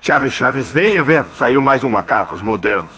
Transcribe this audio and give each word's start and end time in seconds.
Chaves, 0.00 0.32
Chaves, 0.32 0.70
venha 0.72 1.02
ver. 1.02 1.26
Saiu 1.36 1.60
mais 1.60 1.84
um 1.84 1.90
Macacos 1.90 2.40
Modernos. 2.40 2.88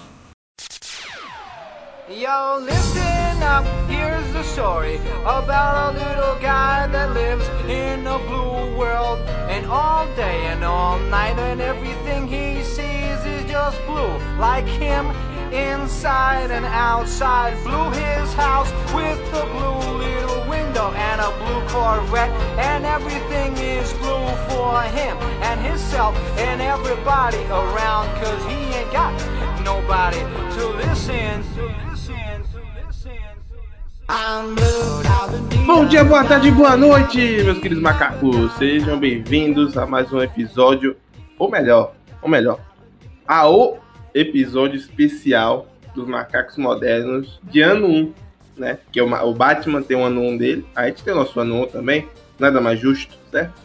Yo, 2.09 2.59
listen 2.60 3.43
up, 3.43 3.65
here's 3.89 4.32
the 4.32 4.45
story 4.45 5.01
about 5.25 5.95
a 5.95 5.99
little 5.99 6.38
guy 6.41 6.87
that 6.87 7.11
lives 7.12 7.49
in 7.69 8.07
a 8.07 8.19
blue 8.19 8.79
world. 8.79 9.19
And 9.49 9.67
all 9.67 10.07
day 10.15 10.46
and 10.46 10.62
all 10.62 10.99
night, 11.11 11.37
and 11.38 11.61
everything 11.61 12.29
he 12.29 12.62
sees 12.62 13.19
is 13.27 13.50
just 13.50 13.84
blue. 13.84 14.16
Like 14.39 14.66
him, 14.66 15.07
inside 15.53 16.53
and 16.53 16.64
outside. 16.66 17.55
Blew 17.64 17.91
his 17.91 18.32
house 18.34 18.71
with 18.95 19.19
a 19.34 19.46
blue 19.46 19.82
window 20.83 20.96
and 20.99 21.21
a 21.21 21.30
blue 21.39 21.61
Corvette. 21.69 22.30
And 22.59 22.85
everything 22.85 23.57
is 23.57 23.93
blue 23.95 24.27
for 24.48 24.83
him 24.83 25.16
and 25.43 25.61
himself 25.61 26.16
and 26.39 26.61
everybody 26.61 27.43
around. 27.47 28.09
Cause 28.21 28.43
he 28.47 28.75
ain't 28.75 28.93
got 28.93 29.12
nobody 29.65 30.19
to 30.19 30.69
listen. 30.77 31.42
To 31.55 31.73
Bom 35.66 35.87
dia, 35.87 36.05
boa 36.05 36.25
tarde, 36.25 36.51
boa 36.51 36.77
noite, 36.77 37.42
meus 37.45 37.59
queridos 37.59 37.83
macacos. 37.83 38.53
Sejam 38.59 38.98
bem-vindos 38.98 39.78
a 39.78 39.87
mais 39.87 40.12
um 40.12 40.20
episódio, 40.20 40.97
ou 41.39 41.51
melhor, 41.51 41.95
ou 42.20 42.28
melhor, 42.28 42.61
a 43.27 43.48
o 43.48 43.78
episódio 44.12 44.77
especial 44.77 45.67
dos 45.95 46.06
macacos 46.06 46.59
modernos 46.59 47.41
de 47.45 47.62
ano 47.62 47.87
1, 47.87 48.12
né? 48.62 48.79
Que 48.93 49.01
é 49.01 49.02
o, 49.02 49.12
o 49.12 49.34
Batman 49.34 49.83
tem 49.83 49.97
o 49.97 50.05
ano 50.05 50.23
1 50.23 50.37
dele, 50.39 50.66
a 50.75 50.87
gente 50.87 51.03
tem 51.03 51.12
o 51.12 51.16
nosso 51.16 51.39
ano 51.41 51.65
1 51.65 51.66
também, 51.66 52.09
nada 52.39 52.61
mais 52.61 52.79
justo, 52.79 53.19
certo? 53.30 53.61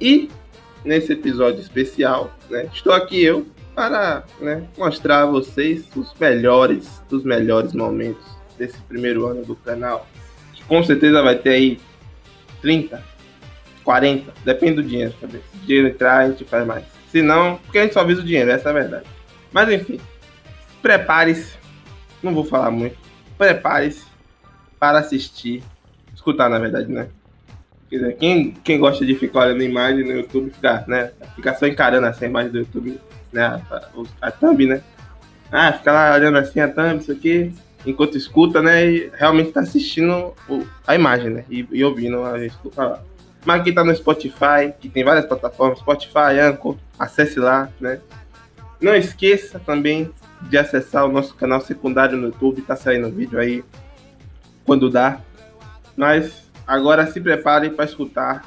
E 0.00 0.28
nesse 0.84 1.12
episódio 1.12 1.60
especial, 1.60 2.36
né, 2.50 2.68
estou 2.72 2.92
aqui 2.92 3.22
eu 3.22 3.46
para 3.74 4.24
né, 4.40 4.64
mostrar 4.76 5.22
a 5.22 5.26
vocês 5.26 5.84
os 5.94 6.12
melhores 6.18 7.00
dos 7.08 7.22
melhores 7.22 7.72
momentos 7.72 8.24
desse 8.58 8.76
primeiro 8.82 9.24
ano 9.26 9.44
do 9.44 9.54
canal. 9.54 10.04
Que 10.52 10.64
com 10.64 10.82
certeza 10.82 11.22
vai 11.22 11.36
ter 11.36 11.50
aí 11.50 11.80
30, 12.60 13.00
40, 13.84 14.32
depende 14.44 14.82
do 14.82 14.82
dinheiro 14.82 15.14
também. 15.20 15.40
Se 15.52 15.56
o 15.56 15.60
dinheiro 15.66 15.88
entrar, 15.88 16.18
a 16.18 16.28
gente 16.28 16.44
faz 16.44 16.66
mais. 16.66 16.84
Se 17.12 17.22
não, 17.22 17.56
porque 17.58 17.78
a 17.78 17.82
gente 17.82 17.94
só 17.94 18.02
visa 18.02 18.20
o 18.20 18.24
dinheiro, 18.24 18.50
essa 18.50 18.68
é 18.68 18.70
a 18.70 18.74
verdade. 18.74 19.06
Mas 19.52 19.70
enfim, 19.70 20.00
prepare-se. 20.82 21.56
Não 22.20 22.34
vou 22.34 22.44
falar 22.44 22.72
muito. 22.72 22.96
Prepare-se 23.38 24.07
para 24.78 24.98
assistir. 24.98 25.62
Escutar, 26.14 26.48
na 26.48 26.58
verdade, 26.58 26.90
né? 26.90 27.08
Quer 27.88 27.96
dizer, 27.98 28.16
quem, 28.16 28.50
quem 28.52 28.78
gosta 28.78 29.04
de 29.06 29.14
ficar 29.14 29.46
olhando 29.46 29.62
a 29.62 29.64
imagem 29.64 30.04
no 30.04 30.12
YouTube, 30.12 30.50
fica, 30.50 30.84
né? 30.86 31.10
Fica 31.34 31.54
só 31.54 31.66
encarando 31.66 32.06
essa 32.06 32.26
imagem 32.26 32.50
do 32.50 32.58
YouTube, 32.58 33.00
né? 33.32 33.44
A, 33.70 33.88
os- 33.94 34.10
a 34.20 34.30
thumb, 34.30 34.66
né? 34.66 34.82
Ah, 35.50 35.72
fica 35.72 35.92
lá 35.92 36.14
olhando 36.14 36.36
assim 36.38 36.60
a 36.60 36.68
thumb, 36.68 36.98
isso 36.98 37.10
aqui, 37.12 37.54
enquanto 37.86 38.18
escuta, 38.18 38.60
né? 38.60 38.86
E 38.90 39.10
realmente 39.14 39.52
tá 39.52 39.60
assistindo 39.60 40.34
o- 40.48 40.66
a 40.86 40.94
imagem, 40.94 41.30
né? 41.30 41.44
E, 41.48 41.66
e 41.72 41.82
ouvindo 41.84 42.22
a 42.24 42.38
gente 42.38 42.54
falar. 42.72 43.02
Mas 43.46 43.62
quem 43.62 43.72
tá 43.72 43.82
no 43.82 43.94
Spotify, 43.94 44.74
que 44.78 44.88
tem 44.90 45.02
várias 45.04 45.24
plataformas, 45.24 45.78
Spotify, 45.78 46.38
Anchor, 46.42 46.76
acesse 46.98 47.38
lá, 47.38 47.70
né? 47.80 48.00
Não 48.80 48.94
esqueça 48.94 49.58
também 49.58 50.10
de 50.42 50.58
acessar 50.58 51.06
o 51.06 51.12
nosso 51.12 51.34
canal 51.34 51.60
secundário 51.60 52.18
no 52.18 52.26
YouTube, 52.26 52.60
tá 52.62 52.76
saindo 52.76 53.10
vídeo 53.10 53.38
aí 53.38 53.64
quando 54.68 54.90
dá. 54.90 55.22
Mas 55.96 56.50
agora 56.66 57.06
se 57.06 57.18
preparem 57.18 57.70
para 57.70 57.86
escutar 57.86 58.44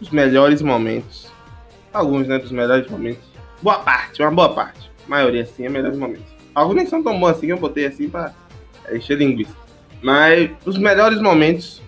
os 0.00 0.10
melhores 0.10 0.60
momentos. 0.60 1.30
Alguns, 1.92 2.26
né, 2.26 2.40
dos 2.40 2.50
melhores 2.50 2.90
momentos. 2.90 3.22
Boa 3.62 3.78
parte, 3.78 4.20
uma 4.20 4.32
boa 4.32 4.52
parte. 4.52 4.90
A 5.06 5.08
maioria, 5.08 5.46
sim, 5.46 5.64
é 5.64 5.68
melhores 5.68 5.96
momentos. 5.96 6.26
Alguns 6.52 6.74
nem 6.74 6.86
são 6.86 7.04
tão 7.04 7.18
bons 7.18 7.28
assim, 7.28 7.46
eu 7.46 7.56
botei 7.56 7.86
assim 7.86 8.08
pra 8.08 8.34
encher 8.92 9.16
linguiça. 9.16 9.54
Mas 10.02 10.50
os 10.66 10.76
melhores 10.76 11.20
momentos 11.20 11.80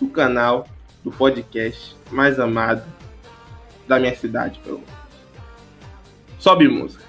do 0.00 0.08
canal, 0.08 0.68
do 1.02 1.10
podcast 1.10 1.96
mais 2.12 2.38
amado 2.38 2.84
da 3.88 3.98
minha 3.98 4.14
cidade, 4.14 4.60
pelo 4.60 4.78
menos. 4.78 4.94
Sobe 6.38 6.68
música. 6.68 7.04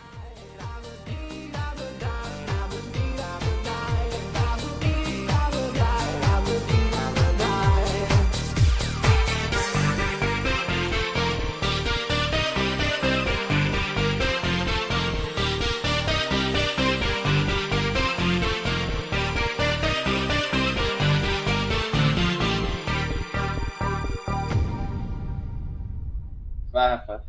Rafa. 26.79 27.21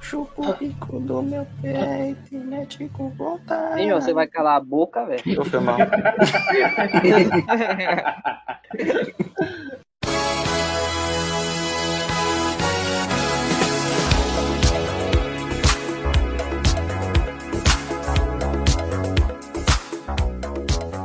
Chupa 0.00 0.40
o 0.40 0.54
bico 0.54 0.98
do 0.98 1.22
meu 1.22 1.46
peito 1.60 2.34
e 2.34 2.38
mete 2.38 2.88
com 2.88 3.10
vontade. 3.10 3.92
Ó, 3.92 4.00
você 4.00 4.14
vai 4.14 4.26
calar 4.26 4.56
a 4.56 4.60
boca, 4.60 5.04
velho? 5.04 5.22
Tô 5.50 5.60
mal. 5.60 5.76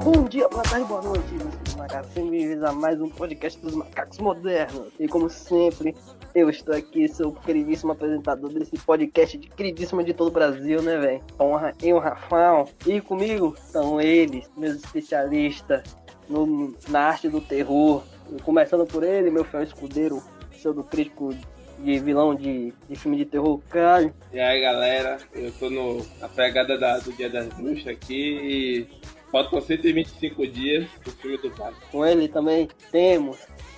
Bom 0.06 0.24
dia, 0.30 0.48
boa 0.48 0.64
tarde, 0.64 0.86
boa 0.86 1.02
noite, 1.02 1.34
meus 1.34 1.76
macacos. 1.76 2.14
Bem-vindos 2.14 2.64
a 2.64 2.72
mais 2.72 3.02
um 3.02 3.10
podcast 3.10 3.60
dos 3.60 3.74
macacos 3.74 4.20
modernos. 4.20 4.94
E 5.00 5.08
como 5.08 5.30
sempre, 5.30 5.96
eu 6.36 6.50
estou 6.50 6.76
aqui, 6.76 7.08
seu 7.08 7.32
queridíssimo 7.32 7.94
apresentador 7.94 8.52
desse 8.52 8.78
podcast 8.78 9.38
de 9.38 9.48
queridíssimo 9.48 10.04
de 10.04 10.14
todo 10.14 10.28
o 10.28 10.32
Brasil, 10.32 10.82
né, 10.82 10.98
velho? 10.98 11.24
Honra 11.40 11.74
eu, 11.82 11.98
Rafael. 11.98 12.68
E 12.86 13.00
comigo 13.00 13.56
estão 13.58 14.02
eles, 14.02 14.50
meus 14.58 14.76
especialistas 14.84 15.82
no- 16.30 16.76
na 16.90 17.00
arte 17.08 17.30
do 17.30 17.40
terror. 17.40 18.04
E 18.36 18.42
começando 18.42 18.86
por 18.86 19.04
ele, 19.04 19.30
meu 19.32 19.46
fiel 19.46 19.64
escudeiro, 19.64 20.22
pseudo 20.52 20.84
crítico 20.84 21.34
de 21.80 22.00
vilão 22.00 22.36
de, 22.36 22.74
de 22.90 22.96
filme 22.96 23.18
de 23.18 23.26
terror, 23.26 23.60
caralho. 23.70 24.14
E 24.34 24.40
aí, 24.40 24.60
galera, 24.62 25.18
eu 25.34 25.52
tô 25.54 25.70
no, 25.70 26.06
na 26.20 26.28
pegada 26.28 26.78
da- 26.78 27.00
do 27.00 27.14
Dia 27.14 27.30
das 27.30 27.48
Bruxas 27.50 27.88
aqui 27.88 28.40
e 28.42 28.88
faltam 29.32 29.62
125 29.62 30.46
dias 30.48 30.86
pro 31.04 31.12
filme 31.14 31.38
do 31.38 31.50
Batman. 31.52 31.74
Com 31.92 32.06
ele 32.06 32.28
também 32.28 32.68
temos 32.92 33.38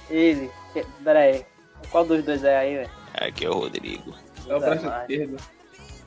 ele. 0.09 0.50
que- 0.73 0.85
Pera 1.03 1.19
aí. 1.19 1.46
Qual 1.92 2.06
dos 2.06 2.24
dois 2.24 2.44
é 2.44 2.58
aí, 2.58 2.76
velho? 2.78 2.90
Aqui 3.16 3.46
é 3.46 3.50
o 3.50 3.54
Rodrigo. 3.54 4.14
É 4.48 4.56
o 4.56 4.60
braço 4.60 4.86
esquerdo. 4.88 5.38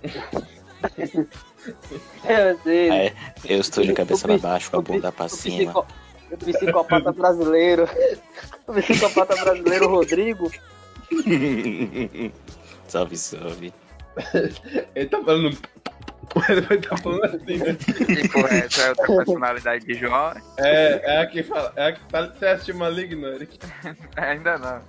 Temos 2.22 2.66
ele. 2.66 2.94
É, 2.94 3.12
eu 3.44 3.60
estou 3.60 3.84
de 3.84 3.92
cabeça 3.92 4.26
psi- 4.28 4.38
baixo, 4.38 4.70
com 4.70 4.78
a 4.78 4.82
bunda 4.82 5.12
o 5.18 5.28
cima. 5.28 5.72
psico- 5.72 5.86
O 6.32 6.36
psicopata 6.38 7.12
brasileiro. 7.12 7.88
O 8.66 8.72
psicopata 8.72 9.34
brasileiro 9.36 9.88
Rodrigo. 9.88 10.48
salve, 12.86 13.16
salve. 13.16 13.74
Ele 14.94 15.06
tá 15.06 15.20
falando. 15.24 15.58
Ele 16.48 16.60
vai 16.60 16.78
tá 16.78 16.96
falando 16.96 17.24
assim, 17.24 17.56
né? 17.56 17.74
Tipo, 17.74 18.38
essa 18.46 18.82
é 18.82 18.88
outra 18.90 19.06
personalidade 19.16 19.84
de 19.84 19.94
Jó? 19.94 20.32
É, 20.58 21.00
é 21.16 21.18
a 21.22 21.26
que 21.26 21.42
fala. 21.42 21.72
É 21.74 21.86
a 21.88 21.92
que 21.92 22.00
tá. 22.04 22.28
Você 22.28 22.46
assistiu 22.46 22.76
Maligno, 22.76 23.26
Eric? 23.26 23.58
Ainda 24.16 24.56
não. 24.58 24.80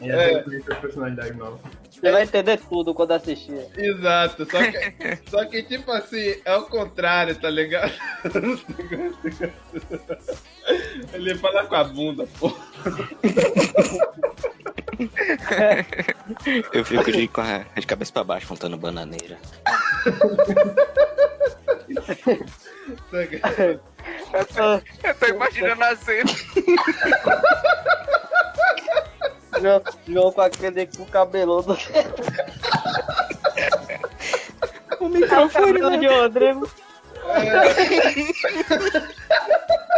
É, 0.00 0.38
personalidade 0.80 1.34
nova. 1.36 1.58
Você 1.90 2.10
vai 2.10 2.22
entender 2.22 2.58
tudo 2.68 2.94
quando 2.94 3.12
assistir. 3.12 3.66
exato. 3.76 4.46
Só 4.50 4.58
que, 4.70 5.18
só 5.30 5.44
que, 5.46 5.62
tipo 5.62 5.90
assim, 5.92 6.34
é 6.44 6.56
o 6.56 6.62
contrário, 6.62 7.34
tá 7.36 7.48
ligado? 7.50 7.92
Ele 11.12 11.34
fala 11.36 11.64
com 11.66 11.74
a 11.76 11.84
bunda, 11.84 12.26
pô. 12.38 12.52
Eu 16.72 16.84
fico 16.84 17.12
de, 17.12 17.28
com 17.28 17.40
a- 17.40 17.64
de 17.78 17.86
cabeça 17.86 18.12
pra 18.12 18.24
baixo, 18.24 18.48
contando 18.48 18.76
bananeira. 18.76 19.38
Saca? 23.10 23.80
Eu 24.32 24.44
tô, 24.46 24.80
eu 25.06 25.14
tô 25.14 25.26
imaginando 25.26 25.84
a 25.84 25.96
cena. 25.96 26.30
João, 29.60 29.82
João 30.08 30.32
com 30.32 30.40
aquele 30.40 30.86
cu 30.86 31.06
cabeludo. 31.06 31.76
O 35.00 35.08
microfone, 35.08 35.50
Cabelo 35.80 35.98
de 35.98 36.06
Rodrigo. 36.06 36.70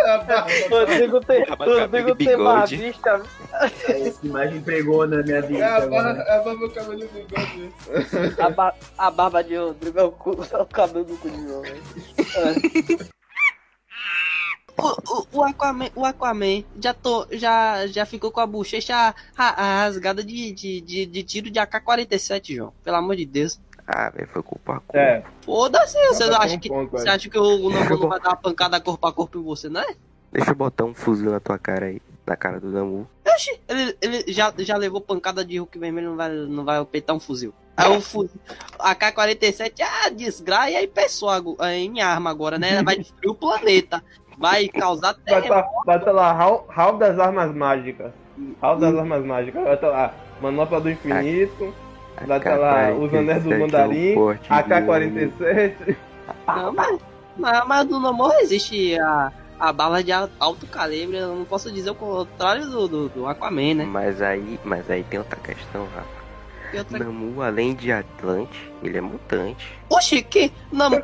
Barba. 0.05 0.47
Rodrigo 0.71 1.21
tem, 1.21 1.45
com 1.47 1.55
Rodrigo 1.65 2.15
tem 2.17 2.35
uma 2.37 2.65
vista. 2.67 3.23
Essa 3.89 4.27
imagem 4.27 4.61
pregou 4.63 5.07
na 5.07 5.23
minha 5.23 5.37
É 5.39 5.43
vida 5.43 5.67
a 5.67 5.81
barba, 5.87 6.23
é 6.23 6.37
a 6.37 6.41
barba, 6.43 6.65
o 6.67 6.71
cabelo 6.71 6.99
do 7.01 7.09
bigode. 7.09 7.73
A, 8.41 8.51
ba- 8.51 8.75
a 8.97 9.11
barba 9.11 9.45
de 9.45 9.57
Rodrigo 9.57 9.99
é 10.01 10.03
o, 10.05 10.13
cu- 10.13 10.47
é 10.51 10.57
o 10.57 10.67
cabelo 10.67 11.05
do 11.05 11.17
cu 11.19 11.29
de 11.31 11.43
João, 11.47 11.63
velho. 11.63 11.83
O, 14.79 15.13
o, 15.13 15.27
o 15.39 15.43
Aquaman, 15.45 15.89
o 15.97 16.05
Aquaman 16.05 16.63
já, 16.81 16.95
tô, 16.95 17.27
já, 17.33 17.87
já 17.89 18.07
ficou 18.07 18.31
com 18.31 18.41
a 18.41 18.47
bochecha 18.47 18.95
ra- 18.95 19.15
ra- 19.35 19.83
rasgada 19.85 20.23
de, 20.23 20.53
de, 20.53 20.81
de, 20.81 21.07
de 21.07 21.23
tiro 21.25 21.51
de 21.51 21.59
AK-47, 21.59 22.55
João. 22.57 22.73
Pelo 22.85 22.97
amor 22.97 23.17
de 23.17 23.27
Deus. 23.27 23.61
Ah, 23.87 24.11
velho, 24.11 24.29
foi 24.29 24.43
culpa 24.43 24.83
É, 24.93 25.23
Foda-se, 25.45 25.95
você 26.09 26.25
Tá 26.25 26.31
não 26.31 26.41
acha 26.43 26.55
um 26.55 26.59
que. 26.61 26.69
ponto. 26.69 26.91
Você 26.93 27.09
acha 27.09 27.29
que 27.29 27.39
o, 27.39 27.71
não 27.71 28.09
vai 28.09 28.21
dar 28.21 28.29
uma 28.31 28.37
pancada 28.37 28.81
corpo 28.81 29.07
a 29.07 29.13
corpo 29.13 29.39
em 29.39 29.43
você, 29.43 29.69
não 29.69 29.81
é? 29.81 29.95
Deixa 30.31 30.51
eu 30.51 30.55
botar 30.55 30.85
um 30.85 30.95
fuzil 30.95 31.31
na 31.31 31.41
tua 31.41 31.59
cara 31.59 31.87
aí. 31.87 32.01
Na 32.27 32.37
cara 32.37 32.61
do 32.61 32.71
Namu. 32.71 33.09
Oxi, 33.27 33.59
ele, 33.67 33.97
ele 34.03 34.33
já, 34.33 34.53
já 34.59 34.77
levou 34.77 35.01
pancada 35.01 35.43
de 35.45 35.59
Hulk 35.59 35.79
vermelho, 35.79 36.11
não 36.11 36.17
vai, 36.17 36.31
não 36.31 36.65
vai 36.65 36.85
peitar 36.85 37.17
um 37.17 37.21
fuzil. 37.21 37.55
Aí 37.75 37.97
o 37.97 38.01
fuzil, 38.03 38.39
AK-47, 38.79 39.73
ah, 39.83 40.11
desgraça, 40.11 40.71
e 40.71 40.77
aí 40.77 40.87
pessoal, 40.87 41.41
aí 41.59 41.85
em 41.87 42.01
arma 42.03 42.29
agora, 42.29 42.59
né? 42.59 42.83
Vai 42.83 42.97
destruir 42.99 43.31
o 43.31 43.35
planeta. 43.35 44.05
Vai 44.39 44.69
causar 44.69 45.15
Bota, 45.15 45.23
terremoto. 45.43 45.69
bota 45.85 46.13
lá, 46.13 46.33
hall, 46.33 46.67
hall 46.71 46.97
das 46.97 47.19
armas 47.19 47.55
mágicas. 47.55 48.13
Hall 48.63 48.77
das 48.77 48.95
armas 48.97 49.25
mágicas. 49.25 49.65
Bota 49.65 49.89
lá, 49.89 50.15
manopla 50.41 50.81
do 50.81 50.91
infinito. 50.91 51.75
Bota 52.27 52.55
lá, 52.57 52.91
os 52.93 53.13
anéis 53.15 53.43
do 53.45 53.51
mandarim. 53.51 54.15
AK-47. 54.49 55.97
Não, 56.47 56.73
mas, 56.73 56.99
mas, 57.37 57.67
mas 57.67 57.87
no 57.87 58.01
Namor 58.01 58.33
existe 58.41 58.99
a, 58.99 59.33
a 59.59 59.73
bala 59.73 60.03
de 60.03 60.13
al- 60.13 60.29
alto 60.41 60.67
calibre, 60.67 61.17
eu 61.17 61.35
não 61.35 61.45
posso 61.45 61.71
dizer 61.71 61.91
o 61.91 61.95
contrário 61.95 62.67
do, 62.69 62.89
do, 62.89 63.09
do 63.09 63.27
Aquaman, 63.27 63.75
né? 63.75 63.85
Mas 63.85 64.21
aí, 64.23 64.59
mas 64.65 64.89
aí 64.91 65.03
tem 65.05 65.19
outra 65.19 65.39
questão, 65.41 65.87
Rafa. 65.95 66.19
Outra- 66.79 66.99
Namu, 66.99 67.41
além 67.43 67.75
de 67.75 67.91
Atlante, 67.93 68.71
ele 68.83 68.99
é 68.99 69.01
mutante. 69.01 69.79
Oxi, 69.89 70.23
que? 70.23 70.53
Namor. 70.73 71.01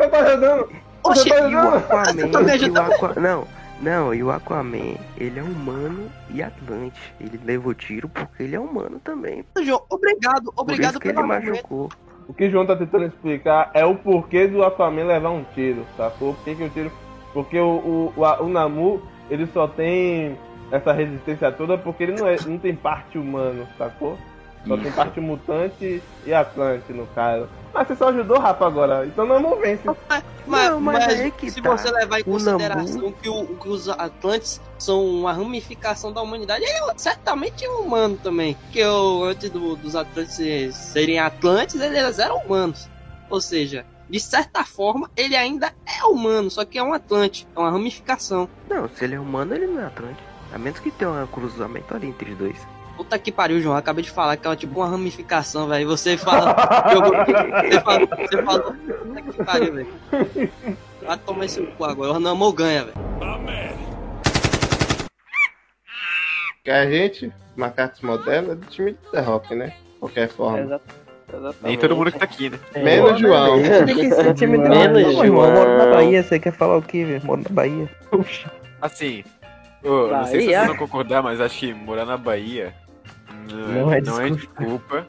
Oxi, 1.05 1.29
tá 1.29 1.49
E 1.49 1.55
o 1.55 1.69
Aquaman, 1.77 2.29
tá 2.31 2.41
e 2.41 2.45
o 2.45 2.53
ajudando? 2.53 2.93
Aqua... 2.93 3.15
Não, 3.15 3.47
não, 3.81 4.15
e 4.15 4.23
o 4.23 4.31
Aquaman, 4.31 4.97
ele 5.17 5.39
é 5.39 5.43
humano 5.43 6.11
e 6.31 6.43
Atlante. 6.43 7.15
Ele 7.21 7.39
levou 7.45 7.75
tiro 7.75 8.09
porque 8.09 8.45
ele 8.45 8.57
é 8.57 8.61
humano 8.61 9.01
também. 9.03 9.45
João, 9.63 9.83
obrigado, 9.91 10.53
Por 10.53 10.63
obrigado 10.63 10.93
isso 10.93 11.01
que 11.01 11.09
ele 11.09 11.15
pelo 11.15 11.33
argumento. 11.33 11.57
machucou. 11.57 11.91
O 12.27 12.33
que 12.33 12.47
o 12.47 12.51
João 12.51 12.65
tá 12.65 12.75
tentando 12.75 13.05
explicar 13.05 13.71
é 13.75 13.85
o 13.85 13.95
porquê 13.97 14.47
do 14.47 14.65
Aquaman 14.65 15.05
levar 15.05 15.31
um 15.31 15.45
tiro, 15.55 15.85
sacou? 15.97 16.35
Por 16.35 16.45
que, 16.45 16.55
que 16.55 16.65
o 16.65 16.71
tiro. 16.71 16.91
Porque 17.35 17.59
o, 17.59 17.67
o, 17.67 18.15
o, 18.17 18.45
o 18.45 18.49
Namu, 18.49 19.03
ele 19.29 19.47
só 19.53 19.69
tem 19.69 20.39
essa 20.71 20.93
resistência 20.93 21.53
toda 21.53 21.77
porque 21.77 22.05
ele 22.05 22.13
não, 22.19 22.27
é, 22.27 22.37
não 22.47 22.59
tem 22.59 22.75
parte 22.75 23.19
humano, 23.19 23.67
sacou? 23.77 24.17
Só 24.67 24.77
tem 24.79 24.91
parte 24.93 25.21
mutante 25.21 26.03
e 26.25 26.33
Atlante, 26.35 26.93
no 26.93 27.07
caso. 27.09 27.47
Mas 27.73 27.87
você 27.89 27.97
só 27.97 28.09
ajudou 28.09 28.37
o 28.39 28.41
Rafa 28.41 28.67
agora, 28.67 29.05
então 29.05 29.27
Namu 29.27 29.57
vence. 29.57 29.83
Mas, 30.47 30.71
Não, 30.71 30.81
mas 30.81 31.07
mas 31.07 31.21
aí 31.21 31.31
que 31.33 31.51
se 31.51 31.61
tá. 31.61 31.77
você 31.77 31.91
levar 31.91 32.19
em 32.21 32.23
O 32.23 32.25
consideração 32.27 33.13
que, 33.13 33.29
o, 33.29 33.47
que 33.57 33.69
os 33.69 33.89
Atlantes 33.89 34.61
são 34.79 35.05
uma 35.05 35.33
ramificação 35.33 36.13
da 36.13 36.23
humanidade, 36.23 36.65
ele 36.65 36.73
é 36.91 36.93
certamente 36.97 37.65
é 37.65 37.69
humano 37.69 38.17
também. 38.23 38.55
Porque 38.55 38.85
o, 38.85 39.25
antes 39.25 39.51
do- 39.51 39.75
dos 39.77 39.97
Atlantes 39.97 40.35
se- 40.35 40.73
serem 40.73 41.19
Atlantes, 41.19 41.75
eles 41.81 42.19
eram 42.19 42.39
humanos. 42.39 42.89
Ou 43.29 43.41
seja, 43.41 43.85
de 44.09 44.21
certa 44.21 44.65
forma, 44.65 45.11
ele 45.17 45.35
ainda 45.35 45.73
é 45.85 46.05
humano, 46.05 46.51
só 46.51 46.65
que 46.65 46.79
é 46.79 46.83
um 46.83 46.93
Atlante, 46.93 47.47
é 47.57 47.59
uma 47.59 47.71
ramificação. 47.71 48.49
Não, 48.71 48.89
se 48.89 49.05
ele 49.05 49.17
é 49.17 49.21
humano, 49.21 49.55
ele 49.55 49.67
não 49.67 49.81
é 49.81 49.87
Atlante. 49.87 50.23
A 50.53 50.59
menos 50.59 50.79
que 50.79 50.91
tenha 50.93 51.11
um 51.11 51.27
cruzamento 51.27 51.93
ali 51.95 52.07
entre 52.07 52.31
os 52.33 52.39
dois. 52.39 52.59
Puta 52.97 53.19
que 53.19 53.33
pariu, 53.33 53.61
João. 53.61 53.77
Acabei 53.77 54.05
de 54.05 54.11
falar 54.11 54.37
que 54.37 54.47
é 54.47 54.57
tipo 54.57 54.81
uma 54.81 54.89
ramificação, 54.89 55.67
velho. 55.69 55.87
Você 55.89 56.17
fala. 56.17 56.55
você 57.69 57.81
falou. 57.81 58.09
Você 58.09 58.43
falou. 58.43 58.73
Puta 58.73 59.23
que 59.23 59.45
pariu, 59.45 59.75
velho. 59.75 59.89
Vai 61.03 61.19
tomar 61.19 61.45
esse 61.45 61.61
cu 61.63 61.85
agora. 61.85 62.13
O 62.13 62.21
Namor 62.21 62.53
ganha, 62.53 62.85
velho. 62.85 62.97
Que 66.63 66.71
a 66.71 66.89
gente, 66.89 67.31
macacos 67.57 68.01
modernos, 68.01 68.53
é 68.53 68.55
do 68.55 68.67
time 68.67 68.93
de 68.93 68.99
The 69.11 69.21
Rock, 69.21 69.55
né? 69.55 69.67
De 69.67 69.99
qualquer 69.99 70.29
forma. 70.29 70.61
Exato. 70.61 71.05
Exatamente. 71.29 71.63
Nem 71.63 71.79
todo 71.79 71.97
mundo 71.97 72.13
que 72.13 72.19
tá 72.19 72.25
aqui, 72.25 72.49
né? 72.49 72.59
Menos 72.77 73.13
o 73.13 73.19
João. 73.19 73.59
Ser 73.63 74.35
time 74.35 74.57
do 74.57 74.69
Menos 74.69 75.03
Não, 75.03 75.25
irmão, 75.25 75.45
eu 75.45 75.53
moro 75.53 75.79
na 75.79 75.85
João. 75.85 75.93
Bahia, 75.93 76.23
você 76.23 76.39
quer 76.39 76.53
falar 76.53 76.77
o 76.77 76.83
quê, 76.83 77.05
velho? 77.05 77.27
Moro 77.27 77.43
na 77.43 77.51
Bahia. 77.51 77.91
Assim, 78.81 79.25
eu 79.83 80.09
não 80.09 80.25
sei 80.25 80.41
se 80.41 80.47
vocês 80.47 80.67
vão 80.67 80.77
concordar, 80.77 81.23
mas 81.23 81.41
acho 81.41 81.59
que 81.59 81.75
morar 81.75 82.07
na 82.07 82.17
Bahia 82.17 82.73
não, 83.51 83.69
Não 83.87 83.93
é 83.93 84.01
não 84.01 84.21
é 84.21 84.31
desculpa 84.31 85.07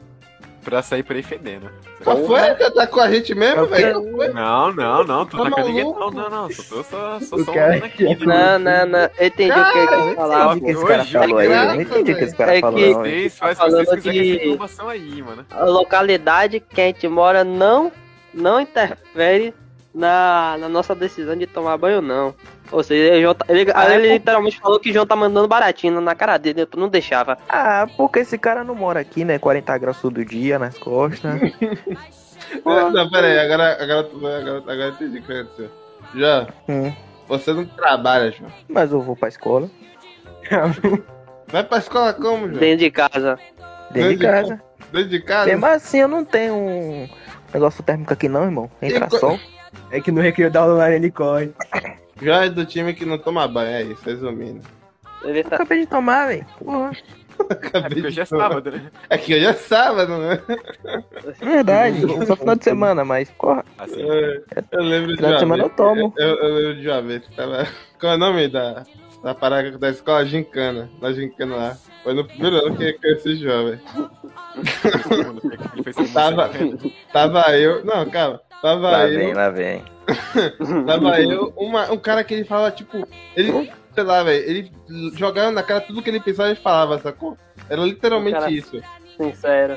pra 0.64 0.82
sair 0.82 1.02
por 1.04 1.14
aí 1.14 1.22
fedendo. 1.22 1.70
Qual 2.02 2.24
foi? 2.26 2.40
Você 2.40 2.70
tá 2.72 2.86
com 2.88 3.00
a 3.00 3.08
gente 3.10 3.34
mesmo, 3.36 3.66
velho? 3.66 4.02
Foi? 4.16 4.28
Não, 4.32 4.72
não, 4.72 5.04
não, 5.04 5.24
tô 5.24 5.38
Tá 5.38 5.44
tacando 5.50 5.68
ninguém. 5.68 5.84
maluco? 5.84 6.10
Não, 6.10 6.10
não, 6.10 6.30
não. 6.30 6.50
Só 6.50 6.62
tô 6.76 6.82
só, 6.82 7.20
só, 7.20 7.38
só 7.38 7.52
cara 7.52 7.76
aqui. 7.76 8.04
né? 8.04 8.16
Não, 8.26 8.58
não, 8.58 8.86
não. 8.86 8.98
Eu 9.18 9.26
entendi 9.28 9.52
o 9.52 9.72
que 9.72 9.78
ele 9.78 9.86
Eu 9.86 9.88
quis 9.98 10.06
não 10.06 10.14
falar. 10.16 10.56
entendi 10.56 10.76
o 10.76 10.86
que 10.86 10.92
esse 10.92 11.12
cara 11.12 11.22
falou 11.22 11.38
aí. 11.38 11.46
Eu 11.46 11.80
entendi 11.82 12.12
o 12.12 12.16
que 12.16 12.24
esse 12.24 12.36
cara 12.36 12.60
falou, 12.60 12.78
É 12.80 12.82
que-. 12.82 12.94
Vocês, 13.30 13.38
Tá 13.38 13.54
vocês 13.54 13.88
quiserem 14.02 14.32
essa 14.34 14.44
informação 14.44 14.88
aí, 14.88 15.22
mano. 15.22 15.46
A 15.50 15.64
localidade 15.64 16.58
que 16.60 16.80
a 16.80 16.84
gente 16.86 17.06
mora 17.08 17.44
não, 17.44 17.92
não 18.34 18.60
interfere 18.60 19.54
na, 19.94 20.56
na 20.58 20.68
nossa 20.68 20.94
decisão 20.96 21.36
de 21.36 21.46
tomar 21.46 21.76
banho, 21.78 22.02
não. 22.02 22.34
Ou 22.72 22.82
seja, 22.82 23.14
o 23.16 23.20
João 23.20 23.34
tá- 23.34 23.44
ele, 23.48 23.70
ele 23.94 24.12
literalmente 24.14 24.58
falou 24.60 24.78
que 24.80 24.90
o 24.90 24.92
João 24.92 25.06
tá 25.06 25.14
mandando 25.16 25.46
baratinho 25.48 26.00
na 26.00 26.14
cara 26.14 26.36
dele, 26.38 26.62
eu 26.62 26.68
não 26.76 26.88
deixava. 26.88 27.38
Ah, 27.48 27.86
porque 27.96 28.20
esse 28.20 28.36
cara 28.36 28.64
não 28.64 28.74
mora 28.74 29.00
aqui, 29.00 29.24
né? 29.24 29.38
40 29.38 29.78
graus 29.78 30.00
todo 30.00 30.24
dia 30.24 30.58
nas 30.58 30.76
costas. 30.78 31.40
Não, 32.64 33.10
pera 33.10 33.26
aí, 33.26 33.38
agora, 33.40 33.82
agora, 33.82 34.08
agora, 34.38 34.58
agora 34.58 34.82
eu 34.84 34.88
entendi 34.90 35.18
o 35.18 35.22
que 35.22 35.32
aconteceu. 35.32 35.70
Já, 36.14 36.46
Hum. 36.68 36.92
você 37.26 37.52
não 37.52 37.64
trabalha, 37.64 38.30
João. 38.30 38.52
Mas 38.68 38.92
eu 38.92 39.00
vou 39.00 39.16
pra 39.16 39.28
escola, 39.28 39.68
Vai 41.48 41.64
pra 41.64 41.78
escola 41.78 42.12
como, 42.12 42.46
João? 42.48 42.58
Dentro 42.60 42.78
de 42.84 42.90
casa. 42.90 43.38
dentro 43.90 44.16
de 44.16 44.24
casa. 44.24 44.62
Dentro 44.92 45.08
de 45.08 45.20
casa? 45.22 45.46
Mesmo 45.46 45.66
assim, 45.66 45.98
eu 45.98 46.08
não 46.08 46.24
tenho 46.24 46.54
um 46.54 47.08
negócio 47.52 47.82
térmico 47.82 48.12
aqui 48.12 48.28
não, 48.28 48.44
irmão. 48.44 48.70
Entra 48.80 49.06
Enqu- 49.06 49.18
sol. 49.18 49.38
É 49.90 50.00
que 50.00 50.12
no 50.12 50.20
recreio 50.20 50.50
da 50.50 50.60
aula 50.60 50.92
ele 50.92 51.10
corre. 51.10 51.52
Já 52.20 52.44
é 52.44 52.48
do 52.48 52.64
time 52.64 52.94
que 52.94 53.04
não 53.04 53.18
toma 53.18 53.46
banho, 53.46 53.70
é 53.70 53.82
isso, 53.82 54.02
resumindo. 54.04 54.60
Ele 55.22 55.42
tá... 55.44 55.56
Acabei 55.56 55.80
de 55.80 55.86
tomar, 55.86 56.28
velho. 56.28 56.46
Porra. 56.58 56.92
É 57.74 57.80
porque 57.82 58.06
hoje 58.06 58.20
é 58.20 58.24
sábado, 58.24 58.70
né? 58.70 58.90
É 59.10 59.18
que 59.18 59.34
hoje 59.34 59.44
é 59.44 59.52
sábado, 59.52 60.16
né? 60.16 60.40
Verdade. 61.38 62.00
Só 62.26 62.34
final 62.34 62.56
de 62.56 62.64
semana, 62.64 63.04
mas, 63.04 63.30
porra, 63.32 63.62
Assim. 63.78 64.00
É, 64.02 64.42
Eu 64.72 64.82
lembro 64.82 65.10
de 65.10 65.16
final 65.16 65.30
de 65.32 65.34
uma 65.34 65.38
semana 65.40 65.62
eu 65.62 65.66
vez. 65.66 65.76
tomo. 65.76 66.14
Eu, 66.16 66.28
eu 66.36 66.54
lembro 66.54 66.80
de 66.80 66.88
uma 66.88 67.02
vez 67.02 67.26
que 67.26 67.36
tava. 67.36 67.66
Qual 68.00 68.12
é 68.12 68.16
o 68.16 68.18
nome 68.18 68.48
da, 68.48 68.84
da 69.22 69.34
parada 69.34 69.76
da 69.76 69.90
escola 69.90 70.24
Gincana? 70.24 70.88
Na 71.00 71.12
Gincana 71.12 71.56
lá. 71.56 71.76
Foi 72.02 72.14
no 72.14 72.24
primeiro 72.24 72.56
ano 72.56 72.76
que 72.76 72.84
eu 72.84 72.98
conheci 72.98 73.28
o 73.30 73.36
jovem. 73.36 73.80
Tava, 76.14 76.50
tava 77.12 77.58
eu. 77.58 77.84
Não, 77.84 78.08
calma. 78.08 78.40
Tava 78.62 78.90
Lá 78.90 79.08
eu. 79.08 79.18
vem, 79.18 79.34
lá 79.34 79.50
vem. 79.50 79.82
Tava 80.86 81.20
eu, 81.20 81.52
uma, 81.56 81.90
um 81.92 81.98
cara 81.98 82.22
que 82.24 82.34
ele 82.34 82.44
falava, 82.44 82.70
tipo, 82.70 83.06
ele, 83.36 83.70
sei 83.94 84.04
lá, 84.04 84.22
velho, 84.22 84.44
ele 84.48 84.72
jogava 85.16 85.50
na 85.50 85.62
cara 85.62 85.80
tudo 85.80 86.02
que 86.02 86.10
ele 86.10 86.20
pensava 86.20 86.50
e 86.52 86.56
falava, 86.56 86.98
sacou? 86.98 87.36
Era 87.68 87.82
literalmente 87.82 88.38
cara- 88.38 88.50
isso. 88.50 88.80
Sincero. 89.16 89.76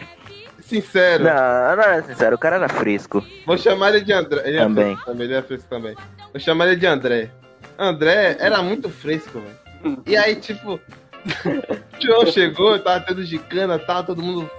Sincero. 0.59 1.23
Não, 1.23 1.75
não 1.75 1.83
é 1.83 2.01
sincero, 2.03 2.35
o 2.35 2.39
cara 2.39 2.57
era 2.57 2.69
fresco. 2.69 3.23
Vou 3.45 3.57
chamar 3.57 3.89
ele 3.95 4.01
de 4.01 4.13
André. 4.13 4.41
Ele 4.45 4.57
é 4.57 4.61
Também. 4.61 4.85
fresco 4.95 5.05
também, 5.05 5.25
ele 5.25 5.33
é 5.35 5.41
fresco 5.41 5.69
também. 5.69 5.95
Vou 6.31 6.39
chamar 6.39 6.67
ele 6.67 6.75
de 6.75 6.85
André. 6.85 7.31
André 7.77 8.37
era 8.39 8.61
muito 8.61 8.89
fresco, 8.89 9.39
velho. 9.39 10.03
E 10.05 10.15
aí, 10.17 10.35
tipo, 10.35 10.79
o 11.25 12.01
João 12.01 12.25
chegou, 12.25 12.79
tava 12.79 13.01
tendo 13.01 13.23
gicana, 13.23 13.77
tava 13.77 14.03
todo 14.03 14.21
mundo, 14.21 14.49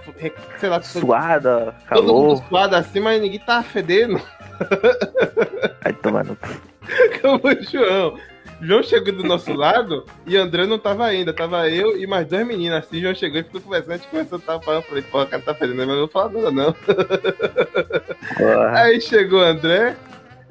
sei 0.58 0.68
lá, 0.68 0.80
todo, 0.80 1.00
Suada, 1.00 1.74
todo 1.88 2.02
mundo 2.02 2.36
calor. 2.36 2.48
suado 2.48 2.76
assim, 2.76 3.00
mas 3.00 3.20
ninguém 3.20 3.38
tava 3.40 3.62
fedendo. 3.62 4.20
Vai 5.82 5.92
tomar 5.94 6.24
no 6.24 6.36
como 7.20 7.40
o 7.48 7.62
João. 7.62 8.18
João 8.60 8.82
chegou 8.82 9.14
do 9.14 9.24
nosso 9.24 9.52
lado 9.54 10.04
e 10.26 10.36
André 10.36 10.66
não 10.66 10.78
tava 10.78 11.06
ainda. 11.06 11.32
Tava 11.32 11.68
eu 11.70 11.96
e 11.96 12.06
mais 12.06 12.26
duas 12.26 12.46
meninas. 12.46 12.84
Assim, 12.84 13.00
João 13.00 13.14
chegou 13.14 13.40
e 13.40 13.44
ficou 13.44 13.60
conversando. 13.60 13.92
A 13.92 13.96
gente 13.96 14.34
a 14.34 14.38
tava 14.38 14.62
falando. 14.62 14.82
Eu 14.82 14.88
falei, 14.88 15.02
pô, 15.02 15.22
o 15.22 15.26
cara 15.26 15.42
tá 15.42 15.54
fedendo, 15.54 15.78
mas 15.78 15.88
eu 15.88 15.94
não 15.94 16.00
vou 16.00 16.08
falar 16.08 16.28
nada, 16.30 16.50
não. 16.50 16.72
Porra. 18.36 18.78
Aí 18.80 19.00
chegou 19.00 19.40
o 19.40 19.44
André, 19.44 19.96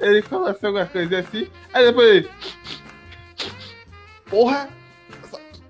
ele 0.00 0.22
falou 0.22 0.48
assim, 0.48 0.66
alguma 0.66 0.86
coisa 0.86 1.20
assim. 1.20 1.46
Aí 1.72 1.86
depois 1.86 2.08
ele. 2.08 2.30
Porra! 4.28 4.79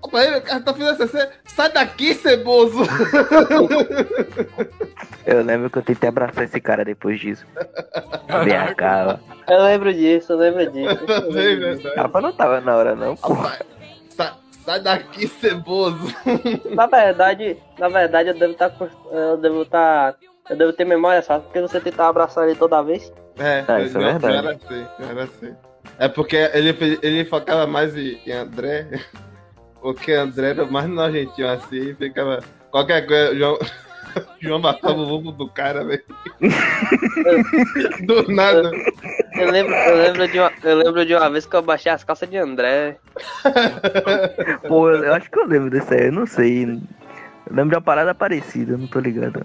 Tá 0.09 0.73
fazendo 0.73 0.97
CC. 0.97 1.29
Sai 1.45 1.71
daqui, 1.71 2.13
ceboso! 2.13 2.79
Eu 5.25 5.43
lembro 5.43 5.69
que 5.69 5.77
eu 5.77 5.81
tentei 5.83 6.09
abraçar 6.09 6.43
esse 6.43 6.59
cara 6.59 6.83
depois 6.83 7.19
disso. 7.19 7.45
Vem 8.43 8.55
a 8.55 8.73
cara. 8.73 9.19
Eu 9.47 9.63
lembro 9.63 9.93
disso, 9.93 10.33
eu 10.33 10.37
lembro 10.37 10.69
disso. 10.71 10.97
Também, 11.05 11.59
verdade. 11.59 11.95
Rafa 11.95 12.21
não 12.21 12.31
tava 12.33 12.61
na 12.61 12.75
hora, 12.75 12.95
não, 12.95 13.15
porra. 13.15 13.59
Sai, 14.09 14.31
Sai 14.65 14.79
daqui, 14.79 15.27
ceboso. 15.27 16.13
Na 16.75 16.85
verdade, 16.87 17.57
na 17.79 17.89
verdade 17.89 18.29
eu 18.29 18.37
devo 18.37 18.53
estar 18.53 18.71
eu 19.11 19.37
devo 19.37 19.61
estar 19.63 20.15
eu 20.49 20.55
devo 20.57 20.73
ter 20.73 20.85
memória 20.85 21.21
só 21.21 21.39
porque 21.39 21.61
você 21.61 21.79
tentar 21.79 22.07
abraçar 22.09 22.47
ele 22.47 22.55
toda 22.57 22.81
vez. 22.83 23.11
É, 23.39 23.63
Ah, 23.67 23.79
isso 23.81 23.97
é 23.97 24.01
eu- 24.01 24.05
eu 24.07 24.11
verdade. 24.19 24.35
era 24.37 24.51
assim, 24.51 24.87
eu 24.99 25.09
era 25.09 25.23
assim. 25.23 25.55
É 25.97 26.07
porque 26.07 26.35
ele, 26.53 26.99
ele 27.01 27.25
focava 27.25 27.65
mais 27.65 27.95
em, 27.97 28.19
em 28.25 28.31
André, 29.81 29.93
porque 29.93 30.11
André 30.13 30.49
era 30.51 30.65
mais 30.65 30.87
nojentinho 30.87 31.49
assim, 31.49 31.93
ficava. 31.95 32.39
Qualquer 32.71 33.05
coisa, 33.05 33.35
João, 33.35 33.59
João 34.39 34.59
matava 34.59 34.95
o 34.95 35.09
ovo 35.11 35.31
do 35.31 35.47
cara, 35.49 35.83
velho. 35.83 36.03
Do 38.05 38.31
nada. 38.31 38.71
Eu 39.33 39.51
lembro, 39.51 39.73
eu 39.73 39.95
lembro 39.97 40.27
de 40.27 40.39
uma, 40.39 40.51
eu 40.63 40.77
lembro 40.77 41.05
de 41.05 41.15
uma 41.15 41.29
vez 41.29 41.45
que 41.45 41.55
eu 41.55 41.61
baixei 41.61 41.91
as 41.91 42.03
calças 42.03 42.29
de 42.29 42.37
André. 42.37 42.97
Pô, 44.67 44.89
eu 44.91 45.13
acho 45.13 45.29
que 45.29 45.39
eu 45.39 45.47
lembro 45.47 45.69
desse 45.69 45.93
aí, 45.93 46.05
eu 46.07 46.11
não 46.11 46.25
sei. 46.25 46.63
Eu 46.63 47.55
lembro 47.55 47.71
de 47.71 47.75
uma 47.75 47.81
parada 47.81 48.15
parecida, 48.15 48.73
eu 48.73 48.77
não 48.77 48.87
tô 48.87 48.99
ligado. 48.99 49.43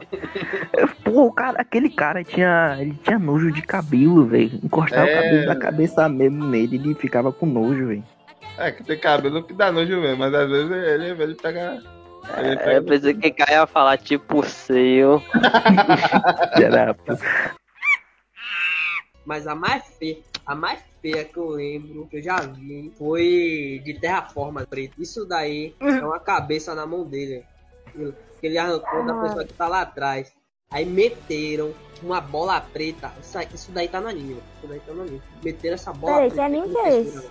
É, 0.72 0.86
Pô, 1.04 1.26
o 1.26 1.32
cara, 1.32 1.60
aquele 1.60 1.90
cara 1.90 2.22
tinha. 2.22 2.76
Ele 2.78 2.94
tinha 3.02 3.18
nojo 3.18 3.50
de 3.50 3.62
cabelo, 3.62 4.24
velho. 4.26 4.60
Encostava 4.62 5.08
É. 5.08 5.18
o 5.18 5.22
cabelo 5.22 5.46
da 5.46 5.56
cabeça 5.56 6.08
mesmo 6.08 6.46
nele, 6.46 6.76
ele 6.76 6.94
ficava 6.94 7.32
com 7.32 7.46
nojo, 7.46 7.86
velho. 7.88 8.04
É 8.58 8.72
que 8.72 8.82
tem 8.82 8.98
cabelo 8.98 9.42
que 9.42 9.52
dá 9.52 9.70
nojo 9.70 10.00
mesmo, 10.00 10.16
mas 10.18 10.32
às 10.32 10.48
vezes 10.48 10.70
ele, 10.70 11.22
ele 11.22 11.34
pega. 11.34 11.82
Ele 12.38 12.54
É, 12.54 12.56
pega 12.56 12.72
eu 12.72 12.84
pensei 12.84 13.14
que 13.14 13.30
Caio 13.30 13.60
ia 13.60 13.66
falar 13.66 13.98
tipo 13.98 14.42
seu. 14.44 15.22
Mas 19.26 19.46
a 19.46 19.54
mais 19.54 19.84
feia, 19.98 20.18
a 20.46 20.54
mais 20.54 20.80
feia 21.02 21.24
que 21.24 21.36
eu 21.36 21.48
lembro, 21.48 22.06
que 22.06 22.18
eu 22.18 22.22
já 22.22 22.36
vi, 22.36 22.92
foi 22.96 23.82
de 23.84 23.94
terraforma 24.00 24.64
preto. 24.64 25.02
Isso 25.02 25.24
daí 25.26 25.74
é 25.80 26.04
uma 26.04 26.20
cabeça 26.20 26.74
na 26.74 26.86
mão 26.86 27.04
dele. 27.04 27.44
Que 28.40 28.46
ele 28.46 28.56
arrancou 28.56 29.04
da 29.04 29.14
pessoa 29.14 29.44
que 29.44 29.52
tá 29.52 29.66
lá 29.66 29.80
atrás. 29.82 30.32
Aí 30.70 30.84
meteram 30.84 31.74
uma 32.02 32.20
bola 32.20 32.60
preta. 32.60 33.12
Isso, 33.20 33.38
isso 33.54 33.72
daí 33.72 33.88
tá 33.88 34.00
no 34.00 34.08
anime. 34.08 34.40
Isso 34.58 34.66
daí 34.68 34.80
tá 34.80 34.92
no 34.92 35.02
anime. 35.02 35.22
Meteram 35.42 35.74
essa 35.74 35.92
bola 35.92 36.14
Peraí, 36.14 36.30
que 36.30 36.36
preta. 36.36 36.46
anime 36.46 36.68
com 36.68 36.82
que 36.82 36.88
é 36.88 37.00
esse? 37.00 37.30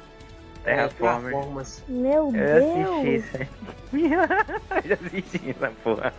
Textura. 0.65 1.11
Terraformer. 1.11 1.31
Terraformas. 1.31 1.83
Meu 1.87 2.31
Eu 2.35 2.57
assisti 2.57 3.01
Deus. 3.01 3.23
isso 3.25 3.37
aí. 3.37 3.47
Eu 3.93 4.81
já 4.89 4.93
assisti 4.95 5.49
essa 5.51 5.69
porra. 5.83 6.13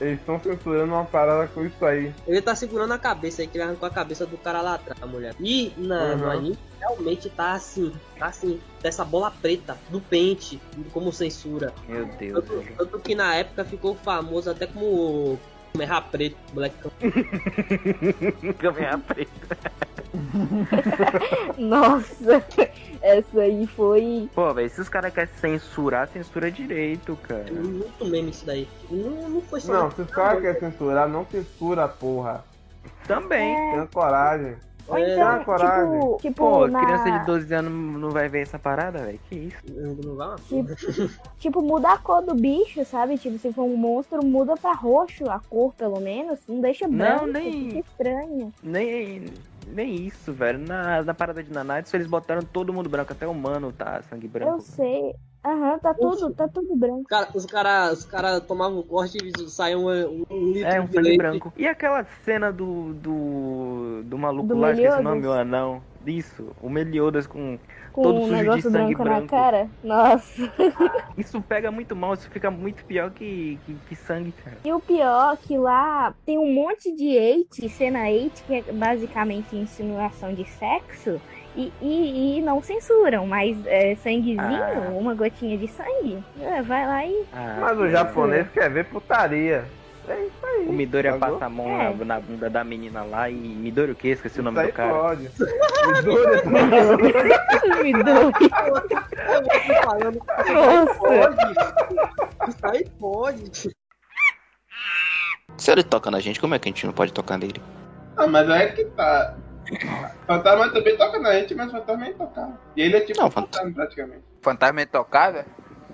Eles 0.00 0.20
estão 0.20 0.40
censurando 0.40 0.92
uma 0.92 1.04
parada 1.04 1.48
com 1.48 1.64
isso 1.66 1.84
aí. 1.84 2.14
Ele 2.26 2.40
tá 2.40 2.54
segurando 2.54 2.92
a 2.94 2.98
cabeça 2.98 3.42
aí, 3.42 3.48
que 3.48 3.56
ele 3.58 3.64
arrancou 3.64 3.86
a 3.86 3.90
cabeça 3.90 4.24
do 4.26 4.38
cara 4.38 4.62
lá 4.62 4.74
atrás, 4.74 5.02
a 5.02 5.06
mulher. 5.06 5.34
E 5.40 5.72
na, 5.76 6.16
no 6.16 6.24
Uhum. 6.24 6.30
anime, 6.30 6.58
realmente 6.80 7.28
tá 7.28 7.52
assim, 7.52 7.92
tá 8.18 8.26
assim, 8.26 8.60
dessa 8.82 9.04
bola 9.04 9.30
preta, 9.30 9.76
do 9.90 10.00
pente, 10.00 10.60
como 10.92 11.12
censura. 11.12 11.72
Meu 11.86 12.06
Deus, 12.06 12.32
Tanto, 12.44 12.64
tanto 12.78 13.00
que 13.00 13.14
na 13.14 13.34
época 13.34 13.64
ficou 13.64 13.94
famoso 13.96 14.50
até 14.50 14.66
como 14.66 15.38
Merra 15.76 16.00
Preto, 16.00 16.36
Black 16.52 16.74
Câmera 18.58 18.98
preta. 18.98 19.56
Nossa, 21.56 22.44
essa 23.00 23.40
aí 23.40 23.66
foi. 23.66 24.28
Pô, 24.34 24.52
velho, 24.52 24.68
se 24.68 24.80
os 24.80 24.88
caras 24.88 25.12
querem 25.14 25.32
censurar, 25.40 26.08
censura 26.08 26.50
direito, 26.50 27.16
cara. 27.22 27.46
É 27.48 27.52
muito 27.52 28.04
meme 28.04 28.30
isso 28.30 28.44
daí. 28.44 28.68
Não, 28.90 29.28
não 29.28 29.40
foi 29.42 29.60
só. 29.60 29.72
Não, 29.72 29.90
se 29.90 30.02
os 30.02 30.10
caras 30.10 30.42
querem 30.42 30.58
censurar, 30.60 31.08
não 31.08 31.24
censura, 31.26 31.86
porra. 31.86 32.44
Também. 33.06 33.54
Tenha 33.54 33.86
coragem. 33.86 34.56
Ou 34.90 34.98
É, 34.98 35.12
então, 35.14 35.32
Tenha 35.32 35.44
coragem. 35.44 36.00
tipo, 36.00 36.18
tipo 36.20 36.34
Pô, 36.36 36.66
na... 36.66 36.80
criança 36.80 37.10
de 37.12 37.24
12 37.26 37.54
anos 37.54 38.00
não 38.00 38.10
vai 38.10 38.28
ver 38.28 38.42
essa 38.42 38.58
parada, 38.58 38.98
velho. 38.98 39.20
Que 39.28 39.36
isso? 39.36 39.58
Não 40.04 40.16
vai 40.16 40.36
Tipo, 40.36 40.68
tipo, 41.38 41.62
muda 41.62 41.92
a 41.92 41.98
cor 41.98 42.22
do 42.22 42.34
bicho, 42.34 42.84
sabe? 42.84 43.16
Tipo, 43.16 43.38
se 43.38 43.52
for 43.52 43.62
um 43.64 43.76
monstro, 43.76 44.24
muda 44.24 44.56
pra 44.56 44.72
roxo 44.72 45.30
a 45.30 45.38
cor, 45.38 45.72
pelo 45.74 46.00
menos. 46.00 46.40
Não 46.48 46.60
deixa 46.60 46.88
Não, 46.88 46.96
branco, 46.96 47.26
nem- 47.28 47.70
fica 47.70 47.78
estranho. 47.88 48.52
Nem, 48.62 49.26
nem 49.72 50.06
isso, 50.06 50.32
velho. 50.32 50.58
Na, 50.58 51.02
na 51.02 51.14
parada 51.14 51.42
de 51.42 51.52
Nanatsu 51.52 51.96
eles 51.96 52.06
botaram 52.06 52.42
todo 52.42 52.72
mundo 52.72 52.88
branco, 52.88 53.12
até 53.12 53.26
o 53.26 53.30
humano 53.30 53.72
tá 53.72 54.02
sangue 54.02 54.28
branco. 54.28 54.52
Eu 54.52 54.60
sei. 54.60 55.14
Aham, 55.42 55.78
tá 55.78 55.94
tudo, 55.94 56.34
tá 56.34 56.46
tudo 56.48 56.76
branco. 56.76 57.04
Cara, 57.04 57.28
os 57.34 57.46
caras 57.46 58.00
os 58.00 58.04
cara 58.04 58.40
tomavam 58.42 58.82
corte 58.82 59.16
e 59.16 59.48
saiu 59.48 59.86
um, 59.88 60.24
um 60.30 60.52
litro 60.52 60.68
É, 60.68 60.80
um 60.80 60.86
de 60.86 60.92
sangue 60.92 61.08
leite. 61.08 61.16
branco. 61.18 61.52
E 61.56 61.66
aquela 61.66 62.04
cena 62.24 62.52
do. 62.52 62.92
do. 62.94 64.02
do 64.04 64.18
maluco 64.18 64.48
Do 64.48 64.58
lá, 64.58 64.72
esqueci 64.72 64.98
o 64.98 65.02
nome, 65.02 65.26
o 65.26 65.32
anão. 65.32 65.82
Isso, 66.06 66.54
o 66.60 66.68
Meliodas 66.68 67.26
com. 67.26 67.58
Com 67.92 68.02
todo 68.02 68.16
um 68.18 68.22
sujo 68.22 68.34
de 68.34 68.40
negócio 68.42 68.70
sangue 68.70 68.94
branco, 68.94 69.04
na 69.04 69.10
branco. 69.16 69.26
cara. 69.28 69.68
Nossa. 69.82 70.52
Isso 71.18 71.40
pega 71.42 71.70
muito 71.70 71.94
mal, 71.96 72.14
isso 72.14 72.30
fica 72.30 72.50
muito 72.50 72.84
pior 72.84 73.10
que, 73.10 73.58
que, 73.66 73.74
que 73.88 73.96
sangue, 73.96 74.32
cara. 74.44 74.56
E 74.64 74.72
o 74.72 74.80
pior 74.80 75.34
é 75.34 75.36
que 75.36 75.58
lá 75.58 76.14
tem 76.24 76.38
um 76.38 76.52
monte 76.52 76.94
de 76.94 77.16
hate, 77.18 77.68
cena 77.68 78.04
hate, 78.08 78.42
que 78.46 78.54
é 78.54 78.62
basicamente 78.72 79.54
insinuação 79.56 80.32
de 80.34 80.44
sexo. 80.46 81.20
E, 81.56 81.72
e, 81.82 82.38
e 82.38 82.42
não 82.42 82.62
censuram, 82.62 83.26
mas 83.26 83.56
é, 83.66 83.96
sanguezinho, 83.96 84.38
Ah. 84.38 84.90
uma 84.96 85.14
gotinha 85.14 85.58
de 85.58 85.66
sangue, 85.66 86.22
é, 86.40 86.62
vai 86.62 86.86
lá 86.86 87.04
e. 87.04 87.24
Ah, 87.32 87.58
Mas 87.60 87.76
o 87.78 87.88
japonês 87.88 88.48
quer 88.50 88.70
ver 88.70 88.84
putaria. 88.84 89.64
É 90.12 90.26
isso 90.26 90.44
aí. 90.46 90.66
O 90.66 90.72
Midori 90.72 91.06
ia 91.08 91.16
Pagou? 91.16 91.36
passar 91.36 91.46
a 91.46 91.50
mão 91.50 91.80
É. 91.80 91.94
na, 91.94 92.04
na 92.04 92.20
bunda 92.20 92.50
da 92.50 92.64
menina 92.64 93.02
lá 93.04 93.30
e. 93.30 93.34
Midori 93.34 93.92
o 93.92 93.94
quê? 93.94 94.08
Esqueci 94.08 94.40
o 94.40 94.42
nome 94.42 94.58
Isso 94.58 94.66
aí 94.66 94.72
do 94.72 94.76
cara. 94.76 94.92
pode. 94.92 95.30
Midori- 97.82 98.22
vou 98.22 98.32
te 99.42 99.82
falando. 99.84 100.20
Nossa. 100.52 102.48
Isso 102.48 102.66
aí 102.66 102.84
pode. 102.98 103.70
Se 105.56 105.70
ele 105.70 105.82
toca 105.82 106.10
na 106.10 106.20
gente, 106.20 106.40
como 106.40 106.54
é 106.54 106.58
que 106.58 106.68
a 106.68 106.72
gente 106.72 106.86
não 106.86 106.92
pode 106.92 107.12
tocar 107.12 107.38
nele? 107.38 107.60
Ah, 108.16 108.26
mas 108.26 108.48
é 108.48 108.68
que 108.68 108.84
tá. 108.86 109.36
Fantasma 110.26 110.70
também 110.72 110.96
toca 110.96 111.18
na 111.20 111.32
gente, 111.34 111.54
mas 111.54 111.68
o 111.68 111.72
fantasma 111.72 112.06
é 112.06 112.10
intocável. 112.10 112.54
E 112.76 112.82
ele 112.82 112.96
é 112.96 113.00
tipo 113.00 113.20
Não, 113.20 113.28
um 113.28 113.30
fantasma 113.30 113.70
praticamente. 113.72 114.22
Fantasma 114.42 114.80
é 114.80 114.84
intocável? 114.84 115.44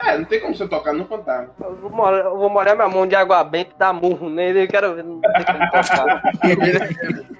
É, 0.00 0.19
não 0.19 0.25
tem 0.25 0.41
como 0.41 0.55
você 0.55 0.69
tocar 0.69 0.93
no 0.93 1.07
fantasma. 1.07 1.55
Eu 1.61 1.76
vou, 1.76 1.91
molhar, 1.91 2.25
eu 2.25 2.37
vou 2.37 2.50
molhar 2.50 2.76
minha 2.76 2.88
mão 2.88 3.07
de 3.07 3.15
água 3.15 3.43
benta 3.45 3.71
e 3.75 3.79
dar 3.79 3.93
murro 3.93 4.29
nele. 4.29 4.65
Eu 4.65 4.69
quero 4.69 4.95
ver. 4.95 5.05
Não 5.05 5.21
tem 5.21 5.45
como 5.45 5.71
tocar. 5.71 6.23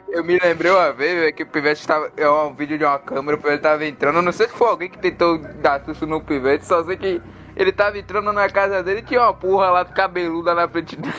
Eu 0.09 0.25
me 0.25 0.39
lembrei 0.39 0.71
uma 0.71 0.93
vez 0.95 1.21
véio, 1.21 1.35
que 1.35 1.43
o 1.43 1.47
Pivete 1.47 1.81
estava. 1.81 2.11
É 2.17 2.29
um 2.29 2.55
vídeo 2.55 2.79
de 2.79 2.85
uma 2.85 2.99
câmera, 2.99 3.37
o 3.37 3.41
Pivete 3.41 3.63
tava 3.63 3.85
entrando. 3.85 4.17
Eu 4.17 4.23
não 4.23 4.33
sei 4.33 4.49
se 4.49 4.55
foi 4.55 4.69
alguém 4.69 4.89
que 4.89 4.99
tentou 4.99 5.39
dar 5.61 5.85
susto 5.85 6.07
no 6.07 6.23
Pivete, 6.23 6.65
só 6.65 6.83
sei 6.85 6.97
que 6.97 7.21
ele 7.55 7.73
tava 7.73 7.99
entrando 7.99 8.33
na 8.33 8.49
casa 8.49 8.83
dele 8.83 9.01
e 9.01 9.03
tinha 9.03 9.21
uma 9.21 9.35
porra 9.35 9.71
lá 9.71 9.85
cabeluda 9.85 10.55
na 10.55 10.67
frente 10.69 10.97
dele. 10.97 11.15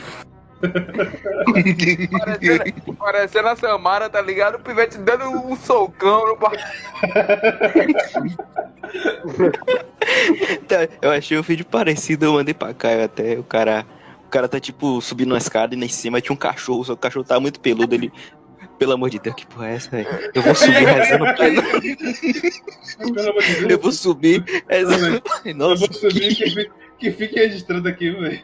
Parecendo, 2.10 2.94
parecendo 2.98 3.48
a 3.48 3.56
Samara, 3.56 4.08
tá 4.10 4.20
ligado? 4.20 4.56
O 4.56 4.60
Pivete 4.60 4.98
dando 4.98 5.30
um 5.30 5.56
socão 5.56 6.26
no 6.26 6.36
bar. 6.36 6.52
Tá, 10.66 10.88
Eu 11.02 11.10
achei 11.10 11.38
um 11.38 11.42
vídeo 11.42 11.64
parecido, 11.64 12.24
eu 12.24 12.32
mandei 12.32 12.54
pra 12.54 12.74
Caio 12.74 13.04
até. 13.04 13.38
O 13.38 13.44
cara, 13.44 13.86
o 14.26 14.30
cara 14.30 14.48
tá 14.48 14.58
tipo 14.58 15.00
subindo 15.00 15.32
uma 15.32 15.38
escada 15.38 15.74
e 15.74 15.78
lá 15.78 15.84
em 15.84 15.88
cima 15.88 16.20
tinha 16.20 16.34
um 16.34 16.36
cachorro, 16.36 16.84
só 16.84 16.94
que 16.94 16.98
o 16.98 17.02
cachorro 17.02 17.24
tá 17.24 17.38
muito 17.38 17.60
peludo. 17.60 17.94
Ele, 17.94 18.12
pelo 18.78 18.92
amor 18.92 19.10
de 19.10 19.18
Deus, 19.18 19.36
que 19.36 19.46
porra 19.46 19.68
é 19.68 19.74
essa, 19.74 19.90
velho? 19.90 20.08
Eu 20.34 20.42
vou 20.42 20.54
subir 20.54 20.86
rezando 20.86 21.24
pra 21.34 21.48
ele. 21.48 21.62
Eu 23.68 23.78
vou 23.78 23.92
subir 23.92 24.44
rezando. 24.68 25.22
Eu 25.44 25.54
Nossa, 25.54 25.86
vou 25.86 25.92
subir 25.92 26.70
que 26.98 27.10
fique, 27.10 27.10
que 27.10 27.10
fique 27.12 27.38
registrado 27.40 27.88
aqui, 27.88 28.10
velho. 28.10 28.42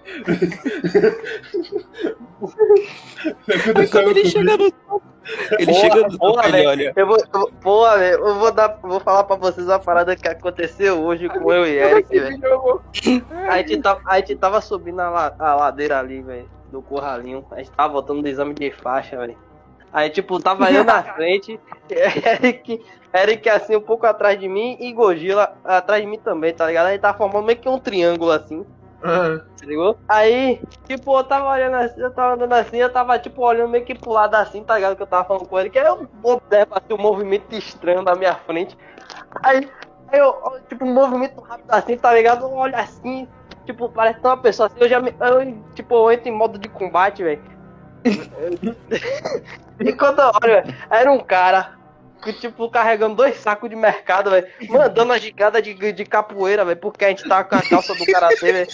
Aí 3.49 3.89
quando 3.89 4.11
ele 4.11 4.25
chega 4.25 4.57
no 4.57 4.71
topo, 4.71 5.03
ele 5.59 5.67
Porra, 5.67 5.81
chega 5.81 6.09
no 6.09 6.19
topo, 6.19 6.41
ele 6.43 6.53
velho. 6.53 6.69
olha. 6.69 6.93
Eu 6.97 7.07
vou, 7.07 7.17
eu 7.35 7.53
porra, 7.61 7.99
velho, 7.99 8.27
eu 8.27 8.35
vou 8.39 8.53
dar, 8.53 8.79
vou 8.83 9.01
falar 9.01 9.25
pra 9.25 9.37
vocês 9.37 9.67
uma 9.67 9.79
parada 9.79 10.15
que 10.17 10.29
aconteceu 10.29 11.01
hoje 11.03 11.29
com 11.29 11.53
eu 11.53 11.67
e 11.67 11.71
Eric, 11.79 12.09
velho. 12.19 12.81
A 13.49 13.59
gente 13.59 13.79
tava, 13.81 14.01
a 14.07 14.17
gente 14.19 14.37
tava 14.37 14.61
subindo 14.61 15.01
a, 15.01 15.11
la- 15.11 15.35
a 15.39 15.55
ladeira 15.55 15.99
ali, 15.99 16.21
velho, 16.23 16.49
do 16.71 16.83
corralinho. 16.83 17.45
A 17.51 17.57
gente 17.59 17.71
tava 17.71 17.93
voltando 17.95 18.23
do 18.23 18.29
exame 18.29 18.55
de 18.55 18.71
faixa, 18.71 19.17
velho. 19.17 19.37
Aí, 19.95 20.11
tipo, 20.11 20.41
tava 20.41 20.73
eu 20.73 20.83
na 20.83 21.05
frente, 21.15 21.59
Eric, 21.89 22.85
Eric 23.15 23.49
assim 23.49 23.77
um 23.77 23.81
pouco 23.81 24.05
atrás 24.05 24.39
de 24.39 24.49
mim 24.49 24.77
e 24.81 24.93
Gojila 24.93 25.57
atrás 25.65 26.03
de 26.03 26.09
mim 26.09 26.19
também, 26.19 26.53
tá 26.53 26.67
ligado? 26.67 26.89
A 26.89 26.91
gente 26.91 27.01
tava 27.01 27.17
formando 27.17 27.47
meio 27.47 27.59
que 27.59 27.69
um 27.69 27.79
triângulo 27.79 28.33
assim. 28.33 28.67
Se 29.55 29.65
ligou? 29.65 29.97
Aí, 30.09 30.61
tipo, 30.89 31.17
eu 31.17 31.23
tava 31.23 31.49
olhando 31.49 31.77
assim, 31.77 32.01
eu 32.01 32.11
tava 32.11 32.35
andando 32.35 32.55
assim, 32.55 32.79
eu 32.79 32.91
tava, 32.91 33.19
tipo, 33.21 33.43
olhando 33.43 33.71
meio 33.71 33.85
que 33.85 33.95
pro 33.95 34.11
lado 34.11 34.35
assim, 34.35 34.65
tá 34.65 34.75
ligado? 34.75 34.97
Que 34.97 35.03
eu 35.03 35.07
tava 35.07 35.25
falando 35.25 35.47
com 35.47 35.61
ele, 35.61 35.71
que 35.71 35.79
aí 35.79 35.87
eu 35.87 36.09
observo 36.25 36.75
assim, 36.75 36.93
um 36.93 37.03
movimento 37.03 37.55
estranho 37.55 38.03
na 38.03 38.17
minha 38.17 38.35
frente. 38.35 38.77
Aí, 39.45 39.69
aí 40.09 40.19
eu, 40.19 40.35
tipo, 40.69 40.85
um 40.85 40.93
movimento 40.93 41.41
rápido 41.41 41.71
assim, 41.71 41.97
tá 41.97 42.13
ligado? 42.13 42.47
Eu 42.47 42.53
olho 42.53 42.75
assim, 42.75 43.29
tipo, 43.65 43.89
parece 43.91 44.19
uma 44.25 44.39
pessoa 44.39 44.67
assim, 44.67 44.79
eu 44.81 44.89
já 44.89 44.99
me, 44.99 45.15
eu, 45.21 45.57
tipo, 45.75 45.95
eu 45.95 46.11
entro 46.11 46.29
em 46.29 46.33
modo 46.33 46.59
de 46.59 46.69
combate, 46.69 47.23
velho. 47.23 47.54
E 49.81 49.93
quando 49.95 50.21
eu 50.21 50.33
olho, 50.43 50.75
era 50.91 51.11
um 51.11 51.21
cara 51.21 51.75
tipo, 52.33 52.71
carregando 52.71 53.17
dois 53.17 53.37
sacos 53.37 53.69
de 53.69 53.77
mercado, 53.77 54.31
velho. 54.31 54.47
Mandando 54.69 55.13
a 55.13 55.19
gigada 55.19 55.61
de, 55.61 55.75
de 55.93 56.05
capoeira, 56.05 56.65
velho. 56.65 56.79
Porque 56.79 57.05
a 57.05 57.09
gente 57.09 57.29
tava 57.29 57.45
com 57.45 57.57
a 57.57 57.63
calça 57.63 57.95
do 57.95 58.07
karatê, 58.07 58.53
velho. 58.53 58.71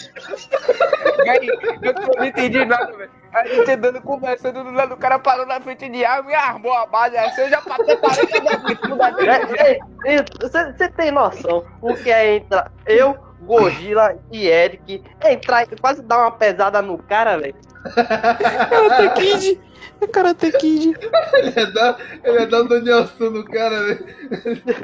Eu 1.82 1.94
não 2.16 2.24
entendi 2.24 2.64
nada, 2.64 2.96
velho. 2.96 3.10
A 3.32 3.46
gente 3.46 3.70
andando, 3.70 4.02
conversando, 4.02 4.64
do 4.64 4.72
lado, 4.72 4.94
o 4.94 4.96
cara 4.96 5.18
parou 5.18 5.46
na 5.46 5.60
frente 5.60 5.88
de 5.88 6.04
arma 6.04 6.30
e 6.30 6.34
armou 6.34 6.72
a 6.72 6.86
base. 6.86 7.16
Assim, 7.16 7.42
eu 7.42 7.50
já 7.50 7.62
passei 7.62 7.96
40 7.96 8.40
minutos 8.40 8.98
da 8.98 10.70
Você 10.76 10.88
tem 10.88 11.10
noção 11.12 11.64
o 11.80 11.94
que 11.94 12.10
é 12.10 12.36
entrar? 12.36 12.72
Eu, 12.86 13.16
Gojira 13.42 14.18
e 14.30 14.46
Eric 14.46 15.02
entrar 15.24 15.64
e 15.64 15.76
quase 15.76 16.02
dar 16.02 16.18
uma 16.18 16.32
pesada 16.32 16.82
no 16.82 16.98
cara, 16.98 17.38
velho. 17.38 17.54
Karate 17.94 19.20
Kid. 19.20 19.60
É 20.00 20.06
Karate 20.06 20.52
Kid. 20.52 20.96
Ele 21.34 21.52
ia 21.56 21.66
dar, 21.72 21.98
ele 22.24 22.40
ia 22.40 22.46
dar 22.46 22.62
um 22.62 22.66
Danielson 22.66 23.30
no 23.30 23.44
cara, 23.44 23.82
velho. 23.82 24.04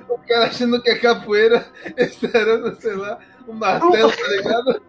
O 0.09 0.19
cara 0.19 0.47
achando 0.47 0.83
que 0.83 0.91
é 0.91 0.99
capoeira, 0.99 1.67
esperando, 1.97 2.75
sei 2.81 2.95
lá, 2.95 3.19
um 3.47 3.53
martelo, 3.53 4.13
tá 4.13 4.29
ligado? 4.29 4.83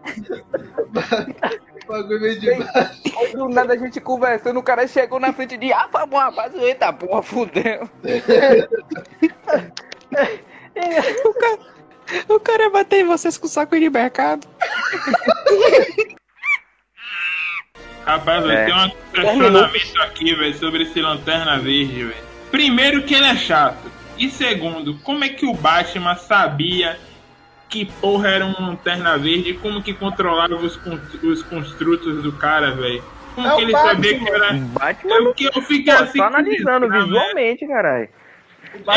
O 1.84 1.88
bagulho 1.88 2.20
meio 2.20 2.40
de 2.40 2.54
baixo. 2.54 3.02
Aí 3.18 3.32
do 3.32 3.48
nada 3.48 3.74
a 3.74 3.76
gente 3.76 4.00
conversando, 4.00 4.58
o 4.58 4.62
cara 4.62 4.86
chegou 4.86 5.20
na 5.20 5.32
frente 5.32 5.56
de 5.56 5.72
ah, 5.72 5.88
uma 6.10 6.30
base. 6.30 6.58
Eita 6.58 6.92
porra, 6.92 7.22
fudeu. 7.22 7.88
O 11.24 11.34
cara, 11.34 11.58
o 12.28 12.40
cara 12.40 12.64
ia 12.64 12.70
bater 12.70 13.00
em 13.00 13.06
vocês 13.06 13.36
com 13.38 13.46
saco 13.48 13.78
de 13.78 13.88
mercado. 13.90 14.46
Rapaz, 18.04 18.44
velho, 18.44 18.58
É. 18.58 18.64
tem 18.64 18.74
um 18.74 18.90
questionamento 19.12 20.02
aqui, 20.02 20.34
velho, 20.34 20.54
sobre 20.56 20.82
esse 20.84 21.00
Lanterna 21.00 21.58
Verde, 21.58 22.04
velho. 22.04 22.28
Primeiro 22.50 23.02
que 23.02 23.14
ele 23.14 23.26
é 23.26 23.36
chato. 23.36 23.90
E 24.16 24.30
segundo, 24.30 24.98
como 25.00 25.24
é 25.24 25.28
que 25.28 25.44
o 25.46 25.52
Batman 25.52 26.16
sabia 26.16 26.98
que 27.68 27.84
porra 27.84 28.28
era 28.30 28.46
um 28.46 28.52
Lanterna 28.58 29.18
Verde 29.18 29.50
e 29.50 29.54
como 29.54 29.82
que 29.82 29.92
controlava 29.92 30.54
os, 30.54 30.80
os 31.22 31.42
construtos 31.42 32.22
do 32.22 32.32
cara, 32.32 32.70
velho? 32.70 33.02
Como 33.34 33.46
É 33.46 33.50
que 33.50 33.56
o 33.56 33.60
ele 33.64 33.72
Batman. 33.72 33.90
sabia 33.92 34.18
que 34.18 34.28
era... 34.30 34.52
Batman 34.54 35.14
É 35.14 35.18
o 35.20 35.34
que 35.34 35.44
eu 35.44 35.62
fiquei 35.62 35.94
Pô, 35.94 36.02
assim... 36.02 36.18
só 36.18 36.24
analisando 36.24 36.90
visualmente, 36.90 37.66
caralho. 37.68 38.08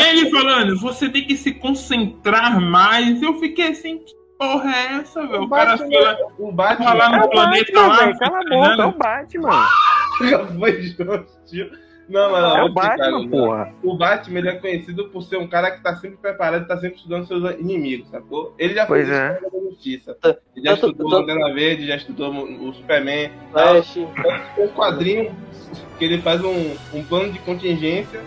Ele 0.08 0.30
falando, 0.30 0.78
você 0.78 1.08
tem 1.08 1.24
que 1.26 1.36
se 1.36 1.52
concentrar 1.54 2.60
mais. 2.60 3.20
Eu 3.22 3.34
fiquei 3.38 3.68
assim, 3.68 3.98
que 3.98 4.12
porra 4.38 4.70
é 4.74 4.92
essa, 5.00 5.26
velho? 5.26 5.42
O, 5.42 5.48
cara 5.48 5.76
Batman- 5.76 5.90
fala, 6.02 6.18
o 6.38 6.52
Batman- 6.52 6.94
lá 6.94 7.04
É 7.14 7.18
no 7.18 7.24
o 7.24 7.30
planeta 7.30 7.72
Batman, 7.72 7.86
lá. 7.88 7.96
velho, 7.98 8.18
cala 8.18 8.38
a 8.38 8.42
boca, 8.42 8.82
é 8.82 8.86
o 8.86 8.92
Batman. 8.98 9.68
Já 10.30 10.46
foi 10.46 10.82
justo. 10.82 11.04
Não, 12.08 12.30
mas 12.30 12.42
não, 12.42 12.56
É 12.58 12.62
o 12.64 12.72
Batman, 12.72 13.10
não. 13.10 13.28
porra. 13.28 13.74
O 13.82 13.96
Batman 13.96 14.38
ele 14.40 14.48
é 14.50 14.54
conhecido 14.56 15.08
por 15.08 15.22
ser 15.22 15.36
um 15.38 15.46
cara 15.46 15.70
que 15.70 15.82
tá 15.82 15.94
sempre 15.96 16.16
preparado, 16.18 16.66
tá 16.66 16.76
sempre 16.76 16.96
estudando 16.96 17.26
seus 17.26 17.58
inimigos, 17.58 18.08
sacou? 18.10 18.54
Ele 18.58 18.74
já 18.74 18.84
Pois 18.86 19.06
fez 19.06 19.18
é. 19.18 19.32
isso 19.40 19.50
com 19.50 19.56
a 19.56 19.70
justiça. 19.70 20.18
Ele 20.56 20.66
já 20.66 20.74
estudou 20.74 21.06
o 21.06 21.10
Lanterna 21.10 21.54
Verde, 21.54 21.86
já 21.86 21.96
estudou 21.96 22.32
o 22.34 22.74
Superman. 22.74 23.30
Flash. 23.52 23.94
Tem 23.94 24.64
um 24.64 24.68
quadrinho 24.68 25.34
que 25.98 26.04
ele 26.04 26.20
faz 26.20 26.44
um, 26.44 26.74
um 26.92 27.04
plano 27.04 27.32
de 27.32 27.38
contingência, 27.38 28.20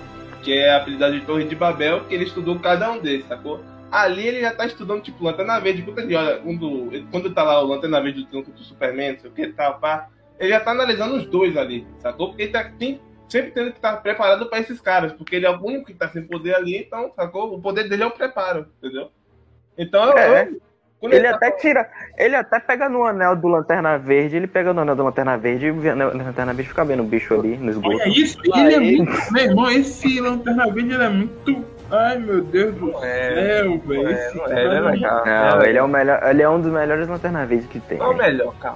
que 0.45 0.53
é 0.53 0.69
a 0.69 0.77
habilidade 0.77 1.19
de 1.19 1.25
Torre 1.25 1.43
de 1.43 1.55
Babel, 1.55 2.05
que 2.05 2.13
ele 2.13 2.23
estudou 2.23 2.59
cada 2.59 2.91
um 2.91 2.99
deles, 2.99 3.25
sacou? 3.27 3.63
Ali 3.91 4.27
ele 4.27 4.41
já 4.41 4.53
tá 4.53 4.65
estudando, 4.65 5.01
tipo, 5.01 5.23
Lanterna 5.23 5.59
Verde. 5.59 5.81
Quando 5.81 5.99
ele 5.99 6.15
olha, 6.15 6.37
quando, 6.37 7.07
quando 7.09 7.33
tá 7.33 7.43
lá 7.43 7.61
o 7.63 7.67
Lanterna 7.67 7.99
Verde 7.99 8.19
lutando 8.19 8.43
contra 8.43 8.61
o 8.61 8.63
Superman, 8.63 9.17
sei 9.19 9.29
o 9.29 9.33
que, 9.33 9.47
tal, 9.47 9.79
pá, 9.79 10.07
ele 10.39 10.49
já 10.49 10.59
tá 10.59 10.71
analisando 10.71 11.15
os 11.15 11.25
dois 11.25 11.57
ali, 11.57 11.87
sacou? 11.99 12.27
Porque 12.29 12.43
ele 12.43 12.51
tá 12.51 12.63
tem, 12.77 13.01
sempre 13.27 13.51
tendo 13.51 13.71
que 13.71 13.77
estar 13.77 13.97
preparado 13.97 14.45
pra 14.47 14.59
esses 14.59 14.79
caras, 14.79 15.13
porque 15.13 15.35
ele 15.35 15.45
é 15.47 15.49
o 15.49 15.59
único 15.63 15.85
que 15.85 15.93
tá 15.93 16.07
sem 16.09 16.27
poder 16.27 16.55
ali, 16.55 16.77
então, 16.77 17.11
sacou? 17.15 17.53
O 17.55 17.59
poder 17.61 17.89
dele 17.89 18.03
é 18.03 18.05
o 18.05 18.11
preparo, 18.11 18.67
entendeu? 18.77 19.11
Então, 19.77 20.15
É. 20.17 20.43
eu, 20.47 20.61
Ele 21.13 21.29
tá 21.29 21.35
até 21.35 21.51
tira. 21.51 21.89
Ele 22.17 22.35
até 22.35 22.59
pega 22.59 22.87
no 22.89 23.03
anel 23.03 23.35
do 23.35 23.47
Lanterna 23.47 23.97
Verde, 23.97 24.35
ele 24.37 24.47
pega 24.47 24.73
no 24.73 24.81
anel 24.81 24.95
do 24.95 25.03
Lanterna 25.03 25.37
Verde 25.37 25.67
e 25.67 25.71
o 25.71 25.91
anel- 25.91 26.09
o 26.13 26.17
Lanterna 26.17 26.53
Verde 26.53 26.69
fica 26.69 26.85
vendo 26.85 27.01
o 27.03 27.05
bicho 27.05 27.33
ali 27.33 27.57
no 27.57 27.69
esgoto. 27.71 27.95
Olha 27.95 28.07
isso, 28.07 28.37
ele 28.55 28.73
é 28.73 28.79
muito. 28.79 29.31
Meu 29.33 29.43
irmão, 29.43 29.69
esse 29.71 30.19
Lanterna 30.21 30.65
Verde 30.71 30.93
ele 30.93 31.03
é 31.03 31.09
muito. 31.09 31.65
Ai 31.91 32.17
meu 32.17 32.41
Deus 32.41 32.73
do 32.75 32.91
céu, 32.99 33.79
velho. 33.79 34.09
esse 34.09 34.35
não 34.37 34.45
é, 34.45 34.49
cara 34.49 34.61
ele 34.61 34.75
é 34.75 34.79
legal. 34.81 35.25
Não, 35.25 35.61
ele 35.63 35.77
é 35.77 35.83
o 35.83 35.87
melhor. 35.87 36.19
Ele 36.23 36.41
é 36.41 36.49
um 36.49 36.59
dos 36.61 36.71
melhores 36.71 37.07
Lanterna 37.07 37.45
Verde 37.45 37.67
que 37.67 37.79
tem. 37.79 37.99
é 37.99 38.03
o 38.03 38.13
melhor, 38.13 38.53
cara. 38.59 38.75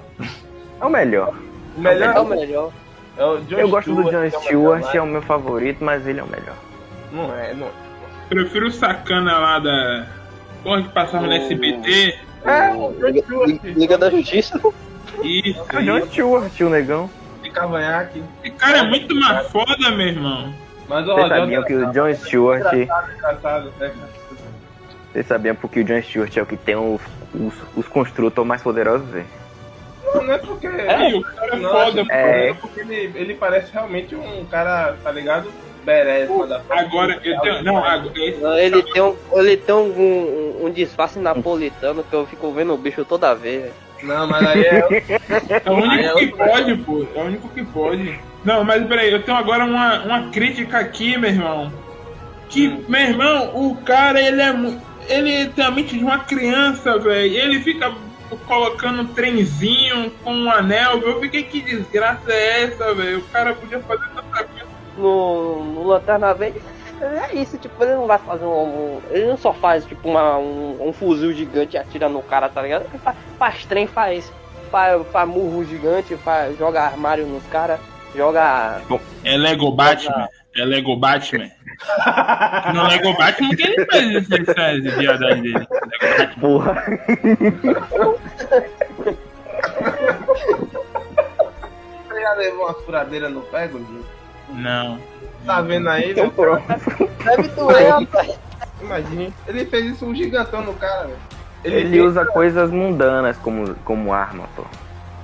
É 0.80 0.84
o 0.84 0.88
melhor. 0.90 1.34
O 1.76 1.80
melhor 1.80 2.16
É 2.16 2.20
o 2.20 2.24
melhor. 2.26 2.72
é 3.18 3.24
o 3.24 3.38
John 3.38 3.58
Eu 3.58 3.68
gosto 3.68 3.94
do 3.94 4.04
John 4.04 4.22
é 4.22 4.26
o 4.26 4.30
Stewart, 4.30 4.80
melhor, 4.80 4.96
é 4.96 5.00
o 5.02 5.06
meu 5.06 5.22
favorito, 5.22 5.84
mas 5.84 6.06
ele 6.06 6.20
é 6.20 6.22
o 6.22 6.26
melhor. 6.28 6.54
Não 7.12 7.34
é, 7.36 7.52
não. 7.54 7.68
Prefiro 8.28 8.68
o 8.68 8.70
sacana 8.70 9.38
lá 9.38 9.58
da. 9.58 10.06
Porra 10.62 10.82
que 10.82 10.88
passava 10.90 11.26
no 11.26 11.32
SBT. 11.32 12.18
É, 12.44 12.70
o 12.74 12.92
John 12.92 13.22
Stewart. 13.22 13.60
Liga 13.64 13.98
da 13.98 14.10
Justiça. 14.10 14.60
Isso, 15.22 15.64
É 15.72 15.76
o 15.78 15.82
John. 15.82 16.06
Stewart, 16.06 16.60
o 16.60 16.68
negão. 16.70 17.10
De 17.42 17.50
cavanhaque. 17.50 18.22
Esse 18.44 18.54
cara 18.56 18.78
é 18.78 18.82
muito 18.82 19.14
mais 19.14 19.46
foda, 19.48 19.90
meu 19.90 20.06
irmão. 20.06 20.52
Mas 20.88 21.06
o 21.08 21.14
Vocês 21.14 21.28
sabiam 21.28 21.64
que 21.64 21.74
o 21.74 21.92
John 21.92 22.14
Stewart. 22.14 22.72
engraçado, 22.72 23.12
engraçado, 23.16 23.72
né? 23.78 23.92
Vocês 25.12 25.26
sabiam 25.26 25.54
porque 25.56 25.80
o 25.80 25.84
John 25.84 26.02
Stewart 26.02 26.36
é 26.36 26.42
o 26.42 26.46
que 26.46 26.56
tem 26.56 26.76
os, 26.76 27.00
os, 27.34 27.54
os 27.76 27.88
construtores 27.88 28.46
mais 28.48 28.62
poderosos, 28.62 29.08
velho? 29.08 29.26
Não, 30.04 30.22
não 30.24 30.32
é 30.34 30.38
porque. 30.38 30.66
É, 30.66 31.14
o 31.16 31.22
cara 31.22 31.54
é 31.54 31.58
não, 31.58 31.70
foda, 31.70 32.04
É. 32.10 32.48
é 32.50 32.54
porque 32.54 32.80
ele, 32.80 33.12
ele 33.14 33.34
parece 33.34 33.72
realmente 33.72 34.14
um 34.14 34.44
cara, 34.46 34.96
tá 35.02 35.10
ligado? 35.12 35.50
Manda 36.28 36.62
Agora, 36.68 37.20
eu 37.24 37.40
tenho. 37.40 37.62
Não, 37.62 37.84
agora. 37.84 38.12
ele 38.60 38.82
tem, 38.82 39.02
um, 39.02 39.16
ele 39.32 39.56
tem 39.56 39.74
um, 39.74 39.88
um, 40.60 40.66
um 40.66 40.70
disfarce 40.70 41.18
napolitano 41.18 42.04
que 42.04 42.14
eu 42.14 42.26
fico 42.26 42.52
vendo 42.52 42.74
o 42.74 42.78
bicho 42.78 43.04
toda 43.04 43.34
vez. 43.34 43.72
Não, 44.02 44.26
mas 44.26 44.46
aí 44.46 44.62
é. 44.64 44.78
É 45.64 45.70
o 45.70 45.74
único 45.74 45.90
Aí 45.92 46.04
é 46.04 46.14
que 46.14 46.26
pode, 46.28 46.76
pô. 46.78 47.06
É 47.14 47.18
o 47.20 47.24
único 47.26 47.48
que 47.50 47.64
pode. 47.64 48.20
Não, 48.44 48.64
mas 48.64 48.86
peraí, 48.86 49.12
eu 49.12 49.22
tenho 49.22 49.36
agora 49.36 49.64
uma, 49.64 50.02
uma 50.04 50.30
crítica 50.30 50.78
aqui, 50.78 51.16
meu 51.18 51.30
irmão. 51.30 51.72
Que, 52.48 52.68
Hum. 52.68 52.84
meu 52.88 53.00
irmão, 53.00 53.50
o 53.54 53.76
cara, 53.82 54.20
ele 54.20 54.40
é 54.40 54.54
Ele 55.08 55.48
tem 55.48 55.64
a 55.64 55.70
mente 55.70 55.96
de 55.96 56.04
uma 56.04 56.20
criança, 56.20 56.98
velho. 56.98 57.34
Ele 57.34 57.60
fica 57.60 57.92
colocando 58.46 59.02
um 59.02 59.06
trenzinho 59.06 60.10
com 60.22 60.32
um 60.32 60.50
anel, 60.50 61.00
velho. 61.00 61.12
Eu 61.12 61.20
fiquei, 61.20 61.42
que 61.42 61.60
desgraça 61.60 62.32
é 62.32 62.62
essa, 62.64 62.94
velho? 62.94 63.18
O 63.18 63.22
cara 63.24 63.54
podia 63.54 63.80
fazer. 63.80 64.09
No, 64.96 65.64
no 65.64 65.84
Lanterna 65.86 66.34
Verde, 66.34 66.60
é 67.00 67.34
isso, 67.34 67.56
tipo, 67.56 67.82
ele 67.82 67.94
não 67.94 68.06
vai 68.06 68.18
fazer 68.18 68.44
um. 68.44 68.48
um- 68.96 69.00
ele 69.10 69.26
não 69.26 69.36
só 69.36 69.52
faz, 69.52 69.84
tipo, 69.86 70.08
uma, 70.08 70.36
um, 70.36 70.88
um 70.88 70.92
fuzil 70.92 71.32
gigante 71.32 71.76
e 71.76 71.78
atira 71.78 72.08
no 72.08 72.22
cara, 72.22 72.48
tá 72.48 72.60
ligado? 72.60 72.82
Ele 72.90 72.98
faz, 72.98 73.16
faz 73.38 73.64
trem, 73.64 73.86
faz, 73.86 74.30
faz, 74.70 75.06
faz 75.08 75.28
murro 75.28 75.64
gigante, 75.64 76.16
faz, 76.16 76.58
joga 76.58 76.82
armário 76.82 77.26
nos 77.26 77.44
caras, 77.46 77.80
joga. 78.14 78.80
É 79.24 79.36
Lego 79.36 79.70
Batman. 79.70 80.28
É 80.56 80.64
Lego 80.64 80.96
Batman. 80.96 81.50
No 82.74 82.86
Lego 82.88 83.16
Batman 83.16 83.56
que 83.56 83.62
ele 83.62 83.86
fez 83.86 84.16
esse- 84.30 84.50
essas 84.50 84.94
viadagens 84.98 85.40
dele. 85.42 85.66
Lego 86.00 86.18
Batman. 86.18 86.40
Porra. 86.40 86.84
Você 92.08 92.20
já 92.20 92.32
levou 92.34 92.64
uma 92.66 92.74
furadeira 92.74 93.28
no 93.28 93.40
pé, 93.42 93.66
Gordinho? 93.68 94.04
Não. 94.54 94.98
Tá 95.46 95.60
vendo 95.62 95.88
aí, 95.88 96.10
Então 96.12 96.28
pronto. 96.30 96.62
Deve 97.24 97.48
doer, 97.56 97.88
rapaz. 97.88 98.38
Imagina. 98.80 99.32
Ele 99.46 99.64
fez 99.66 99.86
isso 99.94 100.06
um 100.06 100.14
gigantão 100.14 100.62
no 100.62 100.74
cara, 100.74 101.04
velho. 101.06 101.16
Ele 101.64 101.90
fez- 101.90 102.04
usa 102.04 102.24
coisas 102.26 102.70
mundanas 102.70 103.36
como, 103.38 103.74
como 103.84 104.12
arma, 104.12 104.44
pô. 104.56 104.64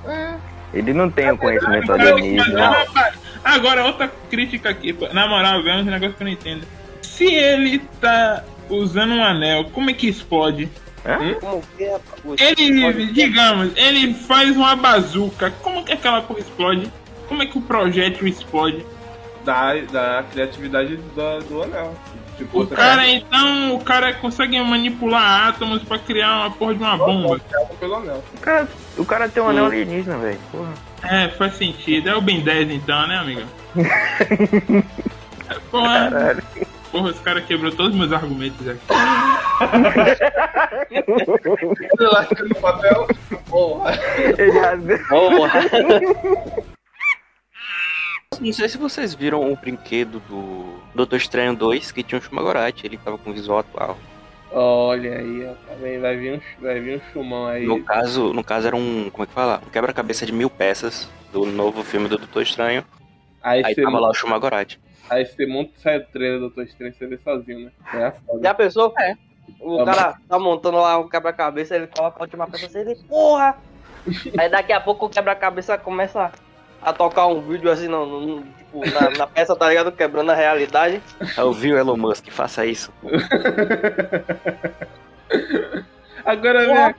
É. 0.09 0.35
Ele 0.73 0.93
não 0.93 1.09
tem 1.09 1.31
o 1.31 1.37
conhecimento 1.37 1.91
alienígena. 1.91 2.63
é 2.65 2.69
uma- 2.89 3.11
Agora, 3.43 3.85
outra 3.85 4.11
crítica 4.29 4.69
aqui. 4.69 4.93
pô. 4.93 5.07
Na 5.13 5.27
moral, 5.27 5.63
velho, 5.63 5.79
é 5.79 5.81
um 5.81 5.85
negócio 5.85 6.15
que 6.15 6.21
eu 6.23 6.25
não 6.25 6.31
entendo. 6.33 6.67
Se 7.01 7.25
ele 7.25 7.79
tá 8.01 8.43
usando 8.69 9.13
um 9.13 9.23
anel, 9.23 9.65
como 9.71 9.89
é 9.89 9.93
que 9.93 10.07
explode? 10.07 10.69
Como 11.39 11.63
que 11.77 11.83
é, 11.85 11.91
rapaz? 11.93 12.41
Ele, 12.59 13.07
digamos, 13.13 13.71
ele 13.77 14.13
faz 14.13 14.55
uma 14.57 14.75
bazuca. 14.75 15.51
Como 15.63 15.85
que 15.85 15.93
aquela 15.93 16.21
porra 16.21 16.39
explode? 16.41 16.91
Como 17.29 17.41
é 17.41 17.45
que 17.45 17.57
o 17.57 17.61
projétil 17.61 18.27
explode? 18.27 18.85
Da, 19.47 19.73
da 19.75 20.25
criatividade 20.29 20.97
do, 20.97 21.39
do 21.47 21.63
anel. 21.63 21.95
Tipo, 22.37 22.59
O 22.59 22.65
você 22.65 22.75
cara, 22.75 23.07
então, 23.07 23.75
o 23.75 23.79
cara 23.81 24.13
consegue 24.13 24.59
manipular 24.59 25.47
átomos 25.47 25.81
pra 25.83 25.97
criar 25.97 26.39
uma 26.39 26.51
porra 26.51 26.75
de 26.75 26.83
uma 26.83 26.97
bomba. 26.97 27.39
pelo 27.79 27.95
anel. 27.95 28.21
O 28.35 28.39
cara, 28.41 28.67
o 28.97 29.05
cara 29.05 29.29
tem 29.29 29.41
um 29.41 29.47
anel 29.47 29.67
alienígena, 29.67 30.17
velho. 30.17 30.37
É, 31.01 31.29
faz 31.29 31.55
sentido. 31.55 32.09
É 32.09 32.15
o 32.15 32.19
Ben 32.19 32.41
10 32.41 32.71
então, 32.71 33.07
né, 33.07 33.15
amigo? 33.17 33.41
É, 35.49 35.53
Porra, 35.71 36.09
Caralho. 36.11 36.43
porra, 36.91 37.09
os 37.11 37.19
caras 37.21 37.45
quebrou 37.45 37.71
todos 37.71 37.93
os 37.93 37.97
meus 37.97 38.11
argumentos 38.11 38.67
aqui. 38.67 38.81
Ele 40.91 42.07
lasca 42.11 42.43
no 42.43 42.55
papel. 42.55 43.07
Porra. 43.49 43.93
Ele 44.37 44.59
rasga. 44.59 44.99
Porra. 45.07 45.61
Não 48.39 48.51
sei 48.53 48.67
se 48.69 48.77
vocês 48.77 49.15
viram 49.15 49.51
o 49.51 49.55
brinquedo 49.55 50.19
do 50.19 50.79
Doutor 50.93 51.15
Estranho 51.15 51.55
2, 51.55 51.91
que 51.91 52.03
tinha 52.03 52.19
um 52.19 52.21
Shumagorati, 52.21 52.85
ele 52.85 52.97
tava 52.97 53.17
com 53.17 53.31
visual 53.33 53.59
atual. 53.59 53.97
Olha 54.51 55.17
aí, 55.17 55.45
ó. 55.49 55.99
Vai 56.01 56.17
vir 56.17 56.33
um, 56.33 56.61
vai 56.61 56.79
vir 56.79 56.97
um 56.97 57.11
chumão 57.13 57.47
aí. 57.47 57.65
No 57.65 57.81
caso, 57.83 58.33
no 58.33 58.43
caso 58.43 58.67
era 58.67 58.75
um, 58.75 59.09
como 59.09 59.23
é 59.23 59.27
que 59.27 59.33
fala? 59.33 59.61
Um 59.65 59.69
quebra-cabeça 59.69 60.25
de 60.25 60.31
mil 60.33 60.49
peças 60.49 61.09
do 61.31 61.45
novo 61.45 61.83
filme 61.83 62.07
do 62.07 62.17
Doutor 62.17 62.43
Estranho. 62.43 62.83
Aí, 63.41 63.63
Aí 63.65 63.73
você, 63.73 63.81
tava 63.81 63.99
lá 63.99 64.09
o 64.09 64.13
Shumagorati. 64.13 64.79
aí 65.09 65.25
você 65.25 65.45
monta 65.47 65.71
e 65.75 65.81
sai 65.81 65.97
o 65.97 66.05
trailer 66.05 66.39
do 66.39 66.47
Doutor 66.47 66.65
Estranho 66.65 66.93
você 66.93 67.07
vê 67.07 67.17
sozinho, 67.17 67.59
né? 67.61 67.71
É 67.93 68.11
foda. 68.11 68.43
Já 68.43 68.53
pensou? 68.53 68.93
É. 68.99 69.15
O 69.59 69.77
Tá 69.77 69.85
cara 69.95 70.15
tá 70.27 70.37
montando 70.37 70.77
lá 70.77 70.97
o 70.97 71.09
quebra-cabeça, 71.09 71.75
ele 71.75 71.87
coloca 71.87 72.19
a 72.19 72.23
última 72.23 72.45
peça 72.47 72.65
assim, 72.67 72.79
ele, 72.79 72.95
porra! 73.07 73.57
Aí 74.37 74.49
daqui 74.49 74.73
a 74.73 74.79
pouco 74.81 75.05
o 75.05 75.09
quebra-cabeça 75.09 75.77
começa 75.77 76.31
a 76.81 76.93
tocar 76.93 77.27
um 77.27 77.41
vídeo 77.41 77.69
assim, 77.71 77.87
no, 77.87 78.05
no- 78.21 78.43
tipo, 78.43 78.79
na, 78.91 79.09
na 79.11 79.27
peça, 79.27 79.55
tá 79.55 79.67
ligado? 79.69 79.91
Quebrando 79.91 80.31
a 80.31 80.35
realidade. 80.35 81.01
Eu 81.37 81.51
vi 81.53 81.73
o 81.73 81.77
Elon 81.77 81.97
Musk, 81.97 82.29
faça 82.29 82.65
isso. 82.65 82.91
Agora 86.25 86.65
vem 86.65 86.75
cá. 86.75 86.95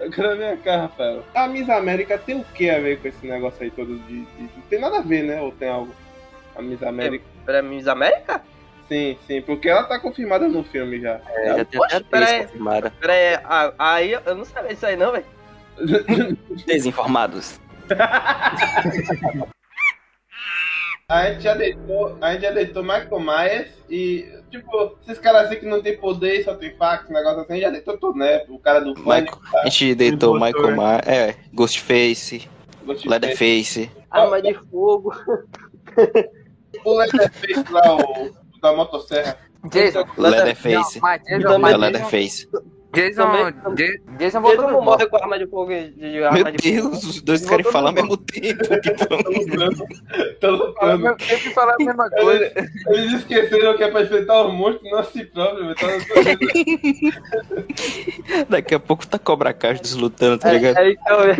Agora 0.00 0.36
vem 0.36 0.56
cá, 0.58 0.76
Rafael. 0.82 1.24
A 1.34 1.48
Miss 1.48 1.68
América 1.68 2.16
tem 2.18 2.36
o 2.40 2.44
que 2.54 2.70
a 2.70 2.78
ver 2.78 3.00
com 3.00 3.08
esse 3.08 3.26
negócio 3.26 3.62
aí 3.62 3.70
todo 3.70 3.98
de, 4.00 4.20
de- 4.24 4.42
Não 4.56 4.62
tem 4.70 4.80
nada 4.80 4.98
a 4.98 5.02
ver, 5.02 5.22
né? 5.24 5.40
Ou 5.40 5.50
tem 5.52 5.68
algo? 5.68 5.92
A 6.56 6.62
Miss 6.62 6.82
América. 6.82 7.24
Pra 7.44 7.62
Miss 7.62 7.86
América? 7.88 8.42
Sim, 8.88 9.18
sim, 9.26 9.42
porque 9.42 9.68
ela 9.68 9.84
tá 9.84 9.98
confirmada 9.98 10.48
no 10.48 10.64
filme 10.64 11.00
já. 11.00 11.20
É, 11.28 11.56
já 11.56 11.64
tem 11.64 11.78
Poxa, 11.80 11.96
até 11.98 12.06
pera 12.08 12.24
atriz 12.24 12.40
aí. 12.40 12.46
confirmada. 12.46 12.92
Eu 14.24 14.34
não 14.34 14.44
sabia 14.44 14.70
disso 14.74 14.86
aí 14.86 14.96
não, 14.96 15.12
velho. 15.12 15.24
Desinformados. 16.66 17.60
A 21.10 21.30
gente 21.30 21.44
já 21.44 21.54
deitou, 21.54 22.18
a 22.20 22.34
gente 22.34 22.42
já 22.42 22.50
deitou 22.50 22.82
Michael 22.82 23.20
Myers 23.20 23.70
e, 23.88 24.30
tipo, 24.50 24.98
esses 25.02 25.18
caras 25.18 25.46
assim 25.46 25.58
que 25.58 25.64
não 25.64 25.80
tem 25.80 25.96
poder, 25.96 26.44
só 26.44 26.54
tem 26.54 26.76
fax, 26.76 27.08
negócio 27.08 27.40
assim, 27.40 27.62
já 27.62 27.70
deitou 27.70 27.96
todo, 27.96 28.18
né? 28.18 28.44
O 28.46 28.58
cara 28.58 28.80
do 28.80 28.92
Pânico, 28.92 29.40
A 29.54 29.70
gente 29.70 29.94
deitou 29.94 30.36
o 30.36 30.38
Michael 30.38 30.76
Myers, 30.76 31.06
é, 31.06 31.34
Ghostface, 31.54 32.46
Ghostface. 32.84 33.08
Leatherface. 33.08 33.90
Arma 34.10 34.42
de 34.42 34.52
fogo. 34.70 35.14
o 36.84 36.98
Leatherface 36.98 37.72
lá, 37.72 37.96
o, 37.96 38.26
o 38.26 38.60
da 38.60 38.74
motosserra. 38.74 39.38
Jason. 39.70 40.04
Leatherface. 40.18 40.98
É 41.26 41.58
mas 41.58 41.76
Leatherface. 41.78 42.46
Jason, 42.94 43.22
Também- 43.22 43.44
Jason, 43.52 43.74
Jason 43.74 44.16
Jason 44.18 44.40
voltou 44.40 44.70
não 44.70 44.78
do 44.78 44.82
morre 44.84 45.06
com 45.06 45.16
arma 45.16 45.38
de 45.38 45.46
fogo 45.46 45.70
de, 45.70 45.90
de 45.90 46.24
arma 46.24 46.38
Meu 46.38 46.52
de 46.52 46.72
fogo. 46.74 46.90
Deus, 46.90 47.04
os 47.04 47.20
dois 47.20 47.46
querem 47.46 47.64
falar 47.64 47.90
ao 47.90 47.94
mesmo 47.94 48.16
tempo. 48.16 48.64
que 48.80 48.94
Tô 50.40 50.50
lutando. 50.50 51.16
Tenho 51.16 51.40
que 51.40 51.50
falar 51.50 51.74
a 51.74 51.84
mesma 51.84 52.08
coisa. 52.10 52.44
Eles, 52.56 52.86
eles 52.88 53.12
esqueceram 53.12 53.76
que 53.76 53.84
é 53.84 53.90
pra 53.90 54.02
enfrentar 54.02 54.42
o 54.42 54.52
monstro, 54.52 54.88
não 54.90 54.98
a 55.00 55.04
si 55.04 55.22
próprio. 55.26 55.74
Tá 55.74 55.86
lutando. 55.86 56.38
Daqui 58.48 58.74
a 58.74 58.80
pouco 58.80 59.06
tá 59.06 59.18
Cobra 59.18 59.52
Kai 59.52 59.78
lutando, 59.94 60.38
tá 60.38 60.48
É, 60.48 60.52
ligado? 60.54 60.78
é, 60.78 60.90
então, 60.90 61.20
é. 61.24 61.36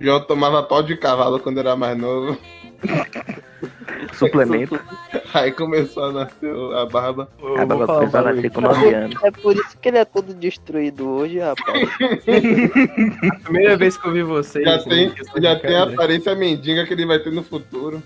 João 0.00 0.20
tomava 0.26 0.62
pau 0.64 0.82
de 0.82 0.96
cavalo 0.96 1.38
quando 1.38 1.60
era 1.60 1.76
mais 1.76 1.96
novo. 1.96 2.36
Suplemento. 4.14 4.78
Aí 5.34 5.52
começou 5.52 6.04
a 6.04 6.12
nascer 6.12 6.54
a 6.74 6.86
barba. 6.86 7.28
A 7.56 7.64
barba 7.64 7.86
começou 7.86 8.20
a 8.20 8.32
nascer 8.32 8.50
com 8.50 8.60
9 8.60 8.94
anos. 8.94 9.22
É 9.22 9.30
por 9.30 9.54
isso 9.54 9.78
que 9.78 9.88
ele 9.88 9.98
é 9.98 10.04
todo 10.04 10.34
destruído 10.34 11.08
hoje, 11.08 11.38
rapaz. 11.38 11.88
Primeira 13.44 13.76
vez 13.76 13.96
que 13.96 14.06
eu 14.06 14.12
vi 14.12 14.22
vocês. 14.22 14.64
Já 14.64 14.76
assim, 14.76 14.88
tem, 14.88 15.14
já 15.16 15.32
tem 15.32 15.46
a 15.46 15.60
câmera, 15.60 15.92
aparência 15.94 16.34
mendiga 16.34 16.86
que 16.86 16.92
ele 16.92 17.06
vai 17.06 17.18
ter 17.18 17.32
no 17.32 17.42
futuro. 17.42 18.02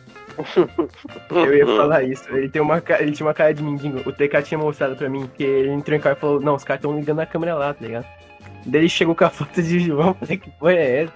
Eu 1.30 1.56
ia 1.56 1.66
falar 1.66 2.02
isso. 2.02 2.28
Ele, 2.30 2.48
tem 2.48 2.60
uma, 2.60 2.82
ele 2.98 3.12
tinha 3.12 3.26
uma 3.26 3.34
cara 3.34 3.54
de 3.54 3.62
mendigo. 3.62 3.98
O 4.08 4.12
TK 4.12 4.42
tinha 4.42 4.58
mostrado 4.58 4.94
pra 4.96 5.08
mim 5.08 5.28
que 5.34 5.42
ele 5.42 5.70
entrou 5.70 5.96
em 5.96 6.00
casa 6.00 6.16
e 6.16 6.20
falou: 6.20 6.40
Não, 6.40 6.54
os 6.54 6.64
caras 6.64 6.78
estão 6.78 6.96
ligando 6.96 7.20
a 7.20 7.26
câmera 7.26 7.54
lá, 7.54 7.72
tá 7.72 7.84
ligado? 7.84 8.06
Daí 8.66 8.82
ele 8.82 8.88
chegou 8.88 9.14
com 9.14 9.24
a 9.24 9.30
foto 9.30 9.62
de 9.62 9.78
João. 9.80 10.14
Falei: 10.14 10.36
Que 10.36 10.50
porra 10.50 10.72
é 10.72 11.02
essa? 11.04 11.12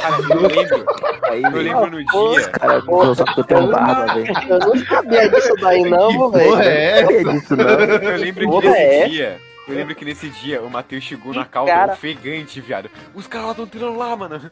Cara, 0.00 0.16
eu 0.30 0.40
lembro. 0.48 0.86
Aí, 1.24 1.42
Eu 1.42 1.50
lembro 1.50 1.90
no 1.90 2.04
dia. 2.04 2.48
cara, 2.50 2.82
não 2.82 3.02
eu 3.36 3.44
tenho 3.44 3.70
barba, 3.70 4.14
velho. 4.14 4.32
Eu 4.48 4.58
não 4.58 4.86
sabia 4.86 5.28
disso 5.30 5.54
daí 5.60 5.82
não, 5.82 6.30
velho. 6.30 6.50
Porra, 6.50 6.64
é? 6.64 7.02
Não 7.02 7.10
é 7.10 7.24
disso, 7.34 7.56
não. 7.56 7.64
Eu 7.68 8.16
lembro 8.16 8.60
que 8.60 8.68
nesse 8.68 8.80
é? 8.82 9.08
dia. 9.08 9.40
Eu 9.66 9.74
lembro 9.74 9.94
que 9.94 10.04
nesse 10.04 10.28
dia 10.28 10.60
o 10.60 10.68
Matheus 10.70 11.02
chegou 11.04 11.32
na 11.32 11.44
calda 11.46 11.72
cara- 11.72 11.92
ofegante, 11.94 12.60
viado. 12.60 12.90
Os 13.14 13.26
caras 13.26 13.48
lá 13.48 13.54
tão 13.54 13.66
tirando 13.66 13.96
lá, 13.96 14.14
mano. 14.14 14.50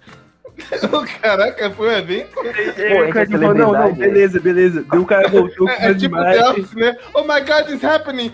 Caraca, 1.23 1.71
foi 1.71 1.89
um 1.89 1.93
evento. 1.93 2.35
Pô, 2.35 2.41
o 2.41 3.13
cara 3.13 3.23
é 3.23 3.27
falou: 3.27 3.55
Não, 3.55 3.57
não, 3.73 3.73
celebridade, 3.73 3.99
beleza, 3.99 4.41
beleza. 4.41 4.85
Daí 4.89 5.01
o 5.01 5.07
cara 5.07 5.29
voltou 5.29 5.67
com 5.67 5.73
É, 5.73 5.87
é 5.87 5.89
umas 5.89 6.03
tipo 6.03 6.17
The 6.17 6.23
imagens. 6.23 6.49
Office, 6.49 6.75
né? 6.75 6.97
Oh 7.15 7.23
my 7.23 7.41
god, 7.41 7.69
it's 7.71 7.85
happening! 7.85 8.33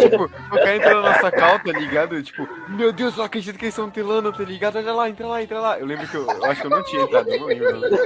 tipo, 0.00 0.24
o 0.24 0.56
cara 0.56 0.76
entrou 0.76 1.02
na 1.02 1.12
nossa 1.12 1.30
cal, 1.30 1.58
tá 1.60 1.72
ligado? 1.72 2.22
Tipo, 2.22 2.48
meu 2.68 2.92
Deus, 2.92 3.16
eu 3.16 3.24
acredito 3.24 3.58
que 3.58 3.64
eles 3.66 3.74
estão 3.74 3.90
telando, 3.90 4.32
tá 4.32 4.42
ligado? 4.42 4.76
Olha 4.76 4.92
lá, 4.92 5.08
entra 5.08 5.26
lá, 5.26 5.42
entra 5.42 5.60
lá. 5.60 5.78
Eu 5.78 5.86
lembro 5.86 6.06
que 6.08 6.16
eu, 6.16 6.26
eu 6.26 6.44
acho 6.44 6.60
que 6.60 6.66
eu 6.66 6.70
não 6.70 6.82
tinha 6.82 7.02
entrado, 7.02 7.28
não 7.28 7.46
lembro. 7.46 7.80
Mano. 7.80 7.96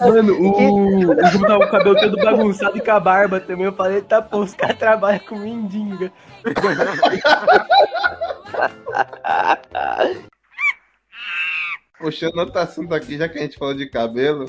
Mano, 0.00 0.34
o, 0.40 1.10
o 1.10 1.16
tava 1.16 1.58
com 1.58 1.64
o 1.64 1.70
cabelo 1.70 1.96
todo 1.96 2.16
bagunçado 2.18 2.76
e 2.76 2.80
com 2.80 2.90
a 2.90 3.00
barba 3.00 3.40
também. 3.40 3.66
Eu 3.66 3.72
falei: 3.72 4.02
Tá, 4.02 4.20
pô, 4.20 4.40
os 4.40 4.54
caras 4.54 4.76
trabalham 4.76 5.20
com 5.20 5.38
mendiga. 5.38 6.12
Puxando 12.02 12.36
outro 12.36 12.58
assunto 12.58 12.92
aqui, 12.94 13.16
já 13.16 13.28
que 13.28 13.38
a 13.38 13.42
gente 13.42 13.56
falou 13.56 13.74
de 13.74 13.86
cabelo. 13.86 14.46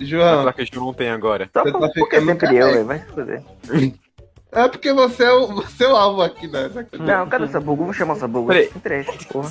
João, 0.00 0.42
Só 0.42 0.52
que 0.52 0.62
a 0.62 0.64
gente 0.64 0.76
não 0.76 0.92
tem 0.92 1.10
agora. 1.10 1.48
Só 1.52 1.62
Você 1.62 1.70
por, 1.70 1.80
tá 1.80 1.88
porque 1.94 2.16
ficando 2.16 2.26
sempre 2.26 2.56
eu, 2.56 2.66
velho. 2.72 2.84
Vai 2.84 2.98
se 2.98 3.06
foder. 3.06 3.42
é 4.52 4.68
porque 4.68 4.92
você 4.92 5.24
é 5.24 5.32
o, 5.32 5.46
você 5.48 5.84
é 5.84 5.88
o 5.88 5.96
alvo 5.96 6.22
aqui, 6.22 6.46
né? 6.46 6.70
Não, 6.98 7.26
cadê 7.28 7.44
o 7.44 7.48
Sabugo? 7.48 7.84
Vou 7.84 7.92
chamar 7.92 8.14
o 8.14 8.18
Sabugo. 8.18 8.48
Peraí. 8.48 8.68
Não 8.70 8.76
interessa, 8.76 9.12
porra. 9.30 9.50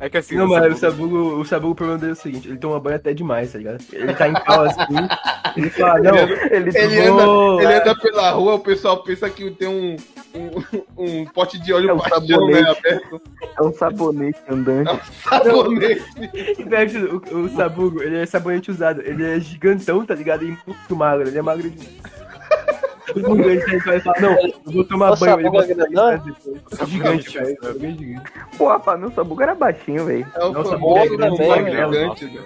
É 0.00 0.08
que 0.10 0.18
assim, 0.18 0.36
Não, 0.36 0.46
mas 0.46 0.74
o 0.74 0.78
Sabugo, 0.78 1.16
o 1.40 1.44
Sabugo, 1.44 1.72
o 1.72 1.74
problema 1.74 1.98
dele 1.98 2.12
é 2.12 2.14
o 2.14 2.16
seguinte: 2.16 2.48
ele 2.48 2.58
toma 2.58 2.78
banho 2.78 2.96
até 2.96 3.14
demais, 3.14 3.52
tá 3.52 3.58
ligado? 3.58 3.82
Ele 3.92 4.12
tá 4.14 4.28
em 4.28 4.34
cal 4.34 4.64
assim. 4.64 4.78
Ele 5.56 5.70
fala: 5.70 6.00
Não, 6.00 6.16
Ele, 6.18 6.70
Ele 6.76 7.10
vou- 7.10 7.52
anda, 7.60 7.62
ele 7.64 7.74
anda 7.74 7.94
pela 7.98 8.30
rua, 8.32 8.54
o 8.54 8.60
pessoal 8.60 9.02
pensa 9.02 9.28
que 9.30 9.50
tem 9.52 9.68
um, 9.68 9.96
um, 10.34 10.84
um 11.20 11.24
pote 11.26 11.58
de 11.58 11.72
óleo 11.72 11.90
É 11.90 11.92
um 11.94 11.98
paixão, 11.98 12.20
sabonete. 12.20 12.62
né? 12.62 12.70
Aberto. 12.70 13.22
é 13.58 13.62
um 13.62 13.72
sabonete 13.72 14.40
andante. 14.50 15.00
Sabonete. 15.22 16.04
E 16.58 16.64
pior 16.64 16.86
que 16.86 16.98
o, 17.34 17.44
o 17.44 17.48
Sabugo, 17.50 18.02
ele 18.02 18.18
é 18.18 18.26
sabonete 18.26 18.70
usado. 18.70 19.00
Ele 19.02 19.24
é 19.24 19.40
gigantão, 19.40 20.04
tá 20.04 20.14
ligado? 20.14 20.44
E 20.44 20.56
muito 20.66 20.94
magro. 20.96 21.26
Ele 21.28 21.38
é 21.38 21.42
magro 21.42 21.68
de. 21.70 21.88
Todo 23.06 23.28
mundo 23.30 23.50
ele 23.50 23.80
sai 23.80 23.96
e 23.96 24.00
fala, 24.00 24.20
não, 24.20 24.32
eu 24.32 24.52
vou 24.72 24.84
tomar 24.84 25.12
O 25.12 25.16
banho. 25.16 25.40
Ele 25.40 25.44
Sabugo 25.44 25.56
é 25.58 25.76
vai 25.96 26.18
depois. 26.18 26.88
Gigante, 26.88 27.38
velho. 27.38 27.58
É 27.62 27.78
gigante. 27.90 28.32
Pra 28.84 28.96
mim 28.96 29.06
o 29.06 29.12
Sabugo 29.12 29.42
era 29.42 29.54
baixinho, 29.54 30.04
velho. 30.04 30.26
É 30.34 30.44
o 30.44 30.52
famoso 30.64 30.98
é 30.98 31.08
grande 31.16 31.36
também, 31.36 31.64
gigante, 31.70 32.24
né? 32.26 32.42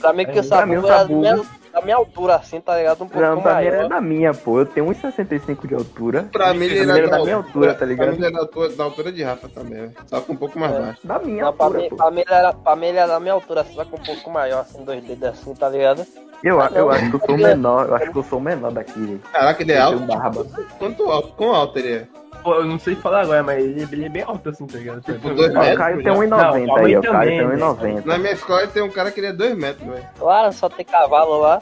Pra 0.00 0.12
mim 0.14 0.24
que 0.24 0.38
É, 0.38 0.40
o 0.42 0.48
pra 0.48 0.66
mim, 0.66 0.76
o 0.76 0.82
Sabugo 0.86 0.88
era 0.88 1.04
da 1.04 1.08
minha, 1.36 1.46
da 1.72 1.80
minha 1.82 1.96
altura, 1.96 2.34
assim, 2.36 2.60
tá 2.60 2.76
ligado? 2.76 3.04
Um 3.04 3.08
pouco 3.08 3.20
Não, 3.20 3.40
pra 3.42 3.60
mim 3.60 3.66
era 3.66 3.88
da 3.88 4.00
minha, 4.00 4.32
pô. 4.34 4.58
Eu 4.60 4.66
tenho 4.66 4.86
1,65 4.86 5.66
de 5.68 5.74
altura. 5.74 6.28
Pra 6.32 6.52
mim 6.54 6.64
ele 6.64 6.78
Ele 6.78 6.90
era 6.90 6.98
era 7.00 7.08
da 7.08 7.18
minha 7.22 7.36
altura, 7.36 7.72
tá 7.72 7.78
Pra 7.78 7.86
ligado? 7.86 8.08
mim 8.10 8.14
ele 8.16 8.24
era 8.24 8.32
da 8.34 8.40
altura, 8.40 8.68
da 8.70 8.84
altura 8.84 9.12
de 9.12 9.22
Rafa 9.22 9.48
também, 9.48 9.82
né? 9.82 9.92
Só 10.06 10.20
que 10.20 10.32
um 10.32 10.36
pouco 10.36 10.58
mais 10.58 10.74
É. 10.74 10.80
baixo. 10.80 11.00
Da 11.06 11.18
minha 11.18 11.44
Não, 11.44 11.52
pra, 11.52 11.66
altura, 11.66 11.82
mim, 11.82 11.88
pô. 11.90 11.96
pra, 11.96 12.10
mim 12.10 12.20
ele 12.22 12.34
era, 12.34 12.52
pra 12.54 12.76
mim 12.76 12.86
ele 12.86 12.98
era 12.98 13.06
da 13.12 13.20
minha 13.20 13.34
altura, 13.34 13.64
só 13.64 13.84
que 13.84 13.94
um 13.94 13.98
pouco 14.02 14.30
maior, 14.30 14.60
assim, 14.62 14.82
dois 14.84 15.04
dedos 15.04 15.28
assim, 15.28 15.54
tá 15.54 15.68
ligado? 15.68 16.04
Eu, 16.42 16.60
Ah, 16.60 16.70
eu 16.74 16.90
acho 16.90 17.10
que 17.10 17.16
eu 17.16 17.20
sou 17.20 17.34
o 17.34 17.38
menor. 17.38 17.86
Eu 17.88 17.94
acho 17.96 18.10
que 18.12 18.18
eu 18.18 18.22
sou 18.22 18.38
o 18.38 18.42
menor 18.42 18.72
daqui. 18.72 19.20
Caraca, 19.32 19.62
ele 19.62 19.72
é 19.72 19.78
alto. 19.78 19.98
barba. 20.06 20.46
Quanto 20.78 21.10
alto? 21.10 21.28
Quão 21.34 21.54
alto 21.54 21.78
ele 21.78 21.92
é? 21.92 22.06
Pô, 22.42 22.54
eu 22.54 22.64
não 22.64 22.78
sei 22.78 22.94
falar 22.96 23.20
agora, 23.22 23.42
mas 23.42 23.62
ele, 23.62 23.82
ele 23.92 24.06
é 24.06 24.08
bem 24.08 24.22
alto 24.22 24.48
assim, 24.48 24.66
tá 24.66 24.78
ligado? 24.78 25.02
Tipo, 25.02 25.34
dois 25.34 25.54
Ó, 25.54 25.58
metros, 25.58 25.74
o 25.74 25.78
Caio 25.78 25.96
né? 25.98 26.02
tem 26.02 26.12
1,90 26.14 26.26
Não, 26.28 26.76
aí, 26.76 26.96
O 26.96 27.02
Caio 27.02 27.30
tem 27.30 27.46
né? 27.46 27.56
1,90. 27.56 28.04
Na 28.06 28.18
minha 28.18 28.32
escola 28.32 28.66
tem 28.66 28.82
um 28.82 28.90
cara 28.90 29.10
que 29.10 29.20
ele 29.20 29.26
é 29.26 29.32
2 29.34 29.54
metros, 29.58 29.86
velho. 29.86 30.06
Claro, 30.18 30.52
só 30.54 30.68
tem 30.70 30.84
cavalo 30.86 31.38
lá. 31.40 31.60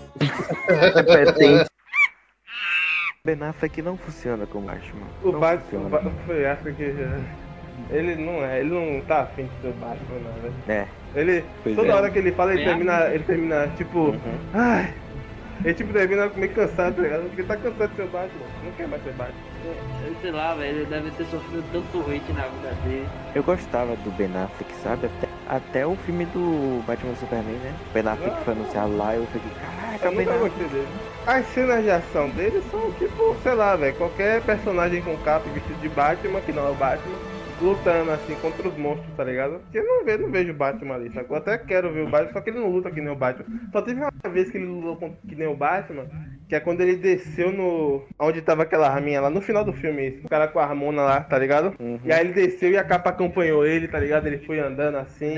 Repetente. 0.69 1.69
Ben 3.25 3.43
Affleck 3.43 3.83
não 3.83 3.97
funciona 3.97 4.47
com 4.47 4.61
Batman. 4.61 5.07
O 5.23 5.33
Não 5.33 5.41
Batman, 5.41 5.81
o 5.87 5.89
Batman 5.91 6.13
foi 6.63 6.73
que 6.75 6.93
já- 6.95 7.19
ele 7.91 8.15
não 8.17 8.45
é, 8.45 8.61
ele 8.61 8.71
não 8.71 9.01
tá 9.03 9.23
afim 9.23 9.45
de 9.45 9.61
ser 9.61 9.69
o 9.69 9.73
Batman, 9.73 10.19
não, 10.21 10.33
velho. 10.41 10.55
É. 10.69 10.87
Ele, 11.15 11.45
Pois 11.63 11.75
toda 11.77 11.89
é. 11.89 11.95
hora 11.95 12.11
que 12.11 12.19
ele 12.19 12.33
fala, 12.33 12.53
ele 12.53 12.63
É. 12.63 12.65
termina, 12.67 13.07
ele 13.11 13.25
termina, 13.25 13.67
tipo, 13.77 13.99
Uhum. 13.99 14.39
ai, 14.53 14.95
ele 15.65 15.75
tipo 15.75 15.93
termina 15.93 16.31
meio 16.37 16.53
cansado, 16.53 16.97
tá 16.97 17.03
ligado? 17.03 17.23
Porque 17.29 17.43
tá 17.43 17.57
cansado 17.57 17.91
de 17.91 17.97
ser 17.97 18.03
o 18.03 18.09
Batman, 18.09 18.47
não 18.65 18.73
quer 18.73 18.89
mais 18.89 19.03
ser 19.03 19.13
Batman. 19.13 19.49
Sei 20.21 20.31
lá, 20.31 20.55
velho, 20.55 20.77
ele 20.79 20.87
deve 20.87 21.11
ter 21.13 21.25
sofrido 21.27 21.65
tanto 21.73 22.01
hate 22.11 22.33
na 22.33 22.43
vida 22.47 22.75
dele. 22.85 23.09
Eu 23.35 23.43
gostava 23.43 23.97
do 23.97 24.11
Ben 24.13 24.29
Affleck, 24.37 24.73
sabe? 24.83 25.07
Até, 25.07 25.29
até 25.49 25.87
o 25.87 25.97
filme 25.97 26.27
do 26.27 26.83
Batman 26.87 27.11
vs 27.13 27.19
Superman, 27.21 27.55
né? 27.57 27.75
Ben 27.93 28.07
Affleck 28.07 28.45
foi 28.45 28.53
anunciado 28.55 28.97
lá 28.97 29.15
eu 29.17 29.27
fiquei, 29.27 29.51
caraca, 29.61 30.07
Eu 30.07 30.13
Ben 30.13 30.27
Affleck. 30.29 30.41
gostei 30.51 30.69
dele. 30.69 30.89
As 31.27 31.47
cenas 31.47 31.83
de 31.83 31.91
ação 31.91 32.29
dele 32.31 32.63
são 32.71 32.93
tipo, 32.93 33.37
sei 33.43 33.55
lá, 33.55 33.75
velho, 33.77 33.95
qualquer 33.97 34.41
personagem 34.43 35.03
com 35.03 35.17
capa 35.19 35.49
e 35.49 35.53
vestido 35.53 35.81
de 35.81 35.89
Batman, 35.89 36.41
que 36.41 36.53
não 36.53 36.67
é 36.69 36.71
o 36.71 36.75
Batman, 36.75 37.17
lutando 37.61 38.11
assim 38.11 38.35
contra 38.37 38.69
os 38.69 38.77
monstros, 38.77 39.13
tá 39.17 39.25
ligado? 39.25 39.61
Porque 39.61 39.79
eu 39.79 39.85
não 39.85 40.05
vejo, 40.05 40.23
não 40.23 40.31
vejo 40.31 40.53
o 40.53 40.57
Batman 40.57 40.95
ali, 40.95 41.11
sacou? 41.13 41.37
Eu 41.37 41.43
até 41.43 41.59
quero 41.59 41.93
ver 41.93 42.03
o 42.03 42.09
Batman, 42.09 42.33
só 42.33 42.41
que 42.41 42.51
ele 42.51 42.59
não 42.59 42.71
luta 42.71 42.91
que 42.91 43.01
nem 43.01 43.11
o 43.11 43.17
Batman. 43.17 43.47
Só 43.73 43.83
teve 43.83 44.01
uma 44.01 44.33
vez 44.33 44.51
que 44.51 44.57
ele 44.59 44.67
lutou 44.67 45.17
que 45.27 45.35
nem 45.35 45.49
o 45.49 45.57
Batman, 45.57 46.07
que 46.49 46.55
é 46.55 46.61
quando 46.61 46.81
ele 46.81 46.97
desceu 46.97 47.53
no. 47.53 48.03
onde 48.19 48.41
tava 48.41 48.63
aquela 48.63 48.89
raminha 48.89 49.21
lá, 49.21 49.31
no 49.31 49.41
final 49.41 49.65
do 49.65 49.73
filme, 49.73 50.09
isso. 50.09 50.27
O 50.27 50.29
cara 50.29 50.49
com 50.49 50.59
a 50.59 50.67
Ramona 50.67 51.03
lá, 51.03 51.21
tá 51.21 51.39
ligado? 51.39 51.75
E 52.05 52.13
aí 52.13 52.21
ele 52.21 52.33
desceu 52.33 52.71
e 52.71 52.77
a 52.77 52.85
capa 52.85 53.11
acompanhou 53.11 53.67
ele, 53.67 53.89
tá 53.89 53.99
ligado? 53.99 54.27
Ele 54.27 54.39
foi 54.39 54.59
andando 54.59 54.97
assim, 54.97 55.35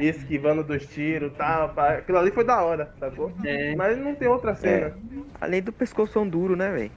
esquivando 0.00 0.62
dos 0.64 0.86
tiros 0.86 1.32
e 1.32 1.36
tal. 1.36 1.70
pá. 1.70 1.94
Aquilo 1.94 2.18
ali 2.18 2.30
foi 2.30 2.44
da 2.44 2.62
hora, 2.62 2.92
sacou? 2.98 3.32
Mas 3.76 3.98
não 3.98 4.14
tem 4.14 4.28
outra 4.28 4.54
cena. 4.54 4.86
É. 4.86 4.92
Além 5.40 5.62
do 5.62 5.72
pescoção 5.72 6.26
duro, 6.26 6.56
né, 6.56 6.70
velho? 6.70 6.90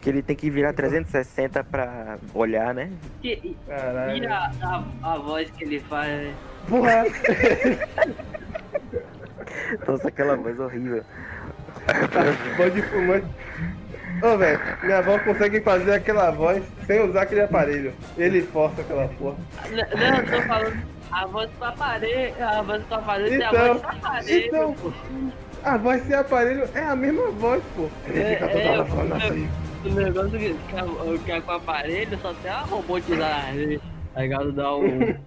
Que 0.00 0.08
ele 0.08 0.22
tem 0.22 0.34
que 0.36 0.48
virar 0.50 0.72
360 0.72 1.62
pra 1.64 2.16
olhar, 2.32 2.72
né? 2.74 2.90
E, 3.22 3.32
e- 3.32 3.56
Caralho. 3.66 4.22
e 4.22 4.26
a, 4.26 4.50
a, 5.02 5.18
voz 5.18 5.50
que 5.50 5.64
ele 5.64 5.80
faz. 5.80 6.08
né? 6.10 6.34
Porra! 6.68 7.04
Nossa, 9.86 10.08
aquela 10.08 10.36
voz 10.36 10.58
horrível. 10.58 11.04
Voz 12.56 12.72
de 12.72 12.82
fumante. 12.82 13.26
Ô, 14.22 14.38
velho, 14.38 14.58
minha 14.82 14.98
avó 14.98 15.18
consegue 15.18 15.60
fazer 15.60 15.92
aquela 15.92 16.30
voz 16.30 16.62
sem 16.86 17.00
usar 17.02 17.22
aquele 17.22 17.42
aparelho. 17.42 17.92
Ele 18.16 18.40
força 18.42 18.80
aquela 18.80 19.08
porra. 19.08 19.36
Não, 19.70 19.76
não, 19.98 20.16
eu 20.18 20.30
tô 20.30 20.42
falando. 20.48 20.82
A 21.10 21.26
voz 21.26 21.50
do 21.50 21.64
aparelho. 21.64 22.34
A 22.44 22.62
voz 22.62 22.82
do 22.86 22.94
aparelho 22.94 23.42
é 23.42 23.44
a 23.44 23.48
Então, 23.50 23.66
voz 23.68 23.82
do 23.82 23.88
aparelho. 23.88 24.46
então, 24.46 24.72
pô. 24.74 24.92
A 25.64 25.76
voz 25.76 26.02
sem 26.02 26.14
aparelho 26.14 26.68
é 26.74 26.80
a 26.80 26.94
mesma 26.96 27.30
voz, 27.32 27.62
pô. 27.74 27.88
Ele 28.06 28.20
É, 28.20 28.34
fica 28.34 28.48
toda 28.48 28.60
é, 28.60 28.68
hora 28.70 28.84
falando 28.84 29.12
assim. 29.14 29.48
O 29.84 29.88
negócio 29.94 30.30
que, 30.30 30.38
que, 30.38 30.76
é- 30.76 31.18
que 31.24 31.32
é 31.32 31.40
com 31.40 31.52
o 31.52 31.54
aparelho 31.54 32.18
só 32.20 32.32
tem 32.34 32.50
a 32.50 32.60
robotizar 32.62 33.48
ali. 33.48 33.80
Tá 34.14 34.22
ligado? 34.22 34.52
Dá 34.52 34.76
um. 34.76 34.84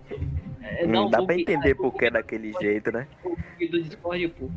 É, 0.69 0.85
dá 0.85 0.91
Não 0.91 1.05
um 1.07 1.09
dá 1.09 1.21
pra 1.23 1.33
entender 1.35 1.75
porque 1.75 2.05
é 2.05 2.11
daquele 2.11 2.53
jeito, 2.59 2.91
né? 2.91 3.07
do 3.23 3.81
Discord, 3.81 4.27
pô. 4.29 4.49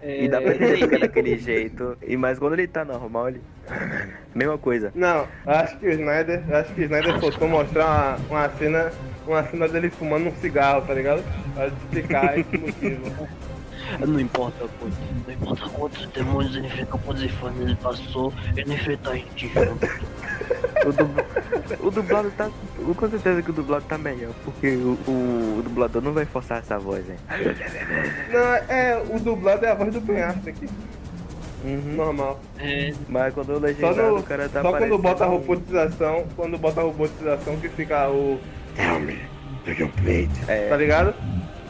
É, 0.00 0.24
E 0.24 0.28
dá 0.28 0.40
pra 0.40 0.54
entender 0.54 0.78
porque 0.78 0.94
é 0.94 0.98
daquele 1.06 1.38
jeito. 1.38 1.98
E 2.02 2.16
mas 2.16 2.38
quando 2.38 2.54
ele 2.54 2.66
tá 2.66 2.82
normal, 2.84 3.28
ele. 3.28 3.42
Mesma 4.34 4.56
coisa. 4.56 4.90
Não, 4.94 5.26
acho 5.46 5.76
que 5.78 5.86
o 5.86 5.90
Snyder, 5.90 6.42
acho 6.54 6.72
que 6.74 6.80
o 6.80 6.84
Snyder 6.84 7.20
faltou 7.20 7.46
mostrar 7.46 8.18
uma, 8.30 8.40
uma 8.40 8.48
cena, 8.50 8.90
uma 9.26 9.42
cena 9.44 9.68
dele 9.68 9.90
fumando 9.90 10.28
um 10.28 10.34
cigarro, 10.36 10.80
tá 10.86 10.94
ligado? 10.94 11.22
Pra 11.54 11.66
explicar 11.66 12.38
esse 12.38 12.56
motivo. 12.56 13.28
Não 14.06 14.20
importa 14.20 14.66
quanto, 14.78 14.96
não 15.26 15.34
importa 15.34 15.68
quantos 15.70 16.06
demônios 16.08 16.56
ele 16.56 16.66
enfrentou, 16.66 17.00
quantos 17.04 17.22
infernos 17.22 17.60
ele 17.60 17.76
passou, 17.76 18.32
ele 18.56 18.74
enfrentou 18.74 19.12
a 19.12 19.16
gente 19.16 19.48
junto. 19.48 19.86
O, 20.86 20.92
dub... 20.92 21.10
o 21.80 21.90
dublado 21.90 22.30
tá. 22.36 22.48
Com 22.96 23.10
certeza 23.10 23.42
que 23.42 23.50
o 23.50 23.52
dublado 23.52 23.84
tá 23.86 23.98
melhor. 23.98 24.32
Porque 24.44 24.76
o, 24.76 24.96
o, 25.08 25.58
o 25.58 25.62
dublador 25.64 26.00
não 26.00 26.12
vai 26.12 26.24
forçar 26.24 26.58
essa 26.58 26.78
voz, 26.78 27.04
hein? 27.08 27.16
Não, 28.30 28.54
é, 28.72 29.02
o 29.10 29.18
dublado 29.18 29.64
é 29.64 29.70
a 29.72 29.74
voz 29.74 29.92
do 29.92 30.00
Ben 30.00 30.22
Affleck. 30.22 30.68
Normal. 31.64 32.38
É. 32.58 32.92
Mas 33.08 33.34
quando 33.34 33.50
o 33.50 33.54
Só, 33.54 33.60
legendado 33.60 34.02
no, 34.02 34.18
o 34.18 34.22
cara 34.22 34.48
tá 34.48 34.62
só 34.62 34.72
quando 34.72 34.98
bota 34.98 35.24
a 35.24 35.26
robotização, 35.26 36.24
quando 36.36 36.58
bota 36.58 36.80
a 36.80 36.84
robotização 36.84 37.56
que 37.56 37.68
fica 37.68 38.08
o. 38.08 38.38
Tell 38.76 39.00
me, 39.00 39.18
do 39.64 39.72
you 39.72 39.90
bleed? 40.02 40.30
É. 40.46 40.68
Tá 40.68 40.76
ligado? 40.76 41.14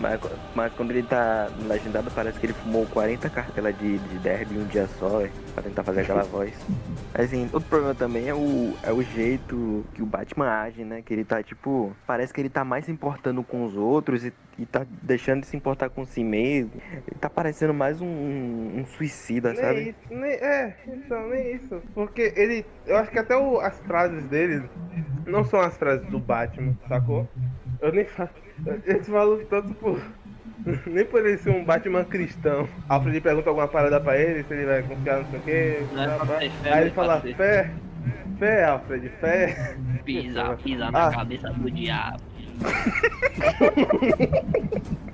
Mas, 0.06 0.20
mas 0.54 0.72
quando 0.74 0.92
ele 0.92 1.02
tá 1.02 1.50
no 1.50 1.66
legendado, 1.66 2.10
parece 2.12 2.38
que 2.38 2.46
ele 2.46 2.52
fumou 2.54 2.86
40 2.86 3.28
cartelas 3.28 3.76
de, 3.76 3.98
de 3.98 4.18
derby 4.20 4.54
em 4.54 4.58
um 4.58 4.66
dia 4.66 4.86
só, 4.86 5.20
é, 5.20 5.32
pra 5.52 5.64
tentar 5.64 5.82
fazer 5.82 6.02
aquela 6.02 6.22
voz. 6.30 6.64
Assim, 7.12 7.44
outro 7.52 7.62
problema 7.68 7.94
também 7.94 8.28
é 8.28 8.34
o, 8.34 8.78
é 8.82 8.92
o 8.92 9.02
jeito 9.02 9.84
que 9.92 10.02
o 10.02 10.06
Batman 10.06 10.48
age, 10.48 10.84
né? 10.84 11.02
Que 11.02 11.12
ele 11.12 11.24
tá, 11.24 11.42
tipo, 11.42 11.96
parece 12.06 12.32
que 12.32 12.40
ele 12.40 12.50
tá 12.50 12.64
mais 12.64 12.84
se 12.84 12.92
importando 12.92 13.42
com 13.42 13.64
os 13.64 13.74
outros 13.76 14.24
e, 14.24 14.32
e 14.58 14.66
tá 14.66 14.86
deixando 15.02 15.40
de 15.40 15.46
se 15.48 15.56
importar 15.56 15.88
com 15.90 16.04
si 16.06 16.22
mesmo. 16.22 16.70
Ele 17.06 17.18
tá 17.18 17.28
parecendo 17.28 17.74
mais 17.74 18.00
um, 18.00 18.06
um 18.80 18.84
suicida, 18.86 19.54
Nem 19.54 19.60
sabe? 19.60 19.88
isso, 19.90 19.98
nem, 20.10 20.30
é, 20.32 20.76
isso, 20.86 21.14
nem 21.28 21.56
isso. 21.56 21.82
Porque 21.94 22.32
ele. 22.36 22.64
Eu 22.84 22.96
acho 22.98 23.10
que 23.10 23.18
até 23.18 23.36
o- 23.36 23.58
as 23.60 23.78
frases 23.80 24.28
dele 24.28 24.68
não 25.26 25.42
são 25.44 25.60
as 25.60 25.76
frases 25.76 26.06
do 26.10 26.20
Batman, 26.20 26.76
sacou? 26.88 27.28
Eu 27.80 27.92
nem 27.92 28.04
falo. 28.06 28.30
Eu 28.64 29.02
te 29.02 29.10
falo 29.10 29.44
tanto 29.46 29.74
por. 29.74 30.00
Nem 30.86 31.04
por 31.04 31.24
ele 31.24 31.38
ser 31.38 31.50
um 31.50 31.64
Batman 31.64 32.04
cristão. 32.04 32.68
Alfred 32.88 33.20
pergunta 33.20 33.50
alguma 33.50 33.68
parada 33.68 34.00
pra 34.00 34.18
ele, 34.18 34.42
se 34.44 34.54
ele 34.54 34.66
vai 34.66 34.82
confiar 34.82 35.20
não 35.22 35.30
sei 35.30 35.38
o 35.38 35.42
quê. 35.42 35.78
É 36.40 36.50
fé, 36.50 36.72
Aí 36.72 36.78
ele 36.80 36.84
mas 36.86 36.94
fala, 36.94 37.20
ter. 37.20 37.36
fé, 37.36 37.70
fé, 38.38 38.64
Alfred, 38.64 39.08
fé. 39.20 39.76
Pisa, 40.04 40.56
pisa 40.56 40.90
na 40.90 41.08
Ah. 41.08 41.12
cabeça 41.12 41.50
do 41.52 41.70
diabo. 41.70 42.20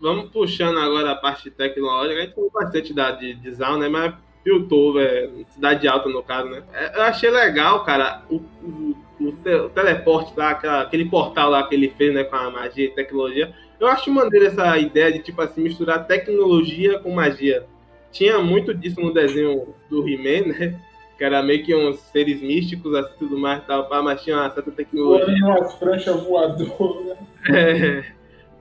Vamos 0.00 0.30
puxando 0.30 0.78
agora 0.78 1.12
a 1.12 1.16
parte 1.16 1.50
tecnológica. 1.50 2.20
A 2.20 2.24
gente 2.24 2.34
falou 2.34 2.50
bastante 2.52 2.94
da 2.94 3.10
de 3.12 3.34
design, 3.34 3.80
né? 3.80 3.88
Mas 3.88 4.14
Piltover, 4.44 5.04
é, 5.06 5.28
Cidade 5.52 5.88
Alta 5.88 6.08
no 6.08 6.22
caso, 6.22 6.48
né? 6.48 6.62
É, 6.72 6.96
Eu 6.98 7.02
achei 7.02 7.30
legal, 7.30 7.84
cara, 7.84 8.22
o, 8.30 8.36
o, 8.36 8.96
o 9.20 9.32
te- 9.32 9.54
o 9.54 9.68
teleporte 9.68 10.32
lá, 10.36 10.50
aquela- 10.50 10.82
aquele 10.82 11.04
portal 11.06 11.50
lá 11.50 11.66
que 11.66 11.74
ele 11.74 11.92
fez, 11.96 12.12
né? 12.14 12.24
Com 12.24 12.36
a 12.36 12.50
magia 12.50 12.86
e 12.86 12.90
tecnologia. 12.90 13.52
Eu 13.80 13.86
acho 13.86 14.10
maneiro 14.10 14.46
essa 14.46 14.76
ideia 14.78 15.12
de, 15.12 15.20
tipo 15.20 15.40
assim, 15.40 15.62
misturar 15.62 16.06
tecnologia 16.06 16.98
com 16.98 17.10
magia. 17.12 17.64
Tinha 18.10 18.38
muito 18.38 18.74
disso 18.74 19.00
no 19.00 19.12
desenho 19.12 19.74
do 19.88 20.08
He-Man, 20.08 20.48
né? 20.48 20.80
Que 21.16 21.24
era 21.24 21.42
meio 21.42 21.64
que 21.64 21.74
uns 21.74 21.98
seres 21.98 22.40
místicos, 22.40 22.94
assim, 22.94 23.14
tudo 23.18 23.36
mais 23.38 23.64
tal, 23.66 23.88
mas 24.02 24.22
tinha 24.22 24.36
uma 24.36 24.50
certa 24.50 24.70
tecnologia. 24.70 25.26
Voando 25.26 25.46
umas 25.60 25.74
pranchas 25.74 26.22
voadoras. 26.22 27.18
É. 27.50 28.04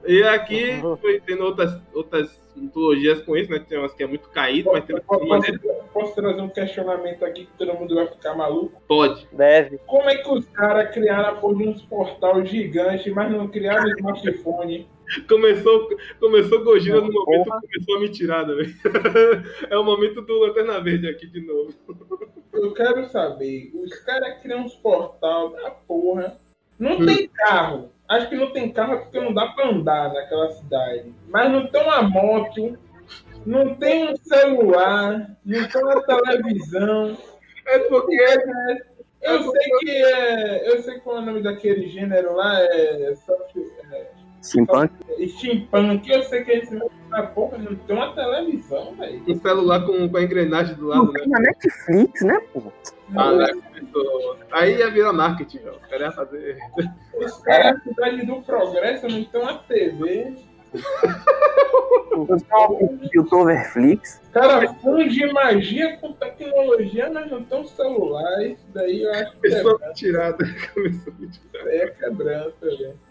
E 0.07 0.23
aqui 0.23 0.81
foi 1.01 1.19
tendo 1.19 1.43
outras, 1.43 1.81
outras 1.93 2.41
mitologias 2.55 3.21
com 3.21 3.35
isso, 3.35 3.51
né? 3.51 3.59
Tem 3.59 3.77
umas 3.77 3.93
que 3.93 4.03
é 4.03 4.07
muito 4.07 4.29
caído, 4.29 4.71
mas 4.71 4.85
tem 4.85 4.99
Posso, 5.01 5.25
posso 5.93 6.15
trazer 6.15 6.41
um 6.41 6.49
questionamento 6.49 7.23
aqui 7.23 7.45
que 7.45 7.57
todo 7.57 7.73
mundo 7.73 7.95
vai 7.95 8.07
ficar 8.07 8.35
maluco? 8.35 8.81
Pode. 8.87 9.27
Deve. 9.31 9.79
Como 9.85 10.09
é 10.09 10.15
que 10.15 10.29
os 10.29 10.47
caras 10.47 10.91
criaram 10.91 11.29
a 11.29 11.33
porra 11.33 11.57
de 11.57 11.69
uns 11.69 11.81
portal 11.83 12.43
gigante, 12.45 13.11
mas 13.11 13.31
não 13.31 13.47
criaram 13.47 13.89
smartphone? 13.89 14.87
Começou, 15.27 15.89
começou 16.19 16.63
Gojira 16.63 16.99
no 16.99 17.11
momento 17.11 17.43
que 17.43 17.67
começou 17.67 17.95
a 17.95 17.99
mentirada, 17.99 18.55
velho. 18.57 18.73
É 19.69 19.77
o 19.77 19.83
momento 19.83 20.21
do 20.21 20.39
Lanterna 20.39 20.81
Verde 20.81 21.07
aqui 21.07 21.27
de 21.27 21.45
novo. 21.45 21.73
Eu 22.53 22.73
quero 22.73 23.05
saber, 23.05 23.71
os 23.73 23.93
caras 23.99 24.41
criam 24.41 24.61
uns 24.61 24.75
portal 24.75 25.51
da 25.51 25.71
porra. 25.71 26.37
Não 26.77 27.05
tem 27.05 27.27
carro. 27.27 27.89
Acho 28.07 28.29
que 28.29 28.35
não 28.35 28.51
tem 28.51 28.71
carro 28.71 28.93
é 28.93 28.97
porque 28.97 29.19
não 29.19 29.33
dá 29.33 29.47
pra 29.47 29.67
andar 29.69 30.13
naquela 30.13 30.49
cidade. 30.51 31.13
Mas 31.27 31.51
não 31.51 31.67
tem 31.67 31.81
uma 31.83 32.01
moto, 32.03 32.77
não 33.45 33.75
tem 33.75 34.09
um 34.09 34.15
celular, 34.15 35.31
não 35.45 35.67
tem 35.67 35.83
uma 35.83 36.01
televisão. 36.03 37.17
É 37.65 37.79
porque. 37.79 38.15
Eu 39.19 39.43
sei 39.51 39.69
que 39.79 39.89
é. 39.91 40.69
Eu 40.71 40.81
sei 40.83 40.99
qual 40.99 41.17
é 41.17 41.19
o 41.19 41.25
nome 41.25 41.41
daquele 41.41 41.89
gênero 41.89 42.33
lá, 42.35 42.61
é. 42.61 43.13
soft- 43.25 43.57
é 43.57 43.76
Steampunk? 44.41 44.91
steampunk. 45.27 46.09
Eu 46.09 46.23
sei 46.23 46.43
que 46.43 46.51
é 46.51 46.57
esse. 46.59 46.79
Mas, 47.09 47.29
porra, 47.31 47.57
não 47.57 47.75
tem 47.75 47.95
uma 47.95 48.13
televisão, 48.13 48.93
velho. 48.95 49.23
Um 49.27 49.39
celular 49.39 49.85
com, 49.85 50.07
com 50.09 50.17
a 50.17 50.21
engrenagem 50.23 50.75
do 50.75 50.87
lado, 50.87 51.11
né? 51.11 51.23
Na 51.27 51.39
Netflix, 51.39 52.21
né, 52.21 52.39
pô? 52.53 52.61
Ah, 53.15 53.31
né? 53.31 53.47
Começou- 53.53 54.37
Aí 54.51 54.77
ia 54.77 54.89
virar 54.91 55.13
marketing, 55.13 55.61
ó. 55.67 55.71
Os 55.71 55.85
caras 55.87 56.01
iam 56.01 56.11
fazer. 56.13 56.57
Os 57.15 57.37
caras 57.39 57.77
da 57.77 57.83
cidade 57.83 58.25
do 58.25 58.41
progresso 58.41 59.07
não 59.07 59.23
tem 59.23 59.41
uma 59.41 59.53
TV. 59.59 60.35
Youtuberflix. 63.13 64.21
Cara, 64.33 64.73
funde 64.75 65.25
magia 65.33 65.97
com 65.97 66.13
tecnologia, 66.13 67.09
mas 67.09 67.31
não 67.31 67.43
tem 67.43 67.59
um 67.61 67.65
celular. 67.65 68.45
Isso 68.45 68.65
daí 68.73 69.03
eu 69.03 69.11
acho 69.13 69.31
que 69.31 69.49
Começou 69.49 69.71
é, 69.79 69.83
a 69.83 69.87
mentirada. 69.87 70.45
Começou 70.73 71.13
a 71.13 71.21
mentirada. 71.21 71.69
é 71.75 71.87
quebrança, 71.89 72.53
velho. 72.61 73.06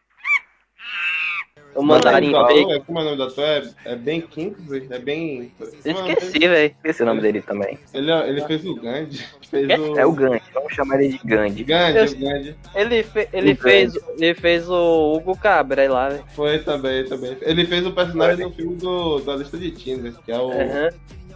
O 1.76 1.82
mandarim 1.82 2.34
é 2.34 2.46
fake. 2.46 2.64
do 2.64 2.70
ator? 2.72 2.84
Como 2.86 2.98
é 2.98 3.02
o 3.02 3.04
nome 3.04 3.16
do 3.16 3.22
ator? 3.24 3.44
É, 3.44 3.62
é 3.84 3.96
Ben 3.96 4.20
Kingsley? 4.20 4.86
É 4.90 4.98
bem. 4.98 5.52
Esqueci, 5.84 6.38
velho. 6.38 6.74
Esqueci 6.76 7.02
o 7.02 7.06
nome 7.06 7.20
dele 7.20 7.42
também. 7.42 7.78
Ele, 7.94 8.10
ele 8.10 8.40
fez 8.42 8.64
o 8.64 8.74
Gandhi. 8.74 9.24
Fez 9.46 9.68
o... 9.78 9.96
É 9.96 10.04
o 10.04 10.10
Gandhi, 10.10 10.42
vamos 10.52 10.72
chamar 10.74 11.00
ele 11.00 11.16
de 11.16 11.24
Gandhi. 11.24 11.62
Gandhi, 11.62 12.14
o 12.14 12.18
Gandhi. 12.18 12.56
Ele, 12.74 13.02
fe- 13.04 13.28
ele, 13.32 13.52
O 13.52 13.56
fez, 13.56 13.92
ele 14.18 14.34
fez 14.34 14.68
o 14.68 15.14
Hugo 15.14 15.38
Cabra 15.38 15.88
lá, 15.88 16.08
velho. 16.08 16.24
Foi 16.34 16.58
também, 16.58 17.04
também. 17.04 17.36
Ele 17.42 17.64
fez 17.64 17.86
o 17.86 17.92
personagem 17.92 18.44
do 18.48 18.52
filme 18.52 18.74
do, 18.74 19.20
da 19.20 19.36
lista 19.36 19.56
de 19.56 19.70
Tinder, 19.70 20.12
que 20.24 20.32
é 20.32 20.38
o, 20.38 20.50
Aham. 20.50 20.88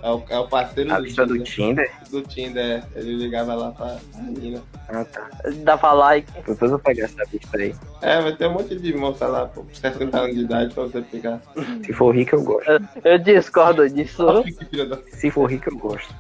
é 0.02 0.10
o, 0.10 0.22
é 0.28 0.38
o 0.40 0.48
parceiro 0.48 0.92
A 0.92 0.96
do 0.98 1.04
lista 1.04 1.24
Tinder. 1.24 1.38
do 1.38 1.44
Tinder? 1.44 1.90
Do 2.10 2.22
Tinder, 2.22 2.64
é. 2.64 2.82
Ele 2.98 3.14
ligava 3.14 3.54
lá 3.54 3.70
pra 3.70 3.96
menina. 4.20 4.60
Ah, 4.88 5.04
tá. 5.04 5.30
Dá 5.62 5.78
pra 5.78 5.92
like. 5.92 6.28
Depois 6.44 6.72
eu 6.72 6.78
pegar 6.80 7.04
essa 7.04 7.22
lista 7.32 7.56
aí. 7.56 7.72
É, 8.02 8.20
vai 8.20 8.34
ter 8.34 8.48
um 8.48 8.54
monte 8.54 8.74
de 8.76 8.92
moça 8.92 9.28
lá, 9.28 9.46
pô, 9.46 9.64
60 9.72 10.18
anos 10.18 10.29
de 10.32 10.40
idade 10.40 10.74
pra 10.74 10.84
você 10.84 11.02
pegar. 11.02 11.40
Se 11.84 11.92
for 11.92 12.14
rico, 12.14 12.36
eu 12.36 12.42
gosto. 12.42 12.70
Eu 13.04 13.18
discordo 13.18 13.88
disso. 13.88 14.24
Da... 14.24 14.98
Se 15.08 15.30
for 15.30 15.50
rico, 15.50 15.70
eu 15.70 15.78
gosto. 15.78 16.14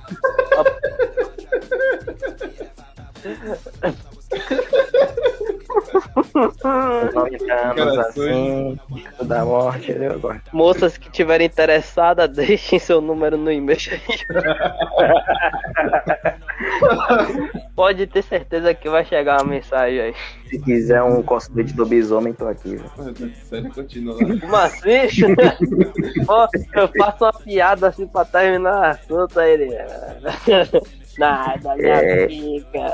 Anos 6.64 7.98
assim, 7.98 8.78
da 9.22 9.44
morte, 9.44 9.92
eu 9.92 10.18
gosto. 10.18 10.42
Moças 10.52 10.96
que 10.96 11.08
estiverem 11.08 11.46
interessadas, 11.46 12.30
deixem 12.34 12.78
seu 12.78 13.00
número 13.00 13.36
no 13.36 13.50
e-mail. 13.50 13.78
Pode 17.74 18.06
ter 18.06 18.22
certeza 18.22 18.74
que 18.74 18.88
vai 18.90 19.04
chegar 19.04 19.40
uma 19.42 19.50
mensagem 19.50 20.00
aí. 20.00 20.14
Se 20.48 20.58
quiser 20.60 21.02
um 21.02 21.22
cosplay 21.22 21.64
de 21.64 21.76
lobisomem, 21.78 22.32
tô 22.32 22.46
aqui. 22.46 22.76
velho. 22.76 23.34
Céu, 23.36 23.70
continua. 23.74 24.16
Como 24.18 24.56
assim? 24.56 25.24
Ó, 26.28 26.46
eu 26.74 26.88
faço 26.98 27.24
uma 27.24 27.32
piada 27.32 27.88
assim 27.88 28.06
pra 28.06 28.24
terminar 28.24 28.78
o 28.78 28.84
assunto 28.84 29.40
aí. 29.40 29.52
ele- 29.52 29.76
Nada, 31.18 31.74
minha 31.76 31.94
É. 31.94 32.28
fica. 32.28 32.92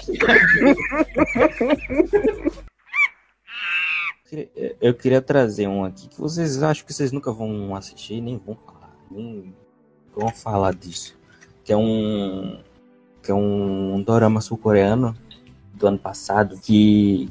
Eu 4.80 4.92
queria 4.94 5.22
trazer 5.22 5.68
um 5.68 5.84
aqui 5.84 6.08
que 6.08 6.20
vocês 6.20 6.60
acham 6.62 6.84
que 6.84 6.92
vocês 6.92 7.12
nunca 7.12 7.32
vão 7.32 7.74
assistir, 7.76 8.20
nem 8.20 8.36
vão 8.38 8.56
falar, 8.56 8.96
nem 9.10 9.54
vão 10.14 10.28
falar 10.30 10.74
disso. 10.74 11.16
Que 11.62 11.72
é 11.72 11.76
um 11.76 12.58
que 13.26 13.32
é 13.32 13.34
um 13.34 14.00
dorama 14.02 14.40
sul-coreano 14.40 15.16
do 15.74 15.88
ano 15.88 15.98
passado 15.98 16.58
que 16.62 17.28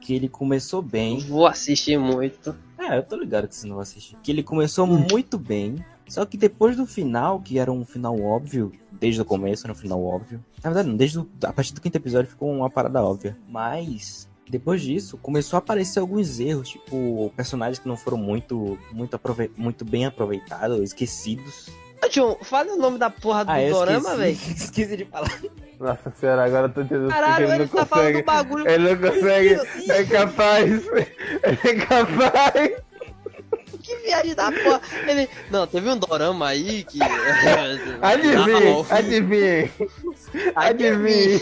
que 0.00 0.14
ele 0.14 0.28
começou 0.28 0.80
bem. 0.80 1.18
Vou 1.18 1.46
assistir 1.46 1.98
muito. 1.98 2.54
É, 2.78 2.96
eu 2.96 3.02
tô 3.02 3.16
ligado 3.16 3.48
que 3.48 3.54
vocês 3.56 3.64
não 3.64 3.74
vão 3.74 3.82
assistir. 3.82 4.16
Que 4.22 4.30
ele 4.30 4.42
começou 4.42 4.86
muito 4.86 5.36
bem, 5.36 5.84
só 6.06 6.24
que 6.24 6.36
depois 6.36 6.76
do 6.76 6.86
final, 6.86 7.40
que 7.40 7.58
era 7.58 7.72
um 7.72 7.84
final 7.84 8.20
óbvio, 8.20 8.70
desde 8.92 9.20
o 9.20 9.24
começo 9.24 9.66
era 9.66 9.72
um 9.72 9.76
final 9.76 10.00
óbvio. 10.04 10.44
Na 10.62 10.70
verdade, 10.70 10.88
não, 10.88 10.96
desde 10.96 11.18
o, 11.18 11.28
a 11.42 11.52
partir 11.52 11.74
do 11.74 11.80
quinto 11.80 11.96
episódio 11.96 12.30
ficou 12.30 12.52
uma 12.52 12.70
parada 12.70 13.02
óbvia. 13.02 13.36
Mas 13.48 14.28
depois 14.48 14.80
disso, 14.80 15.18
começou 15.18 15.56
a 15.56 15.58
aparecer 15.58 15.98
alguns 15.98 16.38
erros, 16.38 16.68
tipo 16.68 17.32
personagens 17.36 17.80
que 17.80 17.88
não 17.88 17.96
foram 17.96 18.16
muito 18.16 18.78
muito, 18.92 19.20
muito 19.56 19.84
bem 19.84 20.06
aproveitados, 20.06 20.80
esquecidos. 20.80 21.68
Ô, 22.04 22.08
Tio, 22.08 22.36
fala 22.42 22.72
o 22.72 22.76
nome 22.76 22.98
da 22.98 23.10
porra 23.10 23.44
do 23.44 23.50
Ah, 23.50 23.56
dorama, 23.70 24.16
velho. 24.16 24.32
esqueci 24.56 24.96
de 24.96 25.04
falar. 25.06 25.30
Nossa 25.78 26.10
senhora, 26.18 26.44
agora 26.44 26.66
eu 26.66 26.72
tô 26.72 26.80
entendendo 26.82 27.08
Caralho, 27.08 27.44
ele 27.44 27.52
ele 27.54 27.58
não 27.64 27.68
tá 27.68 27.86
falando 27.86 28.06
consegue. 28.06 28.22
do 28.22 28.26
bagulho. 28.26 28.68
Ele 28.68 28.94
não 28.94 29.10
consegue. 29.10 29.90
É 29.90 30.04
capaz. 30.04 30.82
É 31.42 31.74
capaz. 31.86 32.72
Que 33.82 33.96
viagem 33.98 34.34
da 34.34 34.50
porra. 34.50 34.80
Ele... 35.06 35.28
Não, 35.50 35.66
teve 35.66 35.88
um 35.90 35.96
dorama 35.96 36.48
aí 36.48 36.82
que. 36.84 36.98
Adivinhe, 38.02 38.60
Não, 38.60 38.86
adivinhe. 38.90 39.70
Adivinhe. 40.56 41.40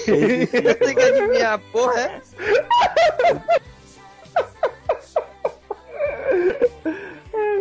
Eu 0.52 0.74
tenho 0.74 0.94
que 0.96 1.02
adivinhar 1.02 1.54
a 1.54 1.58
porra, 1.58 2.00
é? 2.00 2.20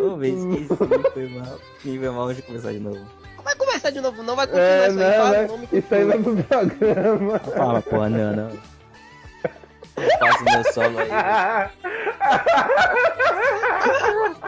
Ô, 0.03 0.17
velho, 0.17 0.37
esqueci, 0.37 0.67
foi 1.13 1.29
mal. 1.29 1.57
Ih, 1.85 1.97
Foi 1.97 2.09
mal 2.09 2.33
de 2.33 2.41
começar 2.41 2.73
de 2.73 2.79
novo. 2.79 2.99
Não 3.37 3.43
vai 3.43 3.55
começar 3.55 3.89
de 3.89 4.01
novo, 4.01 4.21
não 4.21 4.35
vai 4.35 4.47
continuar 4.47 4.67
É, 4.67 4.87
isso 4.89 4.97
não, 4.97 5.05
aí. 5.05 5.13
Fala 5.13 5.31
né? 5.31 5.45
o 5.45 5.47
nome 5.47 5.67
que 5.67 5.77
Isso 5.77 5.95
aí 5.95 6.03
vai 6.03 6.19
pro 6.19 6.43
programa. 6.43 7.39
Fala, 7.39 7.81
porra, 7.81 8.09
não, 8.09 8.35
não. 8.35 8.49
Eu 9.95 10.09
faço 10.19 10.43
meu 10.43 10.73
solo 10.73 10.99
aí. 10.99 11.09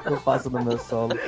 Eu 0.06 0.18
faço 0.18 0.50
no 0.50 0.62
meu 0.62 0.78
solo. 0.78 1.16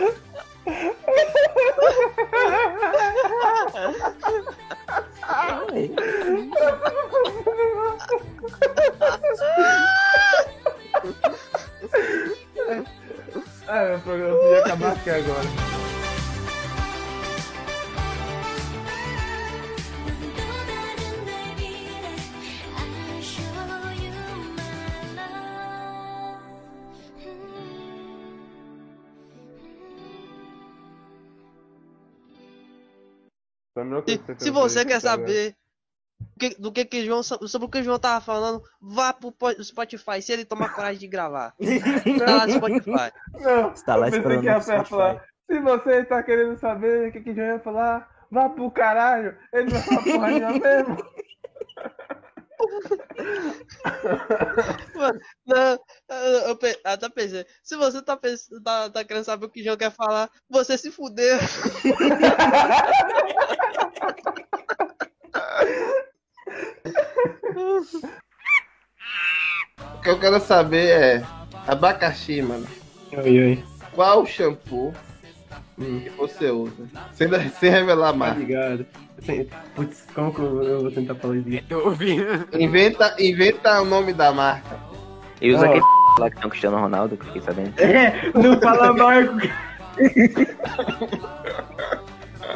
Ah, 13.70 13.84
meu 13.84 14.00
programa 14.00 14.38
podia 14.38 14.60
acabar 14.60 14.94
aqui 14.94 15.10
agora. 15.10 15.78
Se, 34.06 34.46
se 34.46 34.50
você 34.50 34.86
quer 34.86 35.02
saber 35.02 35.52
o 35.52 35.67
que- 36.40 36.56
do 36.60 36.72
que 36.72 36.86
que 36.86 37.06
João 37.06 37.22
sobre 37.24 37.66
o 37.66 37.70
que 37.70 37.80
o 37.80 37.84
João 37.84 38.00
tava 38.00 38.24
falando, 38.24 38.64
vá 38.82 39.12
pro 39.14 39.32
po- 39.32 39.64
Spotify, 39.64 40.22
se 40.22 40.32
ele 40.32 40.46
tomar 40.46 40.74
coragem 40.74 41.00
de 41.00 41.08
gravar. 41.08 41.54
Tá 42.20 42.36
lá 42.38 42.48
no 42.48 42.54
Spotify. 42.54 43.12
Não, 43.34 43.70
Você 43.76 43.86
tá 43.86 43.96
lá 43.96 44.08
eu 44.10 44.16
esperando 44.18 44.40
que 44.42 44.46
ia 44.46 44.56
no 44.56 44.62
Spotify. 44.62 44.90
falar. 44.90 45.24
Se 45.50 45.60
você 45.60 46.04
tá 46.06 46.22
querendo 46.24 46.58
saber 46.58 47.08
o 47.10 47.12
que, 47.12 47.22
que 47.22 47.34
João 47.34 47.48
ia 47.48 47.60
falar, 47.60 48.10
vá 48.32 48.50
pro 48.50 48.70
caralho. 48.72 49.38
Ele 49.54 49.72
não 49.74 49.80
fala 49.82 50.04
porra 50.04 50.28
nenhuma 50.32 50.60
mesmo. 50.60 50.98
Mano, 54.96 55.20
não, 55.46 55.80
eu, 56.10 56.40
eu 56.50 56.58
pe- 56.58 56.80
até 56.84 57.08
pensei, 57.10 57.46
se 57.64 57.76
você 57.78 58.02
tá, 58.02 58.18
pens- 58.18 58.50
tá, 58.64 58.90
tá 58.90 59.04
querendo 59.04 59.24
saber 59.24 59.46
o 59.46 59.50
que 59.50 59.62
o 59.62 59.64
João 59.64 59.78
quer 59.78 59.92
falar, 59.92 60.30
você 60.50 60.76
se 60.78 60.92
fudeu. 60.92 61.38
O 69.96 70.02
que 70.02 70.10
eu 70.10 70.20
quero 70.20 70.40
saber 70.40 70.90
é 70.90 71.24
abacaxi, 71.68 72.42
mano. 72.42 72.66
Oi, 73.14 73.40
oi. 73.40 73.64
Qual 73.94 74.26
shampoo 74.26 74.94
que 75.78 76.10
você 76.18 76.50
usa? 76.50 76.88
Sem, 77.14 77.28
sem 77.60 77.70
revelar 77.72 78.10
a 78.10 78.12
Tá 78.12 78.18
marca. 78.18 78.40
ligado? 78.40 78.86
Assim, 79.18 79.48
Putz, 79.76 80.06
como 80.14 80.34
que 80.34 80.40
eu 80.42 80.64
eu 80.64 80.82
vou 80.82 80.92
tentar 80.92 81.16
falar 81.16 81.38
isso? 81.38 81.64
Tô 81.68 81.80
ouvindo. 81.86 82.48
Inventa, 82.54 83.16
inventa 83.20 83.82
o 83.82 83.86
nome 83.86 84.14
da 84.14 84.32
marca. 84.32 84.78
E 85.42 85.52
usa 85.54 85.66
Ó. 85.66 85.70
aquele 85.70 85.86
lá 86.20 86.30
que 86.30 86.36
tem 86.38 86.46
o 86.46 86.50
Cristiano 86.50 86.78
Ronaldo, 86.80 87.18
que 87.18 87.24
eu 87.24 87.28
fiquei 87.28 87.42
sabendo. 87.42 87.74
É, 87.80 88.32
não 88.34 88.60
fala 88.60 88.94
Marco. 88.94 89.38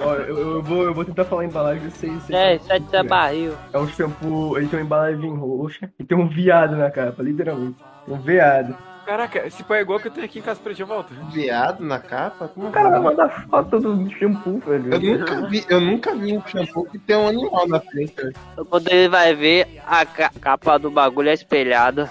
Ó, 0.03 0.15
eu, 0.15 0.37
eu 0.55 0.61
vou, 0.63 0.83
eu 0.83 0.93
vou 0.93 1.05
tentar 1.05 1.25
falar 1.25 1.43
a 1.43 1.45
embalagem, 1.45 1.85
eu 1.85 1.91
sei, 1.91 2.19
sei. 2.21 2.35
É, 2.35 2.59
sete 2.59 2.95
é 2.95 3.03
barril. 3.03 3.53
É 3.71 3.77
um 3.77 3.87
shampoo, 3.87 4.57
ele 4.57 4.67
tem 4.67 4.79
uma 4.79 4.85
embalagem 4.85 5.35
roxa 5.35 5.91
e 5.99 6.03
tem 6.03 6.17
um 6.17 6.27
viado 6.27 6.75
na 6.75 6.89
capa, 6.89 7.21
literalmente. 7.21 7.77
Um 8.07 8.17
veado. 8.19 8.75
Caraca, 9.05 9.45
esse 9.47 9.63
pai 9.63 9.79
é 9.79 9.81
igual 9.81 9.99
que 9.99 10.07
eu 10.07 10.11
tenho 10.11 10.25
aqui 10.25 10.39
em 10.39 10.41
casa 10.41 10.59
pra 10.61 10.71
eu 10.77 10.85
volto. 10.87 11.13
Viado 11.31 11.83
na 11.83 11.99
capa? 11.99 12.47
Como 12.47 12.67
O 12.67 12.71
cara 12.71 12.89
vai 12.91 12.99
mandar 12.99 13.45
foto 13.49 13.79
do 13.79 14.09
shampoo, 14.11 14.59
velho. 14.65 14.93
Eu 14.93 14.99
nunca 14.99 15.47
vi, 15.47 15.65
eu 15.67 15.81
nunca 15.81 16.15
vi 16.15 16.37
um 16.37 16.41
shampoo 16.47 16.85
que 16.85 16.97
tem 16.99 17.15
um 17.15 17.27
animal 17.27 17.67
na 17.67 17.79
frente. 17.79 18.13
velho. 18.15 18.33
Quando 18.69 18.87
ele 18.89 19.09
vai 19.09 19.35
ver, 19.35 19.81
a 19.87 20.05
ca- 20.05 20.31
capa 20.39 20.77
do 20.77 20.89
bagulho 20.91 21.29
é 21.29 21.33
espelhada. 21.33 22.09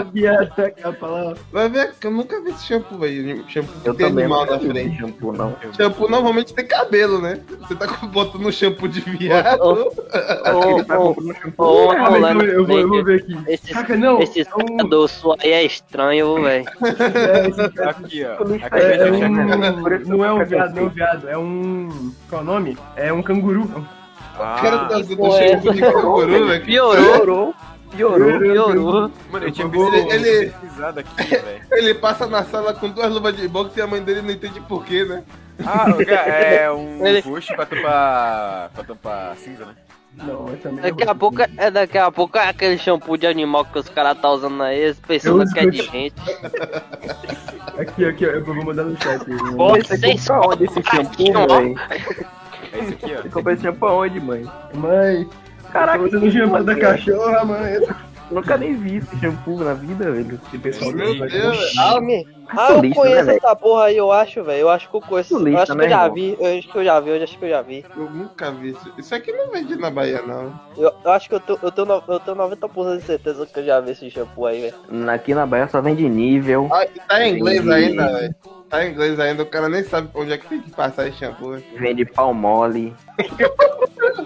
O 0.00 0.04
viado 0.12 0.52
na 0.56 0.70
capa 0.70 1.06
lá. 1.06 1.34
Vai 1.52 1.68
ver 1.68 1.94
que 1.94 2.06
eu 2.06 2.10
nunca 2.10 2.40
vi 2.42 2.50
esse 2.50 2.64
shampoo 2.66 3.02
aí. 3.04 3.42
Shampoo 3.48 3.80
que 3.82 3.88
Eu 3.88 3.94
tem 3.94 4.08
também 4.08 4.24
animal 4.24 4.46
na 4.46 4.56
vi 4.56 4.68
frente. 4.68 4.98
shampoo, 4.98 5.32
não. 5.32 5.56
Shampoo 5.76 6.08
normalmente 6.08 6.52
tem 6.54 6.66
cabelo, 6.66 7.20
né? 7.20 7.40
Você 7.60 7.74
tá 7.74 7.86
botando 8.06 8.46
um 8.46 8.52
shampoo 8.52 8.88
de 8.88 9.00
viado. 9.00 9.60
Ô, 11.58 11.92
eu 11.94 12.66
vou 12.66 13.02
frente. 13.02 13.04
ver 13.04 13.20
aqui. 13.20 13.38
Esse, 13.48 13.72
Caraca, 14.00 14.12
não. 14.12 14.22
esse 14.22 14.40
é 14.40 14.44
um- 14.56 15.32
aí 15.42 15.52
é 15.52 15.62
estranho, 15.64 16.34
velho. 16.42 16.64
é, 17.78 17.88
Aqui, 17.88 18.24
ó. 18.24 18.28
É, 18.28 18.66
Aqui, 18.66 19.02
é 19.02 19.10
ó. 19.10 19.14
um, 19.14 20.06
não 20.06 20.24
é 20.24 20.32
um 20.32 20.44
viado, 20.44 20.74
não 20.74 20.82
é 20.82 20.86
um 20.86 20.88
viado, 20.88 21.28
é 21.28 21.38
um. 21.38 22.12
Qual 22.28 22.40
é 22.40 22.44
o 22.44 22.46
nome? 22.46 22.78
É 22.96 23.12
um 23.12 23.22
canguru. 23.22 23.62
O 23.62 24.38
cara 24.38 24.76
Ah, 24.76 24.88
tá 24.88 25.02
shampoo 25.04 25.72
de 25.74 25.80
canguru, 25.80 26.46
velho. 26.48 26.64
Piorou. 26.64 27.54
Piorou, 27.94 28.38
piorou. 28.40 29.10
Mano, 29.30 29.46
eu 29.46 29.50
tinha 29.52 29.66
Ele- 29.66 29.74
pesquisado 29.76 30.14
ele- 30.14 30.46
pesquisado 30.50 31.00
aqui, 31.00 31.24
velho. 31.36 31.60
Ele 31.72 31.94
passa 31.94 32.26
na 32.26 32.42
sala 32.42 32.72
com 32.72 32.88
duas 32.88 33.12
luvas 33.12 33.36
de 33.36 33.46
boxe 33.46 33.78
e 33.78 33.82
a 33.82 33.86
mãe 33.86 34.00
dele 34.02 34.22
não 34.22 34.30
entende 34.30 34.58
porquê, 34.62 35.04
né? 35.04 35.22
Ah, 35.66 35.84
é 36.00 36.70
um 36.72 37.06
Ele- 37.06 37.20
roxo 37.20 37.54
pra 37.54 37.66
tampar. 37.66 38.70
pra 38.74 38.84
tampar 38.84 39.36
cinza, 39.36 39.66
né? 39.66 39.74
Não, 40.16 40.46
também 40.62 40.82
Daqui 40.82 41.08
a 41.08 41.14
pouco 41.14 41.38
é 41.42 41.70
daqui 41.70 41.98
a 41.98 42.10
pouco 42.10 42.38
é 42.38 42.48
aquele 42.48 42.76
shampoo 42.76 43.16
de 43.16 43.26
animal 43.26 43.64
que 43.64 43.78
os 43.78 43.88
caras 43.88 44.20
tá 44.20 44.30
usando 44.30 44.62
aí, 44.62 44.94
pensando 45.06 45.50
que 45.50 45.58
é 45.58 45.66
de 45.66 45.82
gente. 45.82 46.14
Aqui, 47.78 48.04
aqui, 48.04 48.24
eu 48.24 48.44
vou 48.44 48.54
mandar 48.54 48.84
no 48.84 49.00
chat. 49.02 49.24
Vocês 49.24 50.28
Compra 50.28 50.48
onde 50.48 50.64
esse 50.64 50.82
shampoo, 50.82 51.48
velho? 51.48 51.80
É 52.70 52.78
esse 52.78 52.92
aqui, 52.92 53.14
ó. 53.16 53.22
Você 53.22 53.28
compra 53.30 53.52
esse 53.54 53.62
shampoo 53.62 53.86
aonde, 53.86 54.20
mãe? 54.20 54.44
Mãe, 54.74 55.28
caraca, 55.72 55.98
você 55.98 56.16
não 56.16 56.30
chama 56.30 56.62
da 56.62 56.76
cachorra, 56.76 57.44
mãe. 57.46 57.80
Nunca 58.32 58.56
nem 58.56 58.74
vi 58.74 58.96
esse 58.96 59.16
shampoo 59.18 59.58
na 59.62 59.74
vida, 59.74 60.10
velho. 60.10 60.40
Esse 60.46 60.58
pessoal 60.58 60.92
Meu 60.92 61.14
Deus, 61.28 61.74
Ah, 61.78 62.00
me... 62.00 62.26
ah 62.56 62.68
eu 62.70 62.74
Sulista, 62.76 63.00
conheço 63.00 63.24
né, 63.26 63.36
essa 63.36 63.54
porra 63.56 63.84
aí, 63.84 63.96
eu 63.96 64.10
acho, 64.10 64.42
velho. 64.42 64.60
Eu 64.60 64.68
acho 64.70 64.88
que 64.90 64.96
eu 64.96 65.00
conheço. 65.02 65.34
Eu 65.34 65.38
Sulista, 65.38 65.62
acho 65.62 65.72
que 65.72 65.78
né, 65.78 65.84
eu 65.84 65.90
já 65.90 66.00
irmão? 66.02 66.14
vi. 66.14 66.36
Eu 66.40 66.58
acho 66.58 66.68
que 66.72 66.78
eu 66.78 66.84
já 66.84 67.00
vi, 67.00 67.10
eu 67.10 67.22
acho 67.22 67.38
que 67.38 67.44
eu 67.44 67.48
já 67.50 67.62
vi. 67.62 67.84
Eu 67.96 68.10
nunca 68.10 68.50
vi 68.50 68.70
isso. 68.70 68.92
Isso 68.96 69.14
aqui 69.14 69.32
não 69.32 69.50
vende 69.52 69.76
na 69.76 69.90
Bahia, 69.90 70.22
não. 70.22 70.52
Eu, 70.78 70.92
eu 71.04 71.10
acho 71.12 71.28
que 71.28 71.34
eu, 71.34 71.40
tô, 71.40 71.58
eu, 71.62 71.70
tenho, 71.70 71.86
no- 71.86 72.02
eu 72.08 72.20
tenho 72.20 72.36
90% 72.36 72.96
de 72.98 73.02
certeza 73.04 73.46
que 73.46 73.60
eu 73.60 73.64
já 73.64 73.80
vi 73.80 73.90
esse 73.90 74.10
shampoo 74.10 74.46
aí, 74.46 74.60
velho. 74.62 75.10
Aqui 75.10 75.34
na 75.34 75.44
Bahia 75.46 75.68
só 75.68 75.80
vende 75.82 76.08
nível. 76.08 76.68
Ah, 76.72 76.86
tá 77.08 77.22
em 77.24 77.36
inglês 77.36 77.62
Vende- 77.64 77.72
ainda, 78.00 78.12
velho. 78.18 78.34
Tá 78.70 78.86
em 78.86 78.90
inglês 78.92 79.20
ainda, 79.20 79.42
o 79.42 79.46
cara 79.46 79.68
nem 79.68 79.84
sabe 79.84 80.08
onde 80.14 80.32
é 80.32 80.38
que 80.38 80.46
tem 80.48 80.60
que 80.62 80.70
passar 80.70 81.06
esse 81.06 81.18
shampoo. 81.18 81.50
velho. 81.50 81.64
Vende 81.76 82.06
pau 82.06 82.32
mole. 82.32 82.94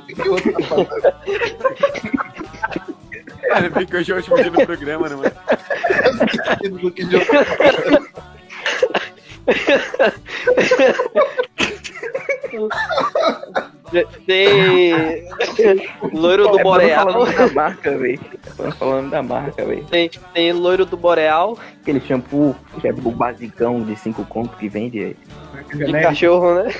Que 0.07 0.28
outro 0.28 0.52
tá 0.52 0.62
falando? 0.66 0.88
Cara, 3.49 3.70
bem 3.70 3.86
que 3.86 3.97
hoje 3.97 4.11
é 4.11 4.14
o 4.14 4.18
último 4.18 4.36
dia 4.36 4.51
do 4.51 4.66
programa, 4.66 5.09
né, 5.09 5.16
mano? 5.16 5.32
Tem. 14.26 15.24
Loiro 16.12 16.49
do 16.49 16.59
É, 16.59 16.62
Boreal. 16.62 17.11
Falando 17.12 17.36
da 17.36 17.49
marca, 17.53 17.97
velho. 17.99 18.20
Falando 18.57 18.80
o 18.80 18.97
nome 18.97 19.11
da 19.11 19.22
marca, 19.22 19.64
velho. 19.64 19.84
Tem, 19.84 20.11
tem 20.34 20.53
loiro 20.53 20.84
do 20.84 20.97
Boreal. 20.97 21.59
Aquele 21.82 22.01
shampoo 22.01 22.55
que 22.80 22.88
é 22.88 22.92
o 22.92 23.11
basicão 23.11 23.82
de 23.82 23.97
5 23.97 24.24
contos 24.26 24.57
que 24.59 24.68
vende. 24.68 25.03
é- 25.03 25.14
De 25.74 25.92
cachorro, 25.92 26.55
né? 26.62 26.72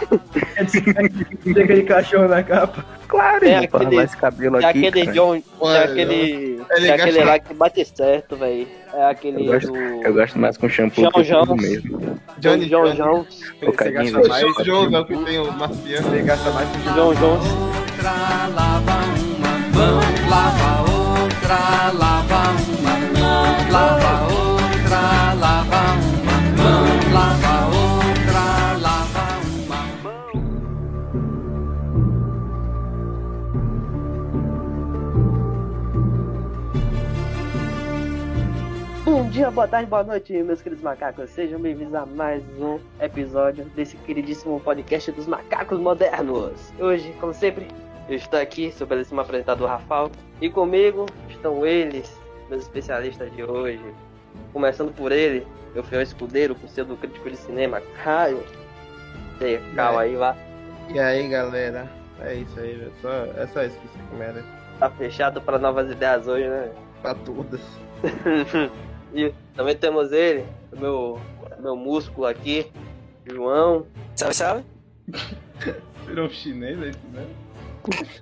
Tem 1.44 1.62
aquele 1.62 1.82
cachorro 1.82 2.28
na 2.28 2.42
capa. 2.42 2.84
Claro, 3.08 3.40
pra 3.40 3.80
aquele- 3.82 4.02
esse 4.02 4.16
cabelo 4.16 4.58
Tem 4.58 4.68
aqui. 4.68 4.86
aquele 4.86 5.04
cara. 5.06 5.16
John. 5.16 5.42
Olha, 5.58 5.84
aquele. 5.84 6.14
ele 6.14 6.64
Tem 6.82 6.90
aquele 6.92 7.24
lá 7.24 7.38
que 7.38 7.52
bate 7.54 7.84
certo, 7.84 8.36
velho. 8.36 8.66
É 8.92 9.04
aquele 9.10 9.42
Eu 9.48 9.52
gosto, 9.52 9.72
do. 9.72 9.78
eu 9.78 10.14
gosto 10.14 10.38
mais 10.38 10.56
com 10.56 10.68
shampoo 10.68 11.00
João 11.02 11.12
que 11.12 11.22
Jones. 11.22 11.62
mesmo. 11.62 12.20
Johnny 12.38 12.66
John 12.66 12.84
Jones. 12.84 12.96
Jones. 12.96 13.40
Você 13.60 13.90
mais, 13.90 14.12
O 14.12 14.62
Jones 14.64 14.92
é 14.92 14.98
o 15.00 15.04
que 15.04 15.16
tem 15.24 15.38
o 15.38 15.52
Marciano. 15.52 16.08
você 16.10 16.22
gasta 16.22 16.50
mais 16.50 16.68
o 16.68 16.78
John 16.94 17.14
Jones. 17.14 17.48
lava 18.02 18.98
uma 19.28 19.52
mão, 19.74 20.00
lava 20.28 20.70
outra, 20.90 21.92
lava 21.98 22.42
uma 22.80 22.94
mão, 23.20 23.70
lava 23.70 24.12
outra, 24.32 25.34
lava 25.38 25.80
uma 26.22 26.62
mão, 26.62 27.12
lava 27.12 27.49
dia, 39.40 39.50
boa 39.50 39.66
tarde, 39.66 39.88
boa 39.88 40.04
noite, 40.04 40.34
meus 40.42 40.60
queridos 40.60 40.84
macacos. 40.84 41.30
Sejam 41.30 41.58
bem-vindos 41.58 41.94
a 41.94 42.04
mais 42.04 42.42
um 42.58 42.78
episódio 43.00 43.64
desse 43.74 43.96
queridíssimo 43.96 44.60
podcast 44.60 45.10
dos 45.12 45.26
macacos 45.26 45.80
modernos. 45.80 46.70
Hoje, 46.78 47.10
como 47.18 47.32
sempre, 47.32 47.66
eu 48.06 48.16
estou 48.16 48.38
aqui, 48.38 48.70
seu 48.70 48.86
belíssimo 48.86 49.18
apresentador 49.18 49.66
Rafael, 49.66 50.10
e 50.42 50.50
comigo 50.50 51.06
estão 51.30 51.64
eles, 51.64 52.20
meus 52.50 52.64
especialistas 52.64 53.32
de 53.32 53.42
hoje. 53.42 53.82
Começando 54.52 54.94
por 54.94 55.10
ele, 55.10 55.46
meu 55.72 55.82
fiel 55.84 56.02
escudeiro, 56.02 56.54
com 56.54 56.68
seu 56.68 56.84
do 56.84 56.94
crítico 56.98 57.30
de 57.30 57.38
cinema, 57.38 57.80
Caio. 58.04 58.44
Sei, 59.38 59.58
Calma 59.74 60.02
aí, 60.02 60.16
vá. 60.16 60.36
E 60.90 60.98
aí, 60.98 61.26
galera? 61.28 61.88
É 62.20 62.34
isso 62.34 62.60
aí, 62.60 62.74
velho. 62.74 62.92
Só, 63.00 63.08
é 63.08 63.46
só 63.46 63.62
isso 63.62 63.78
que 63.78 63.88
você 63.88 64.16
merece. 64.18 64.46
Tá 64.78 64.90
fechado 64.90 65.40
para 65.40 65.58
novas 65.58 65.90
ideias 65.90 66.28
hoje, 66.28 66.46
né? 66.46 66.70
Pra 67.00 67.14
todas. 67.14 67.62
e 69.14 69.32
também 69.54 69.76
temos 69.76 70.12
ele, 70.12 70.44
meu, 70.72 71.20
meu 71.58 71.76
músculo 71.76 72.26
aqui, 72.26 72.70
João. 73.26 73.86
Sabe, 74.16 74.34
sabe? 74.34 74.64
Virou 76.06 76.26
um 76.26 76.30
chinês, 76.30 76.80
é 76.82 76.88
isso 76.90 76.98
mesmo? 77.12 77.34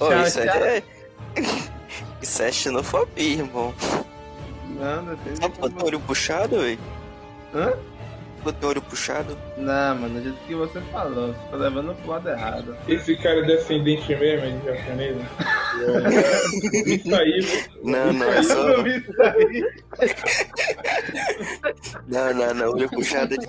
Ô, 0.00 0.08
Tchau, 0.08 0.22
isso 0.22 0.40
tchau. 0.42 0.54
é. 0.64 0.82
Isso 2.22 2.42
é 2.42 2.50
xenofobia, 2.50 3.38
irmão. 3.40 3.74
Nada, 4.80 5.16
tem 5.24 5.34
tem 5.50 5.76
o 5.78 5.84
olho 5.84 6.00
puxado, 6.00 6.58
velho? 6.58 6.78
Hã? 7.54 7.72
Tem 8.52 8.66
o 8.68 8.70
olho 8.70 8.82
puxado. 8.82 9.36
Não, 9.56 9.94
mano, 9.96 10.20
do 10.20 10.22
jeito 10.22 10.38
que 10.46 10.54
você 10.54 10.80
falou, 10.92 11.32
você 11.32 11.38
tá 11.50 11.56
levando 11.56 11.94
pro 12.02 12.10
lado 12.10 12.28
errado. 12.28 12.76
Esse 12.88 13.16
cara 13.16 13.40
é 13.40 13.42
descendente 13.42 14.14
mesmo, 14.14 14.46
é 14.46 14.50
de 14.50 14.66
japonês. 14.66 15.16
Isso 16.86 17.14
aí. 17.14 17.64
Não, 17.82 18.12
não, 18.12 18.26
é 18.32 18.42
só. 18.42 18.54
Não, 22.06 22.32
não, 22.34 22.54
não. 22.54 22.70
Olho 22.72 22.88
puxado 22.90 23.34
é 23.34 23.36
de. 23.38 23.46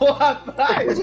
Ô, 0.00 0.12
rapaz! 0.12 1.00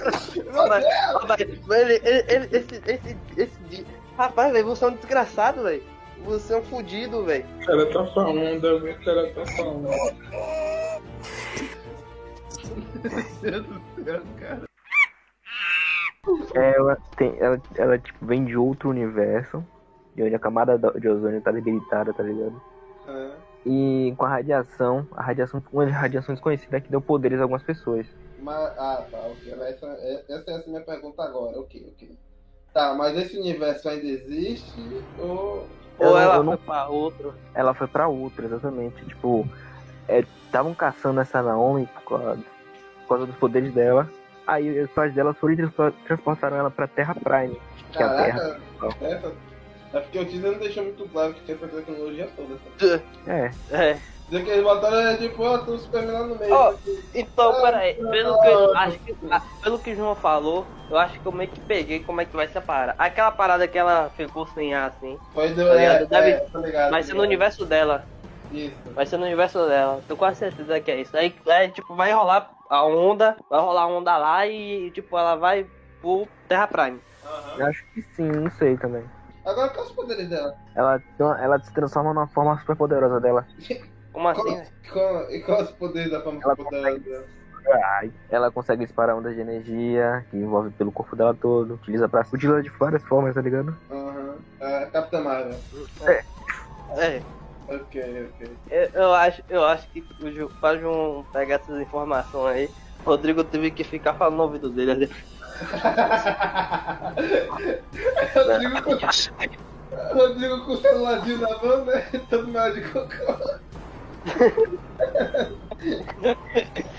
Rapaz, 0.54 0.86
rapaz, 1.14 1.42
ele, 1.42 2.02
ele, 2.04 2.26
ele- 2.30 2.50
esse, 2.58 2.82
esse, 2.88 3.18
esse. 3.38 3.86
Rapaz, 4.18 4.54
velho, 4.54 4.66
você 4.68 4.86
é 4.86 4.88
um 4.88 4.96
desgraçado, 4.96 5.64
velho. 5.64 5.84
Você 6.26 6.54
é 6.54 6.58
um 6.58 6.64
fudido, 6.64 7.24
velho. 7.26 7.46
O 7.62 7.66
cara 7.66 7.86
tá 7.88 8.06
falando, 8.14 8.62
velho. 8.62 8.92
O 9.00 9.06
cara 9.06 9.30
tá 9.34 9.46
falando. 9.58 9.90
Meu 12.76 13.24
Deus 13.42 13.68
do 13.68 14.04
céu, 14.04 14.26
cara. 14.38 14.66
Ela, 16.54 16.98
tem, 17.16 17.38
ela, 17.40 17.62
ela 17.76 18.00
tipo, 18.00 18.26
vem 18.26 18.46
de 18.46 18.58
outro 18.58 18.90
universo, 18.90 19.64
de 20.14 20.24
onde 20.24 20.36
a 20.36 20.40
camada 20.40 20.78
da- 20.78 20.92
de 20.92 21.08
ozônio 21.08 21.42
tá 21.42 21.52
debilitada, 21.52 22.14
tá 22.14 22.24
ligado? 22.24 22.62
É. 23.08 23.38
E 23.66 24.14
com 24.18 24.26
a 24.26 24.30
radiação, 24.30 25.08
a 25.12 25.24
radiação, 25.24 25.62
uma 25.72 25.86
das 25.86 25.94
radiações 25.96 26.40
conhecidas 26.40 26.84
que 26.84 26.90
deu 26.92 27.02
poderes 27.02 27.40
a 27.40 27.44
algumas 27.44 27.64
pessoas. 27.64 28.08
Mas, 28.38 28.56
ah, 28.78 29.08
tá, 29.10 29.18
ok. 29.28 29.52
Essa, 29.54 29.88
essa 30.30 30.52
é 30.52 30.56
a 30.56 30.68
minha 30.68 30.82
pergunta 30.82 31.24
agora, 31.24 31.60
ok, 31.60 31.90
ok. 31.94 32.18
Tá, 32.74 32.94
mas 32.94 33.18
esse 33.18 33.38
universo 33.38 33.88
ainda 33.88 34.06
existe 34.06 34.80
ou. 35.18 35.70
Ou 35.98 36.18
ela 36.18 36.36
eu 36.36 36.44
foi 36.44 36.52
não- 36.52 36.58
pra 36.58 36.88
outro. 36.90 37.36
Ela 37.54 37.74
foi 37.74 37.88
pra 37.88 38.08
outro, 38.08 38.46
exatamente. 38.46 39.06
Tipo, 39.06 39.48
estavam 40.10 40.76
caçando 40.76 41.22
essa 41.22 41.42
Naomi 41.42 41.88
por 41.88 42.04
causa, 42.04 42.44
por 43.06 43.10
causa 43.18 43.26
dos 43.28 43.36
poderes 43.38 43.74
dela. 43.74 44.10
Aí 44.48 44.80
os 44.82 44.90
pais 44.92 45.14
dela 45.14 45.34
foram 45.34 45.54
e 45.54 45.58
transpo- 45.58 45.92
transportaram 46.06 46.58
ela 46.58 46.70
pra 46.70 46.88
Terra 46.88 47.16
Prime, 47.16 47.60
que 47.92 48.02
é 48.02 48.06
a 48.06 48.10
Terra. 48.16 48.60
Caraca, 48.80 49.06
essa. 49.06 49.34
É 49.94 50.00
porque 50.02 50.20
o 50.20 50.26
teaser 50.26 50.52
não 50.52 50.60
deixou 50.60 50.84
muito 50.84 51.08
claro 51.10 51.34
que 51.34 51.44
tinha 51.46 51.56
essa 51.58 51.68
tecnologia 51.68 52.30
toda. 52.36 52.58
sabe? 52.80 53.04
É. 53.28 53.52
É. 53.72 53.98
Dizer 54.28 54.44
que 54.44 54.50
eles 54.52 54.64
botaram 54.64 55.00
é 55.00 55.18
tipo, 55.18 55.44
ó, 55.44 55.60
Superman 55.78 56.12
lá 56.12 56.24
no 56.28 56.36
meio. 56.36 56.54
Assim. 56.56 57.00
Então, 57.14 57.52
Ah, 57.52 57.62
peraí, 57.62 57.94
pelo 57.94 58.40
que, 58.42 58.48
eu, 58.48 58.78
acho 58.78 59.00
que, 59.00 59.16
ah, 59.32 59.42
pelo 59.64 59.80
que 59.80 59.92
o 59.92 59.96
João 59.96 60.16
falou, 60.16 60.66
eu 60.90 60.98
acho 60.98 61.20
que 61.20 61.26
eu 61.26 61.32
meio 61.32 61.50
que 61.50 61.60
peguei 61.62 62.00
como 62.00 62.22
é 62.22 62.26
que 62.26 62.36
vai 62.36 62.48
ser 62.48 62.58
a 62.58 62.62
parada. 62.62 62.96
Aquela 62.98 63.32
parada 63.32 63.68
que 63.68 63.78
ela 63.78 64.12
ficou 64.18 64.46
sem 64.48 64.74
ar 64.74 64.90
assim. 64.90 65.18
Foi 65.34 65.50
do. 65.50 65.64
Tá 65.68 65.76
ligado? 65.76 66.02
é, 66.02 66.06
Deve- 66.08 66.30
é, 66.32 66.38
tá 66.40 66.60
ligado, 66.60 66.92
vai 66.92 67.02
tá 67.02 67.08
ser 67.08 67.14
no 67.14 67.22
universo 67.24 67.66
dela. 67.66 68.04
Isso. 68.52 68.76
Vai 68.94 69.06
ser 69.06 69.18
no 69.18 69.26
universo 69.26 69.66
dela. 69.68 70.02
Tô 70.08 70.18
quase 70.18 70.40
certeza 70.40 70.80
que 70.80 70.92
é 70.92 71.02
isso. 71.02 71.16
Aí, 71.16 71.34
aí 71.48 71.70
tipo, 71.70 71.96
vai 71.96 72.12
rolar 72.12 72.50
a 72.70 72.84
onda, 72.84 73.38
vai 73.50 73.60
rolar 73.60 73.84
a 73.84 73.88
onda 73.88 74.18
lá 74.18 74.48
e, 74.48 74.92
tipo, 74.92 75.18
ela 75.18 75.36
vai 75.36 75.66
pro 76.02 76.28
Terra 76.48 76.68
Prime. 76.68 77.00
Eu 77.58 77.66
acho 77.66 77.84
que 77.94 78.02
sim, 78.02 78.28
não 78.28 78.50
sei 78.52 78.78
também. 78.78 79.04
Agora, 79.46 79.70
quais 79.70 79.90
os 79.90 79.96
poderes 79.96 80.28
dela? 80.28 80.56
Ela, 80.76 81.02
ela 81.40 81.60
se 81.60 81.72
transforma 81.74 82.14
numa 82.14 82.28
forma 82.28 82.58
super 82.60 82.76
poderosa 82.76 83.20
dela. 83.20 83.48
Como 84.12 84.28
assim? 84.28 84.42
Qual- 84.44 84.66
qual- 84.92 85.32
e 85.32 85.42
quais 85.42 85.70
os 85.70 85.76
poderes 85.76 86.12
da 86.12 86.22
forma 86.22 86.42
Ela 86.44 86.56
poderosa 86.56 87.00
dela? 87.00 87.26
Ela 88.30 88.52
consegue 88.52 88.86
disparar 88.86 89.16
ondas 89.16 89.34
de 89.36 89.42
energia, 89.42 90.26
que 90.30 90.38
envolve 90.38 90.70
pelo 90.72 90.92
corpo 90.92 91.16
dela 91.16 91.34
todo. 91.34 91.76
Utiliza 91.76 92.08
pra. 92.08 92.22
Utiliza 92.22 92.62
de 92.62 92.70
várias 92.70 93.04
formas, 93.04 93.34
tá 93.34 93.42
ligado? 93.42 93.76
Aham. 93.90 94.38
É, 94.60 94.86
Capitã 94.88 95.22
Marvel. 95.22 95.60
É. 96.98 97.24
Ok, 97.68 98.30
ok. 98.30 98.58
Eu, 98.70 98.90
eu 98.94 99.14
acho, 99.14 99.42
eu 99.50 99.66
acho 99.66 99.90
que 99.90 100.06
o 100.22 100.32
Ju, 100.32 100.50
pra 100.60 100.78
João 100.78 101.26
pegar 101.32 101.56
essas 101.56 101.82
informações 101.82 102.56
aí, 102.56 102.70
o 103.04 103.10
Rodrigo 103.10 103.44
teve 103.44 103.72
que 103.72 103.84
ficar 103.84 104.14
falando 104.14 104.38
no 104.38 104.44
ouvido 104.44 104.70
dele. 104.70 105.06
assim. 105.06 105.14
Rodrigo 108.36 108.84
com, 108.84 108.92
Rodrigo 110.14 110.66
com 110.66 110.74
o 110.74 110.78
celularzinho 110.78 111.40
na 111.40 111.58
mão, 111.58 111.86
né? 111.86 112.02
Todo 112.30 112.48
mal 112.50 112.72
de 112.74 112.82
cocô. 112.82 113.10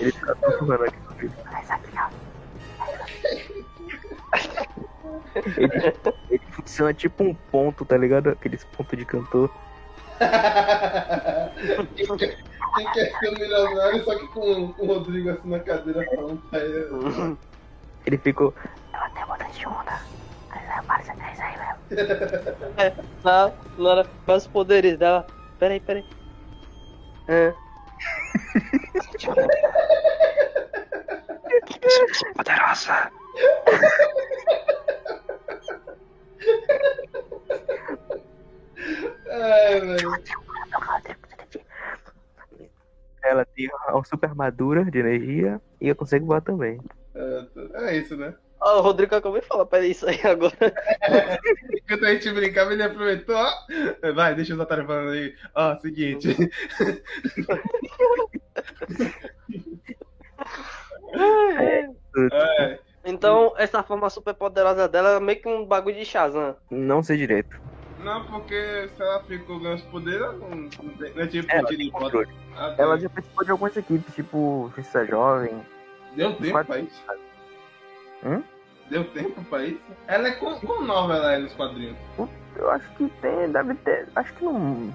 Ele 0.01 0.13
fica 0.13 0.37
sussurrando 0.45 0.85
aqui 0.85 1.01
no 1.01 1.11
vídeo. 1.17 1.37
Ele, 5.57 5.71
ele 6.31 6.43
funciona 6.53 6.95
tipo 6.95 7.25
um 7.25 7.35
ponto, 7.35 7.85
tá 7.85 7.97
ligado? 7.97 8.31
Aqueles 8.31 8.65
pontos 8.65 8.97
de 8.99 9.05
cantor. 9.05 9.51
Quem 12.77 12.93
quer 12.93 13.11
ser 13.19 13.31
um 13.31 13.33
milionário, 13.33 14.05
só 14.05 14.17
que 14.19 14.27
com, 14.29 14.73
com 14.73 14.83
o 14.83 14.87
Rodrigo 14.87 15.31
assim 15.31 15.49
na 15.49 15.59
cadeira 15.61 16.05
falando 16.15 16.43
pra 16.51 16.61
ele. 16.61 17.37
Ele 18.07 18.19
ficou. 18.19 18.55
Ela 18.93 19.09
tem 19.11 19.25
botas 19.27 19.59
de 19.59 19.67
onda. 19.67 19.99
Aí 20.51 20.67
vai 20.67 20.79
aparecer 20.79 21.17
três 21.17 21.41
aí 21.41 21.57
mesmo. 21.59 21.77
É, 22.79 22.93
lá, 23.25 23.51
Laura, 23.79 24.05
quais 24.27 24.43
os 24.43 24.49
poderes 24.49 24.99
dela? 24.99 25.27
Peraí, 25.59 25.81
peraí. 25.81 26.05
É. 27.29 27.55
Poderosa. 32.37 33.11
Ai, 39.29 39.81
velho. 39.81 40.11
Ela 43.23 43.45
tem 43.45 43.69
uma 43.89 44.05
super 44.05 44.29
armadura 44.29 44.85
de 44.85 44.99
energia 44.99 45.61
e 45.81 45.89
eu 45.89 45.97
consigo 45.97 46.27
voar 46.27 46.41
também. 46.41 46.81
É, 47.15 47.47
é 47.75 47.97
isso, 47.97 48.17
né? 48.17 48.35
Ó, 48.61 48.79
o 48.79 48.83
Rodrigo 48.83 49.15
acabou 49.15 49.41
de 49.41 49.47
falar 49.47 49.67
pra 49.67 49.79
ele 49.79 49.89
isso 49.89 50.09
aí 50.09 50.21
agora. 50.25 50.55
Enquanto 51.75 52.05
a 52.05 52.13
gente 52.13 52.31
brincava, 52.33 52.73
ele 52.73 52.83
aproveitou. 52.83 53.45
Vai, 54.15 54.35
deixa 54.35 54.55
os 54.55 54.61
otários 54.61 54.87
falando 54.87 55.11
aí. 55.11 55.35
Ó, 55.55 55.77
seguinte. 55.77 56.37
É. 62.33 62.79
Então, 63.05 63.55
essa 63.57 63.83
forma 63.83 64.11
super 64.11 64.35
poderosa 64.35 64.89
dela 64.89 65.17
é 65.17 65.21
meio 65.21 65.41
que 65.41 65.49
um 65.49 65.65
bagulho 65.65 65.97
de 65.97 66.05
Shazam. 66.05 66.57
Não 66.71 67.03
sei 67.03 67.17
direito. 67.17 67.59
Não, 68.07 68.23
porque 68.23 68.89
se 68.97 69.03
ela 69.03 69.19
ficou 69.25 69.59
ganhando 69.59 69.79
os 69.79 69.83
poderes, 69.87 70.21
ela 70.21 70.33
não, 70.35 70.49
não, 70.49 70.69
tem, 70.69 71.13
não 71.13 71.23
é 71.23 71.27
tipo 71.27 71.51
Ela 71.51 71.69
de 71.69 71.91
controle. 71.91 72.29
Ah, 72.57 72.71
tá. 72.71 72.83
Ela 72.85 72.99
já 73.01 73.09
participou 73.11 73.45
de 73.45 73.51
algumas 73.51 73.77
equipes, 73.77 74.15
tipo 74.15 74.71
Justiça 74.77 75.05
Jovem. 75.07 75.61
Deu 76.15 76.33
tempo 76.35 76.53
Quatro- 76.53 76.67
pra 76.73 76.79
isso? 76.79 77.03
Hum? 78.25 78.45
Deu 78.89 79.05
tempo 79.11 79.45
pra 79.47 79.65
isso? 79.65 79.81
Ela 80.07 80.29
é 80.29 80.31
com, 80.31 80.55
com 80.61 80.83
nova 80.83 81.17
ela 81.17 81.33
é 81.35 81.39
nos 81.39 81.53
quadrinhos. 81.55 81.97
Eu 82.55 82.71
acho 82.71 82.89
que 82.91 83.09
tem, 83.21 83.51
deve 83.51 83.75
ter. 83.75 84.09
Acho 84.15 84.33
que 84.35 84.45
no, 84.45 84.95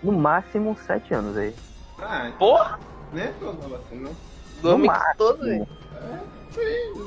no 0.00 0.12
máximo 0.12 0.76
sete 0.86 1.12
anos 1.12 1.36
aí. 1.36 1.52
Ah, 1.98 2.30
Porra! 2.38 2.78
nem 3.12 3.24
é 3.24 3.32
tão 3.40 3.54
nova 3.54 3.76
assim, 3.76 3.98
não. 3.98 4.14
2014, 4.62 5.40
velho. 5.48 5.66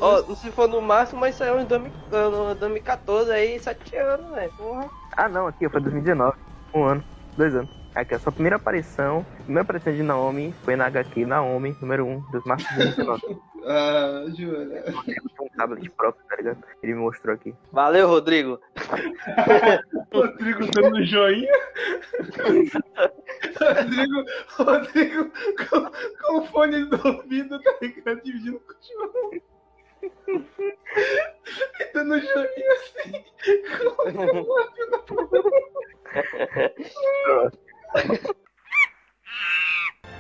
Ó, 0.02 0.36
se 0.36 0.52
for 0.52 0.68
no 0.68 0.82
máximo, 0.82 1.22
mas 1.22 1.36
saiu 1.36 1.62
em 1.62 1.66
2000 1.66 1.94
ano- 2.12 2.56
2014 2.56 3.32
aí, 3.32 3.58
7 3.58 3.96
anos, 3.96 4.30
velho. 4.32 4.52
Porra. 4.58 4.90
Ah 5.18 5.30
não, 5.30 5.48
aqui 5.48 5.70
foi 5.70 5.82
2019. 5.82 6.38
Um 6.74 6.84
ano, 6.84 7.04
dois 7.38 7.56
anos. 7.56 7.70
Aqui, 7.96 8.14
a 8.14 8.20
sua 8.20 8.32
primeira 8.32 8.58
aparição, 8.58 9.26
primeira 9.44 9.62
aparição 9.62 9.94
de 9.94 10.04
Naomi 10.04 10.54
foi 10.64 10.76
na 10.76 10.86
HQ 10.88 11.26
Naomi, 11.26 11.78
número 11.80 12.06
1, 12.06 12.20
dos 12.32 12.44
março 12.44 12.68
de 12.70 12.76
2019. 12.94 13.40
Ah, 13.68 14.26
Júlia. 14.28 14.84
Tem 14.84 15.16
um 15.42 15.50
tablet 15.58 15.90
próprio, 15.90 16.24
tá 16.30 16.36
ligado? 16.36 16.64
Ele 16.84 16.94
me 16.94 17.00
mostrou 17.00 17.34
aqui. 17.34 17.56
Valeu, 17.72 18.08
Rodrigo. 18.08 18.60
Rodrigo 20.14 20.68
dando 20.72 21.04
joinha. 21.04 21.52
Rodrigo, 23.60 24.24
Rodrigo 24.50 25.32
com, 25.68 25.90
com 26.22 26.38
o 26.38 26.46
fone 26.46 26.86
do 26.86 27.08
ouvido, 27.08 27.60
tá 27.60 27.74
ligado? 27.82 28.22
Dividindo 28.22 28.60
com 28.60 28.72
o 28.72 28.76
João. 29.32 29.42
E 30.28 31.94
dando 31.94 32.20
joinha 32.20 32.74
assim. 32.74 33.26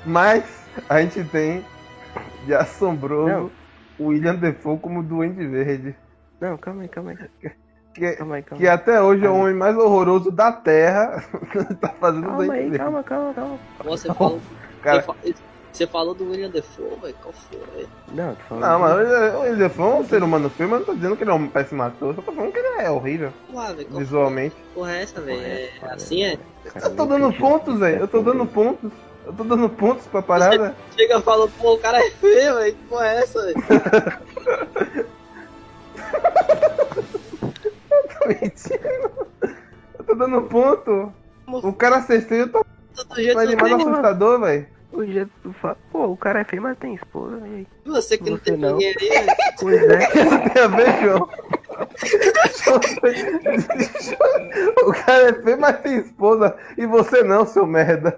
Mas 0.05 0.43
a 0.89 1.01
gente 1.01 1.23
tem 1.25 1.65
de 2.45 2.53
assombroso 2.53 3.51
o 3.97 4.07
William 4.07 4.35
Defoe 4.35 4.77
como 4.79 5.01
Duende 5.03 5.45
Verde. 5.47 5.95
Não, 6.39 6.57
calma 6.57 6.83
aí, 6.83 6.87
calma 6.89 7.11
aí. 7.11 7.17
Que, 7.93 8.11
Calma 8.17 8.35
aí, 8.35 8.43
calma 8.43 8.57
que 8.61 8.67
aí. 8.67 8.73
até 8.73 9.01
hoje 9.01 9.25
é 9.25 9.29
o 9.29 9.35
homem 9.35 9.55
mais 9.55 9.75
horroroso 9.77 10.29
da 10.31 10.51
Terra. 10.51 11.23
tá 11.79 11.89
fazendo 11.99 12.27
Calma 12.27 12.53
aí, 12.53 12.77
calma, 12.77 13.03
calma, 13.03 13.33
calma. 13.33 13.59
Você 13.85 14.13
falou, 14.13 14.41
Cara- 14.81 15.01
você, 15.01 15.05
fa- 15.07 15.15
você 15.75 15.87
falou 15.87 16.13
do 16.13 16.29
William 16.29 16.49
Defoe, 16.49 16.95
velho? 17.01 17.15
Qual 17.21 17.33
foi? 17.33 17.87
Não, 18.13 18.35
tô. 18.47 18.55
Não, 18.55 18.79
mas 18.79 18.93
o 19.35 19.39
William 19.41 19.57
Defoe 19.57 19.91
é 19.91 19.95
um 19.95 20.05
ser 20.05 20.23
humano 20.23 20.49
feio, 20.49 20.69
mas 20.69 20.79
não 20.79 20.85
tô 20.85 20.93
dizendo 20.93 21.17
que 21.17 21.23
ele 21.23 21.31
é 21.31 21.33
um 21.33 21.47
péssimo 21.47 21.83
ator, 21.83 22.15
só 22.15 22.21
tô 22.21 22.31
falando 22.31 22.51
que 22.51 22.59
ele 22.59 22.81
é 22.81 22.89
horrível. 22.89 23.33
Ué, 23.53 23.85
qual 23.85 23.99
Visualmente. 23.99 24.55
porra 24.73 24.95
é 24.95 25.01
essa, 25.03 25.21
velho? 25.21 25.41
É, 25.41 25.69
assim 25.89 26.23
é? 26.23 26.37
Eu 26.81 26.95
tô 26.95 27.05
dando 27.05 27.33
pontos, 27.33 27.77
velho. 27.79 27.99
Eu 27.99 28.07
tô 28.07 28.21
dando 28.21 28.45
pontos. 28.45 28.91
Eu 29.25 29.33
tô 29.33 29.43
dando 29.43 29.69
pontos 29.69 30.05
pra 30.07 30.21
parada. 30.21 30.75
Chega 30.95 31.17
e 31.17 31.21
fala, 31.21 31.47
pô, 31.47 31.73
o 31.73 31.79
cara 31.79 31.99
é 31.99 32.09
feio, 32.11 32.55
velho. 32.55 32.75
Que 32.75 32.83
porra 32.85 33.07
é 33.07 33.15
essa, 33.17 33.41
velho? 33.41 33.55
Tô 38.19 38.27
mentindo. 38.27 39.27
Eu 39.97 40.05
tô 40.05 40.15
dando 40.15 40.41
ponto. 40.43 41.13
O 41.47 41.73
cara 41.73 42.01
ser 42.01 42.21
feio, 42.21 42.41
eu 42.41 42.51
tô. 42.51 42.65
Do 43.09 43.15
jeito 43.15 43.35
Mas 43.35 43.49
ele 43.49 43.59
é 43.59 43.61
mais 43.61 43.71
eu 43.73 43.89
assustador, 43.89 44.39
velho. 44.39 44.74
O 44.95 45.05
jeito 45.05 45.29
que 45.29 45.41
tu 45.49 45.53
fala, 45.53 45.77
pô, 45.91 46.05
o 46.05 46.15
cara 46.15 46.39
é 46.39 46.43
feio, 46.45 46.61
mas 46.61 46.77
tem 46.77 46.95
esposa. 46.95 47.45
E 47.45 47.55
aí? 47.55 47.67
Você 47.85 48.17
que 48.17 48.29
não 48.29 48.37
tem 48.37 48.55
não. 48.55 48.77
ninguém 48.77 48.95
aí. 48.97 49.27
Pois 49.59 49.83
é. 49.83 50.07
Tem 50.49 50.63
a 50.63 50.67
ver, 50.67 51.03
João? 51.03 51.29
o 54.85 54.93
cara 54.93 55.29
é 55.29 55.33
feio, 55.43 55.59
mas 55.59 55.81
tem 55.81 55.97
esposa. 55.97 56.55
E 56.77 56.85
você 56.85 57.23
não, 57.23 57.45
seu 57.45 57.65
merda. 57.65 58.17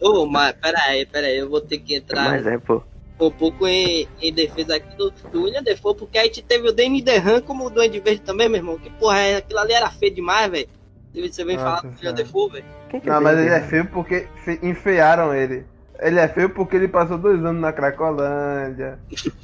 Ô, 0.00 0.24
mas 0.26 0.52
pera 0.52 0.78
aí, 0.82 1.04
pera 1.04 1.26
aí, 1.26 1.38
eu 1.38 1.50
vou 1.50 1.60
ter 1.60 1.78
que 1.78 1.96
entrar 1.96 2.30
Mas 2.30 2.46
é, 2.46 2.56
pô. 2.58 2.80
um 3.20 3.30
pouco 3.32 3.66
em, 3.66 4.06
em 4.22 4.32
defesa 4.32 4.76
aqui 4.76 4.96
do, 4.96 5.10
do 5.10 5.42
William 5.42 5.64
Defoe, 5.64 5.96
porque 5.96 6.18
a 6.18 6.24
gente 6.24 6.42
teve 6.42 6.68
o 6.68 6.72
Danny 6.72 7.02
DeHaan 7.02 7.40
como 7.40 7.66
o 7.66 7.70
Duende 7.70 7.98
Verde 7.98 8.20
também, 8.20 8.48
meu 8.48 8.58
irmão. 8.58 8.78
Que 8.78 8.90
porra? 8.90 9.38
Aquilo 9.38 9.58
ali 9.58 9.72
era 9.72 9.90
feio 9.90 10.14
demais, 10.14 10.48
velho. 10.48 10.68
Você 11.12 11.44
vem 11.44 11.56
Nossa 11.56 11.68
falar 11.68 11.80
do 11.80 11.88
William. 11.96 12.14
Defoe, 12.14 12.52
velho? 12.52 12.77
Quem 12.88 13.00
que 13.00 13.08
Não, 13.08 13.20
mas 13.20 13.38
ele 13.38 13.50
é 13.50 13.60
feio 13.60 13.86
porque 13.86 14.26
fe- 14.44 14.58
enfeiaram 14.62 15.34
ele. 15.34 15.64
Ele 16.00 16.20
é 16.20 16.28
feio 16.28 16.48
porque 16.50 16.76
ele 16.76 16.86
passou 16.86 17.18
dois 17.18 17.44
anos 17.44 17.60
na 17.60 17.72
Cracolândia, 17.72 19.00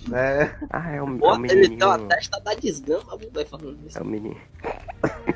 né? 0.09 0.53
Ah, 0.71 0.93
é 0.93 1.03
um, 1.03 1.19
é 1.21 1.33
um 1.33 1.45
ele 1.47 1.77
tem 1.77 1.85
uma 1.87 1.99
testa 1.99 2.41
da 2.41 2.55
desgama, 2.55 3.17
velho, 3.17 3.47
falando 3.49 3.77
isso. 3.85 3.99
É 3.99 4.03
um 4.03 4.05
menino. 4.05 4.37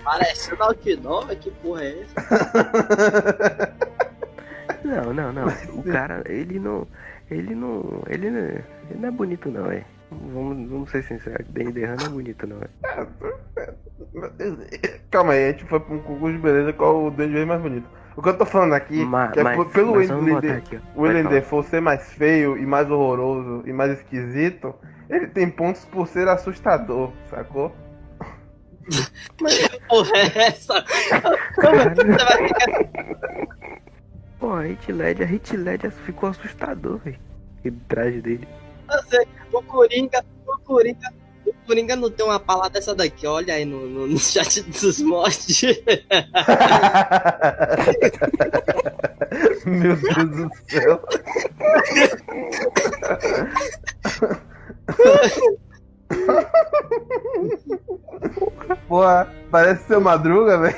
Parecendo 0.04 0.62
Outdoor, 0.62 1.26
velho. 1.26 1.40
Que 1.40 1.50
porra 1.50 1.82
é 1.82 2.02
essa? 2.02 3.74
Não, 4.84 5.12
não, 5.12 5.32
não. 5.32 5.48
O 5.74 5.82
cara, 5.82 6.22
ele 6.26 6.58
não. 6.60 6.86
Ele 7.30 7.54
não. 7.54 8.02
Ele 8.08 8.30
não, 8.30 8.40
ele 8.40 8.64
não 9.00 9.08
é 9.08 9.10
bonito, 9.10 9.50
não, 9.50 9.70
é. 9.70 9.84
Vamos, 10.10 10.70
vamos 10.70 10.90
ser 10.90 11.02
sinceros. 11.02 11.46
DeHaan 11.48 11.96
não 11.96 12.06
é 12.06 12.08
bonito, 12.10 12.46
não, 12.46 12.58
é. 12.62 12.68
Calma 15.10 15.32
aí, 15.32 15.48
a 15.48 15.52
gente 15.52 15.64
foi 15.64 15.80
pra 15.80 15.94
um 15.94 15.98
concurso 15.98 16.36
de 16.36 16.42
beleza 16.42 16.72
qual 16.72 17.04
o 17.04 17.10
Verde 17.10 17.44
mais 17.44 17.60
bonito. 17.60 17.97
O 18.16 18.22
que 18.22 18.28
eu 18.28 18.36
tô 18.36 18.44
falando 18.44 18.72
aqui 18.74 19.04
Ma- 19.04 19.28
que 19.28 19.40
é 19.40 19.42
mas- 19.44 19.72
pelo 19.72 19.94
mas 19.94 20.10
ó. 20.76 20.78
o 20.94 21.02
falar. 21.22 21.34
Defoe 21.34 21.64
ser 21.64 21.80
mais 21.80 22.12
feio 22.12 22.56
e 22.58 22.66
mais 22.66 22.90
horroroso 22.90 23.62
e 23.66 23.72
mais 23.72 23.92
esquisito, 23.92 24.74
ele 25.08 25.26
tem 25.28 25.48
pontos 25.48 25.84
por 25.84 26.06
ser 26.08 26.26
assustador, 26.28 27.12
sacou? 27.30 27.72
Que 28.88 29.80
porra 29.88 30.10
é 30.16 30.38
essa? 30.48 30.84
Como 31.60 31.76
é 31.76 31.90
que 31.90 31.94
você 32.04 32.14
vai 32.24 32.48
ficar 32.48 33.48
Pô, 34.40 34.52
a 34.52 34.62
Hit 34.62 34.92
Led, 34.92 35.22
a 35.22 35.26
Hit 35.26 35.56
Led 35.56 35.90
ficou 35.90 36.28
assustador, 36.30 36.98
velho. 36.98 37.18
Aquele 37.58 37.76
traje 37.88 38.20
dele. 38.20 38.48
você? 38.88 39.26
O 39.52 39.62
Coringa, 39.62 40.24
o 40.46 40.56
Coringa. 40.58 41.12
O 41.68 41.76
Coringa 41.76 41.94
não 41.94 42.10
tem 42.10 42.24
uma 42.24 42.40
palavra 42.40 42.70
dessa 42.70 42.94
daqui, 42.94 43.26
olha 43.26 43.52
aí 43.52 43.66
no, 43.66 43.86
no, 43.86 44.06
no 44.06 44.18
chat 44.18 44.62
dos 44.62 45.02
mods. 45.02 45.60
Meu 49.66 49.94
Deus 49.94 50.30
do 50.30 50.50
céu. 50.66 50.98
Porra, 58.88 59.30
parece 59.50 59.86
seu 59.88 60.00
madruga, 60.00 60.58
velho. 60.58 60.76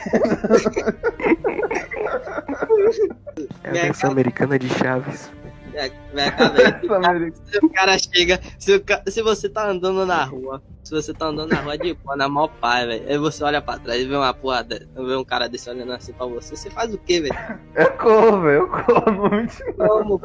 É 3.63 3.69
a 3.69 3.73
versão 3.73 4.11
americana 4.11 4.59
de 4.59 4.69
Chaves. 4.71 5.31
Cara, 5.71 7.31
se 7.45 7.59
o 7.63 7.69
cara 7.71 7.97
chega, 7.99 8.41
se, 8.59 8.75
o 8.75 8.85
ca- 8.85 9.03
se 9.07 9.23
você 9.23 9.49
tá 9.49 9.69
andando 9.69 10.05
na 10.07 10.25
rua, 10.25 10.63
se 10.83 10.93
você 10.95 11.15
tá 11.15 11.27
andando 11.27 11.51
na 11.51 11.61
rua 11.61 11.79
de 11.79 11.95
boa, 11.95 12.17
na 12.17 12.29
maior 12.29 12.49
pai, 12.49 12.87
velho, 12.87 13.09
aí 13.09 13.19
você 13.19 13.45
olha 13.45 13.61
pra 13.63 13.79
trás 13.79 14.01
e 14.03 14.07
vê 14.07 14.17
uma 14.17 14.35
porra, 14.35 14.63
de- 14.65 14.87
vê 14.95 15.17
um 15.17 15.25
cara 15.25 15.49
desse 15.49 15.71
olhando 15.71 15.93
assim 15.93 16.13
pra 16.13 16.27
você, 16.27 16.57
você 16.57 16.71
faz 16.71 16.93
o 16.93 16.99
quê, 16.99 17.21
velho? 17.21 17.35
Eu 17.75 17.91
corro, 17.93 18.41
velho, 18.43 18.59
eu 18.63 18.69
corro, 18.69 19.31
mentira. 19.31 19.73
Como? 19.75 20.21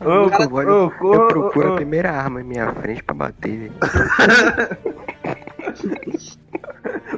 Ô, 0.00 0.04
eu, 0.04 0.30
cara, 0.30 0.48
vou- 0.48 0.86
ô, 0.86 0.90
corra, 0.90 1.14
eu 1.22 1.28
procuro 1.28 1.70
ô. 1.70 1.72
a 1.72 1.76
primeira 1.76 2.10
arma 2.10 2.40
em 2.40 2.44
minha 2.44 2.72
frente 2.74 3.02
pra 3.02 3.14
bater, 3.14 3.58
velho. 3.58 3.74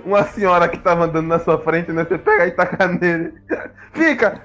Uma 0.04 0.24
senhora 0.24 0.68
que 0.68 0.78
tava 0.78 1.04
andando 1.04 1.26
na 1.28 1.38
sua 1.38 1.58
frente, 1.58 1.92
né? 1.92 2.04
Você 2.04 2.18
pega 2.18 2.46
e 2.46 2.50
taca 2.50 2.88
nele. 2.88 3.32
Fica! 3.92 4.42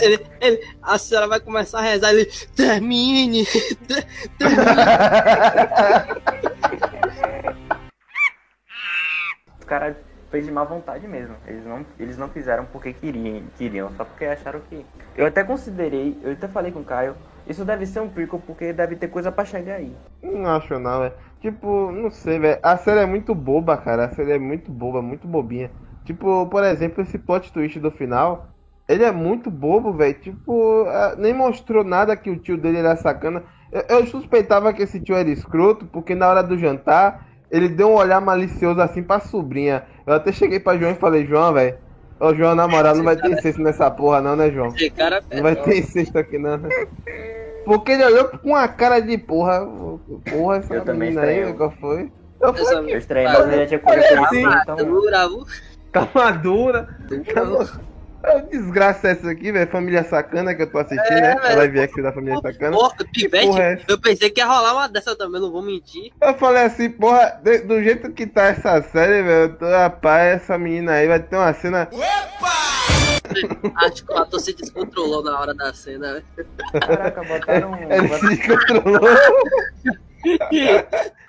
Ele, 0.00 0.26
ele, 0.40 0.66
a 0.82 0.96
senhora 0.96 1.28
vai 1.28 1.40
começar 1.40 1.78
a 1.78 1.82
rezar, 1.82 2.10
ele, 2.12 2.24
termine, 2.56 3.44
ter- 3.86 4.06
caras 9.68 9.94
fez 10.30 10.44
de 10.44 10.50
má 10.50 10.64
vontade 10.64 11.06
mesmo. 11.06 11.36
Eles 11.46 11.64
não, 11.64 11.86
eles 11.98 12.18
não 12.18 12.28
fizeram 12.28 12.64
porque 12.72 12.92
queriam, 12.92 13.42
queriam, 13.56 13.90
só 13.96 14.04
porque 14.04 14.24
acharam 14.24 14.60
que. 14.68 14.84
Eu 15.16 15.26
até 15.26 15.44
considerei, 15.44 16.18
eu 16.22 16.32
até 16.32 16.48
falei 16.48 16.72
com 16.72 16.80
o 16.80 16.84
Caio, 16.84 17.14
isso 17.46 17.64
deve 17.64 17.86
ser 17.86 18.00
um 18.00 18.08
prequel 18.08 18.42
porque 18.44 18.72
deve 18.72 18.96
ter 18.96 19.08
coisa 19.08 19.30
pra 19.30 19.44
chegar 19.44 19.76
aí. 19.76 19.94
Não 20.22 20.46
acho 20.46 20.78
não, 20.78 21.00
velho. 21.00 21.12
Tipo, 21.40 21.92
não 21.92 22.10
sei, 22.10 22.38
velho. 22.38 22.58
A 22.62 22.76
série 22.76 23.00
é 23.00 23.06
muito 23.06 23.34
boba, 23.34 23.76
cara. 23.76 24.06
A 24.06 24.10
série 24.10 24.32
é 24.32 24.38
muito 24.38 24.72
boba, 24.72 25.00
muito 25.00 25.28
bobinha. 25.28 25.70
Tipo, 26.04 26.46
por 26.46 26.64
exemplo, 26.64 27.02
esse 27.02 27.18
plot 27.18 27.52
twist 27.52 27.78
do 27.78 27.90
final. 27.90 28.48
Ele 28.88 29.04
é 29.04 29.12
muito 29.12 29.50
bobo, 29.50 29.92
velho. 29.92 30.14
Tipo, 30.14 30.86
ah, 30.88 31.14
nem 31.18 31.34
mostrou 31.34 31.84
nada 31.84 32.16
que 32.16 32.30
o 32.30 32.38
tio 32.38 32.56
dele 32.56 32.78
era 32.78 32.96
sacana. 32.96 33.42
Eu, 33.70 33.98
eu 33.98 34.06
suspeitava 34.06 34.72
que 34.72 34.82
esse 34.82 34.98
tio 34.98 35.14
era 35.14 35.28
escroto, 35.28 35.84
porque 35.86 36.14
na 36.14 36.26
hora 36.26 36.42
do 36.42 36.56
jantar, 36.56 37.26
ele 37.50 37.68
deu 37.68 37.90
um 37.90 37.96
olhar 37.96 38.20
malicioso 38.20 38.80
assim 38.80 39.02
pra 39.02 39.20
sobrinha. 39.20 39.84
Eu 40.06 40.14
até 40.14 40.32
cheguei 40.32 40.58
pra 40.58 40.78
João 40.78 40.92
e 40.92 40.96
falei, 40.96 41.26
João, 41.26 41.52
velho. 41.52 41.76
Ô, 42.18 42.34
João, 42.34 42.54
na 42.54 42.66
moral, 42.66 42.96
não 42.96 43.04
vai 43.04 43.14
ter 43.14 43.30
incesto 43.30 43.60
nessa 43.60 43.90
porra, 43.90 44.20
não, 44.20 44.34
né, 44.34 44.50
João? 44.50 44.74
É 45.30 45.36
Não 45.36 45.42
vai 45.42 45.54
ter 45.54 45.78
incesto 45.78 46.18
aqui, 46.18 46.38
não. 46.38 46.58
Porque 47.64 47.92
ele 47.92 48.04
olhou 48.04 48.24
com 48.24 48.48
uma 48.48 48.66
cara 48.66 49.00
de 49.00 49.18
porra. 49.18 49.60
Porra, 50.30 50.56
essa 50.56 50.74
Eu 50.74 50.84
também 50.84 51.10
menina 51.10 51.22
aí, 51.22 51.52
qual 51.52 51.70
foi? 51.72 52.10
Eu 52.40 52.50
Essa 52.50 52.64
falei, 52.64 52.94
Eu 52.94 52.98
estranhei, 52.98 53.32
mas 53.32 53.46
ele 53.46 53.56
já 53.58 53.66
tinha 53.66 53.80
conversado 53.80 54.24
assim? 54.24 54.44
então. 54.62 54.76
Dura, 54.76 55.28
viu? 55.28 55.46
tá 55.92 56.08
madura. 56.14 56.88
Que 58.22 58.40
desgraça 58.58 59.08
é 59.08 59.12
essa 59.12 59.30
aqui, 59.30 59.52
velho? 59.52 59.70
Família 59.70 60.02
Sacana 60.04 60.54
que 60.54 60.62
eu 60.62 60.70
tô 60.70 60.78
assistindo, 60.78 61.12
É, 61.16 61.20
né? 61.20 61.32
A 61.32 61.40
velho. 61.42 61.58
live 61.58 61.80
action 61.80 62.02
da 62.02 62.12
Família 62.12 62.40
Sacana. 62.40 62.76
Porra, 62.76 62.96
Que 62.96 63.04
Pivete, 63.04 63.46
porra 63.46 63.62
é 63.62 63.80
eu 63.88 63.98
pensei 64.00 64.30
que 64.30 64.40
ia 64.40 64.46
rolar 64.46 64.72
uma 64.74 64.88
dessa 64.88 65.16
também, 65.16 65.40
não 65.40 65.50
vou 65.50 65.62
mentir. 65.62 66.12
Eu 66.20 66.34
falei 66.34 66.64
assim, 66.64 66.90
porra, 66.90 67.38
de- 67.42 67.58
do 67.60 67.82
jeito 67.82 68.10
que 68.12 68.26
tá 68.26 68.46
essa 68.46 68.82
série, 68.82 69.22
velho, 69.22 69.50
eu 69.50 69.56
tô, 69.56 69.68
rapaz, 69.70 70.42
essa 70.42 70.58
menina 70.58 70.92
aí 70.92 71.06
vai 71.08 71.20
ter 71.20 71.36
uma 71.36 71.52
cena. 71.54 71.88
Acho 73.76 74.04
que 74.04 74.12
o 74.12 74.16
ator 74.18 74.40
se 74.40 74.52
descontrolou 74.54 75.22
na 75.22 75.38
hora 75.38 75.54
da 75.54 75.72
cena, 75.72 76.14
né? 76.14 76.22
Caraca, 76.80 77.22
botaram. 77.22 77.78
Ele 77.90 78.08
se 78.08 78.28
descontrolou. 78.36 79.00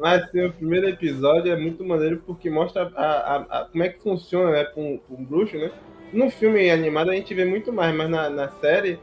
Mas 0.00 0.22
assim, 0.24 0.46
o 0.46 0.52
primeiro 0.52 0.88
episódio 0.88 1.52
é 1.52 1.56
muito 1.56 1.84
maneiro 1.84 2.22
porque 2.26 2.48
mostra 2.48 2.90
a, 2.96 3.04
a- 3.04 3.46
a- 3.60 3.64
como 3.66 3.84
é 3.84 3.90
que 3.90 4.00
funciona, 4.00 4.50
né, 4.50 4.64
com, 4.64 4.98
com 4.98 5.14
um 5.14 5.24
bruxo, 5.24 5.56
né? 5.58 5.70
No 6.12 6.30
filme 6.30 6.70
animado 6.70 7.10
a 7.10 7.14
gente 7.14 7.34
vê 7.34 7.44
muito 7.44 7.70
mais, 7.72 7.94
mas 7.94 8.08
na, 8.08 8.30
na 8.30 8.48
série 8.48 8.98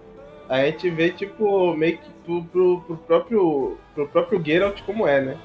a 0.50 0.66
gente 0.66 0.89
vê, 0.89 1.12
tipo, 1.12 1.74
meio 1.76 1.98
que 2.00 2.10
pro, 2.26 2.43
pro, 2.45 2.82
pro 2.82 2.98
próprio, 2.98 3.78
pro 3.93 4.08
próprio 4.08 4.43
Geralt 4.43 4.82
como 4.84 5.08
é, 5.08 5.22
né? 5.22 5.38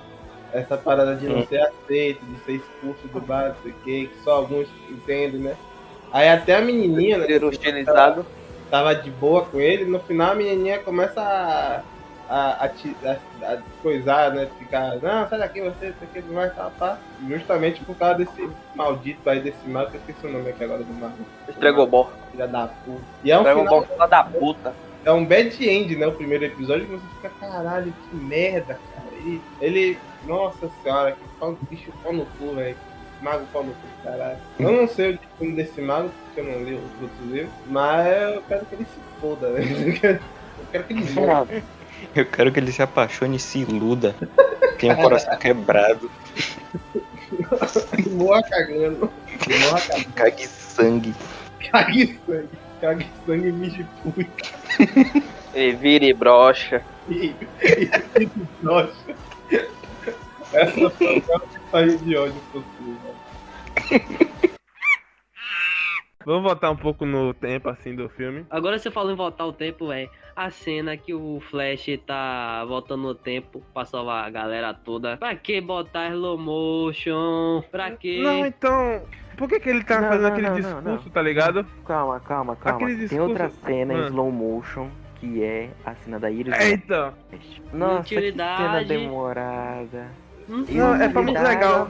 Essa 0.53 0.77
parada 0.77 1.15
de 1.17 1.29
não 1.29 1.41
Sim. 1.43 1.47
ser 1.49 1.61
aceito, 1.61 2.25
de 2.25 2.41
ser 2.45 2.53
expulso 2.55 3.07
do 3.09 3.21
bar, 3.21 3.49
não 3.51 3.57
sei 3.63 3.73
o 3.73 3.75
que, 3.85 4.07
que 4.07 4.19
só 4.23 4.33
alguns 4.37 4.69
entendem, 4.91 5.41
né? 5.41 5.57
Aí 6.13 6.29
até 6.29 6.57
a 6.57 6.61
menininha, 6.61 7.19
né? 7.19 7.27
Ser 7.27 7.45
hostilizado. 7.45 8.25
Tava 8.71 8.95
de 8.95 9.11
boa 9.11 9.45
com 9.45 9.61
ele, 9.61 9.85
no 9.85 10.01
final 10.01 10.33
a 10.33 10.35
menininha 10.35 10.79
começa 10.79 11.21
a, 11.21 11.83
a, 12.29 12.65
a, 12.65 12.67
a, 12.67 13.53
a 13.53 13.59
coisar, 13.83 14.33
né? 14.33 14.49
Ficar, 14.59 14.97
não, 14.97 15.29
sai 15.29 15.39
daqui 15.39 15.61
você, 15.61 15.87
isso 15.89 15.97
aqui 16.03 16.23
não 16.27 16.35
vai 16.35 16.49
escapar. 16.49 16.99
Justamente 17.29 17.81
por 17.85 17.97
causa 17.97 18.17
desse 18.19 18.51
maldito 18.75 19.29
aí, 19.29 19.41
desse 19.41 19.69
mal, 19.69 19.87
que 19.89 19.97
eu 19.97 20.01
esqueci 20.01 20.27
o 20.27 20.33
nome 20.33 20.51
aqui 20.51 20.65
agora 20.65 20.83
do 20.83 20.93
mal. 20.95 21.11
Estregobol. 21.49 22.11
Filha 22.31 22.47
da 22.49 22.67
puta. 22.69 23.03
E 23.25 23.31
é 23.31 23.39
um 23.39 23.45
filha 23.45 24.07
da 24.09 24.25
puta. 24.25 24.75
é 25.05 25.13
um 25.13 25.25
bad 25.25 25.69
end, 25.69 25.97
né? 25.97 26.07
O 26.07 26.13
primeiro 26.13 26.45
episódio, 26.45 26.87
que 26.87 26.93
você 26.93 27.07
fica, 27.17 27.31
caralho, 27.41 27.93
que 28.11 28.17
merda, 28.17 28.79
cara. 28.95 29.09
Ele, 29.17 29.41
ele 29.61 29.99
nossa 30.27 30.69
senhora, 30.83 31.13
que 31.13 31.19
pau, 31.39 31.57
bicho 31.71 31.93
pau 32.03 32.13
no 32.13 32.25
cu, 32.39 32.55
velho. 32.55 32.77
Mago 33.21 33.45
pau 33.53 33.63
no 33.63 33.73
cu, 33.73 33.87
caralho. 34.03 34.39
Eu 34.59 34.73
não 34.73 34.89
sei 34.89 35.11
o 35.11 35.19
destino 35.19 35.55
desse 35.57 35.81
mago, 35.81 36.11
porque 36.25 36.41
eu 36.41 36.45
não 36.45 36.65
li 36.65 36.75
os 36.75 37.03
outros 37.03 37.31
livros, 37.31 37.53
mas 37.67 38.07
eu 38.35 38.43
quero 38.49 38.67
que 38.67 38.75
ele 38.75 38.85
se 38.85 38.99
foda, 39.21 39.51
velho. 39.53 39.89
Eu 39.89 40.01
quero- 40.01 40.21
eu 40.59 40.67
quero 40.73 40.85
que 40.85 40.93
ele 40.93 41.11
morra. 41.13 41.47
Eu 42.15 42.27
quero 42.27 42.53
que 42.53 42.61
ele 42.61 42.73
se 42.73 42.83
apaixone 42.83 43.37
e 43.37 43.41
se 43.41 43.61
iluda. 43.61 44.15
Tenha 44.79 44.95
o 44.95 44.97
coração 44.97 45.37
quebrado. 45.39 46.11
Morra 48.11 48.43
cagando. 48.43 49.11
Morra 49.61 49.81
cagando. 49.81 50.13
Cague 50.15 50.47
sangue. 50.47 51.15
Cague 51.71 52.21
sangue. 52.27 52.49
Cague 52.81 53.07
sangue 53.27 53.49
e 53.49 53.53
mije 53.53 53.87
puta. 54.03 54.27
E 55.55 55.73
vira 55.73 56.05
e 56.05 56.13
brocha. 56.13 56.83
E, 57.09 57.35
e, 57.63 57.91
e 58.21 58.31
nossa. 58.63 58.93
Essa 60.53 60.91
foi 60.91 61.25
a 61.33 61.39
mensagem 61.39 61.99
de 61.99 62.17
ódio 62.17 62.43
possível. 62.53 64.29
Vamos 66.25 66.43
voltar 66.43 66.71
um 66.71 66.77
pouco 66.77 67.05
no 67.07 67.33
tempo 67.35 67.69
assim 67.69 67.95
do 67.95 68.09
filme. 68.09 68.47
Agora 68.51 68.79
você 68.79 68.91
falou 68.91 69.13
em 69.13 69.17
voltar 69.17 69.45
o 69.47 69.53
tempo, 69.53 69.89
velho. 69.89 70.09
A 70.35 70.51
cena 70.51 70.97
que 70.97 71.13
o 71.13 71.41
Flash 71.51 71.87
tá 72.07 72.65
voltando 72.67 73.03
no 73.03 73.15
tempo 73.15 73.63
pra 73.75 73.85
salvar 73.85 74.25
a 74.27 74.31
galera 74.31 74.73
toda. 74.73 75.17
Pra 75.19 75.35
que 75.37 75.61
botar 75.61 76.09
slow 76.11 76.39
motion? 76.39 77.63
Pra 77.71 77.91
que? 77.91 78.23
Não, 78.23 78.47
então. 78.47 79.03
Por 79.37 79.49
que, 79.49 79.59
que 79.61 79.69
ele 79.69 79.83
tá 79.85 80.01
Não, 80.01 80.09
fazendo 80.09 80.23
não, 80.23 80.29
aquele 80.33 80.49
não, 80.49 80.57
discurso, 80.57 81.05
não. 81.07 81.13
tá 81.13 81.23
ligado? 81.23 81.67
Calma, 81.87 82.21
calma, 82.21 82.57
calma. 82.57 82.77
Aquele 82.79 82.93
Tem 82.93 83.01
discurso- 83.09 83.29
outra 83.29 83.51
cena 83.51 83.95
em 83.95 84.03
Ah. 84.03 84.07
slow 84.09 84.31
motion 84.31 84.89
que 85.17 85.43
é 85.43 85.71
a 85.87 85.95
cena 85.95 86.19
da 86.19 86.31
Iris. 86.31 86.53
Eita! 86.61 87.15
Nossa, 87.73 88.03
que 88.05 88.33
cena 88.33 88.83
demorada. 88.85 90.07
Não, 90.53 90.95
é 90.95 91.09
pra 91.09 91.23
muito 91.23 91.41
legal. 91.41 91.89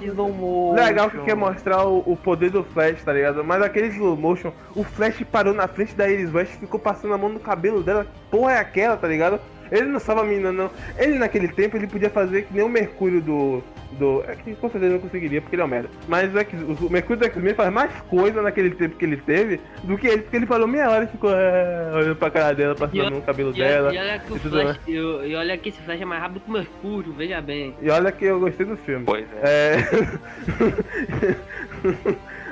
Legal 0.73 1.11
que 1.11 1.19
quer 1.23 1.35
mostrar 1.35 1.85
o, 1.85 1.99
o 2.07 2.17
poder 2.17 2.51
do 2.51 2.63
Flash, 2.63 3.03
tá 3.03 3.13
ligado? 3.13 3.43
Mas 3.43 3.61
aquele 3.61 3.89
slow 3.89 4.17
motion, 4.17 4.53
o 4.77 4.85
Flash 4.85 5.21
parou 5.33 5.53
na 5.53 5.67
frente 5.67 5.95
da 5.97 6.09
Iris 6.09 6.33
West 6.33 6.55
e 6.55 6.59
ficou 6.59 6.79
passando 6.79 7.13
a 7.13 7.19
mão 7.19 7.29
no 7.29 7.41
cabelo 7.41 7.83
dela. 7.83 8.05
Que 8.05 8.31
porra 8.31 8.53
é 8.53 8.59
aquela, 8.59 8.97
tá 8.97 9.09
ligado? 9.09 9.41
Ele 9.73 9.87
não 9.87 9.99
salva 9.99 10.21
a 10.21 10.25
menina, 10.25 10.53
não. 10.53 10.71
Ele 10.99 11.19
naquele 11.19 11.49
tempo 11.49 11.77
ele 11.77 11.87
podia 11.87 12.11
fazer 12.11 12.43
que 12.43 12.53
nem 12.55 12.63
o 12.63 12.69
Mercúrio 12.69 13.21
do. 13.23 13.63
do 13.93 14.23
é 14.29 14.37
que 14.37 14.55
com 14.55 14.69
certeza 14.69 14.93
não 14.93 15.01
conseguiria, 15.01 15.41
porque 15.41 15.57
ele 15.57 15.63
é 15.63 15.65
um 15.65 15.69
merda. 15.69 15.89
Mas 16.07 16.35
é 16.37 16.45
que 16.45 16.55
o 16.57 16.91
Mercúrio 16.91 17.21
do 17.21 17.25
X-Men 17.25 17.55
faz 17.55 17.73
mais 17.73 17.91
coisa 18.03 18.43
naquele 18.43 18.71
tempo 18.73 18.97
que 18.97 19.05
ele 19.05 19.17
teve 19.17 19.59
do 19.83 19.97
que 19.97 20.07
ele, 20.07 20.23
porque 20.23 20.37
ele 20.37 20.47
falou 20.47 20.69
meia 20.69 20.91
hora 20.91 21.05
e 21.05 21.09
ficou 21.09 21.31
é, 21.35 21.91
olhando 21.95 22.17
pra 22.17 22.31
cara 22.31 22.55
dela, 22.55 22.75
passando 22.75 23.11
no 23.11 23.23
cabelo 23.23 23.51
E, 23.55 23.59
dela. 23.59 23.95
e 23.95 23.99
olha 23.99 24.19
que 24.19 24.33
o 24.33 24.37
e 24.37 24.41
tudo 24.41 24.51
Flash, 24.51 24.65
mais. 24.67 24.79
e, 24.89 24.93
e 25.31 25.35
olha 25.35 25.57
que 25.57 25.69
esse 25.71 25.81
Flash 25.81 26.01
é 26.01 26.05
mais 26.05 26.21
rápido 26.21 26.41
que 26.41 26.51
o 26.51 26.53
Mercúrio, 26.53 27.13
veja 27.15 27.41
bem. 27.41 27.75
E 27.81 27.89
olha 27.91 28.13
que 28.13 28.25
eu 28.27 28.39
gostei 28.41 28.67
do 28.67 28.77
filme. 28.77 29.07
Pois 29.07 29.25
é. 29.43 29.77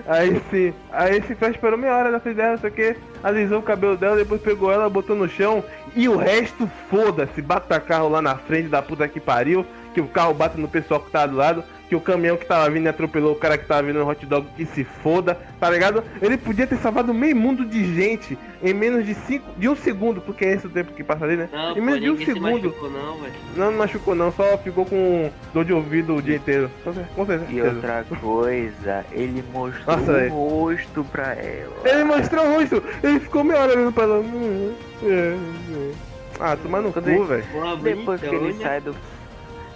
aí 0.07 0.41
sim. 0.51 0.73
Aí 0.93 1.19
esse 1.19 1.35
Flash 1.35 1.57
parou 1.59 1.79
meia 1.79 1.95
hora 1.97 2.11
na 2.11 2.21
frente 2.21 2.37
dela, 2.37 2.57
só 2.59 2.71
que 2.71 2.97
alisou 3.23 3.59
o 3.59 3.63
cabelo 3.63 3.97
dela, 3.97 4.17
depois 4.17 4.41
pegou 4.41 4.73
ela, 4.73 4.89
botou 4.89 5.15
no 5.17 5.29
chão. 5.29 5.63
E 5.95 6.09
o 6.09 6.17
resto, 6.17 6.71
foda-se. 6.89 7.43
Bata 7.43 7.81
carro 7.81 8.09
lá 8.09 8.23
na 8.23 8.37
frente 8.37 8.69
da 8.69 8.83
puta 8.83 9.09
que 9.09 9.21
pariu. 9.21 9.67
Que 9.93 10.01
o 10.01 10.09
carro 10.09 10.35
bate 10.35 10.59
no 10.59 10.69
pessoal 10.69 11.01
que 11.01 11.11
tá 11.11 11.27
do 11.27 11.37
lado. 11.37 11.65
Que 11.91 11.97
o 11.97 12.01
caminhão 12.01 12.37
que 12.37 12.47
tava 12.47 12.71
vindo 12.71 12.85
e 12.87 12.89
atropelou 12.89 13.33
o 13.33 13.35
cara 13.35 13.59
que 13.59 13.67
tava 13.67 13.83
vindo 13.83 13.99
no 13.99 14.09
hot 14.09 14.25
dog 14.25 14.47
que 14.57 14.65
se 14.65 14.85
foda, 14.85 15.37
tá 15.59 15.69
ligado? 15.69 16.05
Ele 16.23 16.37
podia 16.37 16.65
ter 16.65 16.77
salvado 16.77 17.13
meio 17.13 17.35
mundo 17.35 17.65
de 17.65 17.95
gente 17.97 18.39
em 18.63 18.73
menos 18.73 19.05
de 19.05 19.13
cinco, 19.13 19.51
de 19.57 19.69
um 19.69 19.75
segundo, 19.75 20.21
porque 20.21 20.45
é 20.45 20.53
esse 20.53 20.69
o 20.69 20.71
tempo 20.71 20.93
que 20.93 21.03
passa 21.03 21.25
ali, 21.25 21.37
né? 21.37 21.49
Não, 21.53 21.73
em 21.73 21.75
pô, 21.75 21.81
menos 21.81 22.01
de 22.01 22.11
um 22.11 22.17
segundo. 22.25 22.69
machucou 22.69 22.91
não. 22.91 23.19
Não, 23.57 23.71
não 23.73 23.79
machucou 23.79 24.15
não, 24.15 24.31
só 24.31 24.57
ficou 24.59 24.87
com 24.87 25.33
dor 25.53 25.65
de 25.65 25.73
ouvido 25.73 26.15
o 26.15 26.23
dia 26.23 26.37
inteiro. 26.37 26.71
Com 26.85 26.93
cer- 26.95 27.07
Com 27.17 27.27
certeza. 27.27 27.53
E 27.53 27.61
outra 27.61 28.05
coisa, 28.21 29.05
ele 29.11 29.45
mostrou 29.53 29.97
Nossa, 29.97 30.13
o 30.13 30.29
rosto 30.29 31.05
pra 31.11 31.35
ela. 31.35 31.73
Ele 31.85 32.05
mostrou 32.05 32.47
o 32.47 32.55
rosto, 32.55 32.83
ele 33.03 33.19
ficou 33.19 33.43
meia 33.43 33.59
hora 33.63 33.73
olhando 33.73 33.93
pra 33.93 34.05
ela. 34.05 34.21
Hum, 34.21 34.73
é, 35.03 35.09
é. 35.09 35.93
Ah, 36.39 36.57
tomar 36.57 36.83
no 36.83 36.93
cu, 36.93 37.01
velho. 37.01 37.45
Depois 37.83 38.21
que 38.21 38.27
ele 38.29 38.55
sai 38.63 38.81
do. 38.81 38.95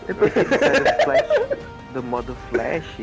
Depois 0.06 0.32
que 0.32 0.38
ele 0.38 0.48
sai 0.58 0.70
do 0.80 1.02
flash, 1.02 1.73
do 1.94 2.02
modo 2.02 2.36
flash, 2.50 3.00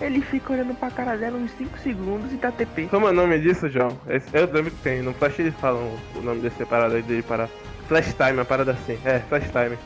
ele 0.00 0.20
fica 0.20 0.52
olhando 0.52 0.74
pra 0.74 0.90
cara 0.90 1.16
dela 1.16 1.38
uns 1.38 1.52
5 1.52 1.78
segundos 1.78 2.32
e 2.32 2.36
dá 2.36 2.50
TP. 2.50 2.88
Como 2.88 3.06
é 3.06 3.10
o 3.10 3.14
nome 3.14 3.38
disso, 3.38 3.68
João? 3.68 3.96
Esse, 4.08 4.26
eu 4.32 4.52
lembro 4.52 4.70
que 4.70 4.82
tem, 4.82 5.00
no 5.00 5.14
Flash 5.14 5.38
eles 5.38 5.54
falam 5.54 5.96
o 6.16 6.20
nome 6.20 6.40
desse 6.40 6.64
parada 6.66 6.96
aí 6.96 7.02
dele 7.02 7.22
para. 7.22 7.48
Flash 7.88 8.14
Time, 8.14 8.32
uma 8.32 8.44
parada 8.44 8.72
assim. 8.72 8.98
É, 9.04 9.20
Flash 9.20 9.50
Time. 9.50 9.78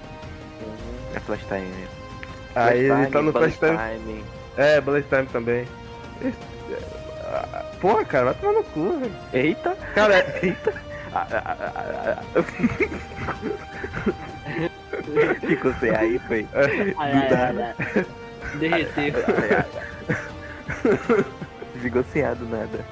É 1.14 1.20
flash 1.20 1.44
time 1.46 1.62
mesmo. 1.62 1.88
Aí 2.54 2.90
ele 2.90 3.06
tá 3.06 3.22
no 3.22 3.32
Flash 3.32 3.58
Time. 3.58 3.76
time. 3.76 4.24
É, 4.56 4.80
Bullet 4.80 5.08
Time 5.08 5.26
também. 5.26 5.66
Porra, 7.80 8.04
cara, 8.04 8.26
vai 8.26 8.34
tomar 8.34 8.52
no 8.52 8.64
cu, 8.64 8.98
velho. 8.98 9.12
Eita! 9.32 9.76
Cara, 9.94 10.26
eita! 10.42 10.72
Ficou 15.46 15.72
sem 15.74 15.90
aí, 15.90 16.18
foi. 16.26 16.46
É. 16.52 16.94
Ai, 16.98 17.12
ai, 17.12 17.28
ai, 17.32 17.76
ai. 18.62 18.84
Derreteu. 18.84 19.24
Ficou 21.80 22.04
sem 22.12 22.22
ar 22.22 22.34
do 22.34 22.46
nada. 22.46 22.84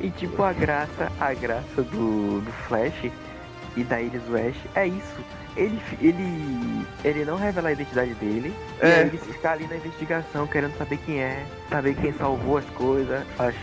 E 0.00 0.10
tipo 0.10 0.42
a 0.42 0.52
graça, 0.52 1.10
a 1.20 1.32
graça 1.34 1.82
do, 1.82 2.40
do 2.40 2.52
Flash 2.66 3.10
e 3.76 3.84
da 3.84 4.00
Iris 4.00 4.28
West 4.28 4.58
é 4.74 4.86
isso. 4.88 5.24
Ele, 5.56 5.80
ele, 6.02 6.86
ele 7.04 7.24
não 7.24 7.36
revela 7.36 7.68
a 7.68 7.72
identidade 7.72 8.12
dele, 8.14 8.52
e 8.82 8.86
É. 8.86 9.02
ele 9.02 9.16
fica 9.18 9.52
ali 9.52 9.68
na 9.68 9.76
investigação, 9.76 10.48
querendo 10.48 10.76
saber 10.76 10.98
quem 11.06 11.22
é, 11.22 11.44
saber 11.70 11.94
quem 11.94 12.12
salvou 12.14 12.58
as 12.58 12.64
coisas, 12.70 13.22
as, 13.38 13.54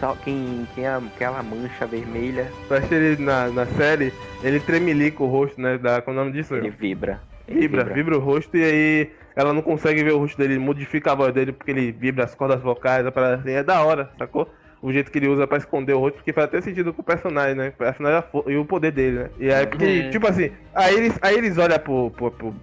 sal- 0.00 0.18
quem, 0.24 0.66
quem 0.74 0.84
é 0.84 0.88
aquela 0.92 1.40
mancha 1.40 1.86
vermelha. 1.86 2.48
Eu 2.68 2.76
achei 2.76 2.98
ele 2.98 3.22
na, 3.22 3.46
na 3.46 3.64
série, 3.64 4.12
ele 4.42 4.58
tremelica 4.58 5.22
o 5.22 5.26
rosto, 5.28 5.60
né? 5.60 5.78
Da, 5.78 6.02
qual 6.02 6.16
é 6.16 6.18
o 6.18 6.22
nome 6.24 6.32
disso? 6.36 6.56
Ele 6.56 6.70
vibra. 6.70 7.20
Ele 7.46 7.60
Vibra, 7.60 7.82
vibra. 7.84 7.94
vibra 7.94 8.18
o 8.18 8.20
rosto 8.20 8.56
e 8.56 8.64
aí 8.64 9.12
ela 9.36 9.52
não 9.52 9.62
consegue 9.62 10.02
ver 10.04 10.12
o 10.12 10.18
rosto 10.18 10.38
dele, 10.38 10.58
modifica 10.58 11.12
a 11.12 11.14
voz 11.14 11.32
dele 11.32 11.52
porque 11.52 11.70
ele 11.70 11.90
vibra 11.92 12.24
as 12.24 12.34
cordas 12.34 12.60
vocais, 12.60 13.06
a 13.06 13.12
parada 13.12 13.36
assim, 13.36 13.50
é 13.52 13.62
da 13.62 13.82
hora, 13.82 14.10
sacou? 14.18 14.48
O 14.82 14.92
jeito 14.92 15.10
que 15.10 15.18
ele 15.18 15.28
usa 15.28 15.46
pra 15.46 15.56
esconder 15.58 15.94
o 15.94 15.98
rosto, 15.98 16.16
porque 16.16 16.32
faz 16.32 16.44
até 16.46 16.60
sentido 16.60 16.92
com 16.92 17.00
o 17.00 17.04
personagem, 17.04 17.54
né? 17.54 17.68
O 17.68 17.72
personagem 17.78 18.18
é 18.18 18.50
e 18.52 18.56
o 18.58 18.64
poder 18.66 18.90
dele, 18.92 19.18
né? 19.18 19.30
E 19.38 19.50
aí, 19.52 19.66
porque, 19.66 19.84
É. 20.06 20.10
tipo 20.10 20.28
assim, 20.28 20.50
aí 20.74 20.94
eles, 20.94 21.18
aí 21.22 21.36
eles 21.38 21.56
olham 21.56 21.78
pro, 21.78 22.10
pro, 22.10 22.30
pro, 22.30 22.54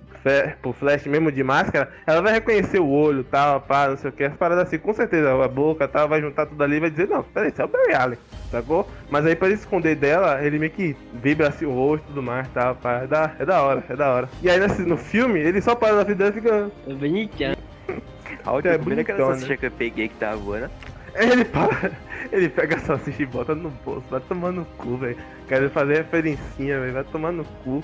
pro 0.61 0.74
Flash 0.74 1.07
mesmo 1.07 1.32
de 1.32 1.43
máscara, 1.43 1.89
ela 2.05 2.22
vai 2.22 2.34
reconhecer 2.34 2.80
o 2.80 2.88
olho, 2.88 3.24
tal, 3.24 3.59
pá, 3.61 3.88
não 3.88 3.97
sei 3.97 4.11
o 4.11 4.13
que, 4.13 4.24
as 4.24 4.36
paradas 4.36 4.67
assim, 4.67 4.78
com 4.78 4.93
certeza, 4.93 5.34
a 5.43 5.47
boca, 5.47 5.88
tal, 5.88 6.07
vai 6.07 6.22
juntar 6.22 6.45
tudo 6.45 6.63
ali 6.63 6.76
e 6.76 6.80
vai 6.80 6.91
dizer, 6.91 7.07
não, 7.09 7.24
peraí, 7.24 7.49
isso 7.49 7.59
é 7.61 7.65
o 7.65 7.67
Barry 7.67 7.93
Allen, 7.95 8.17
sacou? 8.52 8.88
Mas 9.10 9.26
aí 9.26 9.36
pra 9.36 9.47
ele 9.47 9.56
esconder 9.56 9.95
dela, 9.95 10.43
ele 10.43 10.60
meio 10.60 10.72
que 10.72 10.95
vibra 11.14 11.47
assim 11.49 11.66
o 11.66 11.72
rosto 11.74 12.04
e 12.04 12.08
tudo 12.08 12.22
mais, 12.24 12.47
tal, 12.49 12.76
pá, 12.76 13.02
é 13.04 13.08
da, 13.08 13.32
é 13.39 13.45
da 13.45 13.62
hora, 13.64 13.84
é 13.89 13.95
da 13.95 14.14
hora. 14.14 14.30
E 14.41 14.49
aí 14.49 14.60
nesse, 14.60 14.82
no 14.84 14.97
filme, 14.97 15.39
ele 15.39 15.62
só 15.62 15.74
para 15.76 15.93
na 15.95 16.04
dela 16.04 16.30
e 16.30 16.34
fica... 16.34 16.72
É 16.88 16.93
bonitinho. 16.93 17.56
A 18.45 18.52
última 18.54 18.72
É 18.72 18.76
era 18.76 18.84
bonitona. 18.84 19.18
salsicha 19.18 19.58
que 19.58 19.66
eu 19.68 19.72
peguei 19.72 20.08
que 20.08 20.16
tava 20.16 20.38
voando. 20.38 20.70
Ele 21.14 21.43
para, 21.45 21.91
ele 22.32 22.47
pega 22.49 22.78
a 22.78 22.80
salsicha 22.80 23.24
e 23.24 23.26
bota 23.26 23.54
no 23.54 23.70
bolso, 23.86 24.04
vai 24.10 24.22
tomar 24.22 24.52
no 24.52 24.64
cu, 24.78 24.95
velho. 24.97 25.18
Quero 25.47 25.70
fazer 25.70 25.97
referencinha, 25.97 26.80
velho, 26.80 26.93
vai 26.93 27.04
tomar 27.04 27.32
no 27.34 27.43
cu. 27.64 27.84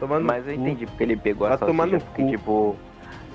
Tomar 0.00 0.18
no 0.20 0.26
Mas 0.26 0.46
eu 0.48 0.54
cu. 0.54 0.60
entendi 0.60 0.84
porque 0.86 1.02
ele 1.04 1.16
pegou 1.16 1.46
a 1.46 1.50
Vai 1.50 1.58
tomar 1.58 1.88
salsicha, 1.88 1.96
no 2.04 2.04
porque 2.12 2.22
cu. 2.22 2.30
tipo, 2.30 2.76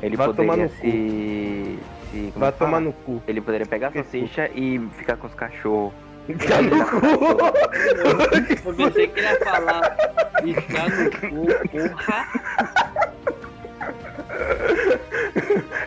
ele 0.04 0.18
Vai 0.18 0.28
tomar 0.34 0.54
poderia 0.58 0.64
no 0.66 0.70
cu. 0.70 0.82
se... 0.82 1.80
se 2.12 2.34
Vai 2.36 2.50
é 2.50 2.52
tomar 2.52 2.80
no 2.82 2.92
cu. 2.94 3.24
Ele 3.28 3.42
poderia 3.42 3.66
pegar 3.66 3.88
a 3.88 3.92
salsicha 3.94 4.50
e 4.54 4.80
ficar 4.98 5.16
com 5.18 5.28
os 5.28 5.34
cachorros. 5.34 5.94
Ficar 6.38 6.62
no 6.62 6.86
cu! 6.86 6.98
Eu 8.66 8.74
pensei 8.76 9.08
que 9.08 9.20
ele 9.20 9.28
ia 9.28 9.40
falar 9.40 9.98
ficar 10.42 10.90
no 10.90 11.12
cu, 11.12 11.46
porra. 11.70 12.28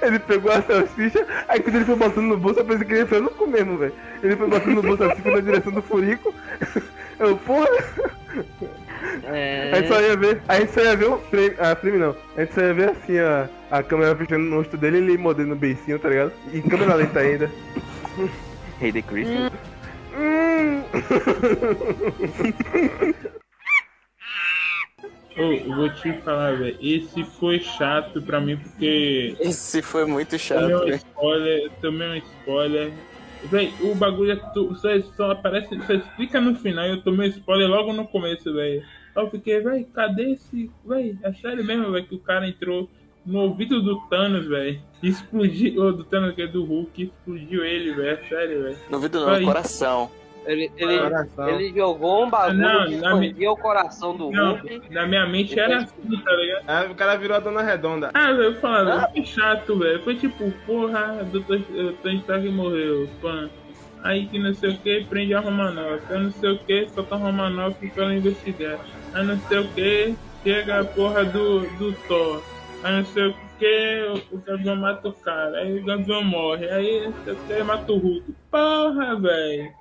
Ele 0.03 0.19
pegou 0.19 0.53
a 0.53 0.63
salsicha, 0.63 1.27
aí 1.49 1.61
quando 1.61 1.77
ele 1.77 1.85
foi 1.85 1.97
botando 1.97 2.27
no 2.27 2.37
bolso, 2.37 2.61
eu 2.61 2.65
pensei 2.65 2.87
que 2.87 2.93
ele 2.93 3.01
ia 3.01 3.07
fazer 3.07 3.23
no 3.23 3.31
cu 3.31 3.47
mesmo, 3.47 3.79
velho. 3.79 3.93
Ele 4.23 4.37
foi 4.37 4.49
botando 4.49 4.75
no 4.75 4.83
bolso 4.83 5.05
assim, 5.05 5.23
foi 5.23 5.35
na 5.35 5.41
direção 5.41 5.73
do 5.73 5.83
furico. 5.83 6.35
Eu, 7.19 7.37
porra! 7.39 7.69
É. 9.25 9.71
A 9.73 9.77
gente 9.77 9.89
só 9.89 10.01
ia 10.01 10.17
ver, 10.17 10.43
a 10.49 10.61
gente 10.61 10.73
só 10.73 10.81
ia 10.81 10.97
ver 10.97 11.07
o 11.07 11.19
frame, 11.19 11.55
a 11.59 11.77
frame 11.77 11.99
não, 11.99 12.17
a 12.37 12.41
gente 12.41 12.55
só 12.55 12.61
ia 12.61 12.75
ver 12.75 12.91
assim 12.91 13.19
a, 13.19 13.49
a 13.71 13.83
câmera 13.83 14.17
fechando 14.17 14.45
no 14.45 14.57
rosto 14.57 14.77
dele 14.77 14.99
e 14.99 15.01
ele 15.01 15.19
mordendo 15.19 15.53
o 15.53 15.57
beicinho, 15.57 15.99
tá 15.99 16.09
ligado? 16.09 16.33
E 16.53 16.61
câmera 16.63 16.95
lenta 16.95 17.21
ainda. 17.21 17.51
Rei 18.81 18.93
de 18.93 19.03
Christmas. 19.03 19.53
Eu 25.37 25.75
vou 25.75 25.89
te 25.91 26.13
falar, 26.23 26.57
velho. 26.57 26.77
Esse 26.81 27.25
foi 27.25 27.59
chato 27.59 28.23
pra 28.23 28.41
mim 28.41 28.57
porque. 28.57 29.35
Esse 29.41 29.83
foi 29.83 30.05
muito 30.05 30.39
chato, 30.39 30.61
Tomei 30.61 30.77
um 30.77 30.89
spoiler, 30.95 31.71
tomei 31.81 32.09
um 32.09 32.15
spoiler. 32.17 32.93
Véi, 33.51 33.75
o 33.83 33.95
bagulho 33.97 34.33
é 34.33 34.37
tu- 34.55 34.75
só, 34.77 34.89
só 35.17 35.31
aparece, 35.33 35.69
só 35.87 35.93
explica 35.93 36.41
no 36.41 36.55
final 36.55 36.87
e 36.87 36.91
eu 36.91 37.03
tomei 37.03 37.29
um 37.29 37.33
spoiler 37.33 37.69
logo 37.69 37.93
no 37.93 38.07
começo, 38.07 38.53
velho. 38.55 38.83
Eu 39.17 39.29
fiquei, 39.31 39.61
véi, 39.61 39.85
cadê 39.93 40.33
esse. 40.33 40.71
Véi, 40.85 41.19
é 41.23 41.33
sério 41.35 41.65
mesmo, 41.65 41.91
velho, 41.91 42.07
que 42.07 42.15
o 42.15 42.21
cara 42.21 42.49
entrou 42.49 42.89
no 43.25 43.41
ouvido 43.41 43.83
do 43.83 44.01
Thanos, 44.09 44.47
velho. 44.47 44.81
Explodiu. 45.03 45.83
Ô, 45.83 45.93
do 45.93 46.05
Thanos, 46.05 46.35
que 46.35 46.43
é 46.43 46.47
do 46.47 46.65
Hulk, 46.65 47.05
explodiu 47.05 47.65
ele, 47.65 47.95
velho. 47.95 48.09
É 48.09 48.29
sério, 48.29 48.63
velho. 48.65 48.77
No 48.91 48.97
ouvido 48.97 49.21
não, 49.21 49.39
no 49.41 49.47
coração. 49.47 50.11
Ele, 50.47 50.71
ele, 50.77 50.99
Coração. 50.99 51.49
ele 51.49 51.73
jogou 51.73 52.27
um 52.27 52.31
bagulho 52.31 53.01
Não, 53.01 53.21
que 53.33 53.49
o 53.49 53.57
coração 53.57 54.15
do 54.15 54.31
Não, 54.31 54.57
Hulk. 54.57 54.93
na 54.93 55.07
minha 55.07 55.27
mente 55.27 55.59
era 55.59 55.79
assim, 55.79 56.21
tá 56.23 56.33
ligado? 56.33 56.65
Aí 56.69 56.91
o 56.91 56.95
cara 56.95 57.17
virou 57.17 57.37
a 57.37 57.41
dona 57.41 57.63
redonda. 57.63 58.11
Ah, 58.13 58.31
velho, 58.31 58.43
eu 58.43 58.55
falando, 58.57 59.11
foi 59.11 59.25
chato, 59.25 59.79
velho. 59.79 60.03
Foi 60.03 60.15
tipo, 60.17 60.51
porra, 60.67 61.27
Dr. 61.33 61.63
Tony 62.03 62.17
Stark 62.19 62.47
morreu, 62.51 63.09
pã. 63.23 63.49
Aí 64.03 64.27
que 64.27 64.39
não 64.39 64.53
sei 64.53 64.71
o 64.73 64.77
que, 64.77 65.05
prende 65.09 65.33
a 65.33 65.41
Romanoff. 65.41 66.03
Eu 66.11 66.21
não 66.21 66.31
sei 66.31 66.51
o 66.51 66.59
que, 66.59 66.89
solta 66.91 67.15
a 67.15 67.19
Romanoff 67.19 67.91
pra 67.91 68.05
ela 68.05 68.15
investigar. 68.15 68.79
Aí 69.15 69.25
não 69.25 69.39
sei 69.49 69.59
o 69.61 69.69
que, 69.69 70.15
chega 70.43 70.81
a 70.81 70.85
porra 70.85 71.25
do, 71.25 71.61
do 71.79 71.93
Thor. 72.07 72.43
Aí 72.85 72.99
não 72.99 73.05
sei 73.07 73.29
o 73.29 73.35
que, 73.59 74.27
o, 74.31 74.39
Gavião 74.43 74.77
mata 74.77 75.09
o 75.09 75.13
cara. 75.15 75.57
Aí 75.57 75.81
o 75.81 75.85
Gavião 75.87 76.23
morre. 76.23 76.69
Aí 76.69 77.07
não 77.07 77.15
sei 77.25 77.33
o 77.33 77.37
que, 77.37 77.63
mata 77.63 77.91
o 77.91 77.97
Hulk. 77.99 78.35
Porra, 78.51 79.19
velho. 79.19 79.73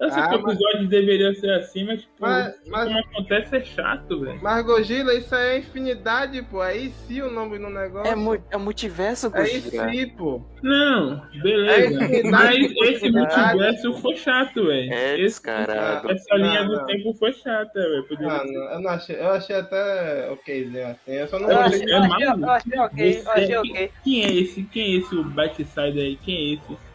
Eu 0.00 0.10
sei 0.10 0.22
Ah, 0.22 0.28
que 0.30 0.36
o 0.36 0.42
mas- 0.42 0.54
episódio 0.54 0.88
deveria 0.88 1.34
ser 1.34 1.50
assim, 1.50 1.84
mas, 1.84 2.00
tipo, 2.00 2.12
Mas- 2.20 2.54
mas- 2.68 2.84
como 2.88 2.98
acontece 3.00 3.56
é 3.56 3.64
chato, 3.64 4.20
velho. 4.20 4.38
Mas 4.42 4.64
Gogila, 4.64 5.12
isso 5.12 5.34
aí 5.34 5.48
é 5.50 5.58
infinidade, 5.58 6.40
pô. 6.50 6.62
Aí 6.62 6.90
sim 7.06 7.20
o 7.20 7.30
nome 7.30 7.58
no 7.58 7.68
negócio. 7.68 8.10
É, 8.10 8.14
mu 8.16 8.42
é 8.50 8.56
multiverso, 8.56 9.26
É 9.26 9.30
Gojira. 9.30 9.90
sim, 9.92 10.08
pô. 10.16 10.42
Não, 10.62 11.20
beleza. 11.42 12.02
É 12.04 12.22
Mas 12.30 12.56
esse 12.56 13.10
multiverso 13.10 13.92
foi 14.00 14.16
chato, 14.16 14.66
velho. 14.66 14.90
É 14.92 15.12
Esse- 15.14 15.22
descarado. 15.22 16.10
Essa 16.10 16.34
linha 16.34 16.62
Não, 16.62 16.68
do 16.70 16.76
não. 16.78 16.86
tempo 16.86 17.14
foi 17.18 17.32
chata, 17.34 17.72
velho. 17.78 18.06
Ah, 18.20 18.42
não, 18.46 18.62
eu 18.72 18.80
não 18.80 18.90
achei. 18.90 19.16
Eu 19.20 19.28
achei 19.32 19.56
até 19.56 20.30
okzinho 20.30 20.86
assim. 20.86 21.12
Eu 21.12 21.28
só 21.28 21.38
não 21.38 21.50
Eu 21.50 21.58
achei. 21.60 21.84
eu 21.86 21.98
achei, 21.98 22.26
eu 22.26 22.50
achei 22.50 22.78
ok, 22.78 23.22
eu 23.26 23.32
achei 23.32 23.54
é- 23.54 23.60
ok. 23.60 23.90
Quem 24.02 24.24
é 24.24 24.32
esse? 24.32 24.62
Quem 24.64 24.82
é 24.94 24.96
esse 24.98 25.14
o 25.14 25.24
Batside 25.24 26.00
aí? 26.00 26.16
Quem 26.16 26.36
é 26.36 26.54
esse? 26.54 26.89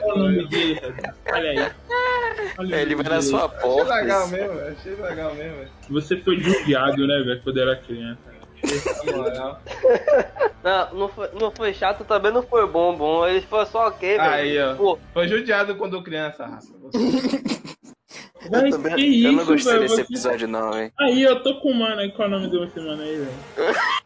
Qual 0.00 0.16
o 0.16 0.18
nome 0.18 0.48
dele? 0.48 0.80
cara? 0.80 1.14
Olha 1.32 1.50
aí. 1.50 1.72
Olha 2.58 2.76
É, 2.76 2.82
ele 2.82 2.94
vai 2.96 3.04
na 3.04 3.22
sua 3.22 3.46
Achei 3.46 3.58
porta. 3.60 3.94
legal 3.94 4.28
mesmo, 4.28 4.54
velho. 4.54 4.76
Achei 4.78 4.94
legal 4.94 5.34
mesmo, 5.34 5.56
velho. 5.56 5.70
Você 5.90 6.16
foi 6.18 6.40
judiado, 6.40 7.06
né, 7.06 7.18
velho, 7.22 7.40
quando 7.42 7.60
era 7.60 7.76
criança. 7.76 8.20
Moral. 9.14 9.60
Não, 10.64 10.94
não 10.94 11.08
foi, 11.10 11.28
não 11.38 11.50
foi 11.50 11.74
chato, 11.74 12.04
também 12.04 12.32
não 12.32 12.42
foi 12.42 12.66
bom, 12.66 12.96
bom. 12.96 13.28
Ele 13.28 13.42
foi 13.42 13.66
só 13.66 13.88
ok, 13.88 14.16
velho. 14.16 14.22
Aí, 14.22 14.58
ó. 14.58 14.74
Pô, 14.74 14.98
Foi 15.12 15.28
judiado 15.28 15.74
quando 15.74 16.02
criança. 16.02 16.46
Mas 18.50 18.62
Eu, 18.64 18.70
também, 18.70 18.94
que 18.96 19.24
eu 19.24 19.32
não 19.32 19.44
gostei 19.44 19.72
velho? 19.74 19.82
desse 19.82 19.96
Você- 19.96 20.00
episódio, 20.00 20.48
não, 20.48 20.72
velho. 20.72 20.90
Aí, 20.98 21.22
eu 21.22 21.42
tô 21.42 21.60
com 21.60 21.70
o 21.70 21.74
mano 21.74 22.00
aí. 22.00 22.10
Qual 22.12 22.24
é 22.24 22.28
o 22.28 22.34
nome 22.34 22.48
de 22.48 22.56
você, 22.56 22.80
mano 22.80 23.02
aí, 23.02 23.14
velho? 23.16 23.30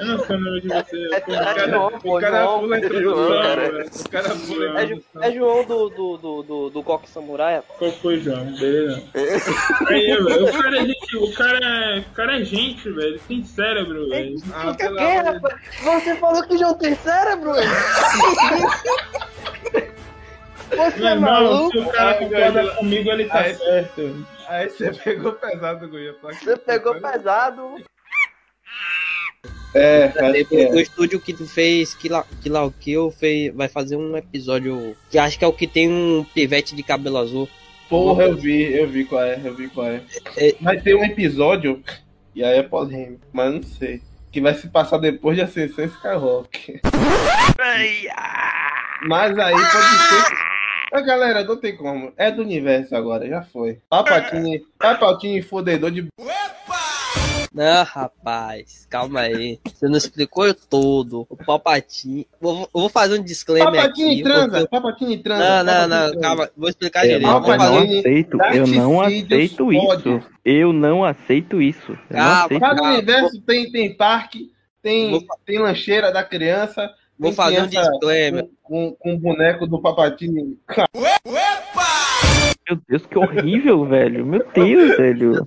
Eu 0.00 0.06
não 0.06 0.18
sei 0.24 0.36
o 0.36 0.40
nome 0.40 0.60
de 0.62 0.68
você. 0.68 0.96
É- 1.12 1.16
é 1.16 1.20
cara, 1.20 1.68
João, 1.70 1.90
pô, 2.00 2.16
O 2.16 2.20
cara 2.20 2.42
João. 2.42 2.60
pula 2.60 2.74
a 2.74 2.78
introdução, 2.78 3.14
João, 3.26 3.42
cara. 3.42 3.70
velho. 3.70 3.90
O 3.90 4.08
cara 4.10 4.28
pula 4.30 4.64
a 4.64 4.80
é, 4.80 4.84
introdução. 4.84 5.22
é 5.22 5.32
João 5.32 5.64
do, 5.64 5.88
do, 5.90 6.16
do, 6.16 6.42
do, 6.42 6.70
do 6.70 6.82
Coque 6.82 7.08
Samurai. 7.10 7.62
pô. 7.66 7.74
Qual 7.74 7.92
foi, 7.92 8.20
João? 8.20 8.44
Beleza? 8.58 9.02
Aí, 9.88 10.06
velho, 10.06 10.44
o 10.46 10.52
cara 10.52 10.76
é 10.78 10.84
gente, 10.86 11.16
o 11.16 11.32
cara 11.34 11.58
é, 11.58 11.98
o 11.98 12.04
cara 12.14 12.40
é 12.40 12.44
gente, 12.44 12.90
velho. 12.90 13.08
Ele 13.08 13.20
tem 13.28 13.44
cérebro, 13.44 14.08
velho. 14.08 14.36
Ah, 14.54 14.74
Que, 14.74 14.84
rapaz? 14.86 15.54
Você 15.82 16.16
falou 16.16 16.42
que 16.44 16.56
João 16.58 16.74
tem 16.74 16.94
cérebro, 16.96 17.52
velho? 17.52 17.70
Você 20.70 20.98
Meu 21.00 21.08
é 21.08 21.14
maluco? 21.16 21.72
se 21.72 21.78
o 21.78 21.90
cara 21.90 22.14
concorda 22.14 22.52
velho. 22.62 22.76
comigo, 22.76 23.10
ele 23.10 23.24
tá 23.24 23.40
Aí- 23.40 23.54
certo. 23.56 24.26
Aí 24.48 24.68
você 24.68 24.92
pegou 24.92 25.32
pesado, 25.32 25.88
Guia. 25.88 26.14
Você 26.22 26.56
pegou 26.56 26.94
pesado. 27.00 27.74
É, 29.74 30.06
acho 30.06 30.44
que 30.46 30.56
O 30.56 30.78
é. 30.78 30.82
estúdio 30.82 31.20
que 31.20 31.32
fez 31.46 31.94
Kill 31.94 32.12
La- 32.12 32.26
Kill 32.42 32.52
La 32.52 32.70
Kill 32.80 33.10
fez, 33.12 33.54
vai 33.54 33.68
fazer 33.68 33.96
um 33.96 34.16
episódio 34.16 34.96
que 35.10 35.16
acho 35.18 35.38
que 35.38 35.44
é 35.44 35.48
o 35.48 35.52
que 35.52 35.66
tem 35.66 35.88
um 35.88 36.24
pivete 36.34 36.74
de 36.74 36.82
cabelo 36.82 37.18
azul. 37.18 37.48
Porra, 37.88 38.24
eu 38.24 38.36
vi, 38.36 38.62
eu 38.72 38.88
vi 38.88 39.04
qual 39.04 39.22
é, 39.22 39.40
eu 39.44 39.54
vi 39.54 39.68
qual 39.68 39.86
é. 39.86 40.02
É. 40.36 40.54
Vai 40.60 40.80
ter 40.80 40.94
um 40.94 41.04
episódio, 41.04 41.82
e 42.34 42.42
aí 42.44 42.58
é 42.58 42.62
polêmico, 42.62 43.20
mas 43.32 43.46
eu 43.46 43.52
não 43.54 43.62
sei. 43.62 44.00
Que 44.32 44.40
vai 44.40 44.54
se 44.54 44.68
passar 44.68 44.98
depois 44.98 45.36
de 45.36 45.42
Ascensão 45.42 45.84
Skywalker. 45.84 46.80
Mas 49.08 49.36
aí 49.38 49.52
pode 49.54 49.98
ser. 50.08 50.36
Mas 50.92 51.06
galera, 51.06 51.44
não 51.44 51.56
tem 51.56 51.76
como. 51.76 52.12
É 52.16 52.30
do 52.30 52.42
universo 52.42 52.94
agora, 52.96 53.28
já 53.28 53.42
foi. 53.42 53.78
Papatini, 53.88 54.60
Papatini 54.78 55.42
fodedor 55.42 55.90
de. 55.90 56.06
Não, 57.52 57.82
rapaz, 57.84 58.86
calma 58.88 59.20
aí. 59.22 59.58
Você 59.66 59.88
não 59.88 59.96
explicou 59.96 60.54
todo. 60.54 61.26
O 61.28 61.36
Palpatine. 61.36 62.24
Vou, 62.40 62.60
eu 62.62 62.80
vou 62.80 62.88
fazer 62.88 63.18
um 63.18 63.22
disclaimer 63.24 63.72
Papatini 63.72 64.12
aqui. 64.12 64.22
transa, 64.22 64.68
porque- 64.70 65.18
transa. 65.18 65.44
Não, 65.44 65.64
não, 65.64 65.88
não, 65.88 65.98
transa. 66.12 66.20
calma. 66.20 66.50
Vou 66.56 66.68
explicar 66.68 67.00
Eu 67.04 67.18
direito. 67.18 67.26
não, 67.26 67.36
Eu 67.36 67.42
vou 67.42 67.52
eu 67.52 67.58
não 67.58 67.66
fazer 67.66 67.98
aceito, 67.98 68.38
eu 68.54 68.66
não 68.68 69.00
aceito 69.00 69.72
isso. 69.72 70.22
Eu 70.44 70.72
não 70.72 71.04
aceito 71.04 71.60
isso. 71.62 71.92
Eu 71.92 71.98
não 72.10 72.16
Calma, 72.24 72.44
aceito 72.44 72.60
Cada 72.60 72.82
universo 72.82 73.40
tem, 73.42 73.72
tem 73.72 73.96
parque, 73.96 74.52
tem, 74.80 75.10
Vou- 75.10 75.24
tem 75.44 75.58
lancheira 75.58 76.12
da 76.12 76.22
criança. 76.22 76.88
Vou 77.18 77.32
fazer 77.32 77.62
um 77.62 77.66
disclaimer. 77.66 78.48
Com, 78.62 78.92
com, 78.92 78.96
com 78.96 79.14
o 79.14 79.18
boneco 79.18 79.66
do 79.66 79.82
Papatini. 79.82 80.56
Meu 82.68 82.80
Deus, 82.88 83.04
que 83.06 83.18
horrível, 83.18 83.84
velho. 83.84 84.24
Meu 84.24 84.46
Deus, 84.54 84.96
velho. 84.96 85.46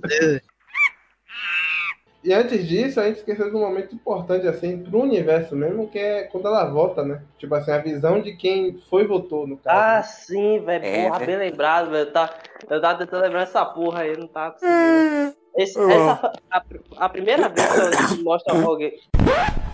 E 2.24 2.34
antes 2.34 2.66
disso, 2.66 3.02
a 3.02 3.06
gente 3.08 3.18
esqueceu 3.18 3.50
de 3.50 3.56
um 3.56 3.60
momento 3.60 3.94
importante, 3.94 4.48
assim, 4.48 4.78
pro 4.82 5.02
universo 5.02 5.56
mesmo, 5.58 5.90
que 5.90 6.00
é 6.00 6.24
quando 6.24 6.48
ela 6.48 6.64
vota, 6.66 7.04
né? 7.04 7.22
Tipo 7.38 7.54
assim, 7.56 7.72
a 7.72 7.78
visão 7.80 8.22
de 8.22 8.34
quem 8.38 8.78
foi 8.90 9.04
e 9.04 9.08
votou, 9.08 9.46
no 9.46 9.58
caso. 9.58 9.78
Ah, 9.78 10.04
sim, 10.04 10.60
velho. 10.64 10.86
É, 10.86 11.04
porra, 11.08 11.20
né? 11.20 11.26
bem 11.26 11.38
lembrado, 11.38 11.90
velho. 11.92 12.12
Tá, 12.12 12.34
eu 12.70 12.80
tava 12.82 13.00
tentando 13.00 13.24
lembrar 13.24 13.42
essa 13.42 13.66
porra 13.66 14.02
aí, 14.04 14.16
não 14.18 14.28
tava 14.28 14.54
conseguindo. 14.54 15.36
Esse- 15.58 15.80
essa, 15.80 16.32
a, 16.50 16.64
a 16.98 17.10
primeira 17.10 17.50
vez 17.50 17.68
que 17.70 18.20
eu 18.20 18.24
mostro 18.24 18.66
alguém. 18.66 18.94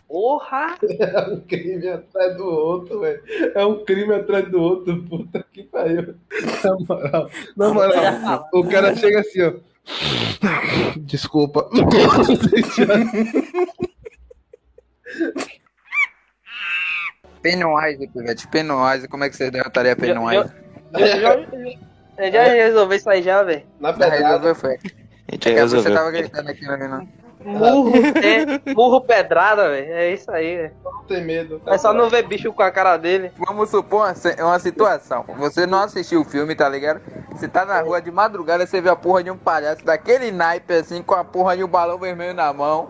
Porra! 0.08 0.76
É 1.00 1.22
um 1.30 1.40
crime 1.42 1.88
atrás 1.88 2.36
do 2.36 2.46
outro, 2.46 3.00
velho. 3.02 3.22
É 3.54 3.64
um 3.64 3.86
crime 3.86 4.12
atrás 4.16 4.50
do 4.50 4.60
outro, 4.60 5.04
puta 5.08 5.46
que 5.54 5.62
pariu. 5.64 6.16
Na 6.64 6.76
moral, 6.80 7.30
na 7.56 7.74
moral, 7.74 8.50
o 8.54 8.68
cara 8.68 8.96
chega 8.96 9.20
assim, 9.20 9.44
ó. 9.44 9.54
Desculpa. 10.98 11.70
Pennywise, 17.42 18.08
Pivete. 18.08 18.48
Pennywise, 18.48 19.08
como 19.08 19.24
é 19.24 19.30
que 19.30 19.36
você 19.36 19.50
derrotaria 19.50 19.96
Pennywise? 19.96 20.52
Eu 20.94 21.08
já, 21.08 21.36
eu 22.18 22.32
já 22.32 22.44
resolvi 22.44 22.96
isso 22.98 23.10
aí 23.10 23.22
já, 23.24 23.44
velho. 23.44 23.64
Na 23.80 23.94
Já 23.94 24.10
resolveu, 24.10 24.56
foi. 24.56 24.76
A 24.76 25.32
gente 25.32 25.50
É 25.50 25.54
que 25.54 25.60
você 25.62 25.76
resolveu. 25.78 25.94
tava 25.94 26.12
gritando 26.12 26.50
aqui 26.50 26.66
não. 26.66 27.08
Murro, 27.44 27.92
é, 27.96 28.74
murro 28.74 29.02
pedrada, 29.02 29.70
velho. 29.70 29.94
É 29.94 30.12
isso 30.12 30.30
aí, 30.30 30.58
velho. 30.58 30.72
Não 30.84 31.04
tem 31.04 31.24
medo. 31.24 31.62
É 31.68 31.78
só 31.78 31.94
não 31.94 32.10
ver 32.10 32.28
bicho 32.28 32.52
com 32.52 32.62
a 32.62 32.70
cara 32.70 32.98
dele. 32.98 33.32
Vamos 33.48 33.70
supor 33.70 34.08
uma, 34.08 34.46
uma 34.46 34.60
situação. 34.60 35.24
Você 35.38 35.66
não 35.66 35.80
assistiu 35.80 36.22
o 36.22 36.26
filme, 36.26 36.54
tá 36.54 36.68
ligado? 36.68 37.02
Você 37.32 37.48
tá 37.48 37.64
na 37.66 37.80
rua 37.82 38.02
de 38.02 38.12
madrugada, 38.12 38.68
você 38.68 38.82
vê 38.82 38.90
a 38.90 38.96
porra 38.96 39.24
de 39.24 39.32
um 39.32 39.38
palhaço 39.38 39.86
daquele 39.86 40.32
naipe 40.32 40.74
assim, 40.74 41.02
com 41.02 41.16
a 41.16 41.24
porra 41.24 41.56
de 41.56 41.64
um 41.64 41.68
balão 41.68 41.98
vermelho 41.98 42.34
na 42.34 42.52
mão, 42.52 42.90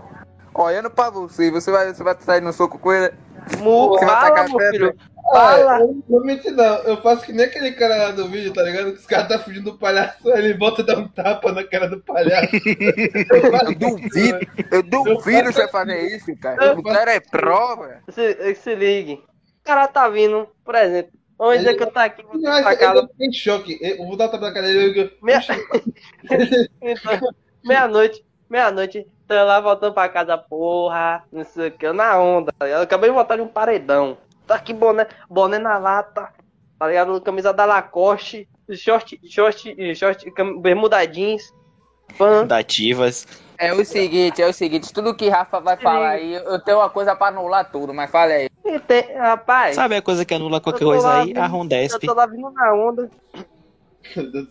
olhando 0.53 0.89
pra 0.89 1.11
você. 1.11 1.51
Você 1.51 1.69
vai, 1.71 1.93
você 1.93 2.03
vai 2.03 2.15
sair 2.19 2.41
no 2.41 2.51
soco 2.51 2.79
com 2.79 2.91
ele? 2.91 3.13
Mu, 3.59 3.89
Você 3.89 4.05
vai 4.05 4.15
fala, 4.15 4.29
tacar 4.29 4.55
pedra? 4.55 4.95
Filho. 5.29 5.41
Ah, 5.41 5.55
Fala. 5.57 5.79
eu 5.81 5.87
não 5.87 6.03
vou 6.09 6.23
mentir, 6.25 6.51
não. 6.51 6.75
Eu 6.83 6.97
faço 7.01 7.25
que 7.25 7.31
nem 7.33 7.45
aquele 7.45 7.71
cara 7.73 7.95
lá 7.97 8.11
do 8.11 8.27
vídeo, 8.27 8.53
tá 8.53 8.63
ligado? 8.63 8.91
Que 8.93 8.99
os 8.99 9.05
caras 9.05 9.27
tá 9.27 9.39
fugindo 9.39 9.71
do 9.71 9.77
palhaço, 9.77 10.29
ele 10.31 10.53
volta 10.55 10.81
e 10.81 10.85
dá 10.85 10.97
um 10.97 11.07
tapa 11.07 11.51
na 11.51 11.63
cara 11.63 11.87
do 11.87 11.99
palhaço. 12.01 12.49
Eu 13.69 13.75
duvido, 13.75 14.39
eu 14.71 14.83
duvido 14.83 15.51
você 15.51 15.67
fazer 15.67 16.15
isso, 16.15 16.35
cara. 16.39 16.73
O 16.77 16.83
cara 16.83 17.13
é 17.13 17.19
prova. 17.19 18.01
Se, 18.09 18.55
se 18.55 18.75
ligue. 18.75 19.13
O 19.13 19.63
cara 19.63 19.87
tá 19.87 20.07
vindo, 20.09 20.47
por 20.65 20.75
exemplo. 20.75 21.11
Vamos 21.37 21.59
dizer 21.59 21.75
que 21.75 21.83
eu 21.83 21.87
tô 21.91 21.99
aqui 21.99 22.21
Não, 22.33 22.41
pra 22.41 22.71
ele 22.73 22.75
casa. 22.81 23.01
tá 23.07 23.09
em 23.21 23.31
choque. 23.31 23.77
Eu 23.81 24.05
vou 24.05 24.17
dar 24.17 24.25
o 24.25 24.29
tapa 24.29 24.47
na 24.47 24.53
cara 24.53 24.67
dele. 24.67 24.99
eu- 25.01 25.11
Meia... 25.21 25.39
Então, 26.81 27.33
meia-noite, 27.63 28.25
meia-noite, 28.49 29.07
tô 29.27 29.33
lá 29.35 29.59
voltando 29.61 29.93
pra 29.93 30.09
casa, 30.09 30.37
porra, 30.37 31.23
não 31.31 31.43
sei 31.43 31.67
o 31.67 31.71
que, 31.71 31.85
eu 31.85 31.93
na 31.93 32.17
onda. 32.19 32.51
tá? 32.57 32.67
Eu 32.67 32.81
acabei 32.81 33.09
de 33.09 33.15
voltar 33.15 33.35
de 33.35 33.41
um 33.41 33.47
paredão. 33.47 34.17
Tá 34.49 34.55
aqui 34.55 34.73
boné, 34.73 35.07
boné 35.29 35.59
na 35.59 35.77
lata, 35.77 36.27
tá 36.79 36.87
ligado? 36.87 37.21
Camisa 37.21 37.53
da 37.53 37.65
Lacoste, 37.65 38.49
short, 38.73 39.19
short, 39.29 39.95
short, 39.95 40.31
cam- 40.31 40.59
bermuda 40.59 41.05
jeans, 41.05 41.43
pan. 42.17 42.47
Dativas. 42.47 43.27
É 43.59 43.71
o 43.71 43.85
seguinte, 43.85 44.41
é 44.41 44.47
o 44.47 44.53
seguinte, 44.53 44.91
tudo 44.91 45.15
que 45.15 45.29
Rafa 45.29 45.59
vai 45.59 45.77
falar 45.77 46.09
aí, 46.13 46.33
eu 46.33 46.59
tenho 46.63 46.79
uma 46.79 46.89
coisa 46.89 47.15
pra 47.15 47.27
anular 47.27 47.69
tudo, 47.71 47.93
mas 47.93 48.09
fala 48.09 48.31
aí. 48.33 48.49
Tem, 48.87 49.13
rapaz, 49.17 49.75
Sabe 49.75 49.97
a 49.97 50.01
coisa 50.01 50.25
que 50.25 50.33
anula 50.33 50.59
qualquer 50.59 50.83
coisa 50.83 51.07
lá 51.07 51.21
aí? 51.21 51.33
A 51.35 51.45
Rondesp. 51.45 51.93
eu 51.93 51.99
tô 51.99 52.13
lá 52.15 52.25
vindo 52.25 52.49
na 52.49 52.73
onda. 52.73 53.11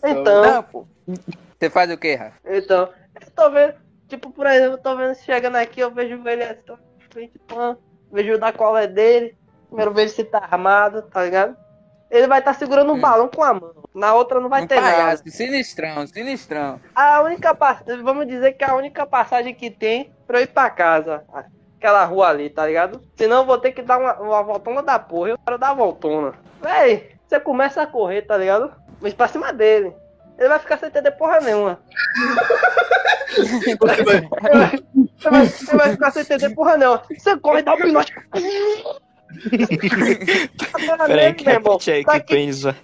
Então, 0.05 0.43
Não, 0.43 0.63
pô. 0.63 0.87
Você 1.59 1.69
faz 1.71 1.91
o 1.91 1.99
quê, 1.99 2.15
Rafa? 2.15 2.37
Então, 2.47 2.89
eu 3.21 3.31
tô 3.35 3.51
vendo, 3.51 3.75
tipo, 4.07 4.31
por 4.31 4.47
exemplo, 4.47 4.75
eu 4.75 4.79
tô 4.79 4.97
vendo 4.97 5.17
chegando 5.17 5.57
aqui, 5.57 5.81
eu 5.81 5.93
vejo 5.93 6.23
ele 6.29 6.45
assim, 6.45 6.63
frente, 7.11 7.33
pã, 7.49 7.77
vejo 8.13 8.35
o 8.35 8.39
da 8.39 8.53
cola 8.53 8.87
dele, 8.87 9.35
primeiro 9.69 9.93
vejo 9.93 10.15
se 10.15 10.25
tá 10.25 10.39
armado, 10.39 11.03
tá 11.03 11.23
ligado? 11.25 11.57
Ele 12.11 12.27
vai 12.27 12.39
estar 12.39 12.55
segurando 12.55 12.93
um 12.93 12.99
balão 12.99 13.29
com 13.29 13.43
a 13.45 13.53
mão, 13.53 13.71
na 13.95 14.15
outra 14.15 14.41
não 14.41 14.49
vai 14.49 14.63
um 14.63 14.67
ter 14.67 14.81
nada. 14.81 14.97
palhaço, 14.97 15.23
sinistrão, 15.29 16.07
sinistrão. 16.07 16.81
A 16.95 17.21
única 17.21 17.55
passagem, 17.55 18.03
vamos 18.03 18.27
dizer 18.27 18.53
que 18.55 18.65
é 18.65 18.71
a 18.71 18.75
única 18.75 19.05
passagem 19.07 19.55
que 19.55 19.71
tem 19.71 20.11
pra 20.27 20.39
eu 20.39 20.45
ir 20.45 20.47
pra 20.47 20.71
casa, 20.71 21.23
aquela 21.77 22.05
rua 22.07 22.29
ali, 22.29 22.49
tá 22.49 22.67
ligado? 22.67 23.03
Senão 23.15 23.39
eu 23.41 23.45
vou 23.45 23.59
ter 23.59 23.73
que 23.73 23.83
dar 23.83 23.99
uma, 23.99 24.15
uma 24.21 24.43
voltona 24.43 24.83
da 24.83 24.99
porra, 24.99 25.31
eu 25.31 25.39
quero 25.39 25.59
dar 25.59 25.71
a 25.71 25.75
voltona. 25.75 26.33
Véi, 26.63 27.11
você 27.27 27.39
começa 27.39 27.83
a 27.83 27.87
correr, 27.87 28.23
tá 28.23 28.39
ligado? 28.39 28.73
Mas 29.03 29.13
pra 29.13 29.29
cima 29.29 29.53
dele. 29.53 29.95
Ele 30.39 30.49
vai 30.49 30.59
ficar 30.61 30.79
sem 30.79 30.89
entender 30.89 31.11
porra 31.13 31.41
nenhuma. 31.41 31.79
Você 33.39 34.05
vai- 34.05 34.21
Você 35.19 35.31
vai, 35.31 35.47
você 35.47 35.77
vai 35.77 35.91
ficar 35.91 36.11
sem 36.13 36.23
entender 36.23 36.51
porra 36.55 36.77
não. 36.77 37.01
Você 37.17 37.37
corre, 37.39 37.63
dá 37.63 37.75
um 37.75 37.77
pinote. 37.77 38.13
Peraí, 41.07 41.35
que 41.35 41.45
repete 41.45 41.91
aí 41.91 42.05
Tá 42.05 42.21
que 42.21 42.35
vai. 42.35 42.77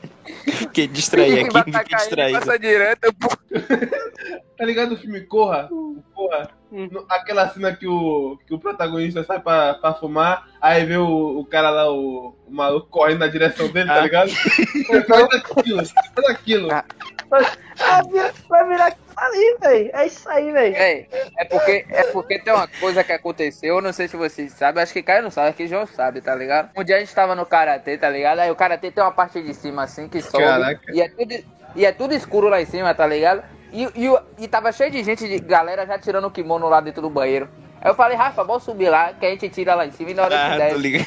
Que 0.73 0.87
distrair 0.87 1.47
aqui, 1.47 1.51
ele, 1.71 1.97
distraído. 1.97 2.39
passa 2.39 2.59
direto, 2.59 3.15
pô. 3.15 3.29
Tá 4.57 4.65
ligado 4.65 4.93
o 4.93 4.97
filme 4.97 5.21
Corra? 5.23 5.69
Corra. 6.15 6.49
No- 6.71 7.05
Aquela 7.09 7.49
cena 7.49 7.75
que 7.75 7.87
o, 7.87 8.39
que 8.47 8.55
o 8.55 8.59
protagonista 8.59 9.23
sai 9.25 9.39
pra, 9.41 9.75
pra 9.75 9.95
fumar, 9.95 10.49
aí 10.61 10.85
vê 10.85 10.97
o, 10.97 11.39
o 11.39 11.45
cara 11.45 11.71
lá, 11.71 11.91
o, 11.93 12.35
o 12.47 12.51
maluco 12.53 12.89
correndo 12.89 13.21
na 13.21 13.27
direção 13.29 13.69
dele, 13.69 13.89
tá 13.89 14.01
ligado? 14.01 14.31
Faz 15.09 15.35
aquilo, 15.35 15.77
faz 15.87 16.29
aquilo. 16.31 16.69
Ah, 16.73 18.03
vai 18.49 18.69
virar 18.69 18.87
aquilo 18.87 19.05
ali, 19.17 19.57
velho. 19.61 19.91
É 19.95 20.07
isso 20.07 20.29
aí, 20.29 20.53
velho. 20.53 20.77
É, 20.77 21.07
é 21.39 21.45
porque, 21.45 21.87
é 21.91 22.03
porque 22.05 22.39
tem 22.39 22.53
uma 22.53 22.69
coisa 22.69 23.03
que 23.05 23.13
aconteceu, 23.13 23.77
eu 23.77 23.83
não 23.83 23.93
sei 23.93 24.09
se 24.09 24.17
vocês 24.17 24.53
sabem, 24.53 24.83
acho 24.83 24.93
que 24.93 25.03
Caio 25.03 25.23
não 25.23 25.31
sabe, 25.31 25.49
acho 25.49 25.57
que 25.57 25.67
João 25.67 25.87
sabe, 25.87 26.21
tá 26.21 26.35
ligado? 26.35 26.71
Um 26.77 26.85
dia 26.85 26.97
a 26.97 27.01
gente 27.01 27.15
tava 27.15 27.35
no 27.35 27.47
Karatê, 27.47 27.97
tá 27.99 28.09
ligado? 28.11 28.39
Aí 28.41 28.51
o 28.51 28.57
Karatê 28.57 28.91
tem 28.91 29.03
uma 29.03 29.13
parte 29.13 29.41
de 29.43 29.55
cima 29.55 29.83
assim 29.85 30.09
que 30.09 30.21
sobe 30.23 30.45
Caraca. 30.45 30.93
e 30.93 31.01
é, 31.01 31.09
tudo, 31.09 31.35
e 31.77 31.85
é 31.87 31.93
tudo 31.93 32.15
escuro 32.15 32.49
lá 32.49 32.61
em 32.61 32.67
cima, 32.67 32.95
tá 32.95 33.07
ligado? 33.07 33.43
E, 33.75 33.83
e, 34.07 34.19
e 34.45 34.47
tava 34.49 34.71
cheio 34.71 34.91
de 34.91 35.03
gente, 35.03 35.27
de 35.29 35.39
galera 35.41 35.85
já 35.85 35.99
tirando 35.99 36.27
o 36.27 36.31
kimono 36.31 36.69
lá 36.69 36.81
dentro 36.81 37.03
do 37.03 37.11
banheiro. 37.11 37.49
Aí 37.81 37.91
eu 37.91 37.95
falei, 37.95 38.17
Rafa, 38.17 38.45
vamos 38.45 38.63
subir 38.63 38.89
lá, 38.89 39.13
que 39.13 39.27
a 39.27 39.31
gente 39.31 39.49
tira 39.51 39.75
lá 39.75 39.85
em 39.85 39.91
cima 39.91 40.13
e 40.13 40.15
na 40.15 40.23
hora 40.23 40.31
que 40.37 40.53
Ah, 40.55 40.57
desce. 40.59 40.79
ligado. 40.79 41.07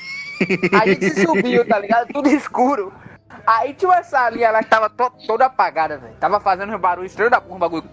A 0.81 0.85
gente 0.87 1.09
subiu, 1.21 1.65
tá 1.65 1.79
ligado? 1.79 2.11
Tudo 2.13 2.27
escuro. 2.29 2.93
Aí 3.45 3.73
tinha 3.73 3.89
uma 3.89 4.03
salinha 4.03 4.51
lá 4.51 4.61
que 4.61 4.69
tava 4.69 4.89
to- 4.89 5.11
toda 5.25 5.45
apagada, 5.45 5.97
velho. 5.97 6.13
Tava 6.19 6.39
fazendo 6.41 6.75
um 6.75 6.77
barulho 6.77 7.07
estranho 7.07 7.31
da 7.31 7.39
porra, 7.41 7.55
um 7.55 7.59
bagulho. 7.59 7.83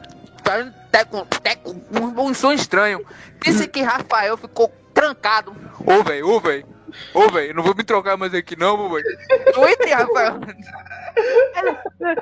Fazendo 0.45 0.75
teco, 0.91 1.25
teco, 1.43 1.70
um, 1.70 2.20
um 2.22 2.35
som 2.35 2.53
estranho. 2.53 3.01
Pense 3.41 3.66
que 3.68 3.81
Rafael 3.81 4.37
ficou 4.37 4.70
trancado. 4.93 5.55
Ô, 5.87 6.03
velho, 6.03 6.29
ô, 6.29 6.41
velho. 6.41 6.66
Ô, 7.14 7.29
velho, 7.31 7.55
não 7.55 7.62
vou 7.62 7.75
me 7.75 7.83
trocar 7.83 8.16
mais 8.16 8.35
aqui 8.35 8.55
não, 8.59 8.91
velho. 8.91 9.05
Eu 9.57 9.68
entrei, 9.68 9.95
Rafael. 9.95 10.39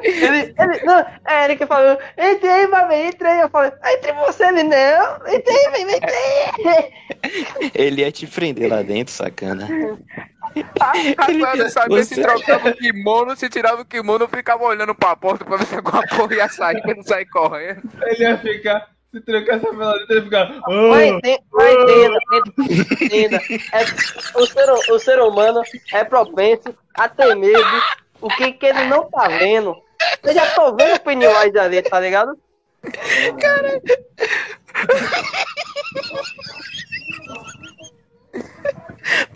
Ele, 0.03 0.55
ele, 0.59 0.83
não, 0.85 0.99
é 1.27 1.45
ele 1.45 1.57
que 1.57 1.67
falou, 1.67 1.99
entrei 2.19 2.67
vai, 2.67 3.07
entrei 3.09 3.33
aí. 3.33 3.41
Eu 3.41 3.49
falei, 3.49 3.73
ah, 3.83 3.93
entre 3.93 4.13
você, 4.13 4.45
ele 4.47 4.63
não. 4.65 5.17
Entrei, 5.27 5.71
vem, 5.73 5.87
vem, 5.87 5.97
entrei. 5.97 6.93
Ele 7.75 8.03
ia 8.03 8.13
te 8.13 8.27
prender 8.27 8.71
lá 8.71 8.83
dentro, 8.83 9.13
sacana. 9.13 9.67
Não 9.69 9.99
sabia 11.71 12.05
Você- 12.05 12.15
se 12.15 12.21
trocava 12.23 12.69
o 12.69 12.77
kimono, 12.77 13.35
se 13.37 13.49
tirava 13.49 13.83
o 13.83 13.85
kimono, 13.85 14.25
eu 14.25 14.29
ficava 14.29 14.65
olhando 14.65 14.95
pra 14.95 15.17
porta 15.17 15.45
pra 15.45 15.57
ver 15.57 15.67
se 15.67 15.75
alguma 15.77 16.03
porra 16.09 16.35
ia 16.35 16.49
sair 16.49 16.81
pra 16.83 16.95
não 16.95 17.03
sair 17.03 17.27
correndo. 17.27 17.83
Ele 18.03 18.23
ia 18.25 18.37
ficar, 18.39 18.89
se 19.13 19.21
trancar 19.23 19.57
essa 19.57 19.73
vela 19.73 19.99
dentro, 19.99 20.13
ele 20.13 20.21
ia 20.21 20.25
ficar. 20.25 20.49
Mas 20.49 20.67
"Oh". 20.67 20.97
entenda, 21.17 21.43
mas 21.53 21.75
entenda, 21.75 22.19
entenda. 23.01 23.41
É, 23.73 23.83
o, 24.39 24.47
ser, 24.47 24.71
o 24.93 24.99
ser 24.99 25.21
humano 25.21 25.63
é 25.93 26.05
propenso 26.05 26.75
a 26.95 27.09
ter 27.09 27.35
medo. 27.35 27.83
O 28.23 28.29
que, 28.29 28.53
que 28.53 28.67
ele 28.67 28.85
não 28.85 29.11
tá 29.11 29.27
vendo. 29.29 29.77
Eu 30.23 30.33
já 30.33 30.47
tô 30.55 30.75
vendo 30.77 30.95
o 30.95 31.01
Pennywise 31.01 31.59
ali, 31.59 31.83
tá 31.83 31.99
ligado? 32.01 32.39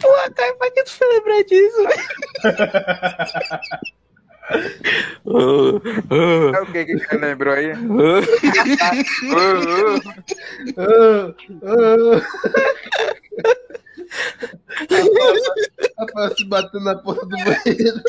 Porra, 0.00 0.30
Caio, 0.30 0.56
pra 0.56 0.70
que 0.70 0.84
tu 0.84 0.92
foi 0.92 1.08
lembrar 1.08 1.42
disso, 1.44 1.82
velho? 1.82 2.02
É 6.54 6.60
o 6.60 6.66
que 6.66 6.84
que 6.84 6.96
você 6.98 7.16
lembrou 7.16 7.52
aí? 7.52 7.72
Ah, 14.90 16.00
ah. 16.00 16.04
Rafael 16.04 16.36
se 16.36 16.44
batendo 16.44 16.84
na 16.84 16.96
porta 16.96 17.26
do 17.26 17.36
banheiro. 17.36 18.02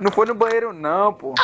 Não 0.00 0.10
foi 0.12 0.26
no 0.26 0.34
banheiro 0.34 0.72
não, 0.72 1.12
pô. 1.14 1.34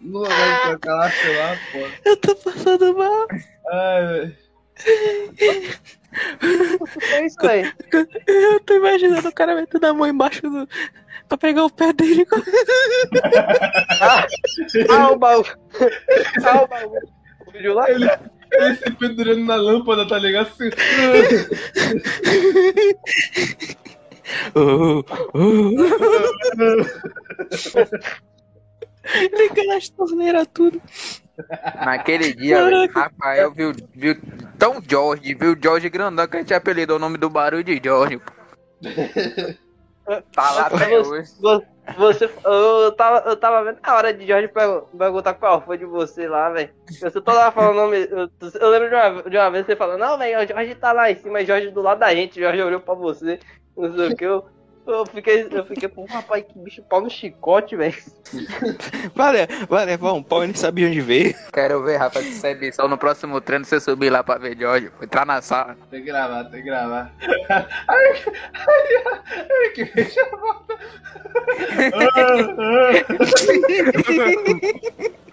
No 0.00 0.20
lugar 0.20 0.54
de 0.54 0.68
trocar 0.68 0.94
lá, 0.94 1.10
sei 1.10 1.36
lá, 1.36 1.56
pô. 1.72 1.78
Eu 2.04 2.16
tô 2.16 2.34
passando 2.36 2.96
mal. 2.96 3.26
Ai, 3.70 4.06
velho. 4.06 4.36
É 7.12 7.26
isso 7.26 7.46
aí. 7.46 7.72
Eu 8.26 8.60
tô 8.60 8.74
imaginando 8.74 9.28
o 9.28 9.34
cara 9.34 9.54
metendo 9.54 9.86
a 9.86 9.94
mão 9.94 10.06
embaixo 10.06 10.42
do. 10.42 10.68
pra 11.28 11.38
pegar 11.38 11.64
o 11.64 11.70
pé 11.70 11.92
dele. 11.92 12.26
Ah, 14.00 14.26
ah 14.90 15.10
o 15.12 15.18
baú. 15.18 15.44
Ah, 16.44 16.62
o 16.62 16.66
baú. 16.66 16.98
O 17.46 17.50
vídeo 17.52 17.74
lá? 17.74 17.90
Ele, 17.90 18.08
ele 18.52 18.76
se 18.76 18.90
pendurando 18.92 19.44
na 19.44 19.56
lâmpada, 19.56 20.06
tá 20.06 20.18
ligado? 20.18 20.48
Assim, 20.48 20.70
oh. 24.54 25.02
Ligando 29.14 29.72
as 29.72 29.88
torneiras 29.88 30.46
tudo. 30.52 30.80
Naquele 31.84 32.34
dia, 32.34 32.86
Rafael 32.92 33.50
viu, 33.52 33.72
viu 33.94 34.16
tão 34.58 34.82
Jorge, 34.86 35.34
viu 35.34 35.56
Jorge 35.60 35.88
grandão 35.88 36.28
que 36.28 36.36
a 36.36 36.40
gente 36.40 36.52
apelidou 36.52 36.96
o 36.96 37.00
nome 37.00 37.16
do 37.16 37.30
barulho 37.30 37.64
de 37.64 37.80
Jorge. 37.82 38.18
pô. 38.18 38.32
Tá 40.34 40.50
lá 40.50 40.62
até 40.62 40.98
hoje. 40.98 41.30
Você, 41.96 42.30
eu, 42.44 42.92
tava, 42.92 43.28
eu 43.28 43.36
tava 43.36 43.64
vendo 43.64 43.78
na 43.80 43.94
hora 43.94 44.12
de 44.14 44.26
Jorge 44.26 44.48
pergu- 44.48 44.86
perguntar 44.96 45.34
qual 45.34 45.60
foi 45.60 45.78
de 45.78 45.84
você 45.84 46.28
lá, 46.28 46.50
velho. 46.50 46.70
Toda 47.12 47.40
hora 47.40 47.52
falando 47.52 47.76
nome. 47.76 48.08
Eu, 48.10 48.28
eu 48.60 48.68
lembro 48.70 48.88
de 48.88 48.94
uma, 48.94 49.22
de 49.30 49.36
uma 49.36 49.50
vez 49.50 49.66
você 49.66 49.76
falando, 49.76 50.00
não, 50.00 50.18
velho, 50.18 50.38
o 50.40 50.46
Jorge 50.46 50.74
tá 50.74 50.92
lá 50.92 51.10
em 51.10 51.16
cima, 51.16 51.44
Jorge 51.44 51.70
do 51.70 51.82
lado 51.82 51.98
da 51.98 52.14
gente, 52.14 52.40
Jorge 52.40 52.62
olhou 52.62 52.80
pra 52.80 52.94
você, 52.94 53.38
não 53.76 53.94
sei 53.94 54.08
o 54.08 54.16
que. 54.16 54.24
Eu, 54.24 54.44
eu 54.86 55.06
fiquei, 55.06 55.48
eu 55.50 55.64
fiquei, 55.66 55.88
pô, 55.88 56.04
rapaz, 56.06 56.44
que 56.44 56.58
bicho 56.58 56.82
pau 56.82 57.00
no 57.00 57.10
chicote, 57.10 57.76
velho. 57.76 57.94
Vai 59.68 59.84
levar 59.84 60.12
um 60.12 60.22
pau 60.22 60.42
e 60.42 60.46
nem 60.46 60.54
sabia 60.56 60.88
onde 60.88 61.00
veio. 61.00 61.34
Quero 61.52 61.82
ver, 61.82 61.96
Rafa, 61.96 62.18
essa 62.20 62.50
edição 62.50 62.88
no 62.88 62.98
próximo 62.98 63.40
treino 63.40 63.64
você 63.64 63.80
subir 63.80 64.10
lá 64.10 64.22
pra 64.22 64.38
ver 64.38 64.56
Jorge. 64.58 64.90
pô, 64.90 65.04
Entrar 65.04 65.26
na 65.26 65.40
sala. 65.42 65.76
Tem 65.90 66.00
que 66.00 66.06
gravar, 66.06 66.44
tem 66.44 66.62
que 66.62 66.66
gravar. 66.66 67.12
Ai, 67.50 68.22
ai, 68.54 69.04
ai, 69.34 69.70
que 69.74 69.84
bicho 69.84 70.20
volta. 70.40 70.78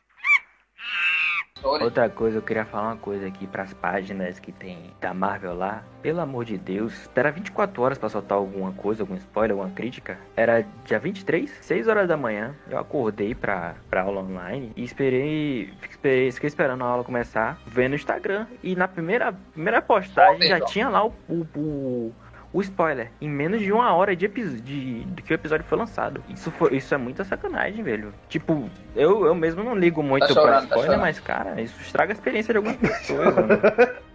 Outra 1.64 2.10
coisa, 2.10 2.38
eu 2.38 2.41
queria 2.41 2.66
falar 2.66 2.89
uma 2.89 2.97
coisa 2.97 3.28
aqui 3.28 3.47
pras 3.47 3.74
páginas 3.74 4.39
que 4.39 4.51
tem 4.51 4.91
da 4.99 5.14
Marvel 5.14 5.55
lá. 5.55 5.84
Pelo 6.01 6.22
amor 6.22 6.45
de 6.45 6.58
Deus, 6.58 7.10
era 7.16 7.32
24 7.32 7.82
horas 7.82 7.97
pra 7.97 8.08
soltar 8.10 8.38
alguma 8.38 8.72
coisa, 8.74 9.03
algum 9.03 9.16
spoiler, 9.16 9.51
alguma 9.51 9.74
crítica. 9.74 10.18
Era 10.36 10.66
dia 10.86 10.99
23, 10.99 11.49
6 11.62 11.88
horas 11.88 12.08
da 12.08 12.16
manhã. 12.16 12.55
Eu 12.70 12.78
acordei 12.78 13.36
pra, 13.36 13.76
pra 13.89 14.03
aula 14.03 14.22
online 14.22 14.72
e 14.76 14.84
esperei, 14.84 15.74
esperei, 15.89 16.32
fiquei 16.32 16.47
esperando 16.47 16.84
a 16.84 16.88
aula 16.88 17.03
começar, 17.03 17.60
vendo 17.66 17.93
o 17.93 17.95
Instagram. 17.95 18.47
E 18.64 18.76
na 18.76 18.88
primeira, 18.88 19.34
primeira 19.53 19.82
postagem 19.82 20.47
já 20.47 20.62
tinha 20.62 20.88
lá 20.89 21.05
o, 21.05 21.14
o, 21.28 21.45
o, 21.55 22.14
o 22.58 22.62
spoiler. 22.62 23.12
Em 23.22 23.30
menos 23.30 23.62
de 23.62 23.72
uma 23.72 23.93
hora 23.93 24.16
de, 24.16 24.28
de, 24.28 25.03
de 25.03 25.22
que 25.22 25.32
o 25.32 25.36
episódio 25.36 25.64
foi 25.66 25.78
lançado. 25.78 26.24
Isso, 26.28 26.49
foi, 26.49 26.76
isso 26.76 26.91
é 26.93 26.97
muita 26.97 27.24
sacanagem, 27.24 27.84
velho. 27.84 28.12
Tipo, 28.28 28.68
eu, 28.95 29.26
eu 29.28 29.36
mesmo 29.36 29.64
não 29.64 29.76
ligo 29.76 30.01
muito 30.01 30.26
Tá 30.28 30.34
pra 30.34 30.41
chorando, 30.41 30.60
tá 30.62 30.66
spoiler, 30.66 30.86
chorando. 30.88 31.01
mas, 31.01 31.20
cara, 31.20 31.62
isso 31.62 31.80
estraga 31.82 32.12
a 32.12 32.16
experiência 32.16 32.51
de 32.53 32.58
algumas 32.58 32.78
pessoas, 32.82 33.36
mano. 33.36 33.49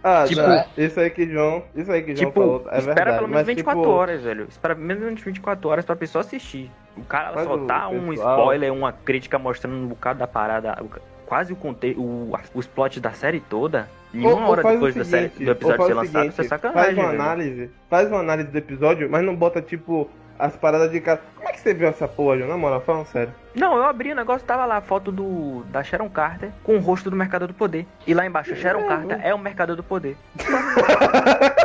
Ah, 0.03 0.25
Tipo, 0.27 0.41
tá. 0.41 0.65
isso 0.77 0.99
aí 0.99 1.09
que 1.09 1.25
João, 1.25 1.63
isso 1.73 1.89
aí 1.89 2.03
que 2.03 2.13
João 2.15 2.29
Tipo, 2.31 2.41
falou, 2.41 2.55
é 2.69 2.77
espera 2.79 2.95
verdade. 2.95 3.17
pelo 3.17 3.27
menos 3.29 3.41
mas, 3.47 3.47
24 3.47 3.81
tipo, 3.81 3.93
horas, 3.93 4.21
velho. 4.23 4.45
Espera 4.49 4.75
pelo 4.75 4.87
menos 4.87 5.21
24 5.21 5.69
horas 5.69 5.85
pra 5.85 5.95
pessoa 5.95 6.19
assistir. 6.21 6.69
O 6.97 7.03
cara 7.05 7.31
Mas 7.33 7.45
soltar 7.47 7.89
o 7.91 7.95
um 7.95 8.09
pessoal- 8.09 8.39
spoiler, 8.39 8.73
uma 8.73 8.91
crítica 8.91 9.39
mostrando 9.39 9.77
um 9.77 9.87
bocado 9.87 10.19
da 10.19 10.27
parada, 10.27 10.77
quase 11.25 11.53
o 11.53 11.55
conte 11.55 11.95
o, 11.97 12.31
os 12.53 12.67
plots 12.67 12.99
da 12.99 13.13
série 13.13 13.39
toda, 13.39 13.87
em 14.13 14.25
Ou- 14.25 14.37
uma 14.37 14.49
hora 14.49 14.63
depois 14.63 14.93
da 14.95 15.03
série, 15.05 15.29
seguinte, 15.29 15.45
do 15.45 15.51
episódio 15.51 15.85
ser 15.85 15.93
lançado, 15.93 16.27
isso 16.27 16.41
é 16.41 16.43
seguinte, 16.43 16.49
sacanagem. 16.49 16.83
Faz 16.83 16.97
uma 16.97 17.07
velho. 17.11 17.21
análise, 17.21 17.71
faz 17.89 18.07
uma 18.09 18.19
análise 18.19 18.49
do 18.49 18.57
episódio, 18.57 19.09
mas 19.09 19.23
não 19.23 19.35
bota 19.35 19.61
tipo 19.61 20.09
as 20.37 20.55
paradas 20.55 20.91
de 20.91 20.99
cara. 20.99 21.21
Como 21.35 21.47
é 21.47 21.51
que 21.53 21.59
você 21.59 21.73
viu 21.73 21.87
essa 21.87 22.07
porra, 22.07 22.37
João? 22.37 22.49
Na 22.49 22.57
moral, 22.57 22.81
falando 22.81 23.05
sério. 23.07 23.33
Não, 23.55 23.75
eu 23.77 23.83
abri 23.83 24.11
o 24.11 24.15
negócio, 24.15 24.45
tava 24.45 24.65
lá 24.65 24.77
a 24.77 24.81
foto 24.81 25.11
do 25.11 25.63
da 25.71 25.83
Sharon 25.83 26.09
Carter 26.09 26.49
com 26.63 26.75
o 26.75 26.79
rosto 26.79 27.09
do 27.09 27.15
Mercador 27.15 27.47
do 27.47 27.53
Poder. 27.53 27.85
E 28.05 28.13
lá 28.13 28.25
embaixo, 28.25 28.55
Sharon 28.55 28.87
Carter 28.87 29.19
é 29.23 29.33
o 29.33 29.37
Mercador 29.39 29.75
do 29.75 29.83
Poder. 29.83 30.17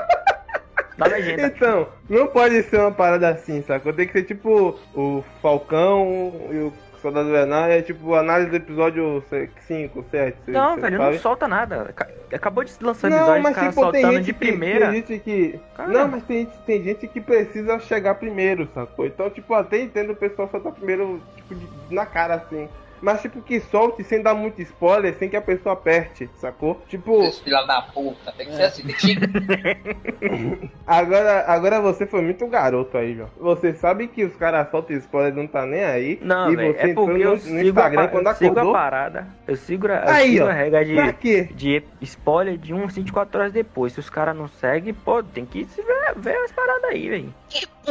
Na 0.96 1.06
legenda. 1.06 1.46
Então, 1.46 1.88
não 2.08 2.26
pode 2.26 2.60
ser 2.64 2.80
uma 2.80 2.90
parada 2.90 3.28
assim, 3.28 3.62
sacou? 3.62 3.92
Tem 3.92 4.04
que 4.06 4.12
ser 4.12 4.24
tipo 4.24 4.76
o 4.94 5.24
Falcão 5.40 6.32
e 6.50 6.56
o 6.56 6.72
Soldado 7.00 7.28
Invernal, 7.28 7.64
é 7.70 7.82
tipo 7.82 8.14
análise 8.14 8.50
do 8.50 8.56
episódio 8.56 9.22
5, 9.66 10.04
7. 10.10 10.36
Não, 10.48 10.76
velho, 10.76 10.98
não 10.98 11.12
solta 11.14 11.46
nada. 11.48 11.82
Aca- 11.90 12.08
Acabou 12.32 12.62
de 12.64 12.72
lançar 12.82 13.08
o 13.08 13.10
Não, 13.10 13.18
episódio, 13.18 13.42
mas 13.42 13.52
os 13.52 13.56
caras 13.58 13.74
tipo, 13.74 13.92
tem 13.92 14.00
soltando 14.02 14.16
gente 14.16 14.24
de 14.26 14.32
que- 14.32 14.38
primeira. 14.38 14.86
Tem 14.86 14.94
gente 14.96 15.18
que. 15.20 15.60
Cara. 15.74 15.88
Não, 15.90 16.08
mas 16.08 16.22
tem, 16.24 16.46
tem 16.66 16.82
gente 16.82 17.08
que 17.08 17.20
precisa 17.20 17.78
chegar 17.78 18.14
primeiro, 18.16 18.68
sacou? 18.74 19.06
Então, 19.06 19.30
tipo, 19.30 19.54
até 19.54 19.80
entendo 19.80 20.12
o 20.12 20.16
pessoal 20.16 20.48
soltar 20.50 20.72
primeiro, 20.72 21.20
tipo, 21.36 21.54
de- 21.54 21.68
na 21.94 22.04
cara 22.04 22.34
assim. 22.34 22.68
Mas, 23.00 23.22
tipo, 23.22 23.40
que 23.40 23.60
solte 23.60 24.02
sem 24.04 24.22
dar 24.22 24.34
muito 24.34 24.60
spoiler, 24.62 25.14
sem 25.18 25.28
que 25.28 25.36
a 25.36 25.42
pessoa 25.42 25.72
aperte, 25.74 26.28
sacou? 26.36 26.82
Tipo. 26.88 27.22
Esse 27.22 27.42
filho 27.42 27.66
da 27.66 27.82
puta, 27.82 28.32
tem 28.32 28.46
que 28.46 28.54
ser 28.54 28.62
assim, 28.64 28.82
tem 28.82 28.94
que 28.94 29.18
Agora, 30.86 31.44
agora 31.46 31.80
você 31.80 32.06
foi 32.06 32.22
muito 32.22 32.46
garoto 32.46 32.96
aí, 32.96 33.14
João. 33.14 33.28
Você 33.38 33.74
sabe 33.74 34.08
que 34.08 34.24
os 34.24 34.34
caras 34.36 34.70
soltam 34.70 34.96
spoiler 34.96 35.32
e 35.32 35.36
não 35.36 35.46
tá 35.46 35.66
nem 35.66 35.84
aí. 35.84 36.18
Não, 36.22 36.50
e 36.52 36.56
velho, 36.56 36.72
você 36.74 36.78
é 36.90 36.94
porque 36.94 37.12
entrou 37.12 37.18
no, 37.18 37.34
no 37.34 37.38
sigo, 37.40 37.56
a, 37.58 37.62
Instagram 37.62 38.02
pa- 38.04 38.08
quando 38.08 38.26
eu 38.28 38.34
sigo 38.34 38.50
acordou. 38.52 38.70
a 38.70 38.78
parada. 38.78 39.26
Eu 39.46 39.56
sigo, 39.56 39.86
a- 39.88 40.04
eu 40.06 40.08
Aí, 40.08 40.30
sigo 40.32 40.44
ó. 40.44 40.48
a 40.48 40.52
regra 40.52 40.84
de, 40.84 41.44
de 41.54 41.82
spoiler 42.02 42.56
de 42.56 42.72
1 42.72 42.86
24 42.86 43.40
horas 43.40 43.52
depois. 43.52 43.92
Se 43.92 44.00
os 44.00 44.08
caras 44.10 44.34
não 44.36 44.48
seguem, 44.48 44.94
pô, 44.94 45.22
tem 45.22 45.44
que 45.44 45.64
ver, 45.64 46.14
ver 46.16 46.36
as 46.44 46.52
paradas 46.52 46.84
aí, 46.90 47.08
velho. 47.08 47.34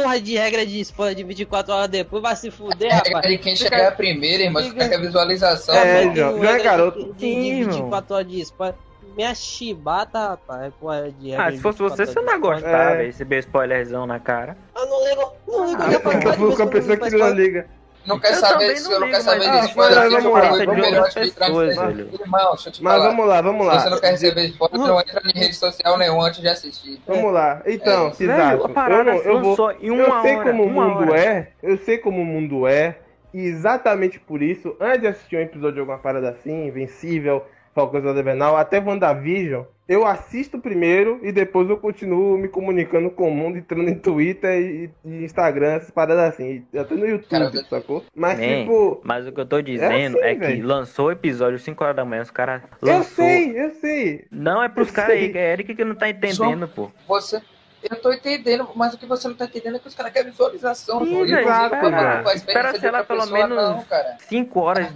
Porra 0.02 0.20
de 0.20 0.36
regra 0.36 0.64
de 0.64 0.80
spoiler 0.80 1.14
de 1.16 1.24
24 1.24 1.72
horas 1.72 1.88
depois, 1.88 2.22
vai 2.22 2.36
se 2.36 2.50
fuder, 2.52 2.90
É, 2.92 2.94
rapaz. 3.08 3.26
de 3.26 3.38
quem 3.38 3.56
chegar 3.56 3.96
primeiro, 3.96 4.44
irmão, 4.44 4.62
você 4.62 4.72
quer 4.88 5.00
visualização. 5.00 5.74
É, 5.74 6.04
mano. 6.04 6.16
João, 6.16 6.38
João 6.38 6.44
é 6.54 6.62
garoto. 6.62 7.12
De, 7.14 7.34
de 7.34 7.64
24 7.64 8.14
horas 8.14 8.28
de 8.28 8.40
spoiler. 8.40 8.76
Minha 9.16 9.34
chibata, 9.34 10.28
rapaz, 10.28 10.72
porra 10.78 11.10
de 11.10 11.30
regra 11.30 11.46
Ah, 11.46 11.50
de 11.50 11.56
se 11.56 11.62
fosse 11.62 11.78
você, 11.80 12.04
24 12.04 12.12
você 12.14 12.20
não 12.20 12.32
ia 12.32 12.36
de 12.36 12.40
gostar, 12.40 12.90
É. 12.92 12.96
velho. 12.96 13.06
Receber 13.08 13.38
spoilerzão 13.40 14.06
na 14.06 14.20
cara. 14.20 14.56
Eu 14.76 14.86
não 14.86 15.08
ligo, 15.08 15.32
não 15.48 15.66
ligo. 15.66 15.82
Ah, 15.82 15.86
a 15.86 15.88
a 15.88 15.90
que 15.90 16.66
pessoa 16.68 16.96
não 16.96 17.08
que 17.10 17.16
não 17.16 17.30
liga. 17.30 17.66
Não 18.08 18.18
quer 18.18 18.32
Eu 18.32 18.36
saber 18.36 18.76
se 18.76 18.84
não 18.84 18.92
eu 18.92 19.00
não 19.00 19.06
ligo, 19.06 19.18
quer 19.18 19.22
saber 19.24 19.46
mas- 19.48 19.60
de 19.60 19.66
spoiler, 19.68 19.98
Ah, 19.98 20.00
aqui, 20.00 20.10
vamos 20.10 20.24
eu 20.24 20.32
lá, 20.32 20.40
vamos 20.40 20.66
lá. 20.96 20.98
antes 21.04 21.14
de 21.14 21.28
entrar 21.28 21.46
Pessoas, 21.46 21.76
no 21.76 21.82
velho. 21.86 22.10
Irmão, 22.20 22.48
deixa 22.54 22.68
eu 22.68 22.72
te 22.72 22.82
Mas 22.82 23.02
vamos 23.02 23.26
lá, 23.28 23.40
vamos 23.42 23.60
Se 23.60 23.66
lá. 23.72 23.78
você 23.80 23.90
não 23.90 24.00
quer 24.00 24.10
receber 24.12 24.44
spoiler, 24.46 24.78
não 24.88 25.00
entra 25.00 25.22
em 25.24 25.38
rede 25.38 25.54
social 25.54 25.98
nenhuma 25.98 26.26
antes 26.26 26.40
de 26.40 26.48
assistir. 26.48 27.00
Vamos 27.06 27.32
lá. 27.32 27.62
Então, 27.66 28.12
É, 28.18 28.64
a 28.64 28.68
parada 28.70 28.94
eu, 29.00 29.04
não- 29.04 29.22
eu 29.22 29.40
vou. 29.40 29.50
lançou 29.50 29.70
em 29.72 29.86
eu 29.88 29.94
uma 30.06 30.22
sei 30.22 30.36
hora, 30.36 30.44
como 30.50 30.64
o 30.64 30.70
mundo 30.70 31.10
hora. 31.10 31.20
é. 31.20 31.48
Eu 31.62 31.76
sei 31.78 31.98
como 31.98 32.22
o 32.22 32.24
mundo 32.24 32.66
é. 32.66 32.96
E 33.34 33.44
exatamente 33.44 34.18
por 34.18 34.42
isso, 34.42 34.74
antes 34.80 35.02
de 35.02 35.06
assistir 35.08 35.36
um 35.36 35.40
episódio 35.40 35.74
de 35.74 35.80
alguma 35.80 35.98
parada 35.98 36.30
assim, 36.30 36.66
Invencível, 36.66 37.44
Falcão 37.74 38.00
da 38.00 38.18
Invernal, 38.18 38.56
até 38.56 38.80
WandaVision, 38.80 39.64
eu 39.88 40.04
assisto 40.06 40.58
primeiro 40.58 41.18
e 41.22 41.32
depois 41.32 41.68
eu 41.70 41.78
continuo 41.78 42.36
me 42.36 42.46
comunicando 42.46 43.10
com 43.10 43.28
o 43.28 43.34
mundo, 43.34 43.56
entrando 43.56 43.88
em 43.88 43.98
Twitter 43.98 44.60
e, 44.60 44.90
e 45.04 45.24
Instagram, 45.24 45.72
essas 45.74 45.90
paradas 45.90 46.34
assim. 46.34 46.62
Até 46.78 46.94
no 46.94 47.06
YouTube, 47.06 47.30
Cara, 47.30 47.50
sacou? 47.50 48.04
Mas 48.14 48.38
Man, 48.38 48.46
tipo. 48.46 49.00
mas 49.02 49.26
o 49.26 49.32
que 49.32 49.40
eu 49.40 49.46
tô 49.46 49.62
dizendo 49.62 50.18
assim, 50.18 50.26
é, 50.28 50.34
que 50.34 50.62
lançou 50.62 51.06
o 51.06 51.12
episódio 51.12 51.58
5 51.58 51.82
horas 51.82 51.96
da 51.96 52.04
manhã, 52.04 52.22
os 52.22 52.30
caras 52.30 52.62
Eu 52.82 52.88
lançou. 52.88 53.24
sei, 53.24 53.58
eu 53.58 53.70
sei. 53.74 54.24
Não 54.30 54.62
é 54.62 54.68
pros 54.68 54.88
Eu 54.88 54.94
caras 54.94 55.16
aí, 55.16 55.32
é 55.34 55.52
Eric 55.54 55.74
que 55.74 55.84
não 55.84 55.94
tá 55.94 56.08
entendendo, 56.08 56.68
pô. 56.68 56.90
Você. 57.08 57.40
Eu 57.82 57.96
tô 58.00 58.12
entendendo, 58.12 58.68
mas 58.74 58.94
o 58.94 58.98
que 58.98 59.06
você 59.06 59.28
não 59.28 59.34
tá 59.36 59.44
entendendo 59.44 59.76
é 59.76 59.78
que 59.78 59.86
os 59.86 59.94
caras 59.94 60.12
querem 60.12 60.30
visualização. 60.30 61.04
Ih, 61.04 61.10
João. 61.10 61.26
E 61.26 61.30
velho, 61.30 61.46
não 61.48 61.64
liga 61.68 62.32
espera. 62.34 62.78
sei 62.78 62.90
lá, 62.90 63.04
pelo 63.04 63.20
pessoa, 63.20 63.38
menos 63.38 63.56
Não, 63.56 63.82
cara. 63.84 64.16
5 64.28 64.60
horas, 64.60 64.88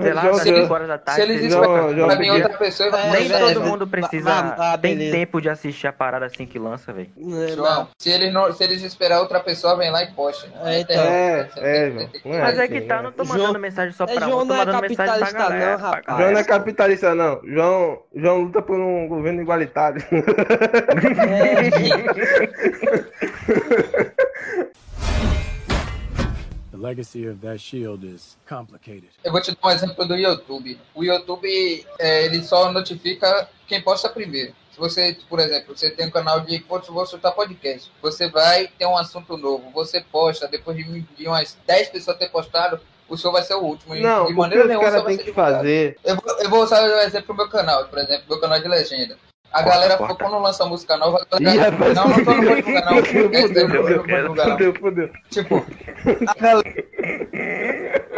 sei 0.00 0.12
lá, 0.12 0.22
João, 0.22 0.34
5 0.34 0.56
João, 0.56 0.70
horas 0.70 0.88
da 0.88 0.98
tarde. 0.98 1.20
Se 1.22 1.28
eles 1.28 1.42
esperam 1.42 2.16
pra 2.16 2.32
outra 2.34 2.58
pessoa, 2.58 2.90
vai 2.90 3.08
É, 3.08 3.10
Nem 3.10 3.28
velho, 3.28 3.46
todo 3.46 3.60
velho. 3.60 3.70
mundo 3.72 3.86
precisa. 3.88 4.30
Ah, 4.30 4.72
ah, 4.74 4.78
tem 4.78 4.94
beleza. 4.96 5.16
tempo 5.16 5.40
de 5.40 5.50
assistir 5.50 5.86
a 5.88 5.92
parada 5.92 6.26
assim 6.26 6.46
que 6.46 6.58
lança, 6.60 6.92
velho. 6.92 7.10
João, 7.56 7.88
se 7.98 8.10
eles, 8.10 8.32
não, 8.32 8.52
se 8.52 8.62
eles 8.62 8.82
esperar 8.82 9.20
outra 9.20 9.40
pessoa, 9.40 9.76
vem 9.76 9.90
lá 9.90 10.04
e 10.04 10.12
posta. 10.12 10.48
É, 10.64 10.80
então. 10.80 10.96
É, 10.96 11.48
é, 11.56 11.88
é 11.88 12.08
Mas 12.24 12.58
é 12.58 12.62
assim, 12.64 12.72
que 12.72 12.80
tá, 12.82 12.96
né? 12.98 13.02
não 13.02 13.12
tô 13.12 13.24
João- 13.24 13.38
mandando 13.38 13.58
mensagem 13.58 13.92
só 13.92 14.04
é, 14.04 14.14
pra 14.14 14.26
João 14.28 14.42
um, 14.42 14.46
tô 14.46 14.48
não 14.54 14.54
é 14.54 14.58
mandando 14.64 14.82
mensagem 14.82 14.96
pra 14.96 15.06
capitalista 15.26 15.38
galera. 15.38 15.70
não, 15.72 15.78
pra 15.78 15.88
rapaz. 15.88 16.18
João 16.18 16.30
não 16.32 16.40
é 16.40 16.44
capitalista, 16.44 17.14
não. 17.14 17.40
João, 17.44 17.98
João 18.14 18.38
luta 18.42 18.62
por 18.62 18.78
um 18.78 19.08
governo 19.08 19.40
igualitário. 19.42 20.00
The 20.08 20.18
legacy 26.78 27.26
of 27.26 27.40
that 27.40 27.58
shield 27.58 28.04
is 28.04 28.36
complicated. 28.48 29.10
Eu 29.24 29.32
vou 29.32 29.40
te 29.40 29.50
dar 29.50 29.68
um 29.68 29.70
exemplo 29.70 30.06
do 30.06 30.14
YouTube. 30.14 30.78
O 30.94 31.04
YouTube, 31.04 31.86
é, 31.98 32.24
ele 32.24 32.42
só 32.42 32.72
notifica 32.72 33.48
quem 33.66 33.82
posta 33.82 34.08
primeiro. 34.08 34.54
Se 34.70 34.78
você, 34.78 35.16
por 35.28 35.40
exemplo, 35.40 35.76
você 35.76 35.90
tem 35.90 36.06
um 36.06 36.10
canal 36.10 36.40
de 36.40 36.64
vou 36.68 37.06
soltar 37.06 37.34
podcast, 37.34 37.90
você 38.00 38.30
vai 38.30 38.68
ter 38.78 38.86
um 38.86 38.96
assunto 38.96 39.36
novo, 39.36 39.70
você 39.70 40.00
posta, 40.00 40.46
depois 40.46 40.76
de, 40.76 41.00
de 41.00 41.26
umas 41.26 41.58
10 41.66 41.88
pessoas 41.88 42.16
ter 42.16 42.30
postado, 42.30 42.80
o 43.08 43.16
seu 43.16 43.32
vai 43.32 43.42
ser 43.42 43.54
o 43.54 43.62
último. 43.62 43.96
Não, 43.96 44.26
de 44.26 44.32
o 44.32 44.34
que 44.34 44.34
maneira 44.34 44.66
nenhuma 44.66 44.90
vai 44.90 45.02
têm 45.04 45.16
ser 45.16 45.18
que 45.18 45.30
divulgado. 45.30 45.56
fazer. 45.56 45.98
Eu 46.04 46.16
vou, 46.16 46.38
eu 46.38 46.50
vou 46.50 46.62
usar 46.62 46.82
o 46.82 47.00
exemplo 47.00 47.34
do 47.34 47.38
meu 47.38 47.48
canal, 47.48 47.86
por 47.86 47.98
exemplo, 47.98 48.24
meu 48.28 48.40
canal 48.40 48.60
de 48.60 48.68
legenda. 48.68 49.18
A 49.52 49.62
galera, 49.62 49.96
quando 49.96 50.38
lança 50.38 50.66
música 50.66 50.96
nova, 50.96 51.26
a 51.30 51.36
Ih, 51.40 51.44
galera... 51.44 51.70
rapaz. 51.70 51.94
Não, 51.94 52.08
não 52.08 52.24
tô 52.24 52.34
no 52.34 52.56
divulgar, 52.56 52.84
não. 52.84 54.50
Fudeu, 54.50 54.74
fudeu. 54.74 55.10
Tipo, 55.30 55.66
a 56.26 56.34
galera 56.34 56.84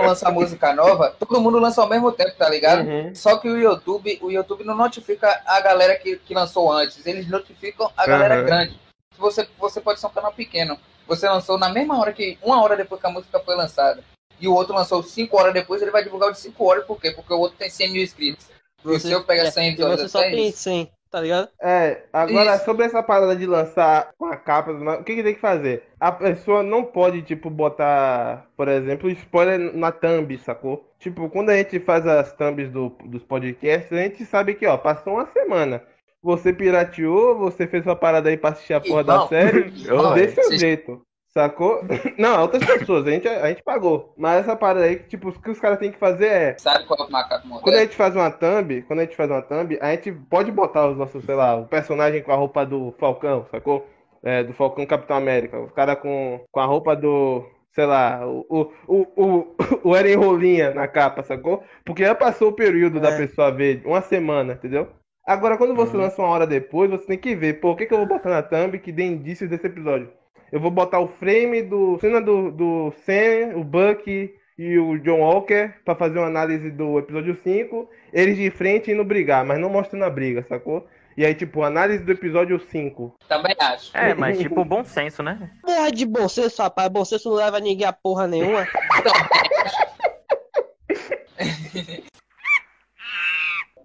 lança 0.03 0.31
música 0.31 0.75
nova, 0.75 1.15
todo 1.19 1.41
mundo 1.41 1.59
lança 1.59 1.81
ao 1.81 1.89
mesmo 1.89 2.11
tempo, 2.13 2.33
tá 2.37 2.49
ligado? 2.49 2.87
Uhum. 2.87 3.15
Só 3.15 3.37
que 3.39 3.49
o 3.49 3.57
YouTube, 3.57 4.19
o 4.23 4.31
YouTube 4.31 4.65
não 4.65 4.75
notifica 4.75 5.41
a 5.47 5.61
galera 5.61 5.97
que, 5.97 6.17
que 6.17 6.35
lançou 6.35 6.73
antes, 6.73 7.07
eles 7.07 7.29
notificam 7.29 7.91
a 7.97 8.07
galera 8.07 8.37
Aham. 8.37 8.45
grande. 8.45 8.81
Você, 9.19 9.47
você 9.59 9.81
pode 9.81 10.01
ser 10.01 10.07
um 10.07 10.11
canal 10.11 10.33
pequeno. 10.33 10.79
Você 11.07 11.29
lançou 11.29 11.59
na 11.59 11.69
mesma 11.69 11.99
hora 11.99 12.13
que, 12.13 12.39
uma 12.43 12.63
hora 12.63 12.77
depois 12.77 13.01
que 13.01 13.07
a 13.07 13.11
música 13.11 13.39
foi 13.41 13.55
lançada. 13.55 14.03
E 14.41 14.49
o 14.49 14.55
outro 14.55 14.75
lançou 14.75 15.03
cinco 15.03 15.37
horas 15.37 15.53
depois, 15.53 15.83
ele 15.83 15.91
vai 15.91 16.03
divulgar 16.03 16.31
o 16.31 16.33
de 16.33 16.39
cinco 16.39 16.65
horas, 16.65 16.85
por 16.87 16.99
quê? 16.99 17.11
Porque 17.11 17.33
o 17.33 17.39
outro 17.39 17.59
tem 17.59 17.69
100 17.69 17.93
mil 17.93 18.03
inscritos. 18.03 18.47
E 18.83 18.89
o 18.89 18.99
seu 18.99 19.23
pega 19.23 19.51
100 19.51 19.73
E 19.73 19.77
você 19.77 20.09
só 20.09 20.21
tem 20.21 20.31
visualizações. 20.31 20.55
100, 20.55 20.91
tá 21.11 21.21
ligado? 21.21 21.49
É, 21.61 22.05
agora 22.13 22.55
Isso. 22.55 22.65
sobre 22.65 22.87
essa 22.87 23.03
parada 23.03 23.35
de 23.35 23.45
lançar 23.47 24.13
com 24.17 24.27
a 24.27 24.37
capa, 24.37 24.71
o 24.71 25.05
que, 25.05 25.17
que 25.17 25.23
tem 25.23 25.35
que 25.35 25.41
fazer? 25.41 25.83
A 25.99 26.13
pessoa 26.13 26.63
não 26.63 26.85
pode, 26.85 27.23
tipo, 27.23 27.51
botar, 27.51 28.47
por 28.57 28.69
exemplo, 28.69 29.11
spoiler 29.11 29.77
na 29.77 29.91
thumb, 29.91 30.39
sacou? 30.39 30.89
Tipo, 30.99 31.29
quando 31.29 31.51
a 31.51 31.57
gente 31.57 31.81
faz 31.81 32.07
as 32.07 32.33
thumbs 32.33 32.71
do, 32.71 32.91
dos 33.05 33.23
podcasts, 33.25 33.93
a 33.93 34.03
gente 34.03 34.25
sabe 34.25 34.55
que, 34.55 34.67
ó, 34.67 34.77
passou 34.77 35.15
uma 35.15 35.27
semana. 35.27 35.83
Você 36.23 36.53
pirateou, 36.53 37.39
você 37.39 37.67
fez 37.67 37.85
uma 37.85 37.97
parada 37.97 38.29
aí 38.29 38.37
pra 38.37 38.51
assistir 38.51 38.75
a 38.75 38.81
porra 38.81 39.03
da 39.03 39.27
série, 39.27 39.71
desse 40.15 40.59
jeito. 40.59 41.03
Sacou? 41.33 41.81
Não, 42.19 42.43
outras 42.43 42.65
pessoas, 42.65 43.07
a 43.07 43.11
gente, 43.11 43.29
a 43.29 43.49
gente 43.49 43.63
pagou. 43.63 44.13
Mas 44.19 44.41
essa 44.41 44.57
parada 44.57 44.85
aí, 44.85 44.97
tipo, 44.97 45.29
o 45.29 45.41
que 45.41 45.51
os 45.51 45.61
caras 45.61 45.79
têm 45.79 45.93
que 45.93 45.99
fazer 45.99 46.27
é. 46.27 46.59
Sabe 46.59 46.85
qual 46.87 47.05
é 47.05 47.09
o 47.09 47.11
macaco 47.11 47.43
Quando 47.43 47.53
a 47.53 47.61
moderno? 47.61 47.81
gente 47.81 47.97
faz 47.97 48.17
uma 48.17 48.31
thumb, 48.31 48.83
quando 48.83 48.99
a 49.01 49.03
gente 49.05 49.17
faz 49.17 49.31
uma 49.31 49.43
thumb, 49.43 49.79
a 49.81 49.91
gente 49.93 50.13
pode 50.13 50.51
botar 50.51 50.89
os 50.89 50.97
nossos, 50.97 51.25
sei 51.25 51.35
lá, 51.37 51.57
o 51.57 51.67
personagem 51.69 52.23
com 52.23 52.33
a 52.33 52.37
roupa 52.37 52.67
do 52.67 52.93
Falcão, 52.99 53.47
sacou? 53.51 53.87
É, 54.23 54.43
do 54.45 54.53
Falcão 54.53 54.85
Capitão 54.87 55.17
América. 55.17 55.59
O 55.59 55.71
cara 55.71 55.97
com, 55.97 56.45
com 56.51 56.61
a 56.61 56.67
roupa 56.67 56.95
do, 56.97 57.47
sei 57.73 57.87
lá, 57.87 58.27
o, 58.27 58.45
o, 58.51 58.73
o, 58.89 59.07
o, 59.17 59.57
o 59.91 59.97
Eren 59.97 60.17
Rolinha 60.17 60.75
na 60.75 60.89
capa, 60.89 61.23
sacou? 61.23 61.63
Porque 61.85 62.05
já 62.05 62.15
passou 62.15 62.49
o 62.49 62.53
período 62.53 63.01
da 63.01 63.13
pessoa 63.17 63.51
ver, 63.53 63.83
uma 63.87 64.03
semana, 64.03 64.55
entendeu? 64.55 64.89
Agora, 65.27 65.57
quando 65.57 65.75
você 65.77 65.97
lança 65.97 66.21
uma 66.21 66.29
hora 66.29 66.47
depois, 66.47 66.91
você 66.91 67.07
tem 67.07 67.19
que 67.19 67.37
ver, 67.37 67.61
pô, 67.61 67.71
o 67.71 67.77
que, 67.77 67.87
que 67.87 67.95
eu 67.95 67.99
vou 67.99 68.07
botar 68.07 68.31
na 68.31 68.43
thumb 68.43 68.79
que 68.81 68.91
dê 68.93 69.05
indícios 69.05 69.49
desse 69.49 69.67
episódio? 69.67 70.11
Eu 70.53 70.61
vou 70.61 70.71
botar 70.71 71.01
o 71.01 71.09
frame 71.09 71.63
do 71.63 71.99
cena 71.99 72.21
do, 72.21 72.51
do 72.51 72.93
Sam, 73.05 73.57
o 73.57 73.65
Buck 73.65 74.35
e 74.59 74.79
o 74.79 74.99
John 74.99 75.21
Walker 75.21 75.73
pra 75.85 75.95
fazer 75.95 76.19
uma 76.19 76.27
análise 76.27 76.71
do 76.71 76.99
episódio 76.99 77.37
5, 77.43 77.89
eles 78.13 78.37
de 78.37 78.51
frente 78.51 78.91
indo 78.91 79.05
brigar, 79.05 79.45
mas 79.45 79.59
não 79.59 79.71
mostrando 79.71 80.05
a 80.05 80.11
briga, 80.11 80.45
sacou? 80.49 80.87
E 81.17 81.25
aí, 81.25 81.35
tipo, 81.35 81.63
análise 81.63 82.03
do 82.05 82.13
episódio 82.13 82.59
5. 82.59 83.17
Também 83.29 83.55
acho. 83.59 83.97
É, 83.97 84.15
mas 84.15 84.39
tipo, 84.39 84.65
bom 84.65 84.85
senso, 84.85 85.23
né? 85.23 85.51
Porra 85.63 85.91
de 85.91 86.07
bom 86.07 86.29
senso, 86.29 86.63
rapaz. 86.63 86.89
Bom 86.89 87.05
senso 87.05 87.29
não 87.29 87.37
leva 87.37 87.61
ninguém 87.61 87.87
a 87.87 87.93
porra 87.93 88.27
nenhuma. 88.27 88.67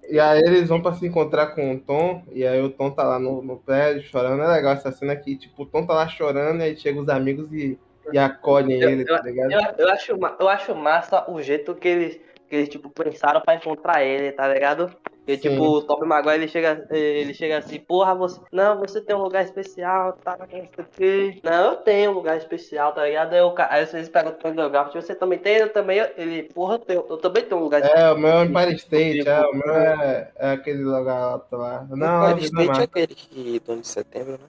E 0.09 0.19
aí 0.19 0.39
eles 0.39 0.69
vão 0.69 0.81
pra 0.81 0.93
se 0.93 1.05
encontrar 1.05 1.47
com 1.47 1.73
o 1.73 1.79
Tom, 1.79 2.23
e 2.31 2.45
aí 2.45 2.61
o 2.61 2.69
Tom 2.69 2.91
tá 2.91 3.03
lá 3.03 3.19
no, 3.19 3.41
no 3.41 3.57
prédio 3.57 4.03
chorando. 4.03 4.43
É 4.43 4.47
legal 4.47 4.73
essa 4.73 4.91
cena 4.91 5.13
aqui, 5.13 5.35
tipo, 5.35 5.63
o 5.63 5.65
Tom 5.65 5.85
tá 5.85 5.93
lá 5.93 6.07
chorando, 6.07 6.59
e 6.59 6.63
aí 6.63 6.77
chegam 6.77 7.03
os 7.03 7.09
amigos 7.09 7.51
e, 7.51 7.77
e 8.11 8.17
acolhem 8.17 8.81
Eu, 8.81 8.89
ele, 8.89 9.01
eu, 9.03 9.17
tá 9.17 9.23
ligado? 9.23 9.51
eu, 9.51 9.85
eu 9.85 9.89
acho, 9.89 10.11
eu 10.39 10.49
acho 10.49 10.75
massa 10.75 11.29
o 11.29 11.41
jeito 11.41 11.73
que 11.75 11.87
eles, 11.87 12.19
que 12.47 12.55
eles 12.55 12.69
tipo, 12.69 12.89
pensaram 12.89 13.41
pra 13.41 13.55
encontrar 13.55 14.03
ele, 14.03 14.31
tá 14.31 14.47
ligado? 14.47 14.95
E, 15.27 15.35
Sim. 15.35 15.49
tipo, 15.49 15.63
o 15.63 15.81
Tobey 15.81 16.07
Maguire, 16.07 16.35
ele 16.35 16.47
chega, 16.47 16.87
ele 16.91 17.33
chega 17.33 17.57
assim, 17.57 17.79
porra, 17.79 18.13
você... 18.13 18.39
Não, 18.51 18.77
você 18.79 19.01
tem 19.01 19.15
um 19.15 19.23
lugar 19.23 19.43
especial, 19.43 20.13
tá? 20.23 20.37
Não 20.37 20.45
o. 20.47 21.41
Não, 21.43 21.71
eu 21.71 21.75
tenho 21.77 22.11
um 22.11 22.13
lugar 22.13 22.37
especial, 22.37 22.93
tá 22.93 23.03
ligado? 23.05 23.33
Aí, 23.33 23.41
o 23.41 23.51
ca- 23.51 23.67
aí 23.71 23.85
vocês 23.87 24.07
perguntam 24.07 24.53
pro 24.53 24.69
Garfield, 24.69 25.05
você 25.05 25.15
também 25.15 25.39
tem? 25.39 25.55
Eu 25.57 25.73
também, 25.73 25.97
ele, 26.15 26.43
porra, 26.53 26.75
eu, 26.75 26.79
tenho, 26.79 27.05
eu 27.09 27.17
também 27.17 27.43
tenho 27.43 27.59
um 27.59 27.63
lugar 27.63 27.81
É, 27.83 28.11
o 28.11 28.17
meu 28.17 28.29
é 28.29 28.45
Empire 28.45 28.75
State, 28.75 29.27
é, 29.27 29.41
o 29.41 29.53
meu 29.55 29.75
é, 29.75 30.31
é 30.35 30.51
aquele 30.51 30.83
lugar 30.83 31.41
lá. 31.51 31.87
Não, 31.89 32.29
Empire 32.37 32.51
não 32.53 32.61
é 32.61 32.65
State 32.65 32.79
é 32.79 32.83
aquele 32.83 33.15
que 33.15 33.59
do 33.61 33.71
11 33.71 33.81
de 33.81 33.87
setembro, 33.87 34.33
né? 34.33 34.47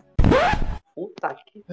Puta 0.95 1.35
que 1.35 1.65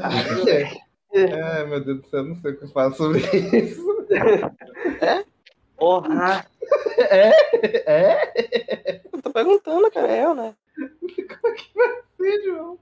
É, 1.13 1.13
é, 1.61 1.65
meu 1.65 1.83
Deus 1.83 2.01
do 2.01 2.07
céu, 2.07 2.23
não 2.23 2.35
sei 2.37 2.51
o 2.51 2.57
que 2.57 2.63
eu 2.63 2.69
falo 2.69 2.93
sobre 2.95 3.19
isso. 3.19 3.83
Porra! 5.77 6.45
É? 6.97 7.31
É? 7.85 9.01
Eu 9.11 9.21
tô 9.21 9.31
perguntando, 9.31 9.91
cara. 9.91 10.11
É 10.11 10.23
eu, 10.25 10.33
né? 10.33 10.55
Sim, 12.17 12.43
João. 12.45 12.79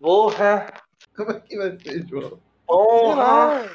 Porra! 0.00 0.72
Como 1.16 1.30
é 1.30 1.40
que 1.40 1.56
vai 1.56 1.78
ser, 1.78 2.06
João? 2.06 2.38
Porra! 2.66 3.70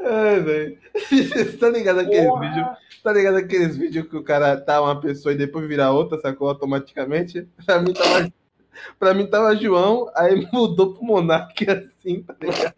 Ai, 0.00 0.40
velho. 0.40 0.78
Você 0.94 1.56
tá 1.58 1.68
ligado 1.68 2.00
aqueles 2.00 2.38
vídeos? 2.40 2.66
Tá 3.02 3.12
ligado 3.12 3.36
aqueles 3.36 3.76
vídeos 3.76 4.08
que 4.08 4.16
o 4.16 4.24
cara 4.24 4.58
tá 4.60 4.80
uma 4.80 5.00
pessoa 5.00 5.32
e 5.32 5.38
depois 5.38 5.68
vira 5.68 5.90
outra, 5.90 6.20
sacou? 6.20 6.48
Automaticamente? 6.48 7.46
Pra 7.66 7.80
mim 7.80 7.92
tava. 7.92 8.32
Pra 8.98 9.14
mim 9.14 9.26
tava 9.26 9.56
João, 9.56 10.10
aí 10.14 10.46
mudou 10.52 10.94
pro 10.94 11.04
Monark 11.04 11.68
assim, 11.68 12.22
tá 12.22 12.34
ligado? 12.40 12.74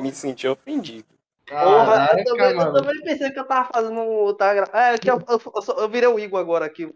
Me 0.00 0.12
senti 0.12 0.46
ofendido. 0.48 1.06
Porra, 1.46 2.08
eu, 2.16 2.24
também, 2.24 2.56
eu 2.58 2.72
também 2.72 3.02
pensei 3.02 3.30
que 3.30 3.38
eu 3.38 3.44
tava 3.44 3.68
fazendo 3.70 4.00
um. 4.00 4.32
Tava. 4.34 4.60
É, 4.72 4.96
que 4.96 5.10
eu, 5.10 5.18
eu, 5.28 5.38
eu, 5.68 5.74
eu 5.82 5.88
virei 5.90 6.08
o 6.08 6.18
Igor 6.18 6.40
agora 6.40 6.64
aqui. 6.64 6.90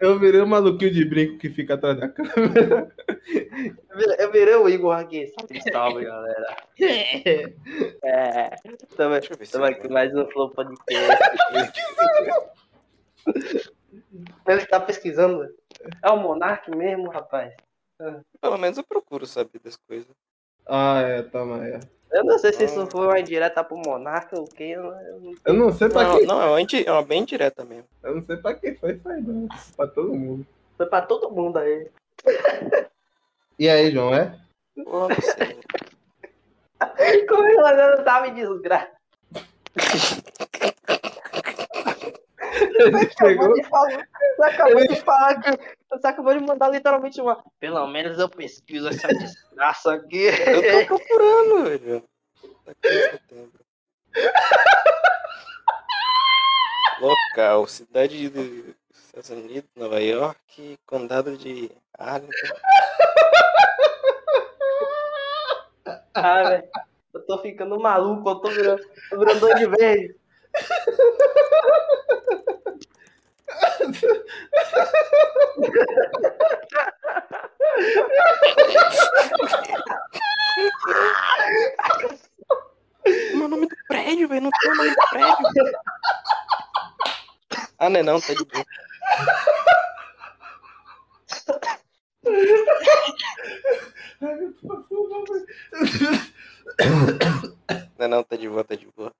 Eu 0.00 0.18
virei 0.18 0.40
o 0.40 0.46
maluquinho 0.46 0.90
de 0.90 1.04
brinco 1.04 1.36
que 1.36 1.50
fica 1.50 1.74
atrás 1.74 2.00
da 2.00 2.08
câmera. 2.08 2.90
Eu 3.90 3.96
virei- 3.98 4.16
Eu 4.18 4.32
virei 4.32 4.54
o 4.54 4.66
Igor 4.66 4.96
aqui. 4.96 5.26
Salve, 5.38 5.60
salve, 5.70 6.04
galera. 6.06 6.56
É. 8.02 8.56
Também, 8.96 9.20
também 9.50 9.70
aqui 9.74 9.88
mais 9.88 10.14
um 10.16 10.26
Flow 10.30 10.48
Podcast. 10.50 11.22
Ele 14.46 14.66
tá 14.66 14.80
pesquisando. 14.80 15.46
É 16.02 16.10
o 16.10 16.16
Monark 16.16 16.70
mesmo, 16.70 17.10
rapaz? 17.10 17.52
Pelo 18.40 18.56
menos 18.56 18.78
eu 18.78 18.84
procuro 18.84 19.26
saber 19.26 19.60
das 19.62 19.76
coisas. 19.76 20.08
Ah, 20.68 21.00
é, 21.00 21.22
toma 21.22 21.62
aí. 21.62 21.80
Eu 22.10 22.24
não 22.24 22.38
sei 22.38 22.52
se 22.52 22.64
isso 22.64 22.86
foi 22.90 23.06
uma 23.06 23.18
indireta 23.20 23.62
pro 23.64 23.76
Monark 23.78 24.34
ou 24.34 24.42
o 24.44 24.48
que. 24.48 24.70
Eu 24.70 24.82
não- 24.82 25.34
eu 25.44 25.54
não- 25.54 25.72
sei 25.72 25.88
pra 25.88 26.04
Não, 26.04 26.18
quem. 26.18 26.26
não, 26.26 26.42
é 26.42 26.46
uma, 26.46 26.60
indi- 26.60 26.86
é 26.86 26.92
uma 26.92 27.02
bem 27.02 27.24
direta 27.24 27.64
mesmo. 27.64 27.84
Eu 28.02 28.14
não 28.16 28.22
sei 28.22 28.36
pra 28.38 28.54
quem 28.54 28.74
foi 28.76 28.92
isso 28.94 29.08
aí, 29.08 29.20
não. 29.20 29.46
Pra 29.76 29.86
todo 29.86 30.14
mundo. 30.14 30.46
Foi 30.76 30.86
pra 30.86 31.02
todo 31.02 31.30
mundo 31.30 31.58
aí. 31.58 31.88
E 33.58 33.68
aí, 33.68 33.90
João, 33.90 34.14
é? 34.14 34.38
Como 34.86 35.12
é 35.12 35.16
que 37.50 37.58
ela 37.58 37.96
não 37.96 38.04
tá 38.04 38.20
me 38.22 38.30
desgraça? 38.30 38.92
Ele 42.78 42.96
Acabou 42.96 43.54
de 43.54 43.64
falar. 43.64 44.08
Você 44.36 44.42
acabou 44.42 44.88
de 44.88 44.96
falar 44.96 45.40
que. 45.40 45.78
Você 45.90 46.06
acabou 46.06 46.34
de 46.34 46.40
mandar 46.44 46.68
literalmente 46.68 47.20
uma. 47.20 47.42
Pelo 47.58 47.86
menos 47.88 48.18
eu 48.18 48.28
pesquiso 48.28 48.88
essa 48.88 49.08
desgraça 49.14 49.94
aqui. 49.94 50.26
Eu 50.26 50.86
tô 50.86 50.98
procurando, 50.98 51.64
velho. 51.64 52.04
Tá 52.64 52.72
setembro. 52.82 53.60
Local, 57.00 57.66
cidade 57.66 58.28
dos 58.28 58.74
Estados 58.92 59.30
Unidos, 59.30 59.70
Nova 59.76 60.00
York, 60.00 60.78
condado 60.86 61.36
de 61.36 61.70
Arlington. 61.96 62.32
Ah, 66.14 66.42
velho. 66.48 66.68
Eu 67.14 67.26
tô 67.26 67.38
ficando 67.38 67.80
maluco, 67.80 68.28
eu 68.28 68.36
tô 68.36 68.50
virando, 68.50 68.82
tô 69.10 69.18
virando 69.18 69.54
de 69.54 69.66
verde. 69.66 70.16
Meu 83.34 83.48
nome 83.48 83.66
do 83.66 83.76
prédio, 83.88 84.28
velho, 84.28 84.42
não 84.42 84.50
tem 84.50 84.70
o 84.70 84.74
nome 84.74 84.90
do 84.90 84.96
prédio. 85.10 85.36
Ah, 87.78 87.88
não 87.88 88.00
é 88.00 88.02
não, 88.02 88.20
tá 88.20 88.34
de 88.34 88.44
boa. 88.44 88.64
Não 97.98 98.04
é 98.04 98.08
não, 98.08 98.22
tá 98.22 98.36
de 98.36 98.48
boa, 98.48 98.64
tá 98.64 98.74
de 98.74 98.86
boa. 98.86 99.12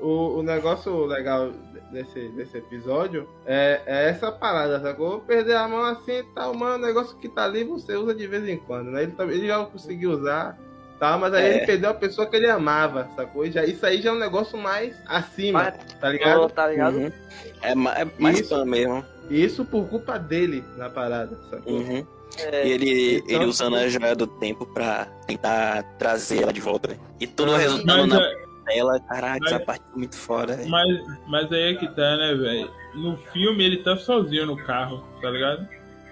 O, 0.00 0.38
o 0.38 0.42
negócio 0.42 1.04
legal 1.06 1.50
desse, 1.90 2.28
desse 2.28 2.58
episódio 2.58 3.28
é, 3.46 3.80
é 3.86 4.08
essa 4.10 4.30
parada, 4.30 4.80
sacou? 4.80 5.20
Perder 5.20 5.56
a 5.56 5.66
mão 5.66 5.84
assim 5.84 6.18
e 6.18 6.22
tal, 6.34 6.54
mano, 6.54 6.84
negócio 6.84 7.16
que 7.16 7.28
tá 7.28 7.44
ali 7.44 7.64
você 7.64 7.94
usa 7.96 8.14
de 8.14 8.26
vez 8.26 8.46
em 8.48 8.56
quando, 8.58 8.90
né? 8.90 9.04
Ele, 9.04 9.12
também- 9.12 9.36
ele 9.38 9.46
já 9.46 9.64
conseguiu 9.64 10.10
usar 10.12 10.56
Tá, 10.98 11.18
mas 11.18 11.34
aí 11.34 11.44
É. 11.44 11.56
ele 11.58 11.66
perdeu 11.66 11.90
a 11.90 11.94
pessoa 11.94 12.26
que 12.26 12.34
ele 12.36 12.48
amava, 12.48 13.06
sacou? 13.14 13.44
Já, 13.50 13.62
isso 13.66 13.84
aí 13.84 14.00
já 14.00 14.08
é 14.08 14.12
um 14.14 14.18
negócio 14.18 14.56
mais 14.56 14.96
acima, 15.06 15.70
tá 16.00 16.08
ligado? 16.08 16.48
tá 16.48 16.66
ligado? 16.68 16.96
Uhum. 16.96 17.12
É, 17.60 17.72
é 18.00 18.06
mais 18.18 18.40
Isso. 18.40 18.48
fã 18.48 18.64
mesmo. 18.64 19.04
Isso 19.28 19.62
por 19.62 19.86
culpa 19.90 20.18
dele 20.18 20.64
na 20.78 20.88
parada, 20.88 21.38
sacou? 21.50 21.70
Uhum. 21.74 22.06
É, 22.38 22.66
E 22.66 22.72
ele, 22.72 23.16
Então, 23.18 23.36
ele 23.36 23.44
usando 23.44 23.76
a 23.76 23.86
joia 23.88 24.16
do 24.16 24.26
tempo 24.26 24.64
pra 24.64 25.06
tentar 25.26 25.82
trazer 25.98 26.42
ela 26.44 26.52
de 26.52 26.62
volta. 26.62 26.88
velho. 26.88 27.00
E 27.20 27.26
tudo 27.26 27.52
Mas 27.52 27.60
resultando 27.60 28.06
na 28.06 28.20
é- 28.68 28.74
tela. 28.74 29.00
Caraca, 29.00 29.38
mas- 29.40 29.52
essa 29.52 29.60
parte 29.64 29.84
é 29.94 29.98
muito 29.98 30.16
foda, 30.16 30.56
velho. 30.56 30.68
Mas, 30.70 30.88
mas 31.26 31.52
aí 31.52 31.72
é 31.72 31.74
que 31.74 31.86
tá, 31.88 32.16
né, 32.16 32.34
velho? 32.34 32.70
No 32.94 33.16
filme 33.32 33.64
ele 33.64 33.78
tá 33.78 33.96
sozinho 33.96 34.46
no 34.46 34.56
carro, 34.56 35.02
tá 35.20 35.30
ligado? 35.30 35.68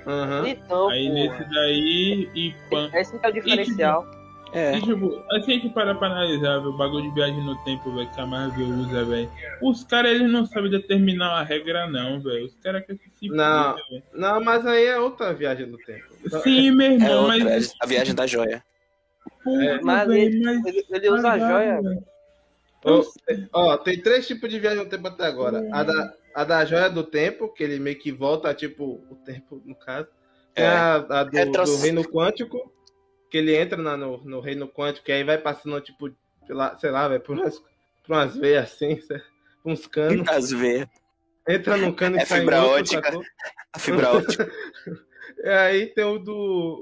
Aham. 0.07 0.47
Então, 0.49 0.89
Aí 0.91 1.09
porra. 1.09 1.15
nesse 1.39 1.51
daí 1.55 2.31
e 2.35 2.55
pan. 2.71 2.91
Esse 2.93 3.19
que 3.19 3.25
é 3.27 3.29
o 3.29 3.33
diferencial. 3.33 4.07
É. 4.53 4.77
E, 4.77 4.83
tipo, 4.83 5.21
assim 5.33 5.51
a 5.53 5.55
gente 5.57 5.69
para 5.71 5.95
pra 5.97 6.07
analisar, 6.09 6.59
velho, 6.59 6.71
o 6.71 6.77
bagulho 6.77 7.09
de 7.09 7.15
viagem 7.15 7.43
no 7.45 7.57
tempo, 7.65 7.93
velho, 7.93 8.09
que 8.11 8.21
a 8.21 8.27
Marvel 8.27 8.67
usa, 8.69 9.05
velho. 9.05 9.29
Os 9.61 9.83
caras, 9.83 10.13
eles 10.13 10.31
não 10.31 10.47
sabem 10.47 10.71
determinar 10.71 11.41
a 11.41 11.43
regra, 11.43 11.89
não, 11.89 12.21
velho. 12.21 12.45
Os 12.47 12.55
caras 12.63 12.85
querem 12.87 13.01
que 13.01 13.11
se 13.19 13.29
Não. 13.35 13.75
velho. 13.75 14.03
Não, 14.13 14.45
mas 14.45 14.65
aí 14.65 14.85
é 14.87 14.97
outra 15.01 15.33
viagem 15.35 15.69
do 15.69 15.77
tempo. 15.79 16.05
Sim, 16.45 16.71
meu 16.71 16.87
É 16.87 16.95
irmão, 16.95 17.25
outra, 17.25 17.39
mas. 17.45 17.75
a 17.81 17.87
viagem 17.87 18.15
da 18.15 18.27
joia. 18.29 18.63
Porra, 19.43 19.81
Mas 19.83 20.07
velho, 20.09 20.21
ele, 20.21 20.45
mas- 20.45 20.65
ele, 20.91 21.11
usa 21.11 21.31
a 21.33 21.39
joia. 21.39 21.83
velho. 21.83 22.05
Ó, 22.85 23.03
ó, 23.53 23.77
tem 23.79 24.01
três 24.01 24.27
tipos 24.27 24.49
de 24.51 24.61
viagem 24.61 24.85
no 24.85 24.89
tempo 24.91 25.09
até 25.09 25.25
agora. 25.25 25.67
A 25.73 25.83
da, 25.83 26.15
a 26.35 26.45
da 26.45 26.65
joia 26.65 26.91
do 26.91 27.03
tempo, 27.05 27.49
que 27.53 27.63
ele 27.65 27.79
meio 27.79 27.99
que 27.99 28.13
volta, 28.13 28.53
tipo, 28.55 29.05
o 29.11 29.17
tempo, 29.25 29.63
no 29.65 29.75
caso. 29.75 30.09
Tem 30.55 30.65
É. 30.65 30.69
a, 30.69 30.95
a 30.97 31.25
do, 31.25 31.31
Retros- 31.37 31.71
do 31.71 31.83
reino 31.83 32.05
quântico, 32.05 32.73
que 33.31 33.39
ele 33.39 33.57
entra 33.57 33.81
na- 33.81 33.97
no, 33.97 34.19
no 34.25 34.41
reino 34.41 34.69
quântico, 34.69 35.11
e 35.11 35.13
aí 35.13 35.25
vai 35.25 35.39
passando, 35.39 35.81
tipo, 35.81 36.11
pela, 36.47 36.77
sei 36.79 36.91
lá, 36.91 37.09
velho, 37.09 37.21
por 37.23 37.37
umas, 37.37 37.59
por 37.59 38.15
umas 38.15 38.37
veias 38.37 38.65
assim, 38.65 38.99
uns 39.65 39.87
canos. 39.87 40.17
Muitas 40.17 40.51
vezes. 40.51 40.87
Entra 41.49 41.77
num 41.77 41.93
cano 41.93 42.17
e 42.17 42.21
É 42.21 42.25
sai 42.25 42.41
fibra 42.41 42.63
outro, 42.63 42.79
ótica. 42.81 43.03
sacou? 43.03 43.23
A 43.73 43.79
fibra 43.79 44.13
ótica. 44.13 44.51
E 45.37 45.49
aí 45.49 45.87
tem 45.89 46.05
o 46.05 46.19
do, 46.19 46.33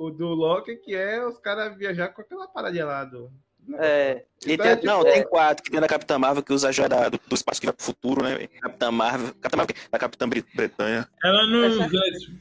o 0.01 0.11
do 0.11 0.29
Loki, 0.29 0.77
que 0.77 0.95
é 0.95 1.24
os 1.24 1.37
caras 1.39 1.77
viajar 1.77 2.09
com 2.09 2.20
aquela 2.20 2.47
paradinha 2.47 2.85
lá 2.85 3.05
do. 3.05 3.33
É, 3.79 4.24
E 4.47 4.52
Então 4.55 4.64
tem- 4.66 4.73
é 4.73 4.81
não, 4.82 5.05
tem 5.05 5.23
quatro, 5.24 5.62
que 5.62 5.70
tem 5.70 5.81
da 5.81 5.86
Capitã 5.86 6.19
Marvel 6.19 6.43
que 6.43 6.52
usa 6.52 6.69
a 6.69 6.73
joia 6.73 6.89
da- 6.89 7.09
do, 7.09 7.19
do 7.28 7.35
espaço 7.35 7.60
que 7.60 7.66
vai 7.66 7.73
pro 7.74 7.85
futuro, 7.85 8.23
né? 8.24 8.48
Capitã 8.60 8.90
Marvel. 8.90 9.32
Capitã 9.40 9.56
Marvel, 9.56 9.77
da 9.90 9.98
Capitã 9.98 10.28
Brit- 10.28 10.47
Bretanha. 10.55 11.09
Ela 11.24 11.47
não 11.47 11.69
usa. 11.69 11.89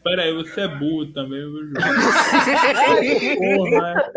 Pera 0.03 0.23
aí, 0.23 0.33
você 0.33 0.61
é 0.61 0.67
burro 0.67 1.05
também, 1.13 1.39
viu? 1.39 1.73
Porra. 3.37 4.11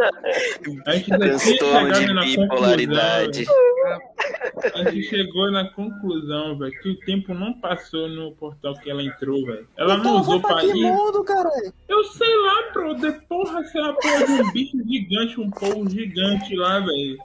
Transtorno 1.18 1.92
de 1.92 2.36
bipolaridade. 2.36 3.44
conclusão. 3.46 4.84
A 4.86 4.90
gente 4.90 5.02
chegou 5.08 5.50
na 5.50 5.68
conclusão, 5.72 6.56
velho, 6.58 6.72
que 6.80 6.88
o 6.90 6.98
tempo 7.00 7.34
não 7.34 7.52
passou 7.60 8.08
no 8.08 8.32
portal 8.32 8.74
que 8.74 8.90
ela 8.90 9.02
entrou, 9.02 9.44
velho. 9.44 9.68
Ela 9.76 9.98
não 9.98 10.20
usou 10.20 10.40
pra 10.40 10.64
ir. 10.64 10.72
mundo, 10.74 11.22
caralho? 11.24 11.72
Eu 11.88 12.04
sei 12.04 12.34
lá, 12.36 12.70
bro. 12.72 12.94
De 12.94 13.12
porra, 13.26 13.62
se 13.64 13.76
ela 13.78 13.92
porra 13.94 14.24
de 14.26 14.32
um 14.32 14.52
bicho 14.52 14.78
gigante, 14.88 15.40
um 15.40 15.50
povo 15.50 15.88
gigante 15.90 16.56
lá, 16.56 16.80
velho. 16.80 17.18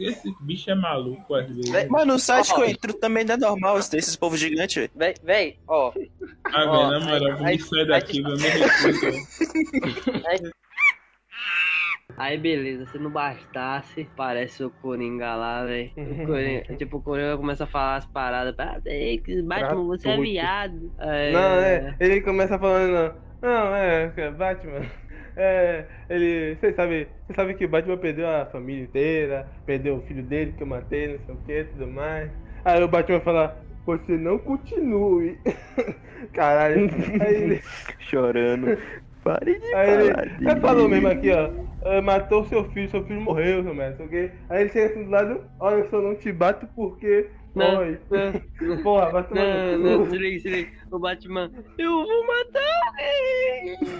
Esse 0.00 0.32
bicho 0.40 0.70
é 0.70 0.74
maluco 0.74 1.34
às 1.34 1.48
vezes. 1.48 1.88
Mas 1.88 2.06
no 2.06 2.18
site 2.18 2.54
que 2.54 2.60
eu 2.60 2.64
entro 2.66 2.92
também 2.94 3.24
não 3.24 3.34
é 3.34 3.38
normal 3.38 3.78
esse- 3.78 3.96
esses 3.96 4.16
povos 4.16 4.38
gigantes, 4.40 4.76
velho. 4.76 4.90
Véi, 4.94 5.14
véi, 5.22 5.58
ó. 5.66 5.92
Ah, 6.44 6.64
velho, 6.64 6.90
na 6.90 7.00
moral, 7.00 7.32
aí- 7.44 7.56
vamos 7.58 7.68
sair 7.68 7.86
daqui, 7.86 8.22
velho. 8.22 8.36
Me. 10.42 10.52
Aí 12.18 12.36
beleza, 12.36 12.84
se 12.86 12.98
não 12.98 13.10
bastasse, 13.10 14.06
parece 14.14 14.62
o 14.62 14.70
Coringa 14.70 15.34
lá, 15.34 15.64
velho. 15.64 15.90
O 15.96 16.26
Coringa- 16.26 16.76
Tipo, 16.76 16.98
o 16.98 17.02
Coringa 17.02 17.36
começa 17.38 17.64
a 17.64 17.66
falar 17.66 17.96
as 17.96 18.06
paradas. 18.06 18.54
Ah, 18.58 18.78
Batman, 19.44 19.84
você 19.86 20.08
é 20.10 20.16
viado. 20.20 20.92
É, 20.98 21.32
Não, 21.32 21.40
é. 21.40 21.96
Ele 21.98 22.20
começa 22.20 22.58
falando. 22.58 23.14
Não, 23.40 23.74
é, 23.74 24.12
é, 24.16 24.30
Batman. 24.30 24.82
É, 25.36 25.86
ele. 26.08 26.56
Você 26.56 26.72
sabe, 26.72 27.08
você 27.26 27.34
sabe 27.34 27.54
que 27.54 27.64
o 27.64 27.68
Batman 27.68 27.96
perdeu 27.96 28.28
a 28.28 28.46
família 28.46 28.84
inteira, 28.84 29.48
perdeu 29.64 29.96
o 29.96 30.02
filho 30.02 30.22
dele 30.22 30.52
que 30.52 30.62
eu 30.62 30.66
matei, 30.66 31.08
não 31.08 31.18
sei 31.24 31.34
o 31.34 31.38
que, 31.38 31.64
tudo 31.64 31.86
mais. 31.86 32.30
Aí 32.64 32.82
o 32.82 32.88
Batman 32.88 33.20
fala, 33.20 33.56
você 33.84 34.16
não 34.16 34.38
continue. 34.38 35.38
Caralho. 36.32 36.88
Ele. 37.26 37.60
Chorando. 37.98 38.76
Pare 39.24 39.58
de 39.58 39.74
Aí 39.74 39.90
ele, 39.90 40.12
falar 40.12 40.26
ele 40.40 40.60
falou 40.60 40.88
mesmo 40.88 41.08
aqui, 41.08 41.30
ó. 41.30 41.50
"Ah, 41.84 42.00
Matou 42.02 42.44
seu 42.44 42.64
filho, 42.70 42.88
seu 42.90 43.04
filho 43.04 43.20
morreu, 43.20 43.62
seu 43.62 43.74
mestre, 43.74 44.04
ok? 44.04 44.32
Aí 44.48 44.62
ele 44.62 44.70
chega 44.70 44.86
assim 44.86 45.04
do 45.04 45.10
lado, 45.10 45.40
olha, 45.58 45.76
eu 45.80 45.90
só 45.90 46.00
não 46.00 46.14
te 46.14 46.32
bato 46.32 46.66
porque. 46.74 47.28
Não, 47.54 47.78
Oi. 47.80 47.98
não, 48.60 48.82
Porra, 48.82 49.10
vai 49.10 49.22
tomar 49.24 49.40
não, 49.44 49.78
no 49.78 49.98
não, 49.98 50.06
se 50.10 50.16
liga. 50.16 50.68
O 50.90 50.98
Batman, 50.98 51.50
eu 51.76 51.90
vou 52.04 52.26
matar 52.26 52.80
alguém. 52.86 53.78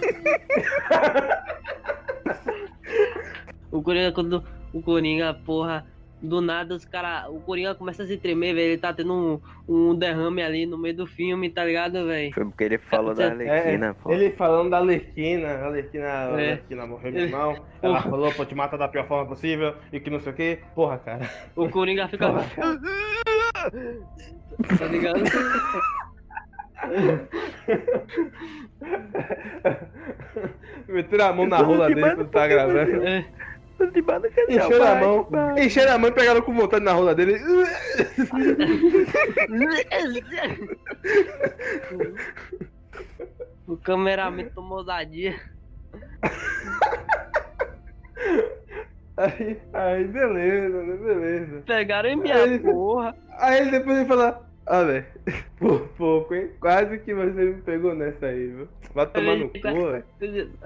o 3.71 3.81
Coringa, 3.81 4.11
quando 4.11 4.43
o 4.73 4.81
Coringa, 4.81 5.33
porra, 5.45 5.85
do 6.21 6.39
nada 6.41 6.73
os 6.73 6.85
caras. 6.85 7.29
O 7.29 7.39
Coringa 7.41 7.75
começa 7.75 8.03
a 8.03 8.07
se 8.07 8.17
tremer, 8.17 8.53
velho. 8.55 8.67
Ele 8.69 8.77
tá 8.77 8.93
tendo 8.93 9.13
um, 9.13 9.39
um 9.67 9.93
derrame 9.95 10.41
ali 10.41 10.65
no 10.65 10.77
meio 10.77 10.95
do 10.95 11.05
filme, 11.05 11.49
tá 11.49 11.65
ligado, 11.65 12.05
velho? 12.07 12.33
Foi 12.33 12.45
porque 12.45 12.63
ele 12.63 12.77
falou 12.77 13.13
da 13.13 13.25
Arlequina, 13.31 13.87
É, 13.87 13.93
pô. 13.93 14.11
ele 14.11 14.31
falando 14.31 14.69
da 14.69 14.77
Arlequina, 14.79 15.47
a 15.49 15.65
Arlequina, 15.67 16.05
a 16.05 16.41
É. 16.41 16.51
Arlequina 16.53 16.87
morreu, 16.87 17.11
meu 17.11 17.21
Ele- 17.21 17.29
irmão. 17.31 17.65
Ela 17.81 18.01
falou 18.01 18.31
pra 18.33 18.45
te 18.45 18.55
matar 18.55 18.77
da 18.77 18.87
pior 18.87 19.05
forma 19.07 19.27
possível 19.27 19.75
e 19.91 19.99
que 19.99 20.09
não 20.09 20.19
sei 20.21 20.31
o 20.31 20.35
que. 20.35 20.59
Porra, 20.73 20.97
cara. 20.97 21.29
O 21.55 21.69
Coringa 21.69 22.07
fica. 22.07 22.27
tá 23.53 24.85
ligado? 24.85 25.23
Meteram 30.87 31.25
a 31.25 31.33
mão 31.33 31.47
na 31.47 31.57
rola 31.57 31.87
dele 31.87 32.01
quando 32.01 32.29
tá 32.29 32.47
gravando. 32.47 33.07
É. 33.07 33.25
Encheram 34.49 34.87
a 34.87 34.95
mão, 34.95 35.27
encheram 35.57 35.93
a 35.93 35.97
mão 35.97 36.09
e 36.09 36.13
pegaram 36.13 36.41
com 36.41 36.53
vontade 36.53 36.85
na 36.85 36.93
rola 36.93 37.15
dele. 37.15 37.39
o 43.67 43.77
cameraman 43.77 44.49
tomou 44.49 44.79
ousadia. 44.79 45.35
Aí, 49.17 49.57
aí 49.73 50.03
beleza, 50.05 50.81
né? 50.83 50.95
Beleza. 50.97 51.63
Pegaram 51.65 52.17
minha 52.17 52.35
Aí- 52.35 52.59
porra. 52.59 53.15
Aí 53.37 53.69
depois 53.69 53.97
ele 53.97 54.07
fala, 54.07 54.41
ah, 54.65 54.83
velho, 54.83 55.05
por 55.59 55.87
pouco, 55.89 56.33
hein? 56.33 56.49
Quase 56.59 56.97
que 56.99 57.13
você 57.13 57.41
me 57.43 57.61
pegou 57.61 57.93
nessa 57.93 58.25
aí, 58.27 58.47
viu? 58.47 58.67
Vai 58.95 59.05
tomar 59.07 59.35
no 59.35 59.49
cu, 59.49 59.59
velho. 59.61 60.03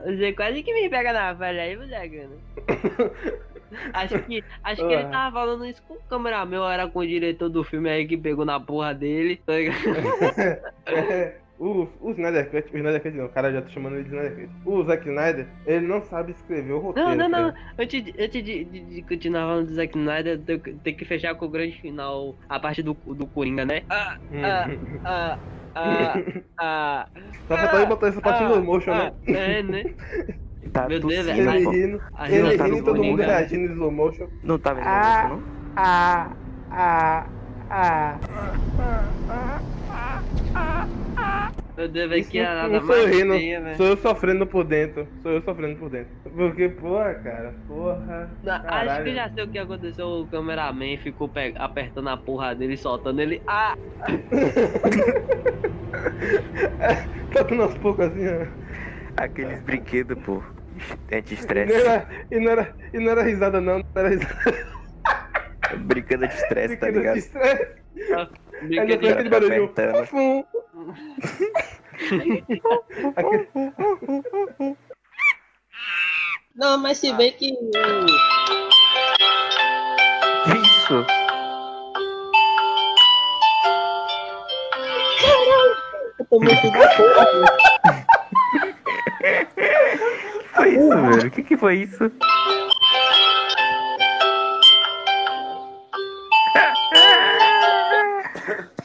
Você 0.06 0.34
quase 0.34 0.64
que 0.64 0.74
me 0.74 0.90
pega 0.90 1.12
na 1.14 1.34
velha 1.34 1.64
aí, 1.64 1.76
moleque. 1.76 2.28
Acho 3.92 4.18
que, 4.24 4.42
acho 4.64 4.78
que 4.88 4.94
ele 4.94 5.04
Ah. 5.04 5.10
tava 5.10 5.40
falando 5.42 5.66
isso 5.66 5.84
com 5.86 5.96
o 5.96 6.00
cameraman, 6.10 6.62
ou 6.62 6.70
era 6.72 6.88
com 6.88 7.00
o 7.00 7.06
diretor 7.06 7.50
do 7.50 7.66
filme 7.66 7.90
aí 7.90 8.08
que 8.08 8.16
pegou 8.18 8.46
na 8.46 8.62
porra 8.62 8.94
dele. 8.94 9.42
Tá 9.46 9.54
ligado? 9.54 9.76
É, 10.88 11.36
o, 11.60 11.88
o 12.02 12.12
Snyder 12.12 12.50
Cut, 12.52 12.74
o 12.74 12.78
Snyder 12.78 13.02
Cut 13.02 13.16
não, 13.18 13.26
o 13.26 13.30
cara 13.30 13.52
já 13.52 13.62
tá 13.62 13.70
chamando 13.70 13.96
ele 13.96 14.04
de 14.04 14.10
Snyder 14.10 14.36
Cut. 14.36 14.50
O 14.66 14.84
Zack 14.84 15.08
Snyder, 15.08 15.48
ele 15.66 15.88
não 15.88 16.02
sabe 16.04 16.32
escrever 16.32 16.72
o 16.74 16.80
roteiro. 16.80 17.10
Não, 17.10 17.16
não, 17.16 17.30
não. 17.30 17.52
cara. 17.52 17.66
Antes, 17.80 18.04
de- 18.04 18.14
antes 18.20 18.44
de, 18.44 18.64
de, 18.66 18.80
de 18.82 19.02
continuar 19.04 19.42
falando 19.48 19.68
do 19.68 19.74
Zack 19.74 19.98
Snyder, 19.98 20.40
tem, 20.40 20.60
que- 20.60 20.74
tem 20.74 20.96
que 20.96 21.06
fechar 21.06 21.36
com 21.36 21.46
o 21.46 21.50
grande 21.50 21.80
final, 21.82 22.36
a 22.48 22.60
parte 22.60 22.84
do, 22.84 22.94
do 22.94 23.26
Coringa, 23.28 23.66
né? 23.66 23.82
Ah, 23.90 24.18
ah, 24.34 24.70
ah, 25.06 25.38
ah, 25.76 26.20
ah. 26.60 27.08
Só 27.48 27.58
faltou 27.58 27.80
ele 27.80 27.88
botar 27.88 28.08
essa 28.08 28.22
parte 28.22 28.44
ah, 28.44 28.50
no 28.50 28.64
motion, 28.64 28.92
ah, 28.92 29.12
né? 29.28 29.58
É, 29.60 29.64
né? 29.64 29.84
Tá 30.74 30.86
Meu 30.88 31.00
Deus, 31.00 31.26
velho. 31.26 31.46
pô. 31.46 31.52
Ele 31.54 31.70
rindo, 31.88 32.02
a 32.14 32.30
ele 32.30 32.50
risada 32.50 32.64
rindo 32.66 32.76
do 32.76 32.82
e 32.82 32.84
todo 32.86 32.96
mundo 32.98 33.16
Coringa. 33.18 33.26
reagindo 33.26 33.62
em 33.64 33.72
slow 33.74 33.90
motion. 33.92 34.28
Não 34.44 34.60
tá 34.60 34.74
vendo 34.74 34.86
Ah. 34.86 35.20
isso, 35.24 35.30
não? 35.34 35.44
Ah, 35.78 36.32
ah, 36.72 37.26
ah. 37.70 38.20
Meu 41.78 41.88
Deus, 41.88 42.10
velho, 42.10 42.28
que 42.28 42.38
eu 42.40 42.82
mais 42.84 43.06
rindo, 43.06 43.34
velho. 43.34 43.78
sou 43.78 43.86
eu 43.88 43.98
sofrendo 43.98 44.48
por 44.48 44.64
dentro. 44.64 45.08
Sou 45.22 45.32
eu 45.32 45.42
sofrendo 45.44 45.78
por 45.80 45.90
dentro. 45.92 46.12
Porque, 46.24 46.70
porra, 46.70 47.14
cara, 47.16 47.54
porra. 47.68 48.32
Não, 48.42 48.54
Acho 48.54 48.64
caralho. 48.64 49.06
que 49.06 49.14
já 49.14 49.30
sei 49.30 49.44
o 49.44 49.52
que 49.52 49.60
aconteceu. 49.60 50.08
O 50.08 50.28
cameraman 50.28 50.98
ficou 50.98 51.30
pe- 51.30 51.54
apertando 51.56 52.10
a 52.10 52.18
porra 52.18 52.56
dele, 52.56 52.76
soltando 52.78 53.22
ele. 53.22 53.42
Ah! 53.48 53.76
Tá 57.34 57.44
dando 57.44 57.64
aos 57.64 57.78
poucos 57.78 58.06
assim, 58.08 58.28
ó. 58.28 58.48
Aqueles 59.18 59.62
brinquedos, 59.64 60.18
pô. 60.24 60.44
E 61.12 61.16
Anti-estresse. 61.16 61.74
não, 61.74 61.80
era, 61.80 62.08
e, 62.32 62.40
não 62.40 62.52
era, 62.52 62.76
e 62.94 63.00
não 63.00 63.12
era 63.12 63.24
risada, 63.24 63.62
não. 63.62 63.76
Não 63.78 63.84
era 63.96 64.10
risada. 64.10 64.36
Brinquedo 65.86 66.28
de 66.28 66.34
estresse, 66.34 66.78
tá 66.78 66.88
Brinquedo 66.88 66.94
de 66.94 67.00
ligado? 67.00 67.18
estresse. 67.18 67.76
Aí 68.62 68.68
Brinquedo 68.68 69.00
depois 69.24 69.44
aquele 69.44 69.68
Tá. 69.70 70.06
Fum. 70.08 70.44
Aquele- 73.16 74.76
Não, 76.56 76.78
mas 76.80 76.98
se 76.98 77.14
bem 77.14 77.32
que. 77.34 77.52
isso? 80.56 81.06
Eu 86.20 86.26
tô 86.30 86.40
muito 86.40 86.72
da 86.72 86.88
porra. 86.96 87.28
Foi 90.56 90.70
isso, 90.70 90.90
velho? 90.90 91.28
O 91.28 91.32
que 91.32 91.44
que 91.44 91.58
foi 91.58 91.76
isso? 91.76 92.12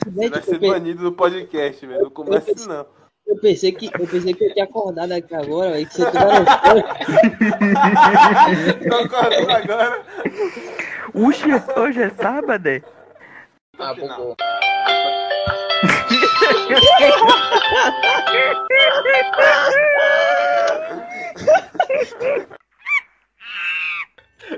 Você 0.05 0.29
vai 0.29 0.43
ser 0.43 0.59
banido 0.59 1.03
do 1.03 1.13
podcast, 1.13 1.87
velho. 1.87 2.03
Não 2.03 2.11
começa 2.11 2.51
isso 2.51 2.69
não. 2.69 2.87
Eu 3.27 3.39
pensei 3.39 3.71
que 3.73 3.87
eu 3.87 4.07
pensei 4.07 4.35
que 4.35 4.45
eu 4.45 4.53
tinha 4.53 4.65
acordado 4.65 5.13
aqui 5.13 5.35
agora, 5.35 5.71
velho, 5.73 5.87
que 5.87 5.95
você 5.95 6.05
Tô 8.89 8.97
acordando 8.97 9.51
agora. 9.53 10.03
Uxe, 11.15 11.47
hoje 11.77 12.03
é 12.03 12.11
sábado? 12.11 12.67
é? 12.67 12.83
Ah, 13.79 13.95
bugou. 13.95 14.37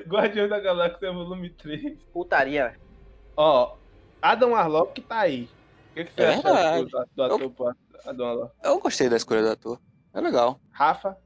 Guardião 0.09 0.49
da 0.49 0.59
Galáxia 0.59 1.13
volume 1.13 1.51
3. 1.51 2.03
Putaria, 2.13 2.69
velho. 2.69 2.81
Ó, 3.37 3.77
Adam 4.25 4.53
Warlock 4.53 5.03
tá 5.03 5.19
aí. 5.19 5.51
O 5.91 5.95
que, 5.95 6.05
que 6.07 6.13
você 6.15 6.23
É 6.23 6.29
acha 6.29 6.43
verdade. 6.43 6.85
do, 6.87 7.07
do, 7.15 7.23
ator 7.23 7.51
pro 7.51 7.77
Adam 8.07 8.27
Warlock? 8.27 8.55
Eu 8.65 8.79
gostei 8.81 9.09
da 9.11 9.17
escolha 9.19 9.43
do 9.43 9.51
ator. 9.51 9.79
É 10.15 10.21
legal. 10.23 10.59
Rafa? 10.71 11.19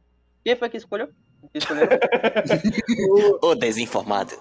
Quem 0.45 0.57
foi 0.57 0.69
que 0.69 0.79
escolheu? 0.79 1.09
Que 1.53 1.59
escolheu? 1.59 1.87
Ô, 3.41 3.55
desinformado. 3.55 4.33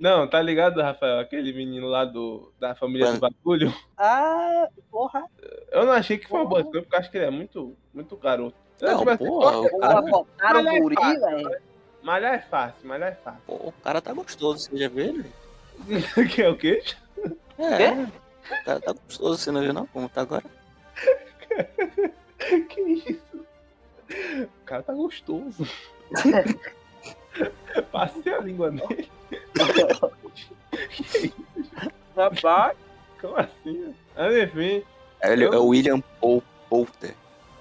Não, 0.00 0.26
tá 0.26 0.40
ligado, 0.40 0.80
Rafael? 0.80 1.18
Aquele 1.20 1.52
menino 1.52 1.86
lá 1.86 2.06
do, 2.06 2.50
da 2.58 2.74
família 2.74 3.12
do 3.12 3.20
bagulho. 3.20 3.74
ah, 3.98 4.68
porra. 4.90 5.24
Eu 5.70 5.84
não 5.84 5.92
achei 5.92 6.16
que 6.16 6.26
foi 6.26 6.38
uma 6.40 6.48
boa 6.48 6.62
escolha, 6.62 6.80
porque 6.82 6.94
eu 6.96 7.00
acho 7.00 7.10
que 7.10 7.18
ele 7.18 7.26
é 7.26 7.30
muito, 7.30 7.76
muito 7.92 8.16
garoto. 8.16 8.56
Não, 8.80 8.98
Tipo 9.00 9.10
assim, 9.10 9.26
porra, 9.26 9.58
o 9.58 9.78
cara- 10.38 10.62
o 10.62 10.68
é 10.68 10.80
guri, 10.80 10.94
fácil, 10.94 11.20
velho. 11.20 11.50
Malhar 12.00 12.34
é 12.34 12.38
fácil, 12.38 12.88
malhar 12.88 13.08
é 13.10 13.14
fácil. 13.16 13.42
Pô, 13.44 13.54
o 13.54 13.72
cara 13.82 14.00
tá 14.00 14.14
gostoso, 14.14 14.70
você 14.70 14.78
já 14.78 14.88
viu 14.88 15.04
ele? 15.04 15.32
que 16.34 16.40
é 16.42 16.48
o 16.48 16.56
quê? 16.56 16.82
É. 17.58 18.06
Cara 18.64 18.80
tá 18.80 18.92
gostoso, 18.92 19.38
você 19.38 19.50
não 19.50 19.60
viu 19.60 19.72
não? 19.72 19.86
Como 19.86 20.08
tá 20.08 20.22
agora? 20.22 20.44
que 22.68 22.80
isso? 22.80 23.46
O 24.44 24.64
cara 24.64 24.82
tá 24.82 24.94
gostoso. 24.94 25.66
Passei 27.92 28.32
a 28.32 28.38
língua 28.38 28.70
nele. 28.70 29.10
Rapaz. 32.16 32.76
Como 33.20 33.36
assim? 33.36 33.94
Mas 34.16 34.36
enfim. 34.36 34.84
É, 35.20 35.32
ele, 35.32 35.44
é 35.44 35.50
o 35.50 35.66
William 35.66 36.00
Paul 36.20 36.42
Poulter. 36.68 37.14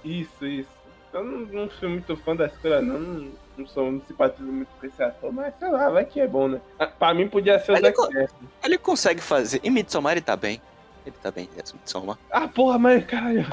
Isso, 0.04 0.46
isso. 0.46 0.70
Eu 1.14 1.24
não, 1.24 1.40
não 1.48 1.70
sou 1.72 1.90
muito 1.90 2.16
fã 2.18 2.36
da 2.36 2.46
escolha, 2.46 2.82
não. 2.82 3.32
Não, 3.58 3.66
sou, 3.66 3.92
não 3.92 4.02
simpatizo 4.02 4.52
muito 4.52 4.70
com 4.80 4.86
esse 4.86 5.02
ator, 5.02 5.34
mas 5.34 5.54
sei 5.58 5.70
lá, 5.70 5.90
vai 5.90 6.06
que 6.06 6.20
é 6.20 6.28
bom, 6.28 6.48
né? 6.48 6.62
Ah, 6.78 6.86
Pra 6.86 7.14
mim 7.14 7.28
podia 7.28 7.60
ser 7.60 7.72
o 7.72 7.76
Ele 7.76 7.92
Zac 7.92 8.18
Efron. 8.18 8.48
Ele 8.64 8.78
consegue 8.78 9.22
fazer. 9.22 9.60
Em 9.64 9.72
Midsommar 9.72 10.14
ele 10.14 10.22
tá 10.22 10.36
bem. 10.36 10.62
Ele 11.06 11.16
tá 11.24 11.32
bem, 11.32 11.50
é 11.58 11.64
Midsommar. 11.74 12.18
Ah, 12.30 12.48
porra, 12.48 12.78
mas 12.78 13.06
caralho. 13.06 13.46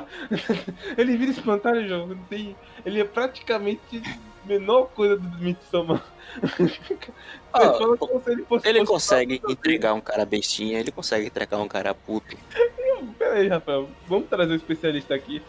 Ele 0.98 1.16
vira 1.16 1.30
espantalho, 1.30 1.88
jogo. 1.88 2.18
Tem... 2.28 2.56
Ele 2.84 3.00
é 3.00 3.04
praticamente 3.04 4.02
a 4.04 4.46
menor 4.48 4.88
coisa 4.88 5.16
do 5.16 5.38
Midsommar. 5.38 6.04
Se 6.44 8.30
ele 8.32 8.44
fosse. 8.44 8.68
Ele 8.68 8.84
consegue 8.84 9.40
entregar 9.48 9.94
um 9.94 10.00
cara 10.00 10.24
bestinha, 10.24 10.80
ele 10.80 10.90
consegue 10.90 11.26
entregar 11.26 11.58
um 11.58 11.68
cara 11.68 11.94
puto. 11.94 12.36
Pera 13.16 13.34
aí, 13.34 13.46
Rafael. 13.46 13.88
Vamos 14.08 14.28
trazer 14.28 14.52
um 14.52 14.56
especialista 14.56 15.14
aqui. 15.14 15.40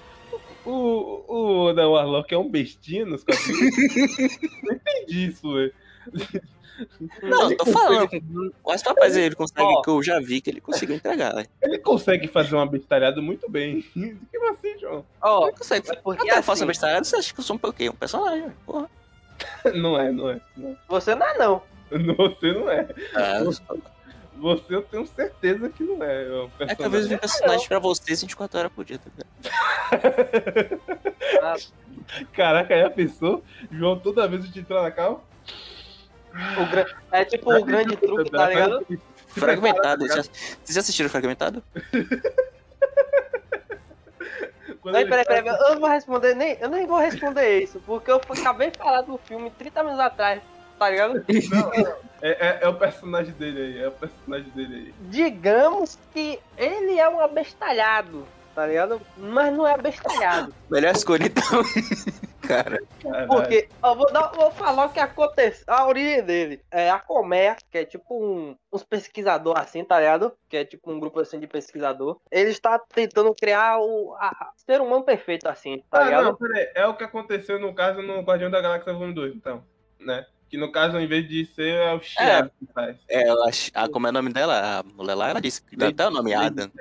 O, 0.66 1.24
o 1.28 1.68
Adam 1.70 1.92
Warlock 1.92 2.34
é 2.34 2.38
um 2.38 2.50
bestinha 2.50 3.06
nos 3.06 3.24
quadrinhos? 3.24 3.76
não 4.64 4.74
entendi 4.76 5.28
isso, 5.28 5.54
velho. 5.54 5.74
Não, 7.24 7.46
Ele 7.48 7.56
tô 7.56 7.66
falando. 7.68 8.10
Mas 8.66 8.82
rapaz, 8.82 9.16
ele 9.16 9.36
consegue, 9.36 9.64
Ó. 9.64 9.82
que 9.82 9.90
eu 9.90 10.04
já 10.04 10.20
vi 10.20 10.42
que 10.42 10.50
ele 10.50 10.60
conseguiu 10.60 10.96
entregar, 10.96 11.34
velho. 11.34 11.48
Ele 11.62 11.78
consegue 11.80 12.28
fazer 12.28 12.56
uma 12.56 12.66
bestalhada 12.66 13.22
muito 13.22 13.50
bem. 13.50 13.82
Que 13.96 14.38
assim, 14.50 14.78
João? 14.80 15.06
Ó, 15.22 15.48
Ele 15.48 15.58
consegue. 15.58 15.90
é 15.92 15.96
porque 15.96 16.30
Até 16.30 16.40
eu 16.40 16.44
faço 16.44 16.52
assim- 16.52 16.64
a 16.64 16.68
bestalhada, 16.68 17.04
você 17.04 17.16
acha 17.18 17.34
que 17.34 17.40
eu 17.40 17.44
sou 17.44 17.56
um 17.56 17.72
quê? 17.72 17.90
Um 17.90 17.94
personagem, 17.94 18.50
porra. 18.66 18.90
Não 19.76 20.00
é, 20.00 20.12
não 20.12 20.30
é. 20.30 20.40
Não. 20.56 20.78
Você 20.88 21.14
não 21.14 21.28
é, 21.28 21.38
não. 21.38 21.62
Você 22.18 22.52
não 22.54 22.70
é. 22.72 22.88
Ah, 23.14 23.40
eu 23.40 23.52
sou- 23.52 23.82
Você 24.38 24.76
eu 24.76 24.82
tenho 24.82 25.08
certeza 25.08 25.70
que 25.70 25.84
não 25.84 26.04
é. 26.04 26.24
É, 26.24 26.30
um 26.42 26.50
É 26.60 26.76
que 26.76 26.84
às 26.84 26.92
vezes 26.92 27.20
personagem. 27.20 27.68
pra 27.68 27.80
você 27.80 28.14
24 28.16 28.60
horas 28.60 28.72
por 28.74 28.84
dia, 28.84 29.00
tá 29.00 29.10
ligado? 29.12 30.82
Caraca, 32.34 32.74
aí 32.74 32.84
a 32.84 32.90
pessoa, 32.90 33.42
João, 33.72 33.98
toda 34.00 34.28
vez 34.28 34.46
que 34.48 34.60
entrar 34.60 34.84
na 34.84 34.92
calma. 34.92 35.22
O 36.62 36.66
gra- 36.70 36.86
É 37.12 37.24
tipo 37.26 37.54
o 37.54 37.64
grande 37.64 37.96
truque, 37.96 38.30
tá 38.30 38.50
ligado? 38.50 38.86
Fragmentado. 39.30 40.08
Já... 40.08 40.16
Vocês 40.24 40.32
já 40.70 40.80
assistiram 40.82 41.10
Fragmentado? 41.10 41.64
Peraí, 44.84 45.08
peraí, 45.10 45.26
peraí, 45.26 45.48
eu 45.48 45.74
não 45.74 45.80
vou 45.80 45.90
responder, 45.90 46.36
nem, 46.36 46.58
eu 46.60 46.70
nem 46.70 46.86
vou 46.86 47.00
responder 47.00 47.64
isso, 47.64 47.82
porque 47.88 48.12
eu 48.12 48.22
acabei 48.30 48.70
de 48.70 48.78
falar 48.78 49.02
do 49.02 49.18
filme 49.18 49.50
30 49.50 49.82
minutos 49.84 50.06
atrás, 50.06 50.42
tá 50.78 50.90
ligado? 50.90 51.26
É, 52.22 52.30
é, 52.48 52.60
é 52.64 52.68
o 52.68 52.74
personagem 52.74 53.34
dele 53.34 53.62
aí, 53.62 53.84
é 53.84 53.88
o 53.88 53.92
personagem 53.92 54.50
dele 54.52 54.76
aí. 54.76 54.94
Digamos 55.12 56.00
que 56.12 56.40
ele 56.58 56.98
é 56.98 57.08
um 57.08 57.20
abestalhado, 57.20 58.26
tá 58.56 58.66
ligado? 58.66 59.00
Mas 59.16 59.54
não 59.54 59.68
é 59.68 59.74
abestalhado. 59.74 60.52
Melhor 60.72 60.96
escolha 60.96 61.26
então. 61.26 61.44
Cara. 62.42 62.80
Porque, 63.28 63.68
ó, 63.82 63.94
vou, 63.94 64.12
dar, 64.12 64.28
vou 64.30 64.50
falar 64.52 64.86
o 64.86 64.90
que 64.90 65.00
aconteceu, 65.00 65.66
a 65.68 65.86
origem 65.88 66.24
dele. 66.24 66.62
É 66.72 66.90
a 66.90 66.98
Colmeia, 66.98 67.58
que 67.70 67.78
é 67.80 67.86
tipo 67.86 68.06
um, 68.20 68.56
uns 68.74 68.84
pesquisador 68.84 69.58
assim, 69.60 69.84
tá 69.84 70.00
ligado? 70.00 70.32
Que 70.50 70.58
é 70.58 70.66
tipo 70.66 70.90
um 70.92 71.00
grupo 71.00 71.20
assim 71.20 71.40
de 71.40 71.46
pesquisador. 71.48 72.20
Ele 72.32 72.50
está 72.50 72.80
tentando 72.80 73.36
criar 73.36 73.78
o 73.80 74.16
a- 74.16 74.52
ser 74.66 74.80
humano 74.82 75.04
perfeito 75.04 75.48
assim, 75.48 75.84
tá 75.92 76.00
Ah, 76.02 76.04
ligado? 76.06 76.24
não, 76.24 76.36
peraí. 76.36 76.72
É 76.74 76.88
o 76.88 76.96
que 76.96 77.04
aconteceu 77.04 77.60
no 77.60 77.74
caso 77.76 78.02
no 78.02 78.22
Guardião 78.22 78.50
da 78.50 78.62
Galáxia 78.62 78.94
Volume 78.94 79.14
2, 79.14 79.36
então. 79.36 79.64
Né? 80.00 80.26
Que 80.50 80.58
no 80.58 80.72
caso, 80.72 80.98
em 80.98 81.08
vez 81.08 81.28
de 81.28 81.46
ser, 81.46 81.74
é 81.74 81.94
o 81.94 82.02
Chiado 82.02 82.52
que 82.60 82.72
faz. 82.74 82.98
É, 83.10 83.28
ela, 83.28 83.50
ah, 83.74 83.90
como 83.90 84.08
é 84.08 84.10
o 84.10 84.14
nome 84.14 84.32
dela? 84.32 84.80
A 84.80 84.84
mulher 84.84 85.16
lá, 85.16 85.30
ela 85.30 85.42
disse 85.42 85.62
que 85.62 85.76
dá 85.76 85.88
até 85.88 86.08
o 86.08 86.12
nome 86.12 86.34
Adam. 86.34 86.72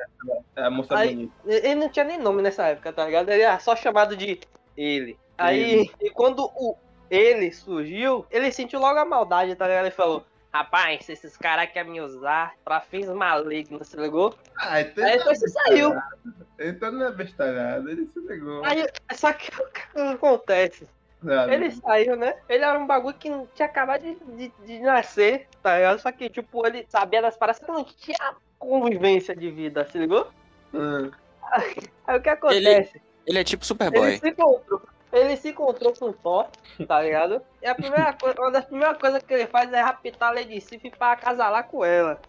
É 0.55 0.63
a 0.63 0.71
moça 0.71 0.97
Aí, 0.97 1.15
bonita. 1.15 1.33
ele 1.47 1.75
não 1.75 1.89
tinha 1.89 2.05
nem 2.05 2.19
nome 2.19 2.43
nessa 2.43 2.67
época, 2.67 2.93
tá 2.93 3.07
ligado? 3.07 3.31
Ele 3.31 3.43
era 3.43 3.59
só 3.59 3.75
chamado 3.75 4.17
de 4.17 4.39
ele. 4.77 5.19
Aí, 5.37 5.91
e 6.01 6.11
quando 6.11 6.45
o 6.55 6.77
ele 7.11 7.53
surgiu, 7.53 8.27
ele 8.31 8.51
sentiu 8.51 8.81
logo 8.81 8.99
a 8.99 9.05
maldade, 9.05 9.55
tá 9.55 9.67
ligado? 9.67 9.85
Ele 9.85 9.95
falou: 9.95 10.25
Rapaz, 10.53 11.09
esses 11.09 11.37
caras 11.37 11.71
querem 11.73 11.93
me 11.93 12.01
usar 12.01 12.55
pra 12.65 12.81
fins 12.81 13.09
malignos, 13.09 13.89
se 13.89 13.97
ligou? 13.97 14.35
Ah, 14.59 14.81
então 14.81 15.05
Aí 15.05 15.19
depois 15.19 15.39
você 15.39 15.49
saiu. 15.49 15.93
Então 16.59 16.93
não 16.93 17.07
é 17.07 17.13
bestalhado, 17.13 17.91
ele 17.91 18.07
se 18.07 18.21
pegou. 18.21 18.65
Aí, 18.65 18.87
só 19.15 19.33
que 19.33 19.51
o 19.61 19.67
que 19.67 19.99
acontece? 19.99 20.87
Ah, 21.29 21.53
Ele 21.53 21.71
saiu, 21.71 22.17
né? 22.17 22.35
Ele 22.49 22.65
era 22.65 22.79
um 22.79 22.87
bagulho 22.87 23.17
que 23.17 23.31
não 23.31 23.47
tinha 23.55 23.67
acabado 23.67 24.03
de, 24.03 24.15
de, 24.37 24.53
de 24.67 24.79
nascer, 24.81 25.47
tá 25.63 25.77
ligado? 25.77 25.99
Só 26.01 26.13
que, 26.13 26.29
tipo, 26.29 26.67
ele 26.67 26.87
sabia 26.89 27.23
das 27.23 27.37
paradas, 27.37 27.61
só 27.61 27.67
que 27.67 27.73
não 27.73 27.85
tinha 27.85 28.35
convivência 28.59 29.35
de 29.35 29.51
vida, 29.51 29.87
se 29.91 29.99
ligou? 29.99 30.29
Hum. 30.73 31.11
Aí 32.07 32.19
o 32.19 32.23
que 32.23 32.29
acontece? 32.29 33.01
Ele 33.27 33.39
é 33.39 33.45
tipo 33.45 33.63
Ele 33.63 33.67
Superboy. 33.67 34.19
se 34.19 34.29
encontrou. 34.29 34.83
Ele 35.13 35.37
se 35.37 35.51
encontrou 35.51 35.93
com 35.95 36.07
o 36.07 36.13
Thor, 36.13 36.49
tá 36.89 37.01
ligado? 37.01 37.41
E 37.63 37.67
a 37.67 37.75
primeira 37.75 38.13
coisa, 38.13 38.41
uma 38.41 38.51
das 38.51 38.65
primeiras 38.65 38.99
coisas 38.99 39.23
que 39.23 39.33
ele 39.33 39.47
faz 39.47 39.73
é 39.73 39.81
raptar 39.81 40.31
a 40.31 40.33
Lady 40.33 40.61
Sif 40.61 40.91
pra 40.99 41.13
acasalar 41.13 41.69
com 41.69 41.85
ela. 41.85 42.21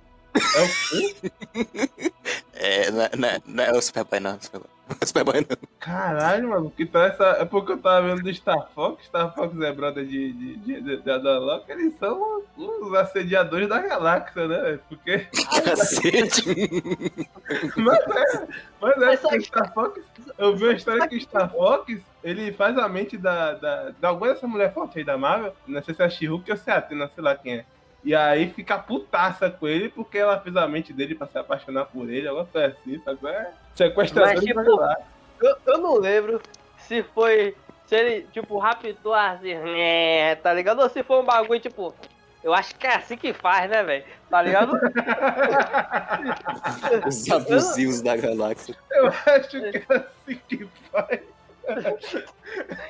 É, 2.53 2.89
não, 2.89 3.01
é- 3.01 3.09
não, 3.17 3.27
é- 3.27 3.41
não 3.45 3.63
é 3.63 3.71
o 3.71 3.81
Superboy, 3.81 4.19
não. 4.19 4.39
Superboy. 4.41 4.69
Superboy 5.05 5.41
não. 5.41 5.57
Caralho, 5.79 6.49
mano, 6.49 6.71
que 6.71 6.85
tá 6.85 7.05
essa. 7.05 7.23
É 7.39 7.45
porque 7.45 7.73
eu 7.73 7.77
tava 7.77 8.07
vendo 8.07 8.23
do 8.23 8.33
Star 8.33 8.69
Fox, 8.73 9.05
Star 9.05 9.33
Fox 9.33 9.59
é 9.59 9.71
brother 9.71 10.05
de, 10.05 10.33
de, 10.33 10.55
de, 10.57 10.81
de, 10.81 10.97
de 11.01 11.71
eles 11.71 11.97
são 11.97 12.43
os 12.57 12.93
assediadores 12.93 13.67
da 13.67 13.79
galáxia, 13.79 14.47
né? 14.47 14.79
Porque. 14.87 15.27
Cacete. 15.65 16.43
Mas 17.77 17.99
é, 17.99 18.47
mas 18.81 19.01
é, 19.01 19.17
porque 19.17 19.37
o 19.37 19.41
Star 19.43 19.73
Fox. 19.73 20.01
Eu 20.37 20.55
vi 20.55 20.63
uma 20.65 20.73
história 20.73 21.07
que 21.07 21.15
o 21.15 21.21
Star 21.21 21.51
Fox, 21.51 22.01
ele 22.23 22.51
faz 22.53 22.77
a 22.77 22.89
mente 22.89 23.17
da, 23.17 23.53
da, 23.53 23.89
da 23.99 24.07
alguma 24.09 24.33
dessa 24.33 24.47
mulher 24.47 24.73
forte 24.73 24.99
aí 24.99 25.05
da 25.05 25.17
Marvel, 25.17 25.53
não 25.67 25.81
sei 25.83 25.93
se 25.93 26.01
é 26.01 26.05
a 26.05 26.09
She-Hulk 26.09 26.49
ou 26.51 26.57
se 26.57 26.69
é 26.69 26.73
a 26.73 26.87
sei 26.87 27.23
lá 27.23 27.35
quem 27.35 27.53
é. 27.55 27.65
E 28.05 28.13
aí 28.13 28.51
fica 28.51 28.77
putaça 28.77 29.49
com 29.49 29.67
ele 29.67 29.89
porque 29.89 30.19
ela 30.19 30.39
fez 30.39 30.55
a 30.55 30.67
mente 30.67 30.93
dele 30.93 31.15
pra 31.15 31.25
se 31.25 31.39
apaixonar 31.39 31.85
por 31.85 32.07
ele, 32.07 32.27
alguma 32.27 32.45
coisa 32.45 32.67
assim, 32.67 33.01
sabe? 33.03 33.27
É 33.27 33.51
sequestrador 33.73 34.29
Mas, 34.29 34.41
de 34.41 34.45
tipo, 34.45 34.61
eu, 34.61 35.57
eu 35.65 35.77
não 35.79 35.95
lembro 35.95 36.39
se 36.77 37.01
foi. 37.01 37.55
Se 37.87 37.95
ele, 37.95 38.27
tipo, 38.31 38.59
raptou 38.59 39.13
assim, 39.13 39.55
né, 39.55 40.35
tá 40.35 40.53
ligado? 40.53 40.81
Ou 40.81 40.89
se 40.89 41.01
foi 41.01 41.19
um 41.19 41.25
bagulho, 41.25 41.59
tipo. 41.59 41.95
Eu 42.43 42.53
acho 42.53 42.75
que 42.75 42.85
é 42.85 42.93
assim 42.93 43.17
que 43.17 43.33
faz, 43.33 43.67
né, 43.71 43.81
velho? 43.81 44.05
Tá 44.29 44.39
ligado? 44.39 44.77
Os 47.07 47.31
abusivos 47.31 48.03
da 48.03 48.15
galáxia. 48.15 48.77
Eu 48.91 49.07
acho 49.07 49.49
que 49.49 49.57
é 49.57 49.83
assim 49.89 50.39
que 50.47 50.69
faz. 50.91 51.21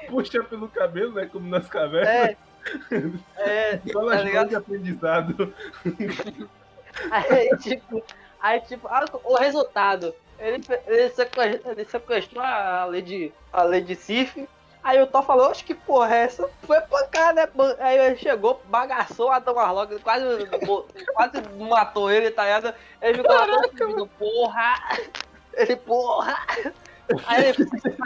Puxa 0.10 0.44
pelo 0.44 0.68
cabelo, 0.68 1.14
né? 1.14 1.30
Como 1.32 1.48
nas 1.48 1.70
cavernas. 1.70 2.10
É, 2.10 2.36
Fala 3.94 4.12
tá 4.12 4.18
as 4.18 4.24
ligado? 4.24 4.50
de 4.50 4.56
aprendizado. 4.56 5.54
Aí, 7.12 7.50
tipo, 7.58 8.02
aí, 8.40 8.62
tipo, 8.62 8.88
ah, 8.88 9.06
o 9.24 9.36
resultado. 9.36 10.16
Ele, 10.40 10.64
ele, 10.88 11.10
sequestrou, 11.10 11.72
ele 11.74 11.86
sequestrou 11.86 12.44
a 12.44 12.86
Lady, 12.86 13.34
a 13.52 13.64
Lady 13.64 13.96
Sif. 13.96 14.48
Aí 14.84 15.02
o 15.02 15.08
Thor 15.08 15.24
falou, 15.24 15.50
acho 15.50 15.66
que 15.66 15.74
porra 15.74 16.16
é 16.16 16.20
essa? 16.20 16.48
Foi 16.62 16.80
pancada, 16.82 17.50
né? 17.56 17.76
Aí 17.80 17.98
ele 17.98 18.18
chegou, 18.18 18.62
bagaçou 18.68 19.32
a 19.32 19.38
Adam 19.38 19.56
Warlock, 19.56 20.00
quase, 20.00 20.26
quase 21.14 21.42
matou 21.58 22.12
ele, 22.12 22.30
tá 22.30 22.44
ligado? 22.44 22.76
Ele 23.02 23.18
ficou 23.18 23.36
lá 23.36 23.48
porra! 24.20 24.76
Ele, 25.54 25.76
porra! 25.76 26.38
Aí 27.28 27.46
ele, 27.50 27.58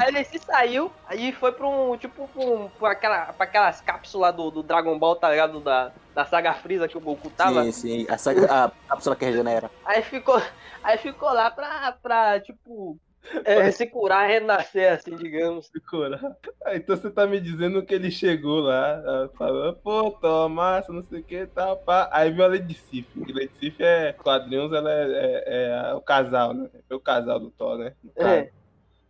aí 0.02 0.08
ele 0.10 0.24
se 0.26 0.40
saiu 0.40 0.92
e 1.16 1.32
foi 1.34 1.52
pra 1.52 1.68
um, 1.68 1.98
tipo, 1.98 2.28
pra, 2.28 2.42
um, 2.46 2.70
pra, 2.70 2.92
aquela, 2.92 3.34
pra 3.34 3.46
aquelas 3.46 3.82
cápsulas 3.82 4.36
do, 4.36 4.52
do 4.52 4.64
Dragon 4.64 4.98
Ball, 5.00 5.16
tá 5.16 5.30
ligado? 5.30 5.60
Da, 5.60 5.92
da 6.14 6.26
saga 6.26 6.54
Freeza 6.54 6.88
que 6.88 6.98
o 6.98 7.02
Goku 7.02 7.30
tava. 7.30 7.64
Sim, 7.66 7.72
sim. 7.72 8.06
A, 8.10 8.18
saga- 8.18 8.66
a 8.66 8.72
cápsula 8.90 9.16
que 9.16 9.26
regenera. 9.26 9.70
Aí 9.86 10.02
ficou, 10.02 10.42
aí 10.84 10.98
ficou 10.98 11.32
lá 11.34 11.50
pra, 11.52 11.92
pra 12.02 12.40
tipo, 12.40 12.98
é, 13.46 13.70
se 13.72 13.86
curar, 13.86 14.28
renascer, 14.28 14.94
assim, 14.94 15.16
digamos. 15.16 15.68
Se 15.68 15.80
curar. 15.82 16.20
Ah, 16.66 16.76
então 16.76 16.96
você 16.96 17.10
tá 17.10 17.26
me 17.28 17.40
dizendo 17.40 17.84
que 17.86 17.94
ele 17.94 18.10
chegou 18.12 18.60
lá, 18.62 18.96
ah, 19.06 19.30
falou, 19.38 19.74
pô, 19.74 20.12
toma 20.12 20.84
não 20.90 21.04
sei 21.04 21.20
o 21.20 21.24
que, 21.24 21.46
tal, 21.48 21.78
pá. 21.78 22.10
Aí 22.12 22.32
viu 22.32 22.44
a 22.44 22.48
Lady 22.48 22.74
Sif, 22.74 23.08
que 23.26 23.34
Lady 23.34 23.52
Sif 23.60 23.82
é 23.82 24.14
quadrinhos, 24.14 24.72
ela 24.74 24.92
é, 24.92 25.04
é- 25.46 25.90
é 25.90 25.94
o 25.94 26.02
casal, 26.02 26.54
né? 26.54 26.70
É 26.90 26.96
o 26.96 27.00
casal 27.00 27.40
do 27.40 27.50
Thor, 27.52 27.78
né? 27.78 27.94
No 28.04 28.12
caso. 28.14 28.30
É. 28.30 28.52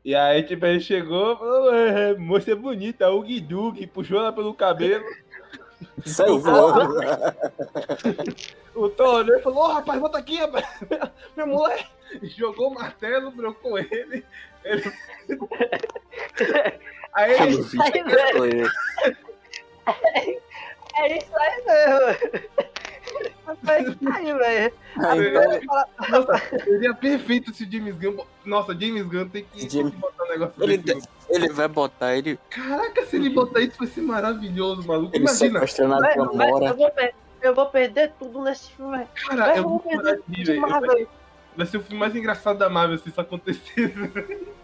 E 0.10 0.16
aí, 0.16 0.42
tipo, 0.42 0.66
ele 0.66 0.80
chegou, 0.80 1.38
falou, 1.38 1.72
é, 1.72 2.16
moça 2.16 2.56
bonita, 2.56 3.08
o 3.12 3.22
Guidug, 3.22 3.86
puxou 3.86 4.18
ela 4.18 4.34
pelo 4.34 4.56
cabelo. 4.56 5.06
Saiu 6.04 6.40
voando. 6.40 6.96
O 8.74 8.90
Thor 8.90 9.18
olhou 9.18 9.38
e 9.38 9.42
falou, 9.44 9.66
ô 9.66 9.68
rapaz, 9.74 10.00
bota 10.00 10.18
aqui, 10.18 10.38
rapaz, 10.38 10.66
minha 11.38 11.46
mulher. 11.46 11.88
Jogou 12.24 12.72
o 12.72 12.74
martelo, 12.74 13.30
brocou 13.30 13.78
ele. 13.78 14.26
ele... 14.64 14.94
Aí 17.14 17.34
É 17.34 17.44
ele. 17.44 18.68
É 20.96 21.18
isso 21.18 21.36
aí 21.38 21.64
mesmo. 21.66 22.79
É 23.68 23.82
isso 23.82 23.98
aí, 24.14 24.34
velho. 24.34 24.74
Seria- 26.64 26.94
perfeito 26.94 27.54
se 27.54 27.64
o 27.64 27.72
James 27.72 27.96
Gunn. 27.98 28.18
Nossa, 28.46 28.74
James 28.80 29.06
Gunn 29.08 29.28
tem 29.30 29.46
que, 29.52 29.84
botar 29.84 30.24
um 30.24 30.28
negócio 30.28 30.64
Ele, 30.64 30.78
desse. 30.78 31.08
ele 31.30 31.50
vai 31.50 31.68
botar 31.68 32.16
ele. 32.16 32.40
Caraca, 32.50 33.06
se 33.06 33.16
ele 33.16 33.30
botar 33.30 33.62
isso 33.62 33.78
vai 33.78 33.88
ser 33.88 34.02
maravilhoso, 34.02 34.88
maluco. 34.88 35.16
Ele 35.16 35.24
Imagina. 35.24 35.60
velho, 35.60 36.26
Gamora. 36.32 36.66
eu, 36.68 36.76
vou 36.76 36.92
per- 36.92 37.14
eu 37.42 37.56
vou 37.56 37.66
perder 37.68 38.14
tudo 38.20 38.42
nesse 38.44 38.72
filme, 38.72 38.98
velho. 38.98 39.10
Cara, 39.28 39.46
Velho, 39.46 39.56
é 39.56 39.60
eu 39.60 39.64
vou 39.64 39.80
perder 39.80 40.22
tudo 40.22 40.62
Vai, 40.62 40.82
velho. 40.82 41.10
vai 41.58 41.66
ser 41.66 41.78
o 41.78 41.82
filme 41.82 42.00
mais 42.00 42.16
engraçado 42.16 42.58
da 42.60 42.70
Marvel 42.70 42.98
se 42.98 43.10
isso 43.10 43.20
acontecer. 43.22 43.94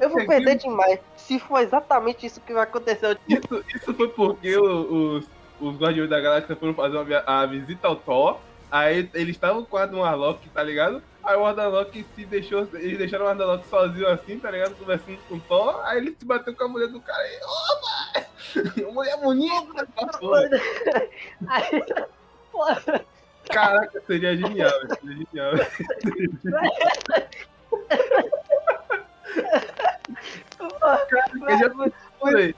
Eu 0.00 0.08
vou 0.08 0.26
perder 0.26 0.56
demais. 0.56 0.98
Se 1.16 1.38
for 1.38 1.60
exatamente 1.60 2.26
isso 2.26 2.40
que 2.40 2.52
vai 2.52 2.64
acontecer, 2.64 3.06
eu 3.06 3.16
Isso, 3.28 3.64
isso 3.76 3.94
foi 3.94 4.08
porque 4.08 4.56
o- 4.56 5.16
os, 5.18 5.26
os 5.60 5.76
Guardiões 5.76 6.10
da 6.10 6.20
Galáxia 6.20 6.56
foram 6.56 6.74
fazer 6.74 6.96
uma, 6.96 7.22
a 7.26 7.46
visita 7.46 7.88
ao 7.88 7.96
Thor. 7.96 8.38
Aí 8.70 9.08
eles 9.14 9.36
estavam 9.36 9.64
com 9.64 9.76
o 9.76 9.80
Adam 9.80 10.00
Warlock, 10.00 10.48
tá 10.48 10.62
ligado? 10.62 11.02
Aí 11.22 11.36
o 11.36 11.46
Adam 11.46 11.64
Warlock 11.64 12.04
se 12.14 12.24
deixou. 12.24 12.68
Eles 12.74 12.98
deixaram 12.98 13.26
o 13.26 13.28
Adam 13.28 13.46
Warlock 13.46 13.68
sozinho 13.68 14.08
assim, 14.08 14.38
tá 14.38 14.50
ligado? 14.50 14.74
Conversando 14.76 15.18
com 15.28 15.36
o 15.36 15.40
Thor. 15.40 15.80
Aí 15.84 15.98
ele 15.98 16.16
se 16.18 16.24
bateu 16.24 16.54
com 16.54 16.64
a 16.64 16.68
mulher 16.68 16.88
do 16.88 17.00
cara 17.00 17.24
e. 17.26 17.40
Opa! 17.44 18.26
Mulher 18.92 19.16
bonita! 19.18 19.86
Passou. 19.94 20.34
Aí, 20.34 21.84
porra, 22.50 23.04
Caraca, 23.50 24.02
seria 24.06 24.36
genial, 24.36 24.70
seria 25.00 25.26
genial. 25.30 25.52
Eu 31.48 31.58
já 31.58 31.66
é 31.66 31.68
muito 31.68 31.94
falei. 32.20 32.54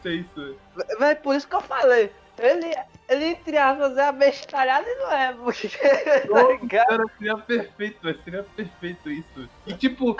Acontecer 0.00 0.14
isso. 0.14 0.56
Véi, 0.98 1.14
por 1.16 1.34
isso 1.34 1.46
que 1.48 1.54
eu 1.54 1.60
falei. 1.60 2.10
Ele, 2.38 2.74
ele 3.08 3.24
entre 3.26 3.56
aspas, 3.58 3.96
é 3.98 4.06
abestalhado 4.08 4.86
e 4.88 4.94
não 4.96 5.12
é, 5.12 5.32
porque, 5.34 5.68
tá 6.26 6.42
ligado? 6.48 6.86
Cara, 6.88 7.04
seria 7.18 7.36
perfeito, 7.36 7.98
velho. 8.02 8.18
Seria 8.24 8.42
perfeito 8.56 9.10
isso. 9.10 9.48
E 9.66 9.74
tipo, 9.74 10.16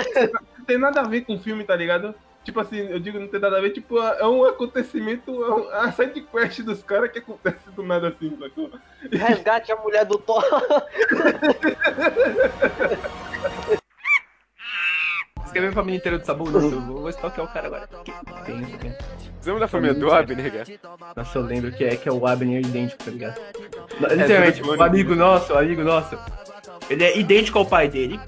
não 0.59 0.65
tem 0.67 0.77
nada 0.79 1.01
a 1.01 1.05
ver 1.09 1.23
com 1.23 1.35
o 1.35 1.41
filme, 1.41 1.65
tá 1.65 1.75
ligado? 1.75 2.15
Tipo 2.45 2.61
assim, 2.61 2.79
eu 2.79 2.99
digo 2.99 3.19
não 3.19 3.29
tem 3.29 3.39
nada 3.41 3.59
a 3.59 3.61
ver, 3.61 3.71
tipo, 3.71 3.99
é 3.99 4.27
um 4.27 4.45
acontecimento, 4.47 5.31
é 5.45 5.55
um- 5.55 5.69
a 5.71 5.93
side 5.93 6.23
quest 6.23 6.61
dos 6.63 6.83
caras 6.83 7.11
que 7.13 7.19
acontece 7.19 7.71
do 7.71 7.83
nada 7.83 8.09
assim, 8.09 8.35
sacou? 8.39 8.71
Resgate 9.13 9.71
a 9.73 9.77
mulher 9.77 10.05
do 10.07 10.17
Thor. 10.19 10.43
Escreveu 15.45 15.71
a 15.71 15.73
família 15.73 15.99
inteira 15.99 16.19
do 16.19 16.25
Sabu? 16.25 16.51
Não, 16.51 16.61
eu 16.61 16.81
vou 16.81 17.09
stalkear 17.11 17.47
o 17.47 17.53
cara 17.53 17.67
agora. 17.67 17.89
Que 18.05 18.53
isso 18.53 18.75
aqui. 18.77 19.30
Você 19.41 19.49
lembra 19.51 19.61
da 19.61 19.69
família 19.69 19.95
do 19.95 20.13
Abner, 20.13 20.53
cara? 20.53 20.65
Nossa, 21.17 21.39
eu 21.39 21.43
lembro 21.43 21.73
que 21.73 21.83
é, 21.85 21.97
que 21.97 22.09
é 22.09 22.13
o 22.13 22.27
Abner 22.27 22.61
idêntico, 22.61 23.03
tá 23.03 23.11
ligado? 23.11 23.41
É, 24.11 24.15
Literalmente, 24.15 24.61
tudo 24.61 24.77
o 24.79 24.83
amigo 24.83 25.15
nosso, 25.15 25.53
o 25.55 25.59
amigo 25.59 25.83
nosso, 25.83 26.19
ele 26.91 27.05
é 27.05 27.19
idêntico 27.19 27.59
ao 27.59 27.65
pai 27.65 27.89
dele, 27.89 28.21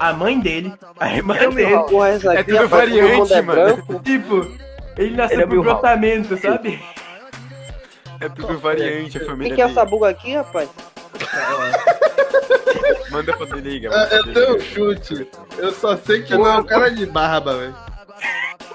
a 0.00 0.12
mãe 0.14 0.40
dele, 0.40 0.72
a 0.98 1.14
irmã 1.14 1.36
É 1.36 1.48
o 1.48 1.52
dele. 1.52 1.78
Porra, 1.84 2.08
essa 2.08 2.34
É 2.34 2.38
aqui, 2.38 2.52
tudo 2.52 2.62
rapaz, 2.62 2.90
todo 2.90 3.00
variante, 3.00 3.32
é 3.34 3.42
mano. 3.42 3.60
branco. 3.76 4.00
Tipo, 4.02 4.52
ele 4.96 5.16
nasceu 5.16 5.34
Ele 5.36 5.42
é 5.42 5.46
Milhouse. 5.46 5.68
brotamento, 5.68 6.36
sabe? 6.38 6.82
É 8.20 8.28
tudo 8.30 8.58
variante, 8.58 9.18
a 9.18 9.26
família 9.26 9.48
Quem 9.48 9.54
que 9.56 9.62
é 9.62 9.64
essa 9.66 9.84
buga 9.84 10.08
aqui, 10.08 10.34
rapaz? 10.34 10.68
Manda 13.10 13.36
pra 13.36 13.46
ele 13.58 13.70
liga. 13.70 13.90
É, 13.92 14.18
Eu 14.18 14.32
tenho 14.32 14.56
um 14.56 14.60
chute. 14.60 15.28
Eu 15.58 15.72
só 15.72 15.96
sei 15.96 16.22
que 16.22 16.34
não 16.34 16.46
é 16.46 16.56
um 16.58 16.64
cara 16.64 16.90
de 16.90 17.04
barba, 17.06 17.54
velho. 17.58 17.76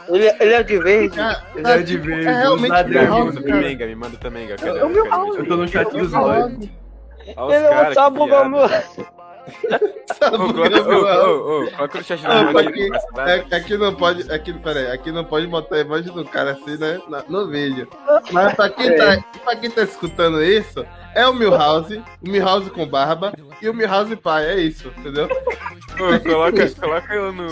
Ele, 0.09 0.27
ele 0.39 0.53
é 0.53 0.63
de 0.63 0.79
verde. 0.79 1.19
Ele 1.55 1.67
é 1.67 1.77
de 1.81 1.97
verde, 1.97 2.27
É 2.27 2.31
realmente 2.33 2.55
os 2.55 2.61
Me 2.61 2.67
ladrões, 2.69 3.09
Milhouse, 3.09 3.25
manda 3.25 3.41
cara. 3.41 3.53
também, 3.53 3.77
Gá, 3.77 3.85
me 3.85 3.95
manda 3.95 4.17
também? 4.17 4.43
É 4.43 4.47
meu 4.89 5.03
Cadê? 5.05 5.09
house. 5.09 5.37
Eu 5.37 5.45
tô 5.47 5.57
no 5.57 5.67
chat 5.67 5.89
dos 5.91 6.13
olhos. 6.13 6.69
Olha 7.37 7.45
os 7.47 7.53
Ele 7.53 7.65
é 7.65 7.69
caras, 7.69 7.97
o 7.97 8.49
meu. 8.49 8.67
Coloca 11.75 11.97
no 11.97 12.03
chat 12.03 12.25
aqui, 12.25 12.89
é- 13.17 13.55
aqui 13.55 13.77
não 13.77 13.95
pode. 13.95 14.31
Aqui, 14.31 14.53
peraí, 14.53 14.87
aqui 14.91 15.11
não 15.11 15.23
pode 15.23 15.47
botar 15.47 15.77
a 15.77 15.79
imagem 15.79 16.11
do 16.13 16.25
cara 16.25 16.51
assim, 16.51 16.77
né? 16.77 16.99
na- 17.07 17.23
no 17.27 17.47
vídeo. 17.47 17.87
Mas 18.31 18.53
pra 18.55 18.69
quem, 18.69 18.95
tá, 18.95 19.23
pra 19.43 19.55
quem 19.55 19.69
tá 19.69 19.83
escutando 19.83 20.43
isso, 20.43 20.85
é 21.15 21.25
o 21.27 21.33
Milhouse, 21.33 22.01
o 22.25 22.29
Milhouse 22.29 22.69
com 22.69 22.85
barba 22.87 23.33
e 23.61 23.69
o 23.69 23.73
Milhouse 23.73 24.15
pai, 24.15 24.45
é 24.45 24.59
isso, 24.59 24.91
entendeu? 24.97 25.25
Ô, 25.25 26.19
coloca, 26.21 26.69
coloca 26.79 27.13
eu 27.13 27.31
no. 27.33 27.47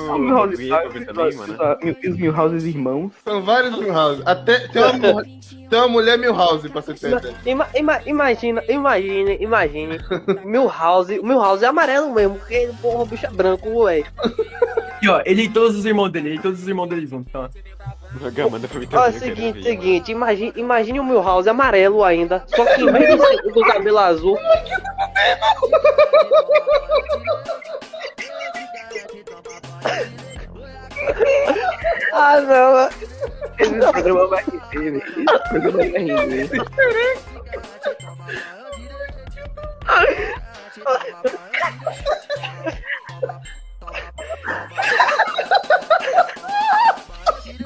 também, 1.05 1.35
mano. 1.35 1.57
Os 1.83 2.17
Milhouses 2.17 2.63
irmãos. 2.63 3.11
São 3.23 3.41
vários 3.41 3.77
Milhouse. 3.77 4.21
Até 4.25 4.59
tem 4.67 4.83
uma, 4.83 5.23
tem 5.23 5.79
uma 5.79 5.87
mulher 5.87 6.17
Milhouse 6.17 6.69
pra 6.69 6.81
você 6.81 6.93
ter. 6.93 7.35
Ima- 7.45 7.67
ima- 7.75 8.01
imagina, 8.05 8.63
imagine, 8.69 9.37
imagine. 9.41 9.99
Milhouse, 10.45 11.19
o 11.19 11.23
Milhouse 11.25 11.63
é 11.65 11.71
amarelo 11.77 12.11
mesmo, 12.13 12.39
porque 12.39 12.71
porra, 12.81 13.03
o 13.03 13.05
bicho 13.05 13.27
é 13.27 13.29
branco, 13.29 13.85
velho. 13.85 14.05
E 14.99 15.07
ó, 15.07 15.21
ele 15.25 15.43
e 15.43 15.49
todos 15.49 15.77
os 15.77 15.85
irmãos 15.85 16.09
dele, 16.09 16.29
ele 16.29 16.37
e 16.37 16.41
todos 16.41 16.59
os 16.61 16.67
irmãos 16.67 16.87
dele 16.87 17.05
juntos, 17.05 17.27
então. 17.29 17.47
Gá, 18.31 18.49
manda 18.49 18.67
pra 18.67 18.79
mim 18.79 18.87
Ó, 18.93 19.11
seguinte, 19.11 19.61
seguinte, 19.61 20.11
imagine, 20.11 20.51
imagine 20.55 20.99
o 20.99 21.03
Milhouse 21.03 21.47
amarelo 21.47 22.03
ainda, 22.03 22.43
só 22.47 22.65
que 22.65 22.81
em 22.81 22.91
vez 22.91 23.15
de 23.15 23.23
ser 23.23 23.53
do 23.53 23.61
cabelo 23.61 23.99
azul. 23.99 24.39
ah, 32.13 32.41
não. 32.41 32.89
Esse 33.59 33.91
programa 33.91 34.27
vai 34.27 34.43
render, 34.43 34.91
velho. 34.91 35.03
Esse 35.05 35.49
programa 35.49 35.77
vai 35.77 35.89
render. 35.89 36.49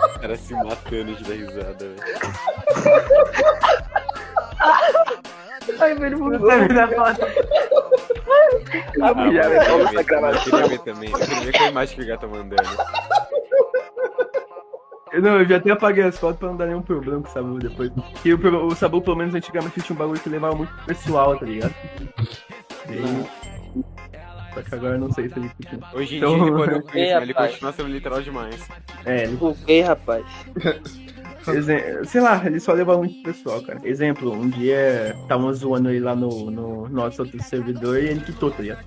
O 0.04 0.20
cara 0.20 0.36
se 0.36 0.54
matando 0.54 1.16
de 1.16 1.24
dar 1.24 1.34
risada, 1.34 1.78
velho. 1.80 2.04
Ai, 5.80 5.96
velho, 5.96 6.20
Não 6.20 6.30
vou 6.30 6.48
termina 6.50 6.84
a 6.84 6.88
foto. 6.88 7.22
Ah, 9.02 9.14
Ah, 9.16 9.32
já, 9.34 9.42
velho, 9.50 9.62
eu 9.64 9.88
queria 9.88 10.04
ver, 10.04 10.36
eu 10.36 10.42
queria 10.42 10.68
ver 10.68 10.80
também. 10.80 11.10
Eu 11.12 11.18
queria 11.20 11.40
ver 11.42 11.52
qual 11.58 11.70
imagem 11.70 11.96
que 11.96 12.02
o 12.04 12.08
Gá 12.08 12.18
tá 12.18 12.28
mandando. 12.28 12.70
Eu 15.12 15.22
Não, 15.22 15.40
eu 15.40 15.46
já 15.46 15.58
até 15.58 15.72
apaguei 15.72 16.04
as 16.06 16.18
fotos 16.18 16.40
pra 16.40 16.48
não 16.50 16.58
dar 16.58 16.68
nenhum 16.68 16.82
problema 16.82 17.22
com 17.22 17.28
o 17.30 17.32
Sabu 17.32 17.60
depois. 17.60 17.90
Porque 17.92 18.34
o, 18.34 18.66
o 18.68 18.76
Sabu, 18.76 19.02
pelo 19.02 19.18
menos 19.18 19.36
antigamente, 19.36 19.82
tinha 19.82 19.96
um 19.96 20.00
bagulho 20.00 20.20
que 20.20 20.30
levava 20.30 20.56
muito 20.56 20.74
pessoal, 20.86 21.38
tá 21.38 21.46
ligado? 21.46 21.74
E 22.90 23.84
Só 24.54 24.62
que 24.62 24.76
agora 24.76 24.96
eu 24.96 25.00
não 25.00 25.12
sei 25.12 25.30
se 25.30 25.40
ele 25.40 25.50
continua. 25.50 25.90
Hoje 25.94 26.16
em 26.16 26.18
Então- 26.18 26.36
dia 26.36 26.44
ele 26.44 26.52
parou 26.58 26.82
com 26.84 26.90
isso, 26.90 26.98
É, 26.98 27.14
mas 27.14 27.24
ele 27.24 27.34
continua 27.34 27.72
sendo 27.74 27.90
literal 27.90 28.22
demais. 28.22 28.68
É, 29.06 29.24
ele 29.24 29.38
O 29.40 29.56
quê, 29.66 29.82
rapaz? 29.82 30.26
Sei 32.06 32.22
lá, 32.22 32.42
ele 32.46 32.60
só 32.60 32.74
leva 32.74 32.98
muito 32.98 33.22
pessoal, 33.24 33.62
cara. 33.62 33.80
Exemplo, 33.84 34.32
um 34.34 34.50
dia 34.50 35.16
estavam 35.22 35.52
zoando 35.54 35.90
ele 35.90 36.00
lá 36.00 36.16
no, 36.16 36.50
no 36.52 36.90
nosso 36.90 37.22
outro 37.24 37.42
servidor 37.44 37.98
e 38.02 38.08
ele 38.08 38.20
quitou, 38.22 38.52
tá 38.52 38.62
ligado? 38.62 38.80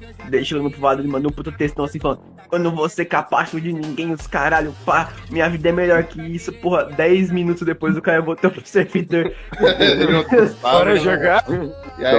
Chegando 0.45 0.71
pro 0.71 0.81
lado, 0.83 1.01
ele 1.01 1.09
mandou 1.09 1.31
um 1.31 1.35
puto 1.35 1.51
textão 1.53 1.85
assim 1.85 1.99
falando: 1.99 2.21
Eu 2.53 2.59
não 2.59 2.75
vou 2.75 2.89
ser 2.89 3.05
capacho 3.07 3.61
de 3.61 3.73
ninguém, 3.73 4.13
os 4.13 4.27
caralho, 4.27 4.75
pá, 4.85 5.11
minha 5.31 5.49
vida 5.49 5.69
é 5.69 5.73
melhor 5.73 6.05
que 6.05 6.21
isso, 6.23 6.53
porra. 6.53 6.85
10 6.85 7.31
minutos 7.31 7.63
depois 7.67 7.97
o 7.97 8.03
cara 8.03 8.21
voltou 8.23 8.51
pro 8.51 8.65
servidor. 8.67 9.33
Bora 10.61 10.97
jogar? 10.97 11.45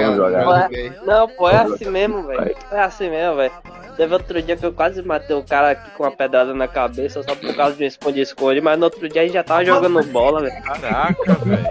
Vamos 0.02 0.16
jogar. 0.16 0.72
é- 0.72 1.00
Não, 1.04 1.28
pô, 1.28 1.48
é 1.48 1.56
assim 1.56 1.90
mesmo, 1.90 2.22
velho. 2.26 2.54
É 2.70 2.80
assim 2.80 3.10
mesmo, 3.10 3.36
velho. 3.36 3.52
Teve 3.96 4.12
outro 4.12 4.42
dia 4.42 4.56
que 4.56 4.66
eu 4.66 4.72
quase 4.74 5.00
matei 5.02 5.34
o 5.34 5.42
cara 5.42 5.70
aqui 5.70 5.90
com 5.96 6.02
uma 6.02 6.10
pedrada 6.12 6.52
na 6.52 6.68
cabeça 6.68 7.22
só 7.22 7.34
por 7.34 7.54
causa 7.56 7.76
de 7.76 7.84
um 7.84 7.86
esconde-esconde, 7.86 8.60
mas 8.60 8.78
no 8.78 8.84
outro 8.84 9.08
dia 9.08 9.22
a 9.22 9.24
gente 9.24 9.32
já 9.32 9.42
tava 9.42 9.64
jogando 9.64 10.02
bola, 10.12 10.25
velho. 10.32 10.62
Caraca, 10.62 11.34
velho. 11.44 11.66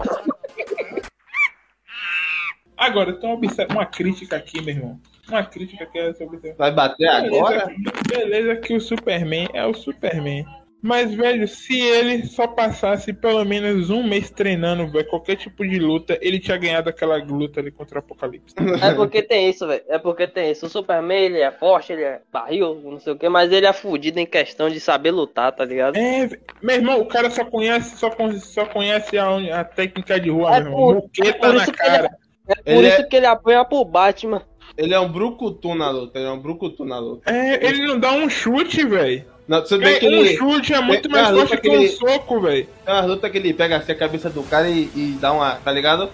Agora, 2.77 3.18
uma, 3.22 3.34
observa- 3.34 3.73
uma 3.73 3.86
crítica 3.86 4.36
aqui, 4.36 4.61
meu 4.61 4.76
irmão. 4.76 4.99
Uma 5.30 5.44
crítica 5.44 5.86
que 5.86 5.98
é 5.98 6.14
sobre. 6.14 6.53
Vai 6.53 6.72
bater 6.72 7.07
agora? 7.07 7.68
Beleza 8.07 8.56
que 8.57 8.73
o 8.76 8.82
Superman 8.82 9.48
é 9.53 9.65
o 9.65 9.73
Superman. 9.73 10.45
Mas, 10.85 11.15
velho, 11.15 11.47
se 11.47 11.79
ele 11.81 12.27
só 12.27 12.45
passasse 12.45 13.11
pelo 13.11 13.43
menos 13.43 13.89
um 13.89 14.03
mês 14.07 14.29
treinando, 14.29 14.87
velho, 14.87 15.07
qualquer 15.09 15.35
tipo 15.35 15.67
de 15.67 15.79
luta, 15.79 16.15
ele 16.21 16.39
tinha 16.39 16.55
ganhado 16.57 16.87
aquela 16.89 17.17
luta 17.17 17.59
ali 17.59 17.71
contra 17.71 17.95
o 17.97 17.99
Apocalipse. 17.99 18.53
É 18.83 18.93
porque 18.93 19.23
tem 19.23 19.49
isso, 19.49 19.65
velho. 19.65 19.81
É 19.89 19.97
porque 19.97 20.27
tem 20.27 20.51
isso. 20.51 20.67
O 20.67 20.69
Superman, 20.69 21.17
ele 21.23 21.39
é 21.39 21.49
forte, 21.51 21.91
ele 21.91 22.03
é 22.03 22.21
barril, 22.31 22.79
não 22.83 22.99
sei 22.99 23.13
o 23.13 23.17
que, 23.17 23.27
mas 23.27 23.51
ele 23.51 23.65
é 23.65 23.73
fudido 23.73 24.19
em 24.19 24.27
questão 24.27 24.69
de 24.69 24.79
saber 24.79 25.09
lutar, 25.09 25.51
tá 25.53 25.65
ligado? 25.65 25.95
É, 25.97 26.29
meu 26.61 26.75
irmão, 26.75 26.99
o 27.01 27.07
cara 27.07 27.31
só 27.31 27.43
conhece, 27.43 27.97
só, 27.97 28.11
só 28.39 28.65
conhece 28.67 29.17
a, 29.17 29.59
a 29.59 29.63
técnica 29.63 30.19
de 30.19 30.29
rua, 30.29 30.55
É 30.55 30.59
meu 30.59 30.71
irmão. 30.71 30.79
por- 30.85 30.95
Muqueta 30.97 31.29
é 31.29 31.33
por 31.33 31.53
na 31.55 31.63
que 31.65 31.69
ele- 31.71 31.77
cara. 31.77 32.17
É 32.47 32.55
por 32.57 32.63
Ele 32.71 32.87
isso 32.89 33.01
é- 33.01 33.03
que 33.05 33.15
ele 33.15 33.25
apanha 33.25 33.65
pro 33.65 33.83
Batman. 33.83 34.43
Ele 34.77 34.93
é 34.93 34.99
um 34.99 35.11
brucutu 35.11 35.73
na 35.73 35.89
luta, 35.89 36.19
ele 36.19 36.27
é 36.27 36.31
um 36.31 36.39
brucutu 36.39 36.85
na 36.85 36.99
luta. 36.99 37.31
É, 37.31 37.65
ele 37.65 37.87
não 37.87 37.97
dá 37.99 38.11
um 38.11 38.29
chute, 38.29 38.85
velho. 38.85 39.25
Não, 39.47 39.61
você 39.61 39.77
vê 39.77 39.93
É, 39.95 39.99
que 39.99 40.07
um 40.07 40.11
ele... 40.11 40.38
chute 40.38 40.73
é 40.73 40.81
muito 40.81 41.03
tem 41.03 41.11
mais 41.11 41.27
uma 41.30 41.34
luta 41.35 41.47
forte 41.49 41.61
que 41.61 41.69
um 41.69 41.73
ele- 41.73 41.89
soco, 41.89 42.39
velho. 42.41 42.67
Tem 42.85 42.93
uma 42.93 43.05
luta 43.05 43.30
que 43.30 43.38
ele 43.38 43.53
pega 43.53 43.77
assim 43.77 43.91
a 43.91 43.95
cabeça 43.95 44.30
do 44.30 44.41
cara 44.43 44.67
e, 44.69 44.89
e 44.95 45.17
dá 45.22 45.31
uma, 45.31 45.55
tá 45.55 45.72
ligado? 45.72 46.09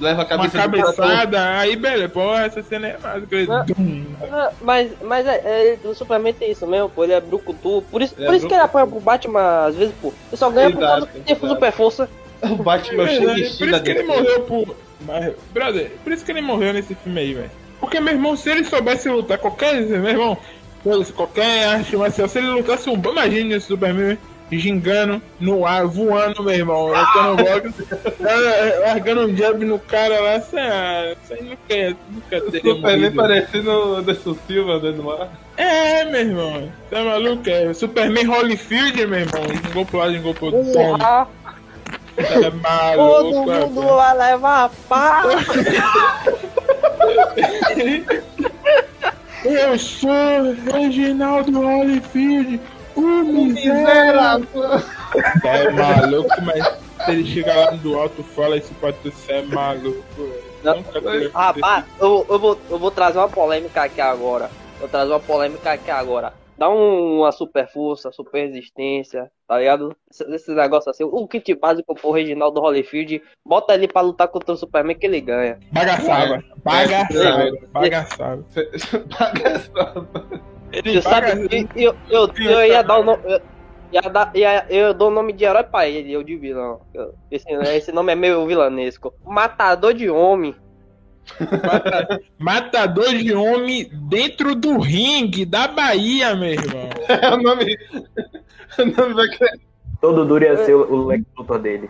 Leva 0.00 0.22
a 0.22 0.24
Uma 0.24 0.24
cabeça 0.24 0.68
do 0.68 0.70
cara. 0.76 0.82
cabeçada, 0.94 1.58
aí 1.58 1.76
beleza, 1.76 2.08
porra, 2.08 2.44
essa 2.46 2.62
cena 2.62 2.88
é 2.88 2.98
mais 2.98 3.22
Mas, 4.60 4.90
mas 5.02 5.26
é, 5.26 5.76
é, 5.84 5.88
o 5.88 5.94
Superman 5.94 6.32
tem 6.32 6.50
isso 6.50 6.66
mesmo, 6.66 6.88
pô. 6.88 7.04
Ele 7.04 7.12
é 7.12 7.20
brucutu. 7.20 7.82
Por 7.90 8.00
isso, 8.02 8.14
Ele 8.16 8.24
é 8.24 8.26
por 8.26 8.34
isso 8.36 8.46
que 8.48 8.54
ele 8.54 8.62
apanha 8.62 8.86
pro 8.86 9.00
Batman, 9.00 9.66
às 9.66 9.74
vezes, 9.76 9.94
pô. 10.00 10.08
Ele 10.28 10.36
só 10.36 10.50
ganha 10.50 10.70
por 10.70 10.78
Exato, 10.82 10.92
causa 10.92 11.06
que 11.06 11.20
tem 11.20 11.36
super 11.48 11.72
força. 11.72 12.08
O 12.42 12.56
Batman 12.56 13.08
É 13.08 13.16
é 13.16 13.18
o 13.18 13.20
verdade, 13.20 13.56
por 13.56 13.68
isso 13.68 13.82
que 13.82 13.90
ele 13.90 14.02
morreu 14.02 14.40
por. 14.42 14.76
Mas, 15.06 15.34
brother, 15.54 15.90
por 16.04 16.12
isso 16.12 16.22
que 16.24 16.30
ele 16.32 16.42
morreu 16.42 16.74
nesse 16.74 16.94
filme 16.94 17.18
aí, 17.18 17.32
velho. 17.32 17.50
Porque, 17.80 17.98
meu 17.98 18.12
irmão, 18.12 18.36
se 18.36 18.50
ele 18.50 18.62
soubesse 18.64 19.08
lutar 19.08 19.38
qualquer. 19.38 19.74
Meu 19.82 20.04
irmão, 20.10 20.36
qualquer 21.14 21.66
arte 21.68 21.96
marcial, 21.96 22.28
se 22.28 22.38
ele 22.38 22.48
lutasse 22.48 22.88
um. 22.90 22.94
Imagine 22.94 23.54
esse 23.54 23.66
Superman 23.66 24.18
gingando 24.52 25.20
no 25.40 25.66
ar, 25.66 25.86
voando, 25.86 26.42
meu 26.44 26.54
irmão. 26.54 26.86
Lutando 26.88 27.36
boxe, 27.42 27.86
é, 28.24 28.78
largando 28.86 29.22
um 29.26 29.36
jab 29.36 29.64
no 29.64 29.78
cara 29.78 30.20
lá, 30.20 30.38
você 30.38 30.56
aí 31.34 31.42
nunca, 31.42 31.96
nunca 32.10 32.40
teria 32.52 32.74
Superman 32.74 32.96
morrido. 32.98 33.16
parecendo 33.16 33.70
o 33.70 33.96
Anderson 33.96 34.36
Silva 34.46 34.78
dentro 34.78 34.98
do 34.98 35.02
mar. 35.04 35.28
É, 35.56 36.04
meu 36.04 36.20
irmão. 36.20 36.68
Tá 36.90 37.02
maluco? 37.02 37.48
É 37.50 37.72
Superman 37.74 38.26
Holyfield, 38.26 39.06
meu 39.06 39.20
irmão. 39.20 39.42
Jingou 39.64 39.84
pro 39.84 39.98
lado, 39.98 40.34
pro 40.34 40.46
outro. 40.46 40.72
Porra, 40.72 41.26
É 42.16 42.50
todo 42.50 42.60
maluco. 42.62 43.50
mundo 43.70 43.96
vai 43.96 44.16
levar 44.16 44.70
pá. 44.88 45.22
Eu 49.48 49.78
sou 49.78 50.10
Reginaldo 50.72 51.60
Holyfield, 51.60 52.60
o 52.96 53.22
miserável. 53.22 54.48
É 55.44 55.70
maluco, 55.70 56.42
mas 56.42 56.66
se 57.04 57.10
ele 57.12 57.24
chegar 57.24 57.56
lá 57.56 57.70
do 57.76 57.96
alto 57.96 58.24
fala 58.24 58.56
isso 58.56 58.74
pra 58.74 58.92
tu, 58.92 59.10
você 59.10 59.32
é 59.34 59.42
maluco. 59.42 60.02
teria 60.92 61.30
Rapaz, 61.32 61.84
eu, 62.00 62.26
eu, 62.28 62.38
vou, 62.40 62.60
eu 62.68 62.78
vou 62.78 62.90
trazer 62.90 63.18
uma 63.18 63.28
polêmica 63.28 63.82
aqui 63.82 64.00
agora. 64.00 64.50
Vou 64.80 64.88
trazer 64.88 65.12
uma 65.12 65.20
polêmica 65.20 65.72
aqui 65.72 65.90
agora. 65.90 66.32
Dá 66.58 66.68
um- 66.68 67.18
uma 67.20 67.30
super 67.30 67.68
força, 67.68 68.10
super 68.10 68.46
resistência, 68.46 69.30
tá 69.46 69.58
ligado? 69.58 69.96
Esse, 70.10 70.52
negócio 70.52 70.90
assim. 70.90 71.04
O 71.04 71.26
kit 71.28 71.54
básico 71.54 71.94
pro 71.94 72.10
Reginaldo 72.10 72.60
Holyfield, 72.60 73.22
bota 73.44 73.74
ele 73.74 73.88
pra 73.88 74.00
lutar 74.00 74.28
contra 74.28 74.52
o 74.52 74.56
Superman 74.56 74.96
que 74.96 75.06
ele 75.06 75.20
ganha. 75.20 75.58
Bagaçava, 75.72 76.42
bagaçava, 76.64 77.50
bagaçava. 77.72 78.44
Você 78.50 78.70
sabe 81.02 81.48
que 81.48 81.82
eu, 81.82 81.94
eu, 82.10 82.30
eu 82.38 82.66
ia 82.66 82.82
dar 82.82 82.98
o 82.98 83.04
nome. 83.04 83.22
Eu, 83.24 83.40
ia 83.92 84.02
dar, 84.02 84.32
ia, 84.34 84.66
eu 84.68 84.92
dou 84.92 85.08
o 85.08 85.14
nome 85.14 85.32
de 85.32 85.44
herói 85.44 85.62
pra 85.62 85.88
ele, 85.88 86.12
eu 86.12 86.22
de 86.22 86.36
vilão. 86.36 86.80
Esse, 87.30 87.50
esse 87.50 87.92
nome 87.92 88.12
é 88.12 88.16
meio 88.16 88.46
vilanesco. 88.46 89.14
Matador 89.24 89.94
de 89.94 90.10
homem. 90.10 90.54
Matador 92.38 93.14
de 93.16 93.34
homem 93.34 93.88
dentro 94.08 94.54
do 94.54 94.78
ringue 94.78 95.44
da 95.44 95.66
Bahia, 95.68 96.34
meu 96.34 96.50
irmão. 96.50 96.88
É 97.08 97.34
o 97.34 97.36
nome. 97.42 97.76
O 98.78 98.84
nome 98.84 99.14
vai 99.14 99.26
Todo 100.00 100.24
duro 100.26 100.44
ia 100.44 100.64
ser 100.64 100.74
o 100.74 101.06
Lex 101.06 101.24
Luthor 101.36 101.58
dele. 101.60 101.88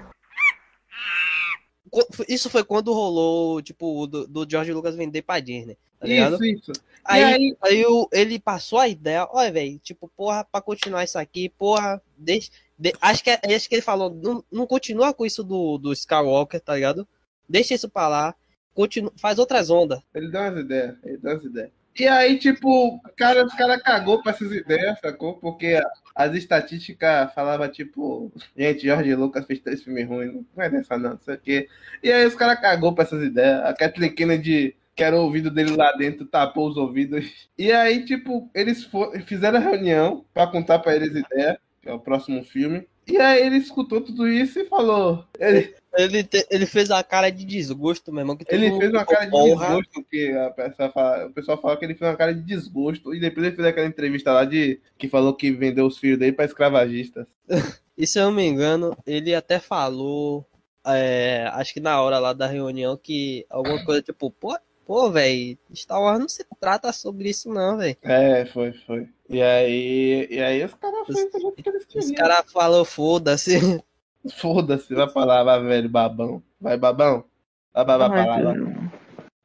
Isso 2.28 2.50
foi 2.50 2.62
quando 2.62 2.92
rolou, 2.92 3.62
tipo, 3.62 4.06
do, 4.06 4.26
do 4.26 4.46
George 4.48 4.72
Lucas 4.72 4.94
vender 4.94 5.22
pra 5.22 5.40
Disney, 5.40 5.78
tá 5.98 6.06
ligado? 6.06 6.34
Isso, 6.34 6.44
isso. 6.44 6.72
Aí, 7.04 7.22
aí, 7.24 7.56
aí- 7.62 7.86
o- 7.86 8.08
ele 8.12 8.38
passou 8.38 8.78
a 8.78 8.88
ideia, 8.88 9.26
olha, 9.32 9.50
velho, 9.50 9.78
tipo, 9.78 10.10
porra, 10.14 10.44
pra 10.44 10.60
continuar 10.60 11.04
isso 11.04 11.18
aqui, 11.18 11.48
porra, 11.48 12.02
deixa. 12.16 12.50
de- 12.78 12.92
acho, 13.00 13.24
que, 13.24 13.30
é- 13.30 13.40
acho 13.54 13.68
que 13.68 13.74
ele 13.76 13.82
falou, 13.82 14.10
não, 14.10 14.44
não 14.52 14.66
continua 14.66 15.14
com 15.14 15.24
isso 15.24 15.42
do, 15.42 15.78
do 15.78 15.92
Skywalker, 15.92 16.60
tá 16.60 16.74
ligado? 16.74 17.08
Deixa 17.48 17.72
isso 17.74 17.88
pra 17.88 18.08
lá, 18.08 18.34
continua, 18.76 19.12
faz 19.16 19.38
outras 19.40 19.70
ondas. 19.70 19.98
Ele 20.14 20.30
dá 20.30 20.42
umas 20.50 20.60
ideias, 20.60 20.94
ele 21.02 21.16
dá 21.16 21.30
umas 21.32 21.44
ideias. 21.44 21.70
E 21.98 22.06
aí, 22.06 22.38
tipo, 22.38 23.00
cara, 23.16 23.42
os 23.46 23.54
caras 23.54 23.82
cagou 23.82 24.22
pra 24.22 24.30
essas 24.32 24.52
ideias, 24.52 25.00
sacou? 25.00 25.36
Porque 25.38 25.80
as 26.14 26.34
estatísticas 26.34 27.32
falavam, 27.32 27.66
tipo, 27.70 28.30
gente, 28.54 28.86
Jorge 28.86 29.14
Lucas 29.14 29.46
fez 29.46 29.60
três 29.60 29.82
filmes 29.82 30.06
ruins, 30.06 30.34
não 30.34 30.44
vai 30.54 30.68
dessa 30.70 30.98
não, 30.98 31.12
não 31.12 31.18
sei 31.20 31.34
o 31.36 31.38
quê. 31.38 31.68
E 32.02 32.12
aí 32.12 32.26
os 32.26 32.34
caras 32.34 32.60
cagou 32.60 32.94
pra 32.94 33.04
essas 33.04 33.22
ideias. 33.24 33.64
A 33.64 33.72
Kathleen 33.72 34.14
Kennedy, 34.14 34.76
que 34.94 35.02
era 35.02 35.16
o 35.16 35.22
ouvido 35.22 35.50
dele 35.50 35.74
lá 35.74 35.90
dentro, 35.92 36.26
tapou 36.26 36.68
os 36.68 36.76
ouvidos. 36.76 37.48
E 37.56 37.72
aí, 37.72 38.04
tipo, 38.04 38.50
eles 38.54 38.84
fo- 38.84 39.12
fizeram 39.24 39.56
a 39.58 39.62
reunião 39.62 40.22
pra 40.34 40.46
contar 40.46 40.78
pra 40.80 40.94
eles 40.94 41.14
ideia, 41.16 41.58
que 41.80 41.88
é 41.88 41.92
o 41.94 41.98
próximo 41.98 42.44
filme. 42.44 42.86
E 43.06 43.16
aí 43.18 43.46
ele 43.46 43.56
escutou 43.56 44.00
tudo 44.00 44.26
isso 44.28 44.58
e 44.58 44.64
falou. 44.64 45.24
Ele, 45.38 45.74
Ele, 45.94 46.24
te- 46.24 46.46
ele 46.50 46.66
fez 46.66 46.90
a 46.90 47.02
cara 47.04 47.30
de 47.30 47.44
desgosto, 47.44 48.12
meu 48.12 48.20
irmão. 48.22 48.36
Que 48.36 48.44
ele 48.52 48.76
fez 48.78 48.90
uma 48.92 49.04
cara 49.04 49.24
de 49.26 49.30
porra. 49.30 49.66
desgosto, 49.66 50.04
que 50.10 50.30
a 50.32 50.50
pessoa 50.50 50.90
fala, 50.90 51.26
o 51.26 51.32
pessoal 51.32 51.60
fala 51.60 51.76
que 51.76 51.84
ele 51.84 51.94
fez 51.94 52.10
uma 52.10 52.16
cara 52.16 52.34
de 52.34 52.42
desgosto, 52.42 53.14
e 53.14 53.20
depois 53.20 53.46
ele 53.46 53.54
fez 53.56 53.66
aquela 53.68 53.86
entrevista 53.86 54.32
lá 54.32 54.44
de 54.44 54.80
que 54.98 55.08
falou 55.08 55.34
que 55.34 55.50
vendeu 55.52 55.86
os 55.86 55.98
filhos 55.98 56.18
dele 56.18 56.32
pra 56.32 56.44
escravagistas. 56.44 57.26
E 57.98 58.06
se 58.06 58.18
eu 58.18 58.24
não 58.26 58.32
me 58.32 58.44
engano, 58.44 58.94
ele 59.06 59.34
até 59.34 59.58
falou, 59.58 60.46
é, 60.86 61.48
acho 61.54 61.72
que 61.72 61.80
na 61.80 61.98
hora 62.02 62.18
lá 62.18 62.34
da 62.34 62.46
reunião, 62.46 62.94
que 62.94 63.46
alguma 63.48 63.82
coisa 63.86 64.02
tipo, 64.02 64.30
pô, 64.30 64.54
pô, 64.86 65.10
velho, 65.10 65.58
Star 65.74 66.00
Wars 66.00 66.20
não 66.20 66.28
se 66.28 66.44
trata 66.60 66.92
sobre 66.92 67.28
isso 67.30 67.52
não, 67.52 67.76
velho. 67.76 67.96
É, 68.02 68.46
foi, 68.46 68.72
foi. 68.72 69.08
E 69.28 69.42
aí, 69.42 70.28
e 70.30 70.40
aí 70.40 70.64
os 70.64 70.74
caras 70.74 71.06
fez 71.06 71.34
o 71.44 71.52
que 71.52 71.68
eles 71.68 71.82
Os 71.82 71.88
queriam. 71.88 72.14
caras 72.14 72.50
falaram, 72.52 72.84
foda-se. 72.84 73.58
Foda-se, 74.38 74.92
vai 74.92 75.06
pra 75.08 75.24
lá, 75.24 75.44
vai, 75.44 75.62
velho, 75.62 75.88
babão. 75.88 76.42
Vai, 76.60 76.76
babão. 76.76 77.24
Vai, 77.72 77.84
vai, 77.84 77.98
vai 77.98 78.10
pra 78.10 78.24
lá. 78.26 78.42
vai. 78.42 78.90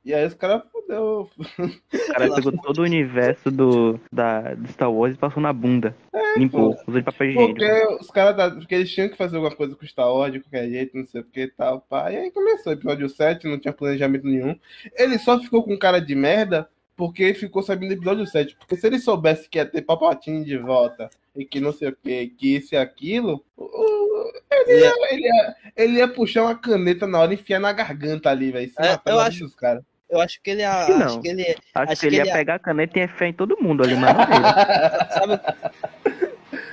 E 0.03 0.11
aí 0.13 0.26
os 0.26 0.34
caras 0.34 0.63
fudeu. 0.95 1.30
O 1.38 2.13
cara 2.13 2.35
pegou 2.35 2.51
todo 2.61 2.80
o 2.80 2.84
universo 2.84 3.49
do, 3.51 3.99
da, 4.11 4.53
do 4.53 4.68
Star 4.69 4.91
Wars 4.91 5.15
e 5.15 5.18
passou 5.18 5.41
na 5.41 5.53
bunda. 5.53 5.95
Limpou, 6.38 6.76
usou 6.88 6.99
de 6.99 7.03
papel 7.03 7.30
higiênico. 7.30 7.59
Porque 7.59 7.95
os 8.01 8.09
caras 8.11 8.35
tá, 8.38 8.51
porque 8.51 8.76
eles 8.76 8.91
tinham 8.91 9.09
que 9.09 9.18
fazer 9.18 9.35
alguma 9.38 9.55
coisa 9.55 9.76
com 9.76 9.85
Star 9.85 10.11
Wars 10.13 10.31
de 10.34 10.39
qualquer 10.39 10.69
jeito, 10.69 10.97
não 10.97 11.05
sei 11.05 11.22
o 11.22 11.23
que 11.26 11.41
e 11.41 11.47
tal, 11.47 11.81
pá. 11.81 12.11
E 12.11 12.18
aí 12.18 12.31
começou 12.31 12.72
o 12.72 12.76
episódio 12.76 13.09
7, 13.09 13.47
não 13.47 13.59
tinha 13.59 13.73
planejamento 13.73 14.26
nenhum. 14.26 14.57
Ele 14.97 15.18
só 15.18 15.39
ficou 15.39 15.63
com 15.63 15.77
cara 15.77 15.99
de 15.99 16.15
merda 16.15 16.69
porque 16.95 17.23
ele 17.23 17.34
ficou 17.34 17.61
sabendo 17.63 17.89
do 17.89 17.95
episódio 17.95 18.26
7. 18.27 18.55
Porque 18.57 18.76
se 18.76 18.85
ele 18.88 18.99
soubesse 18.99 19.49
que 19.49 19.57
ia 19.57 19.65
ter 19.65 19.81
Papatinho 19.81 20.45
de 20.45 20.57
volta 20.57 21.09
e 21.35 21.43
que 21.45 21.59
não 21.59 21.72
sei 21.73 21.89
o 21.89 21.95
que, 21.95 22.27
que 22.27 22.55
isso 22.57 22.76
e 22.76 22.77
aquilo, 22.77 23.43
o- 23.57 23.63
o- 23.63 24.31
Ele 24.68 24.80
ia, 24.81 24.93
ele, 25.11 25.23
ia, 25.27 25.55
ele 25.76 25.93
ia 25.97 26.07
puxar 26.07 26.43
uma 26.43 26.55
caneta 26.55 27.07
na 27.07 27.19
hora 27.19 27.31
e 27.34 27.35
enfiar 27.35 27.59
na 27.59 27.72
garganta 27.73 28.30
ali, 28.30 28.51
velho. 28.51 28.72
É, 28.80 28.99
eu 29.05 29.19
acho- 29.19 29.43
Dos 29.45 29.55
caras. 29.55 29.84
Eu 30.11 30.19
acho 30.21 30.39
que 30.43 30.49
ele 30.51 30.61
ia. 30.61 30.71
Acho 30.71 30.85
que 30.88 30.91
Acho 30.91 31.15
não. 31.15 31.21
que 31.21 31.27
ele, 31.29 31.41
Acho, 31.73 31.91
acho 31.93 32.01
que 32.01 32.07
ele 32.07 32.15
ia 32.17 32.25
ia- 32.25 32.33
pegar 32.33 32.55
a 32.55 32.59
caneta 32.59 32.99
e 32.99 33.03
enfiar 33.03 33.27
em 33.29 33.33
todo 33.33 33.57
mundo 33.61 33.81
ali, 33.83 33.95
mas 33.95 34.13
não 34.13 34.27
nele. 34.27 34.43
Sabe, 35.13 35.39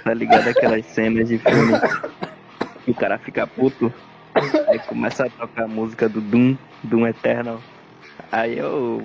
Tá 0.04 0.14
ligado 0.14 0.48
aquelas 0.48 0.84
cenas 0.86 1.28
de 1.28 1.38
filme 1.38 1.74
que 2.84 2.90
o 2.90 2.94
cara 2.94 3.18
fica 3.18 3.46
puto, 3.46 3.92
aí 4.68 4.78
começa 4.80 5.26
a 5.26 5.30
tocar 5.30 5.64
a 5.64 5.68
música 5.68 6.08
do 6.08 6.20
Doom, 6.20 6.56
Doom 6.82 7.06
Eternal. 7.06 7.60
Aí 8.32 8.58
eu. 8.58 9.00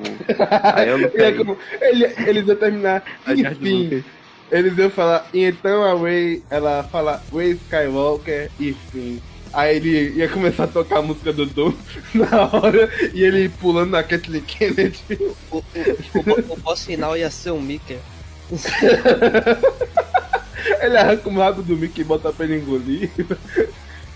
Aí 0.75 0.89
eu 0.89 0.97
não 0.97 1.07
é 1.13 1.31
como- 1.33 1.57
ele, 1.81 2.05
eles 2.25 2.47
iam 2.47 2.55
terminar. 2.55 3.03
A 3.25 3.33
Enfim, 3.33 4.03
eles 4.51 4.77
iam 4.77 4.89
falar. 4.89 5.27
E 5.33 5.43
então 5.45 5.83
a 5.83 5.93
Ray, 6.01 6.43
ela 6.49 6.83
fala 6.83 7.21
Ray 7.31 7.51
Skywalker, 7.51 8.49
enfim. 8.59 9.21
Aí 9.53 9.77
ele 9.77 10.09
ia 10.17 10.27
começar 10.27 10.63
a 10.63 10.67
tocar 10.67 10.97
a 10.99 11.01
música 11.01 11.31
do 11.31 11.45
Doom 11.45 11.73
na 12.15 12.49
hora 12.51 12.89
e 13.13 13.23
ele 13.23 13.47
pulando 13.49 13.91
na 13.91 14.03
Kathleen 14.03 14.41
Kennedy. 14.41 14.99
o, 15.51 15.57
o, 15.57 15.63
o, 16.15 16.53
o 16.53 16.57
boss 16.57 16.85
final 16.85 17.15
ia 17.15 17.29
ser 17.29 17.51
o 17.51 17.61
Mickey. 17.61 17.99
Ele 20.81 20.97
arranca 20.97 21.29
o 21.29 21.37
rabo 21.37 21.61
do 21.61 21.77
Mickey 21.77 22.01
e 22.01 22.05
bota 22.05 22.31
pra 22.31 22.45
ele 22.45 22.57
engolir. 22.57 23.09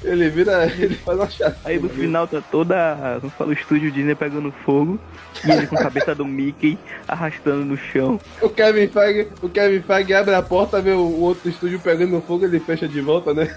Ele 0.04 0.30
vira. 0.30 0.66
Ele 0.78 0.96
faz 0.96 1.18
uma 1.18 1.30
chacina. 1.30 1.58
Aí 1.66 1.80
no 1.80 1.90
final 1.90 2.28
tá 2.28 2.42
toda. 2.52 3.18
Como 3.20 3.32
fala, 3.32 3.50
o 3.50 3.54
estúdio 3.54 3.92
Disney 3.92 4.16
pegando 4.16 4.52
fogo. 4.64 5.00
E 5.46 5.52
ele 5.52 5.68
com 5.68 5.76
a 5.78 5.84
cabeça 5.84 6.16
do 6.16 6.26
Mickey 6.26 6.78
arrastando 7.08 7.64
no 7.64 7.78
chão. 7.78 8.20
O 8.42 8.50
Kevin 8.50 8.88
Feige, 8.88 9.28
o 9.42 9.48
Kevin 9.50 9.82
Feige 9.82 10.14
abre 10.14 10.34
a 10.34 10.42
porta, 10.42 10.82
vê 10.82 10.92
o, 10.92 11.20
outro 11.22 11.48
estúdio 11.50 11.80
pegando 11.80 12.20
fogo, 12.22 12.46
ele 12.46 12.60
fecha 12.60 12.88
de 12.88 13.02
volta, 13.02 13.34
né? 13.34 13.48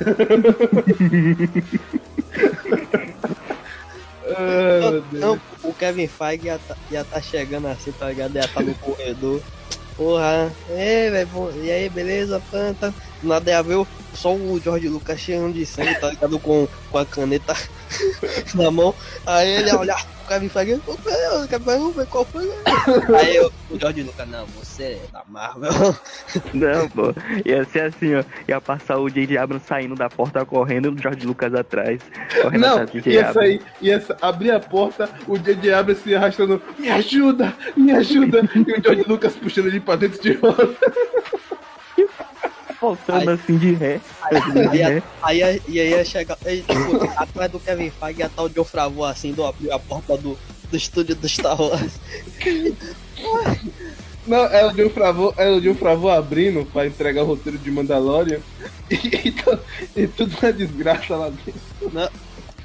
Não, 5.12 5.40
o 5.64 5.72
Kevin 5.72 6.06
Feige 6.06 6.46
ia 6.46 6.58
tá, 6.58 6.76
ia 6.90 7.04
tá 7.04 7.20
chegando 7.20 7.68
assim, 7.68 7.92
tá 7.92 8.08
ligado? 8.08 8.36
Ia 8.36 8.46
tá 8.46 8.60
no 8.60 8.74
corredor. 8.74 9.40
Porra, 9.96 10.50
é, 10.70 11.26
e 11.62 11.70
aí, 11.70 11.88
beleza, 11.88 12.40
planta? 12.50 12.94
Nada 13.22 13.50
ia 13.50 13.62
ver 13.62 13.74
o- 13.76 13.86
só 14.20 14.34
o 14.34 14.60
George 14.62 14.88
Lucas 14.88 15.18
cheio 15.18 15.50
de 15.50 15.64
sangue, 15.64 15.94
tá 15.94 16.10
ligado? 16.10 16.38
Com, 16.38 16.68
com 16.90 16.98
a 16.98 17.06
caneta 17.06 17.56
na 18.54 18.70
mão. 18.70 18.94
Aí 19.24 19.48
ele 19.48 19.68
ia 19.68 19.78
olhar 19.78 20.06
o 20.24 20.28
Kevin 20.28 20.48
Feige, 20.50 20.80
"Ô, 20.86 20.94
pera, 20.98 21.46
Kevin 21.48 21.64
Feige, 21.64 21.78
vamos 21.80 21.96
ver 21.96 22.06
qual 22.06 22.24
foi. 22.26 22.50
Aí 23.18 23.36
eu, 23.36 23.50
o 23.70 23.78
George 23.78 24.02
Lucas, 24.02 24.28
não, 24.28 24.44
você 24.46 24.82
é 24.82 25.00
da 25.10 25.24
Marvel. 25.26 25.96
Não, 26.52 26.88
pô. 26.90 27.14
Ia 27.46 27.64
ser 27.64 27.82
assim, 27.84 28.14
ó. 28.14 28.22
Ia 28.46 28.60
passar 28.60 28.98
o 28.98 29.08
J.J. 29.08 29.38
Abrams 29.38 29.66
saindo 29.66 29.94
da 29.94 30.10
porta 30.10 30.44
correndo 30.44 30.86
e 30.86 30.88
o 30.90 30.98
George 30.98 31.26
Lucas 31.26 31.54
atrás. 31.54 32.00
Correndo 32.42 32.60
Não, 32.60 32.78
atrás 32.78 32.90
do 32.90 33.10
ia 33.10 33.32
sair, 33.32 33.62
ia 33.80 34.04
abrir 34.20 34.50
a 34.50 34.60
porta, 34.60 35.08
o 35.26 35.38
J.J. 35.38 35.72
Abrams 35.72 36.02
se 36.02 36.14
arrastando, 36.14 36.62
me 36.78 36.90
ajuda, 36.90 37.54
me 37.76 37.92
ajuda, 37.92 38.42
e 38.54 38.72
o 38.78 38.82
George 38.82 39.04
Lucas 39.08 39.34
puxando 39.34 39.68
ele 39.68 39.80
pra 39.80 39.96
dentro 39.96 40.20
de 40.20 40.32
volta. 40.34 40.76
Voltando 42.80 43.30
assim 43.30 43.58
de 43.58 43.72
ré. 43.74 44.00
Aí, 44.22 44.40
de 44.52 44.58
aí, 44.60 45.02
aí, 45.22 45.62
aí, 45.66 45.90
ia- 45.90 46.04
chegar, 46.04 46.38
aí, 46.44 46.62
tipo, 46.62 47.04
atrás 47.16 47.52
do 47.52 47.60
Kevin 47.60 47.90
Feige 47.90 48.20
ia 48.20 48.26
estar 48.26 48.42
o 48.42 48.48
John 48.48 48.64
Favreau 48.64 49.04
assim, 49.04 49.32
do 49.32 49.44
abrir 49.44 49.70
a 49.70 49.78
porta 49.78 50.16
do, 50.16 50.38
do 50.70 50.76
estúdio 50.76 51.14
do 51.14 51.28
Star 51.28 51.60
Wars. 51.60 51.92
Não, 54.26 54.44
é 54.46 54.66
o 54.66 54.72
John 54.72 54.90
Favreau, 54.90 55.34
é 55.36 55.50
o 55.50 55.60
John 55.60 55.74
Favreau 55.74 56.10
abrindo 56.10 56.64
pra 56.72 56.86
entregar 56.86 57.22
o 57.22 57.26
roteiro 57.26 57.58
de 57.58 57.70
Mandalorian, 57.70 58.40
e, 58.90 58.94
e, 58.94 60.02
e 60.02 60.06
tudo 60.06 60.36
uma 60.40 60.52
desgraça 60.52 61.16
lá 61.16 61.28
dentro. 61.30 61.60
Não, 61.92 62.08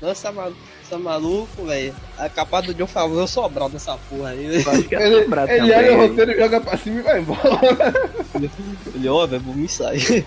nossa, 0.02 0.32
maluco, 0.32 0.58
você 0.88 0.96
é 0.96 0.98
maluco, 0.98 1.66
velho. 1.66 1.96
É 2.20 2.30
capaz 2.30 2.66
do 2.66 2.74
John 2.74 2.88
Favreau 2.88 3.28
sobrar 3.28 3.68
nessa 3.70 3.98
porra 4.10 4.30
aí. 4.30 4.48
velho. 4.48 4.90
Ele, 4.92 5.26
ele 5.54 5.74
olha 5.74 5.94
o 5.98 6.08
roteiro 6.08 6.32
e 6.32 6.38
joga 6.38 6.62
pra 6.62 6.78
cima 6.78 7.00
e 7.00 7.04
vai 7.04 7.20
embora. 7.20 7.94
Ele, 8.94 9.08
ó, 9.10 9.26
velho, 9.26 9.42
vou 9.42 9.56
me 9.56 9.68
sair. 9.68 10.26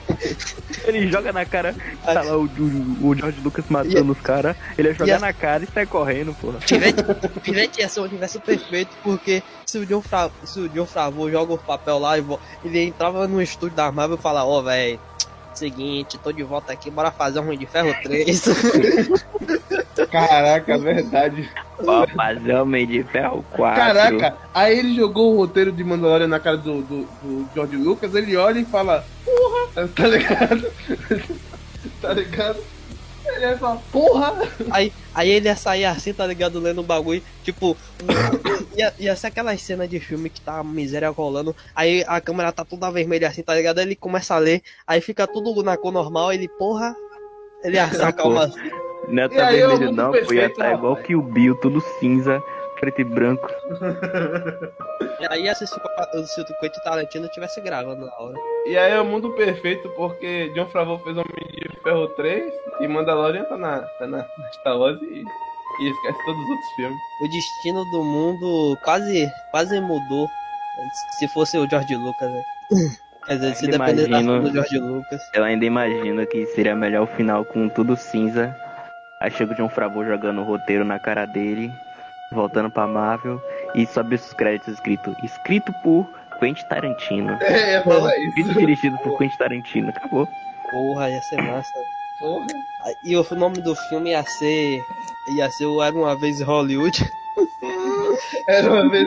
Ele 0.85 1.11
joga 1.11 1.33
na 1.33 1.45
cara, 1.45 1.75
tá 2.05 2.23
lá 2.23 2.37
o, 2.37 2.45
o, 2.45 3.09
o 3.09 3.15
George 3.15 3.41
Lucas 3.43 3.65
matando 3.69 4.13
os 4.13 4.21
caras. 4.21 4.57
Ele 4.77 4.89
ia 4.89 4.95
jogar 4.95 5.13
Ia- 5.15 5.19
na 5.19 5.33
cara 5.33 5.65
e 5.65 5.69
sai 5.73 5.87
correndo, 5.87 6.35
porra. 6.35 6.59
Pivete, 6.59 7.03
Pivete 7.43 7.81
ia 7.81 7.89
ser 7.89 8.01
o 8.01 8.05
universo 8.05 8.41
perfeito, 8.41 8.91
porque 9.03 9.43
se 9.67 9.79
o 9.79 9.87
John, 9.87 10.01
Fra, 10.03 10.31
se 10.45 10.59
o 10.61 10.69
John 10.69 10.87
Favreau 10.87 11.31
joga 11.31 11.53
o 11.55 11.59
papel 11.59 11.99
lá, 11.99 12.19
e 12.19 12.25
ele 12.65 12.81
entrava 12.85 13.27
no 13.29 13.41
estúdio 13.43 13.77
da 13.77 13.93
Marvel 13.93 14.17
e 14.19 14.23
falava, 14.23 14.49
ó, 14.49 14.63
velho, 14.63 14.99
seguinte, 15.55 16.19
tô 16.19 16.33
de 16.33 16.43
volta 16.43 16.73
aqui, 16.73 16.91
bora 16.91 17.11
fazer 17.11 17.41
um 17.41 17.45
Ruim 17.45 17.59
de 17.59 17.67
Ferro 17.67 17.95
3. 18.03 18.43
Caraca, 20.07 20.79
verdade. 20.79 21.49
Fazer 22.15 22.55
Homem 22.55 22.87
de 22.87 23.03
Ferro 23.05 23.45
4. 23.53 23.81
Caraca, 23.81 24.37
aí 24.55 24.79
ele 24.79 24.95
jogou 24.95 25.35
o 25.35 25.37
roteiro 25.37 25.73
de 25.73 25.83
Mandalorian 25.85 26.29
na 26.29 26.41
cara 26.41 26.57
do, 26.57 26.83
do, 26.83 27.03
do 27.23 27.49
George 27.55 27.77
Lucas, 27.77 28.15
ele 28.15 28.37
olha 28.37 28.61
e 28.61 28.65
fala, 28.65 29.05
porra, 29.25 29.89
tá 29.95 30.07
ligado? 30.07 30.73
tá 32.01 32.13
ligado? 32.13 32.59
Ele 33.37 33.45
aí 33.45 33.59
fala, 33.59 33.81
porra! 33.93 34.35
Aí, 34.71 34.93
aí 35.15 35.31
ele 35.31 35.49
ia 35.49 35.57
sair 35.57 35.85
assim, 35.85 36.13
tá 36.13 36.27
ligado? 36.27 36.59
Lendo 36.59 36.81
o 36.81 36.85
bagulho. 36.85 37.23
Tipo, 37.45 37.77
ia, 38.75 38.93
ia 38.99 39.15
ser 39.17 39.29
aquelas 39.29 39.61
cenas 39.61 39.89
de 39.89 40.01
filme 40.01 40.31
que 40.31 40.41
tá 40.41 40.59
a 40.59 40.65
miséria 40.65 41.11
rolando. 41.11 41.55
Aí 41.75 42.05
a 42.07 42.21
câmera 42.21 42.53
tá 42.53 42.65
toda 42.65 42.91
vermelha 42.91 43.29
assim, 43.29 43.43
tá 43.43 43.55
ligado? 43.55 43.79
Aí 43.79 43.85
ele 43.85 43.97
começa 43.97 44.35
a 44.35 44.39
ler, 44.39 44.63
aí 44.87 45.01
fica 45.01 45.27
tudo 45.27 45.63
na 45.63 45.77
cor 45.77 45.93
normal. 45.93 46.33
Ele, 46.33 46.49
porra, 46.49 46.97
ele 47.63 47.77
ia 47.77 47.91
sacar 47.93 48.27
uma. 48.27 48.51
Não 49.09 49.23
é 49.23 49.27
E 49.27 49.29
tá 49.31 49.47
aí, 49.49 49.57
vermelho 49.61 49.93
não, 49.93 50.13
pô. 50.13 50.33
Ia 50.33 50.55
tá 50.55 50.73
igual 50.73 50.97
que 50.97 51.15
o 51.17 51.23
Bill, 51.23 51.55
tudo 51.57 51.81
cinza, 51.99 52.43
preto 52.79 53.01
e 53.01 53.05
branco. 53.05 53.49
Aí 55.31 55.43
ia 55.45 55.55
ser 55.55 55.67
se 55.67 55.75
o- 55.75 56.27
se 56.27 56.41
o 56.41 56.45
Quentin 56.61 56.81
Tarantino 56.85 57.29
tivesse 57.29 57.61
gravando 57.61 58.07
na 58.07 58.13
hora. 58.19 58.35
E 58.67 58.77
aí 58.79 58.93
é 58.93 59.01
o 59.01 59.05
mundo 59.05 59.31
perfeito 59.33 59.89
porque 59.91 60.51
John 60.55 60.67
Favreau 60.67 60.99
fez 61.01 61.17
Homem 61.17 61.35
de 61.51 61.69
Ferro 61.83 62.07
3 62.09 62.53
e 62.81 62.89
Mandalorian 62.89 63.45
tá 63.45 63.57
na, 63.57 63.81
tá 63.81 64.07
na 64.07 64.19
na 64.19 64.53
Star 64.61 64.79
Wars 64.79 65.01
e, 65.03 65.25
e 65.83 65.91
esquece 65.91 66.25
todos 66.25 66.41
os 66.43 66.49
outros 66.51 66.71
filmes. 66.77 66.99
O 67.25 67.29
destino 67.29 67.85
do 67.91 68.05
mundo 68.05 68.79
quase, 68.85 69.29
quase 69.51 69.81
mudou. 69.81 70.29
Se 71.19 71.27
fosse 71.29 71.59
o 71.59 71.69
George 71.69 71.95
Lucas, 71.97 72.31
né? 72.31 72.43
Quer 73.27 73.35
dizer, 73.35 73.55
se 73.57 73.65
Ainda 73.67 73.79
depender 73.79 74.03
da 74.03 74.21
imagino- 74.21 74.41
do 74.43 74.53
George 74.53 74.79
Lucas. 74.79 75.21
Eu 75.35 75.45
ainda 75.45 75.65
imagino 75.65 76.27
que 76.27 76.47
seria 76.47 76.75
melhor 76.77 77.03
o 77.03 77.07
final 77.17 77.45
com 77.45 77.69
tudo 77.69 77.97
cinza. 77.97 78.55
Aí 79.21 79.31
chega 79.31 79.53
o 79.53 79.57
John 79.57 79.69
Favreau 79.69 80.05
jogando 80.05 80.41
o 80.41 80.45
roteiro 80.45 80.85
na 80.85 80.99
cara 80.99 81.27
dele, 81.27 81.73
voltando 82.33 82.71
pra 82.71 82.87
Marvel, 82.87 83.41
e 83.75 83.87
sobe 83.87 84.15
os 84.15 84.33
créditos 84.33 84.75
escrito, 84.75 85.15
escrito 85.23 85.73
por 85.83 86.09
Quentin 86.39 86.65
Tarantino. 86.69 87.37
É, 87.43 87.73
ia 87.73 87.83
falar 87.83 88.17
isso. 88.19 88.29
Escrito 88.39 88.59
dirigido 88.59 88.99
por 88.99 89.19
Quentin 89.19 89.37
Tarantino. 89.39 89.89
Acabou. 89.89 90.29
Porra, 90.71 91.11
ia 91.11 91.21
ser 91.23 91.43
massa. 91.43 91.73
Porra. 92.21 92.47
E 93.05 93.17
o 93.17 93.27
nome 93.35 93.61
do 93.61 93.75
filme 93.89 94.11
ia 94.11 94.23
ser. 94.23 94.81
Ia 95.37 95.51
ser 95.51 95.67
o 95.67 95.83
Era 95.83 95.97
uma 95.97 96.19
vez 96.19 96.41
em 96.41 96.45
Hollywood. 96.45 97.11
Era 98.49 98.73
uma 98.73 98.89
vez, 98.91 99.07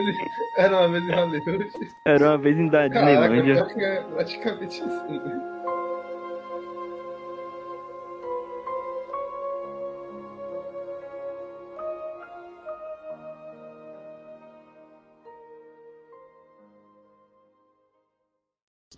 era 0.56 0.78
uma 0.78 0.88
vez 0.88 1.04
em 1.04 1.12
Hollywood. 1.12 1.90
Era 2.04 2.28
uma 2.28 2.38
vez 2.38 2.56
em 2.56 2.68
Disneylândia. 2.68 3.66
é 3.76 4.00
praticamente 4.02 4.82
assim. 4.82 5.18
né? 5.18 5.51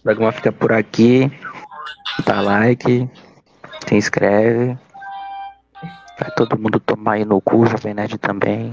Programa 0.04 0.32
fica 0.32 0.52
por 0.52 0.70
aqui. 0.70 1.32
Dá 2.26 2.42
like, 2.42 3.08
se 3.88 3.94
inscreve. 3.94 4.78
Vai 6.20 6.30
todo 6.36 6.58
mundo 6.58 6.78
tomar 6.78 7.14
aí 7.14 7.24
no 7.24 7.40
cu, 7.40 7.64
Jovem 7.64 7.94
Nerd 7.94 8.18
também. 8.18 8.70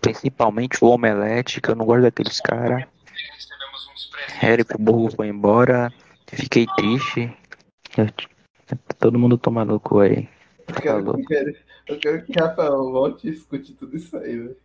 Principalmente 0.00 0.82
o 0.82 0.88
Omelete, 0.88 1.60
que 1.60 1.70
eu 1.70 1.74
não 1.76 1.84
gosto 1.84 2.02
daqueles 2.02 2.40
caras. 2.40 2.86
Érico 4.42 4.78
Borgo 4.78 5.14
foi 5.14 5.28
embora. 5.28 5.92
Fiquei 6.28 6.66
triste. 6.76 7.30
Todo 8.98 9.18
mundo 9.18 9.36
toma 9.36 9.66
no 9.66 9.78
cu 9.78 10.00
aí. 10.00 10.26
Eu 10.66 10.74
quero, 10.76 11.10
eu 11.10 11.24
quero, 11.26 11.56
eu 11.88 11.98
quero 11.98 12.24
que 12.24 12.40
Rafael 12.40 12.90
volte 12.90 13.28
e 13.28 13.32
escute 13.32 13.74
tudo 13.74 13.94
isso 13.94 14.16
aí, 14.16 14.38
velho. 14.38 14.63